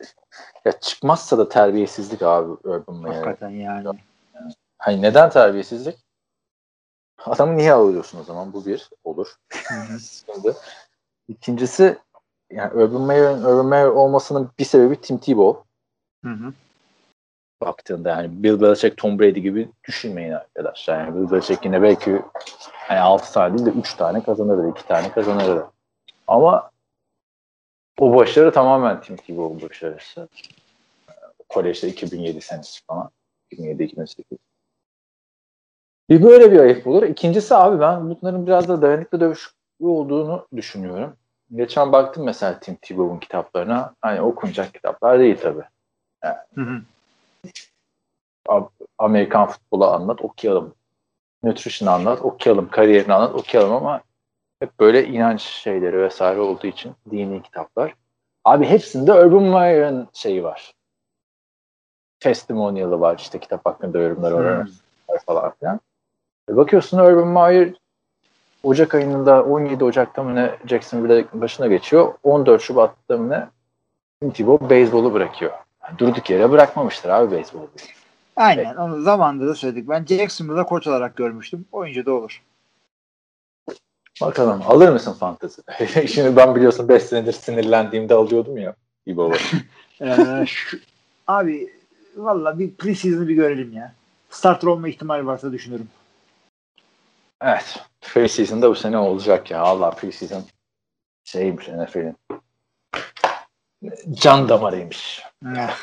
ya 0.64 0.72
çıkmazsa 0.80 1.38
da 1.38 1.48
terbiyesizlik 1.48 2.22
abi 2.22 2.52
Urban 2.52 2.96
Meyer'e. 2.96 3.16
Hakikaten 3.24 3.50
yani. 3.50 3.88
Hani 4.78 5.02
neden 5.02 5.30
terbiyesizlik? 5.30 5.96
Adamı 7.24 7.56
niye 7.56 7.72
alıyorsun 7.72 8.20
o 8.20 8.24
zaman? 8.24 8.52
Bu 8.52 8.66
bir 8.66 8.90
olur. 9.04 9.34
Şimdi. 10.26 10.54
İkincisi 11.28 11.98
yani 12.50 12.72
Urban 12.74 13.02
Meyer'in 13.02 13.42
Urban 13.42 13.66
Meyer 13.66 13.86
olmasının 13.86 14.50
bir 14.58 14.64
sebebi 14.64 15.00
Tim 15.00 15.18
Tebow. 15.18 15.62
Hı 16.24 16.30
hı. 16.30 16.52
Baktığında 17.60 18.08
yani 18.08 18.42
Bill 18.42 18.60
Belichick 18.60 18.96
Tom 18.96 19.18
Brady 19.18 19.40
gibi 19.40 19.68
düşünmeyin 19.84 20.32
arkadaşlar. 20.32 21.00
Yani 21.00 21.14
Bill 21.14 21.30
Belichick 21.30 21.64
yine 21.64 21.82
belki 21.82 22.10
yani 22.90 23.00
6 23.00 23.32
tane 23.32 23.58
değil 23.58 23.66
de 23.66 23.78
3 23.78 23.94
tane 23.94 24.22
kazanırdı, 24.22 24.70
2 24.70 24.86
tane 24.86 25.12
kazanırdı. 25.12 25.66
Ama 26.26 26.70
o 27.98 28.14
başarı 28.14 28.52
tamamen 28.52 29.00
Tim 29.00 29.16
Tebow'un 29.16 29.68
başarısı. 29.68 30.28
Kolejde 31.48 31.88
2007 31.88 32.40
senesi 32.40 32.84
falan. 32.84 33.10
2007-2008. 33.52 34.24
Bir 36.10 36.22
böyle 36.22 36.52
bir 36.52 36.58
ayıp 36.58 36.86
olur. 36.86 37.02
İkincisi 37.02 37.54
abi 37.54 37.80
ben 37.80 38.10
bunların 38.10 38.46
biraz 38.46 38.68
da 38.68 38.82
dayanıklı 38.82 39.20
dövüş 39.20 39.50
olduğunu 39.80 40.46
düşünüyorum. 40.56 41.16
Geçen 41.54 41.92
baktım 41.92 42.24
mesela 42.24 42.60
Tim 42.60 42.74
Tebow'un 42.74 43.18
kitaplarına. 43.18 43.94
Hani 44.00 44.20
okunacak 44.20 44.74
kitaplar 44.74 45.18
değil 45.18 45.36
tabii. 45.42 45.62
Hı 46.54 46.60
hı. 46.60 46.80
Amerikan 48.98 49.46
futbolu 49.46 49.86
anlat, 49.86 50.20
okuyalım. 50.24 50.74
Nutrition 51.42 51.88
anlat, 51.88 52.22
okuyalım. 52.22 52.68
Kariyerini 52.70 53.12
anlat, 53.14 53.34
okuyalım 53.34 53.72
ama 53.72 54.00
hep 54.60 54.80
böyle 54.80 55.06
inanç 55.06 55.40
şeyleri 55.40 55.98
vesaire 56.00 56.40
olduğu 56.40 56.66
için 56.66 56.92
dini 57.10 57.42
kitaplar. 57.42 57.94
Abi 58.44 58.66
hepsinde 58.66 59.12
Urban 59.12 59.42
Meyer'ın 59.42 60.08
şeyi 60.12 60.44
var. 60.44 60.74
Testimonial'ı 62.20 63.00
var 63.00 63.18
işte 63.18 63.38
kitap 63.40 63.66
hakkında 63.66 63.98
yorumlar 63.98 64.32
var 64.32 64.64
Hmm. 64.64 65.16
falan 65.26 65.52
filan. 65.60 65.80
E 66.50 66.56
bakıyorsun 66.56 66.98
Urban 66.98 67.28
Meyer 67.28 67.74
Ocak 68.62 68.94
ayında 68.94 69.42
17 69.44 69.84
Ocak'ta 69.84 70.22
mı 70.22 70.34
ne 70.34 70.58
Jacksonville'de 70.66 71.40
başına 71.40 71.66
geçiyor. 71.66 72.14
14 72.22 72.62
Şubat'ta 72.62 73.16
mı 73.16 73.30
ne 73.30 73.48
Tim 74.20 74.30
Tebow 74.30 74.70
beyzbolu 74.70 75.12
bırakıyor. 75.14 75.52
Yani 75.90 75.98
durduk 75.98 76.30
yere 76.30 76.50
bırakmamıştır 76.50 77.08
abi 77.08 77.30
beyzbolu. 77.30 77.70
Aynen. 78.36 78.74
Onu 78.74 79.02
zamanında 79.02 79.46
da 79.46 79.54
söyledik. 79.54 79.88
Ben 79.88 80.04
Jacksonville'da 80.04 80.64
koç 80.64 80.86
olarak 80.86 81.16
görmüştüm. 81.16 81.64
Oyuncu 81.72 82.06
da 82.06 82.12
olur. 82.12 82.42
Bakalım 84.20 84.62
alır 84.66 84.88
mısın 84.88 85.12
fantezi? 85.12 85.62
Şimdi 86.08 86.36
ben 86.36 86.54
biliyorsun 86.54 86.88
5 86.88 87.02
senedir 87.02 87.32
sinirlendiğimde 87.32 88.14
alıyordum 88.14 88.58
ya. 88.58 88.74
İbo'yu. 89.06 89.34
Ee, 90.02 90.44
şu, 90.46 90.78
abi 91.26 91.74
valla 92.16 92.58
bir 92.58 92.74
preseason'ı 92.74 93.28
bir 93.28 93.34
görelim 93.34 93.72
ya. 93.72 93.94
Starter 94.30 94.68
olma 94.68 94.88
ihtimali 94.88 95.26
varsa 95.26 95.52
düşünürüm. 95.52 95.88
evet. 97.42 97.78
Preseason 98.00 98.62
da 98.62 98.70
bu 98.70 98.74
sene 98.74 98.98
olacak 98.98 99.50
ya. 99.50 99.60
Allah 99.60 99.90
preseason 99.90 100.44
şeymiş 101.24 101.68
NFL'in. 101.68 102.16
Can 104.12 104.48
damarıymış. 104.48 105.22
Eh, 105.46 105.76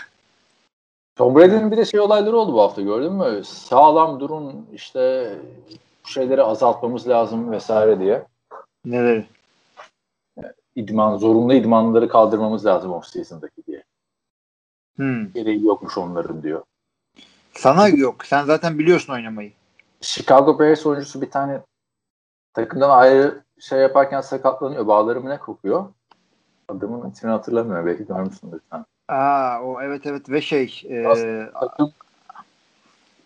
Tom 1.16 1.36
Brady'nin 1.36 1.72
bir 1.72 1.78
de 1.78 1.86
şey 1.86 2.00
olayları 2.00 2.38
oldu 2.38 2.54
bu 2.54 2.62
hafta 2.62 2.82
gördün 2.82 3.14
mü? 3.14 3.44
Sağlam 3.44 4.20
durun 4.20 4.68
işte 4.74 5.32
bu 6.04 6.08
şeyleri 6.10 6.44
azaltmamız 6.44 7.08
lazım 7.08 7.52
vesaire 7.52 8.00
diye. 8.00 8.26
Neleri? 8.86 9.28
İdman, 10.76 11.18
zorunlu 11.18 11.54
idmanları 11.54 12.10
kaldırmamız 12.10 12.66
lazım 12.66 12.94
off 12.94 13.06
season'daki 13.06 13.66
diye. 13.68 13.84
Hmm. 14.96 15.34
gereği 15.34 15.66
yokmuş 15.66 15.98
onların 15.98 16.44
diyor. 16.44 16.64
Sana 17.54 17.88
yok. 17.88 18.26
Sen 18.26 18.46
zaten 18.46 18.80
biliyorsun 18.80 19.14
oynamayı. 19.14 19.52
Chicago 20.02 20.60
Bears 20.60 20.86
oyuncusu 20.86 21.22
bir 21.22 21.32
tane 21.32 21.62
takımdan 22.54 22.90
ayrı 22.90 23.44
şey 23.60 23.80
yaparken 23.80 24.22
sakatlanıyor. 24.22 24.88
Bağları 24.88 25.22
mı 25.22 25.30
ne 25.30 25.38
kokuyor? 25.38 25.86
Adamın 26.70 27.12
ismini 27.12 27.32
hatırlamıyorum. 27.32 27.86
Belki 27.86 28.06
görmüşsündür 28.06 28.62
sen. 28.72 28.86
Aa 29.08 29.62
o 29.62 29.82
evet 29.82 30.06
evet 30.06 30.30
ve 30.30 30.42
şey 30.42 30.84
e, 30.90 31.04
Takım, 31.60 31.94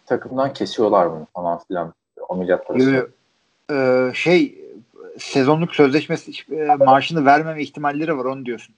takımdan 0.05 0.53
kesiyorlar 0.53 1.11
bunu 1.11 1.27
falan 1.33 1.59
filan. 1.67 1.93
Ameliyat 2.29 2.67
parası. 2.67 3.11
e, 3.71 4.11
şey 4.13 4.65
sezonluk 5.19 5.75
sözleşmesi 5.75 6.31
e, 6.55 6.75
maaşını 6.75 7.25
vermeme 7.25 7.61
ihtimalleri 7.61 8.17
var 8.17 8.25
onu 8.25 8.45
diyorsun. 8.45 8.75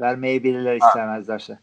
Vermeyebilirler 0.00 0.76
istemezlerse. 0.76 1.58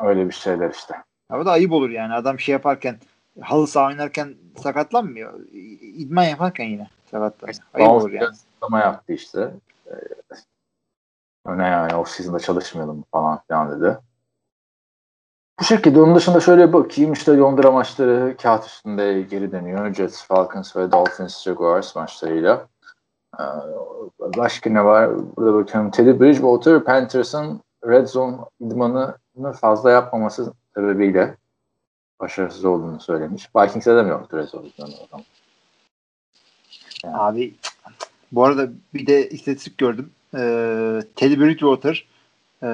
Öyle 0.00 0.28
bir 0.28 0.34
şeyler 0.34 0.70
işte. 0.70 0.94
O 1.32 1.44
da 1.44 1.50
ayıp 1.50 1.72
olur 1.72 1.90
yani. 1.90 2.14
Adam 2.14 2.40
şey 2.40 2.52
yaparken 2.52 2.96
halı 3.40 3.66
saha 3.66 3.86
oynarken 3.86 4.34
sakatlanmıyor. 4.62 5.40
İdman 5.80 6.24
yaparken 6.24 6.64
yine 6.64 6.88
sakatlanıyor. 7.10 7.62
Ayıp 7.74 7.90
olur 7.90 8.10
yani. 8.10 8.28
açıklama 8.28 8.80
yaptı 8.80 9.12
işte. 9.12 9.50
Öne 11.46 11.66
yani 11.66 11.94
off 11.94 12.08
season'da 12.08 12.40
çalışmayalım 12.40 13.04
falan 13.12 13.40
filan 13.46 13.80
dedi. 13.80 13.98
Bu 15.60 15.64
şekilde 15.64 16.00
onun 16.00 16.16
dışında 16.16 16.40
şöyle 16.40 16.72
bakayım 16.72 17.12
işte 17.12 17.36
Londra 17.36 17.70
maçları 17.70 18.36
kağıt 18.42 18.66
üstünde 18.66 19.22
geri 19.22 19.52
dönüyor. 19.52 19.94
Jets, 19.94 20.26
Falcons 20.26 20.76
ve 20.76 20.92
Dolphins, 20.92 21.42
Jaguars 21.42 21.96
maçlarıyla. 21.96 22.68
Ee, 23.40 23.42
başka 24.20 24.70
ne 24.70 24.84
var? 24.84 25.10
Burada 25.36 25.54
bakıyorum. 25.54 25.90
Teddy 25.90 26.20
Bridgewater, 26.20 26.84
Panthers'ın 26.84 27.60
Red 27.84 28.06
Zone 28.06 28.36
idmanını 28.60 29.14
fazla 29.60 29.90
yapmaması 29.90 30.52
sebebiyle 30.74 31.36
başarısız 32.20 32.64
olduğunu 32.64 33.00
söylemiş. 33.00 33.48
Vikings'e 33.56 33.96
de 33.96 34.02
mi 34.02 34.10
yoktu 34.10 34.36
Red 34.38 34.48
Zone 34.48 34.66
idmanı 34.66 34.94
o 35.04 35.06
zaman? 35.10 35.24
Abi 37.04 37.54
bu 38.32 38.44
arada 38.44 38.68
bir 38.94 39.06
de 39.06 39.28
istatistik 39.28 39.78
gördüm. 39.78 40.12
Ee, 40.34 41.00
Teddy 41.16 41.40
Bridgewater 41.40 42.06
e, 42.62 42.66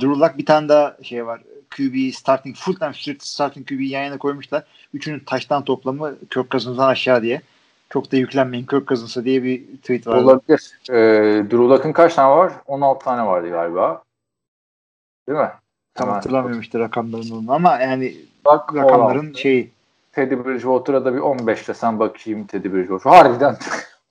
Drew 0.00 0.20
Luck 0.20 0.38
bir 0.38 0.46
tane 0.46 0.68
daha 0.68 0.96
şey 1.02 1.26
var. 1.26 1.40
QB 1.76 2.12
starting 2.14 2.56
full 2.56 2.74
time 2.74 3.16
starting 3.18 3.68
QB 3.68 3.80
yan 3.80 4.04
yana 4.04 4.18
koymuşlar. 4.18 4.64
Üçünün 4.94 5.20
taştan 5.20 5.64
toplamı 5.64 6.14
Kirk 6.30 6.50
Cousins'dan 6.50 6.88
aşağı 6.88 7.22
diye. 7.22 7.42
Çok 7.90 8.12
da 8.12 8.16
yüklenmeyin 8.16 8.66
Kirk 8.66 8.88
Cousins'a 8.88 9.24
diye 9.24 9.42
bir 9.42 9.76
tweet 9.76 10.06
var. 10.06 10.16
Olabilir. 10.16 10.72
Ee, 10.90 10.94
Drew 11.44 11.56
Luck'ın 11.56 11.92
kaç 11.92 12.14
tane 12.14 12.36
var? 12.36 12.52
16 12.66 13.04
tane 13.04 13.26
vardı 13.26 13.50
galiba. 13.50 14.02
Değil 15.28 15.38
mi? 15.38 15.50
Tam 15.94 16.06
Hemen- 16.06 16.14
hatırlamıyorum 16.14 16.60
işte 16.60 16.78
rakamlarını 16.78 17.52
ama 17.52 17.78
yani 17.78 18.16
Bak, 18.44 18.74
rakamların 18.74 19.20
16. 19.20 19.40
şeyi 19.40 19.70
Teddy 20.12 20.34
Bridgewater'a 20.34 21.04
da 21.04 21.14
bir 21.14 21.18
15 21.18 21.68
desen 21.68 21.98
bakayım 21.98 22.46
Teddy 22.46 22.72
Bridgewater. 22.72 23.10
Harbiden 23.10 23.56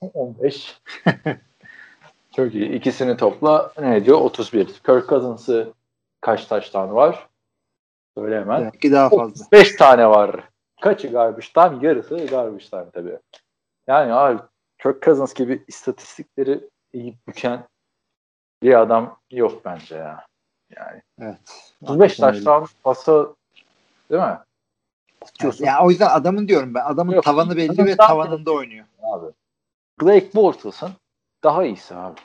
15. 0.00 0.80
Çok 2.38 2.54
iyi. 2.54 2.72
İkisini 2.72 3.16
topla 3.16 3.72
ne 3.80 3.96
ediyor? 3.96 4.20
31. 4.20 4.66
Kirk 4.66 5.08
Cousins'ı 5.08 5.72
kaç 6.20 6.44
taştan 6.46 6.94
var? 6.94 7.28
Söyle 8.18 8.40
hemen. 8.40 8.62
belki 8.64 8.92
daha 8.92 9.08
fazla. 9.08 9.24
35 9.44 9.76
tane 9.76 10.08
var. 10.08 10.40
Kaçı 10.80 11.08
garbage 11.08 11.46
time? 11.54 11.86
Yarısı 11.88 12.16
garbage 12.26 12.64
time 12.64 12.90
tabii. 12.92 13.18
Yani 13.86 14.12
abi 14.12 14.42
Kirk 14.82 15.02
Cousins 15.02 15.34
gibi 15.34 15.64
istatistikleri 15.68 16.60
iyi 16.92 17.16
büken 17.28 17.64
bir 18.62 18.80
adam 18.80 19.18
yok 19.30 19.64
bence 19.64 19.94
ya. 19.96 20.26
Yani 20.76 21.02
Evet. 21.20 21.72
35 21.82 22.10
Hakikaten 22.10 22.34
öyle. 22.34 22.44
taştan 22.44 22.66
pası 22.82 23.34
değil 24.10 24.22
mi? 24.22 24.38
Atıyorsun 25.22 25.64
Ya 25.64 25.84
o 25.84 25.90
yüzden 25.90 26.08
adamın 26.10 26.48
diyorum 26.48 26.74
ben. 26.74 26.84
Adamın 26.84 27.12
Yok. 27.12 27.24
tavanı 27.24 27.56
belli 27.56 27.84
ve 27.86 27.96
tavanında 27.96 28.52
oynuyor. 28.52 28.86
abi. 29.02 29.26
Blake 30.02 30.34
Bortles'ın 30.34 30.90
daha 31.44 31.64
iyisi 31.64 31.94
abi. 31.94 32.20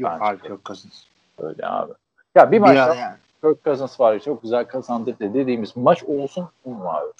Yok 0.00 0.12
Bence 0.20 0.24
abi. 0.24 0.48
Kirk 0.48 0.64
Cousins. 0.64 1.04
Öyle 1.38 1.66
abi. 1.66 1.92
Ya 2.34 2.52
bir 2.52 2.58
maçta 2.58 2.94
yani. 2.94 3.16
Kirk 3.42 3.64
Cousins 3.64 4.00
var 4.00 4.18
çok 4.18 4.42
güzel 4.42 4.64
kazandırdı 4.64 5.34
dediğimiz 5.34 5.76
maç 5.76 6.04
olsun 6.04 6.48
mu 6.64 6.90
abi? 6.90 7.12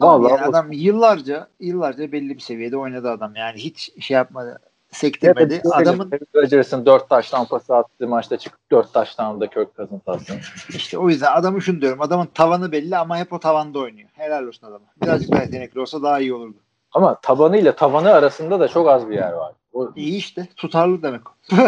Vallahi 0.00 0.32
yani 0.32 0.42
adam 0.42 0.72
yıllarca 0.72 1.48
yıllarca 1.60 2.12
belli 2.12 2.34
bir 2.34 2.40
seviyede 2.40 2.76
oynadı 2.76 3.10
adam. 3.10 3.34
Yani 3.34 3.58
hiç 3.58 4.04
şey 4.04 4.14
yapmadı. 4.14 4.58
Sektirmedi. 4.90 5.62
Adamın 5.72 6.10
Aaron 6.10 6.42
Rodgers'ın 6.42 6.86
4 6.86 7.08
taştan 7.08 7.46
pası 7.46 7.76
attığı 7.76 8.08
maçta 8.08 8.38
çıkıp 8.38 8.60
4 8.70 8.92
taştan 8.92 9.40
da 9.40 9.46
Kirk 9.46 9.76
Cousins 9.76 10.00
atsın. 10.06 10.38
işte 10.68 10.98
o 10.98 11.08
yüzden 11.08 11.32
adamı 11.32 11.62
şunu 11.62 11.80
diyorum. 11.80 12.00
Adamın 12.00 12.26
tavanı 12.26 12.72
belli 12.72 12.96
ama 12.96 13.18
hep 13.18 13.32
o 13.32 13.40
tavanda 13.40 13.78
oynuyor. 13.78 14.08
Helal 14.12 14.46
olsun 14.46 14.66
adama. 14.66 14.84
Birazcık 15.02 15.32
daha 15.32 15.42
yetenekli 15.42 15.80
olsa 15.80 16.02
daha 16.02 16.20
iyi 16.20 16.34
olurdu. 16.34 16.56
Ama 16.92 17.20
tabanıyla 17.20 17.76
tavanı 17.76 18.12
arasında 18.12 18.60
da 18.60 18.68
çok 18.68 18.88
az 18.88 19.08
bir 19.08 19.14
yer 19.14 19.32
var. 19.32 19.52
O, 19.78 19.92
İyi 19.96 20.16
işte. 20.16 20.48
Tutarlı 20.56 21.02
demek 21.02 21.20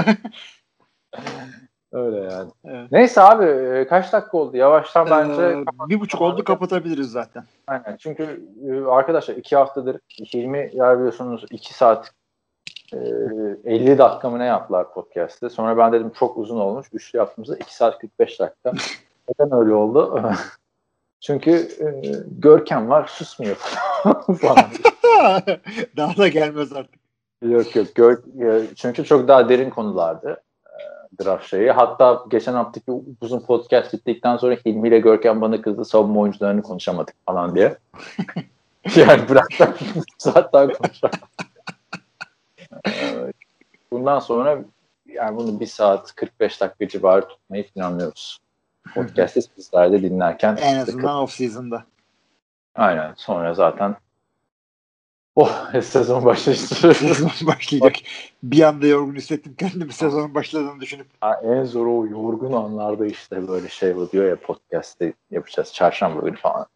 öyle 1.93 2.17
yani. 2.17 2.51
Evet. 2.65 2.93
Neyse 2.93 3.21
abi 3.21 3.45
e, 3.45 3.87
kaç 3.87 4.13
dakika 4.13 4.39
oldu? 4.39 4.57
Yavaştan 4.57 5.11
bence 5.11 5.43
Ee, 5.43 5.65
bir 5.89 6.01
buçuk 6.01 6.21
oldu 6.21 6.45
kapatabiliriz 6.45 7.11
zaten. 7.11 7.45
Aynen. 7.67 7.97
Çünkü 7.97 8.45
e, 8.69 8.85
arkadaşlar 8.91 9.35
iki 9.37 9.57
haftadır 9.57 10.01
Hilmi 10.35 10.71
ya 10.73 10.97
biliyorsunuz 10.99 11.45
2 11.51 11.75
saat 11.75 12.11
e, 12.93 12.99
50 13.65 13.99
dakika 13.99 14.31
mı 14.31 14.39
ne 14.39 14.45
yaptılar 14.45 14.93
podcast'te. 14.93 15.49
Sonra 15.49 15.79
ben 15.79 15.93
dedim 15.93 16.13
çok 16.19 16.39
uzun 16.39 16.61
olmuş. 16.61 16.87
Üçlü 16.93 17.19
yaptığımızda 17.19 17.57
2 17.57 17.75
saat 17.77 17.99
45 17.99 18.41
dakika. 18.41 18.73
Neden 19.29 19.59
öyle 19.59 19.75
oldu? 19.75 20.23
Çünkü 21.21 21.51
e, 21.81 21.87
Görkem 22.39 22.89
var 22.91 23.07
susmuyor 23.07 23.57
falan. 24.41 24.65
daha 25.97 26.17
da 26.17 26.29
gelmez 26.29 26.73
artık. 26.73 27.00
Yok 27.43 27.77
yok. 27.77 27.95
Gör, 27.95 28.19
e, 28.43 28.67
çünkü 28.77 29.05
çok 29.05 29.29
daha 29.29 29.49
derin 29.49 29.71
konulardı 29.71 30.43
e, 30.67 31.25
draft 31.25 31.47
şeyi. 31.47 31.71
Hatta 31.71 32.25
geçen 32.31 32.55
haftaki 32.55 32.93
uzun 33.21 33.41
podcast 33.41 33.93
bittikten 33.93 34.37
sonra 34.37 34.55
Hilmi 34.67 34.89
ile 34.89 34.99
Görkem 34.99 35.41
bana 35.41 35.63
kızdı 35.63 35.85
savunma 35.85 36.21
oyuncularını 36.21 36.63
konuşamadık 36.63 37.15
falan 37.27 37.55
diye. 37.55 37.77
yani 38.97 39.29
bırak 39.29 39.49
bir 39.61 40.03
saat 40.19 40.53
daha 40.53 40.69
konuşalım. 40.69 41.15
Ee, 42.87 43.33
Bundan 43.93 44.19
sonra 44.19 44.59
yani 45.07 45.37
bunu 45.37 45.61
bir 45.61 45.67
saat 45.67 46.15
45 46.15 46.61
dakika 46.61 46.89
civarı 46.89 47.29
tutmayı 47.29 47.69
planlıyoruz. 47.69 48.39
Podcast'ı 48.95 49.43
sizler 49.43 49.93
de 49.93 50.03
dinlerken. 50.03 50.57
En 50.57 50.79
azından 50.79 51.17
off 51.17 51.33
season'da. 51.33 51.85
Aynen. 52.75 53.15
Sonra 53.17 53.55
zaten 53.55 53.97
oh 55.37 55.73
sezon 55.83 56.25
başlayacak. 56.25 56.69
Sezon 56.97 57.31
başlayacak. 57.47 57.97
Bir 58.43 58.63
anda 58.63 58.87
yorgun 58.87 59.15
hissettim 59.15 59.55
kendimi 59.59 59.93
sezonun 59.93 60.35
başladığını 60.35 60.81
düşünüp. 60.81 61.07
Ha, 61.21 61.41
en 61.45 61.65
zor 61.65 61.87
o 61.87 62.07
yorgun 62.07 62.53
anlarda 62.53 63.07
işte 63.07 63.49
böyle 63.49 63.69
şey 63.69 63.95
oluyor 63.95 64.29
ya 64.29 64.41
podcast'te 64.41 65.13
yapacağız 65.31 65.73
çarşamba 65.73 66.21
günü 66.21 66.37
falan. 66.37 66.67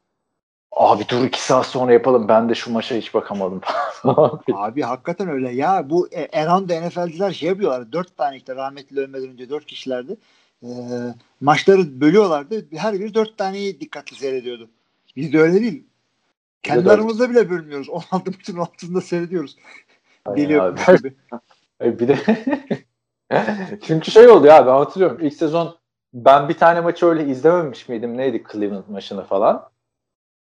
Abi 0.73 1.05
dur 1.09 1.25
iki 1.25 1.43
saat 1.43 1.67
sonra 1.67 1.93
yapalım 1.93 2.29
ben 2.29 2.49
de 2.49 2.55
şu 2.55 2.73
maça 2.73 2.95
hiç 2.95 3.15
bakamadım 3.15 3.61
falan. 3.93 4.41
Abi 4.53 4.83
hakikaten 4.83 5.29
öyle 5.29 5.51
ya. 5.51 5.91
Bu 5.91 6.09
e, 6.09 6.29
Erhan'da 6.33 6.81
NFL'ciler 6.81 7.33
şey 7.33 7.49
yapıyorlar. 7.49 7.93
Dört 7.93 8.17
tane 8.17 8.37
işte 8.37 8.55
rahmetli 8.55 9.01
ölmeden 9.01 9.29
önce 9.29 9.51
dört 9.51 9.67
kişilerdi. 9.67 10.17
Ee, 10.63 10.69
maçları 11.41 12.01
bölüyorlardı. 12.01 12.67
Her 12.77 12.95
biri 12.95 13.15
dört 13.15 13.39
taneyi 13.39 13.81
dikkatli 13.81 14.17
seyrediyordu. 14.17 14.71
Bizde 15.17 15.39
öyle 15.39 15.61
değil. 15.61 15.85
Kendi 16.65 16.79
öyle. 16.79 16.91
aramızda 16.93 17.31
bile 17.31 17.51
bölmüyoruz. 17.51 17.89
16 18.13 18.31
maçın 18.31 18.59
altında 18.59 19.01
seyrediyoruz. 19.01 19.57
Geliyor 20.37 20.79
gibi. 20.99 21.15
Bir 22.01 22.09
de 22.09 22.19
çünkü 23.87 24.11
şey 24.11 24.29
oldu 24.29 24.47
ya 24.47 24.67
ben 24.67 24.73
hatırlıyorum 24.73 25.19
ilk 25.21 25.35
sezon 25.35 25.79
ben 26.15 26.49
bir 26.49 26.55
tane 26.55 26.81
maçı 26.81 27.07
öyle 27.07 27.27
izlememiş 27.27 27.89
miydim 27.89 28.17
neydi 28.17 28.45
Cleveland 28.53 28.85
maçını 28.89 29.25
falan. 29.25 29.71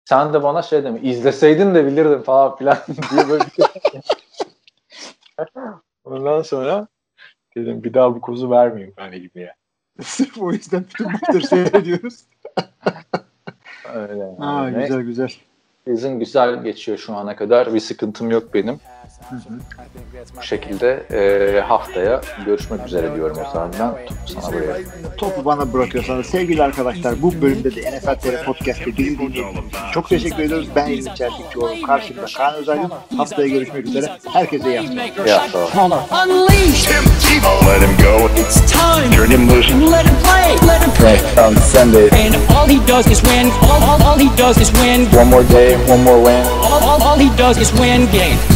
Sen 0.06 0.34
de 0.34 0.44
bana 0.44 0.62
şey 0.62 0.84
deme 0.84 1.02
izleseydin 1.02 1.76
de 1.76 1.86
bilirdin 1.86 2.22
falan 2.22 2.56
filan 2.56 2.78
diye 3.12 3.30
böyle 3.30 3.44
bir 3.44 3.52
şey. 3.52 3.66
Ondan 6.04 6.42
sonra 6.42 6.88
dedim 7.56 7.84
bir 7.84 7.94
daha 7.94 8.16
bu 8.16 8.22
kozu 8.22 8.52
vermeyeyim 8.52 8.94
ben 8.98 9.12
ilmiye. 9.12 9.56
Sırf 10.02 10.42
o 10.42 10.52
yüzden 10.52 10.86
bütün 10.90 11.12
maçları 11.12 11.48
seyrediyoruz. 11.48 12.24
Öyle. 13.94 14.24
Aa, 14.40 14.64
yani. 14.64 14.82
güzel 14.82 15.02
güzel. 15.02 15.34
Sizin 15.88 16.20
güzel 16.20 16.64
geçiyor 16.64 16.98
şu 16.98 17.14
ana 17.14 17.36
kadar. 17.36 17.74
Bir 17.74 17.80
sıkıntım 17.80 18.32
yok 18.32 18.54
benim. 18.54 18.80
Bu 20.38 20.44
şekilde 20.44 21.04
e, 21.12 21.62
haftaya 21.62 22.22
görüşmek 22.46 22.88
üzere 22.88 23.16
diyorum 23.16 23.38
o 23.48 23.54
zaman 23.54 23.72
ben. 23.80 24.06
Topu 24.06 24.42
sana 24.42 24.54
buraya. 24.54 24.78
Topu 25.18 25.46
bana 25.46 25.74
bırakıyorsanız 25.74 26.26
sevgili 26.26 26.64
arkadaşlar 26.64 27.22
bu 27.22 27.42
bölümde 27.42 27.76
de 27.76 27.98
NFL 27.98 28.16
TR 28.16 28.46
Podcast'te 28.46 28.98
bizi 28.98 29.20
dinlediğiniz 29.20 29.58
için 29.58 29.80
çok 29.94 30.10
teşekkür 30.10 30.44
ediyoruz. 30.44 30.68
Ben 30.76 30.88
Elim 30.88 31.14
Çeltikçioğlu. 31.14 31.82
Karşımda 31.88 32.26
Kaan 32.38 32.56
Özaydın. 32.56 32.92
Haftaya 33.18 33.48
görüşmek 33.48 33.86
üzere. 33.86 34.12
Herkese 34.34 34.70
iyi 34.70 35.00
haftalar. 35.26 35.28
Ya, 35.28 35.42
tamam. 35.74 36.00
Unleash. 36.28 36.90
Let 37.68 37.82
him 37.82 37.98
go. 37.98 38.30
It's 38.42 38.72
time. 38.72 39.16
Turn 39.16 39.32
him 39.32 39.50
loose. 39.50 39.70
Let 39.92 40.06
him 40.06 40.16
play. 40.24 40.68
Let 40.68 40.82
him 40.82 40.92
play. 40.92 41.18
on 41.38 41.56
Sunday. 41.56 42.10
And 42.10 42.36
all 42.56 42.68
he 42.68 42.80
does 42.88 43.08
is 43.08 43.22
win. 43.22 43.52
All, 43.62 43.84
all, 43.84 44.04
all 44.04 44.18
he 44.18 44.30
does 44.38 44.58
is 44.58 44.72
win. 44.74 45.08
One 45.12 45.30
more 45.30 45.44
day, 45.44 45.76
one 45.88 46.04
more 46.04 46.22
win. 46.22 46.46
All, 46.46 46.84
all, 46.84 47.04
all 47.04 47.18
he 47.18 47.30
does 47.38 47.58
is 47.58 47.72
win 47.74 48.06
games. 48.12 48.53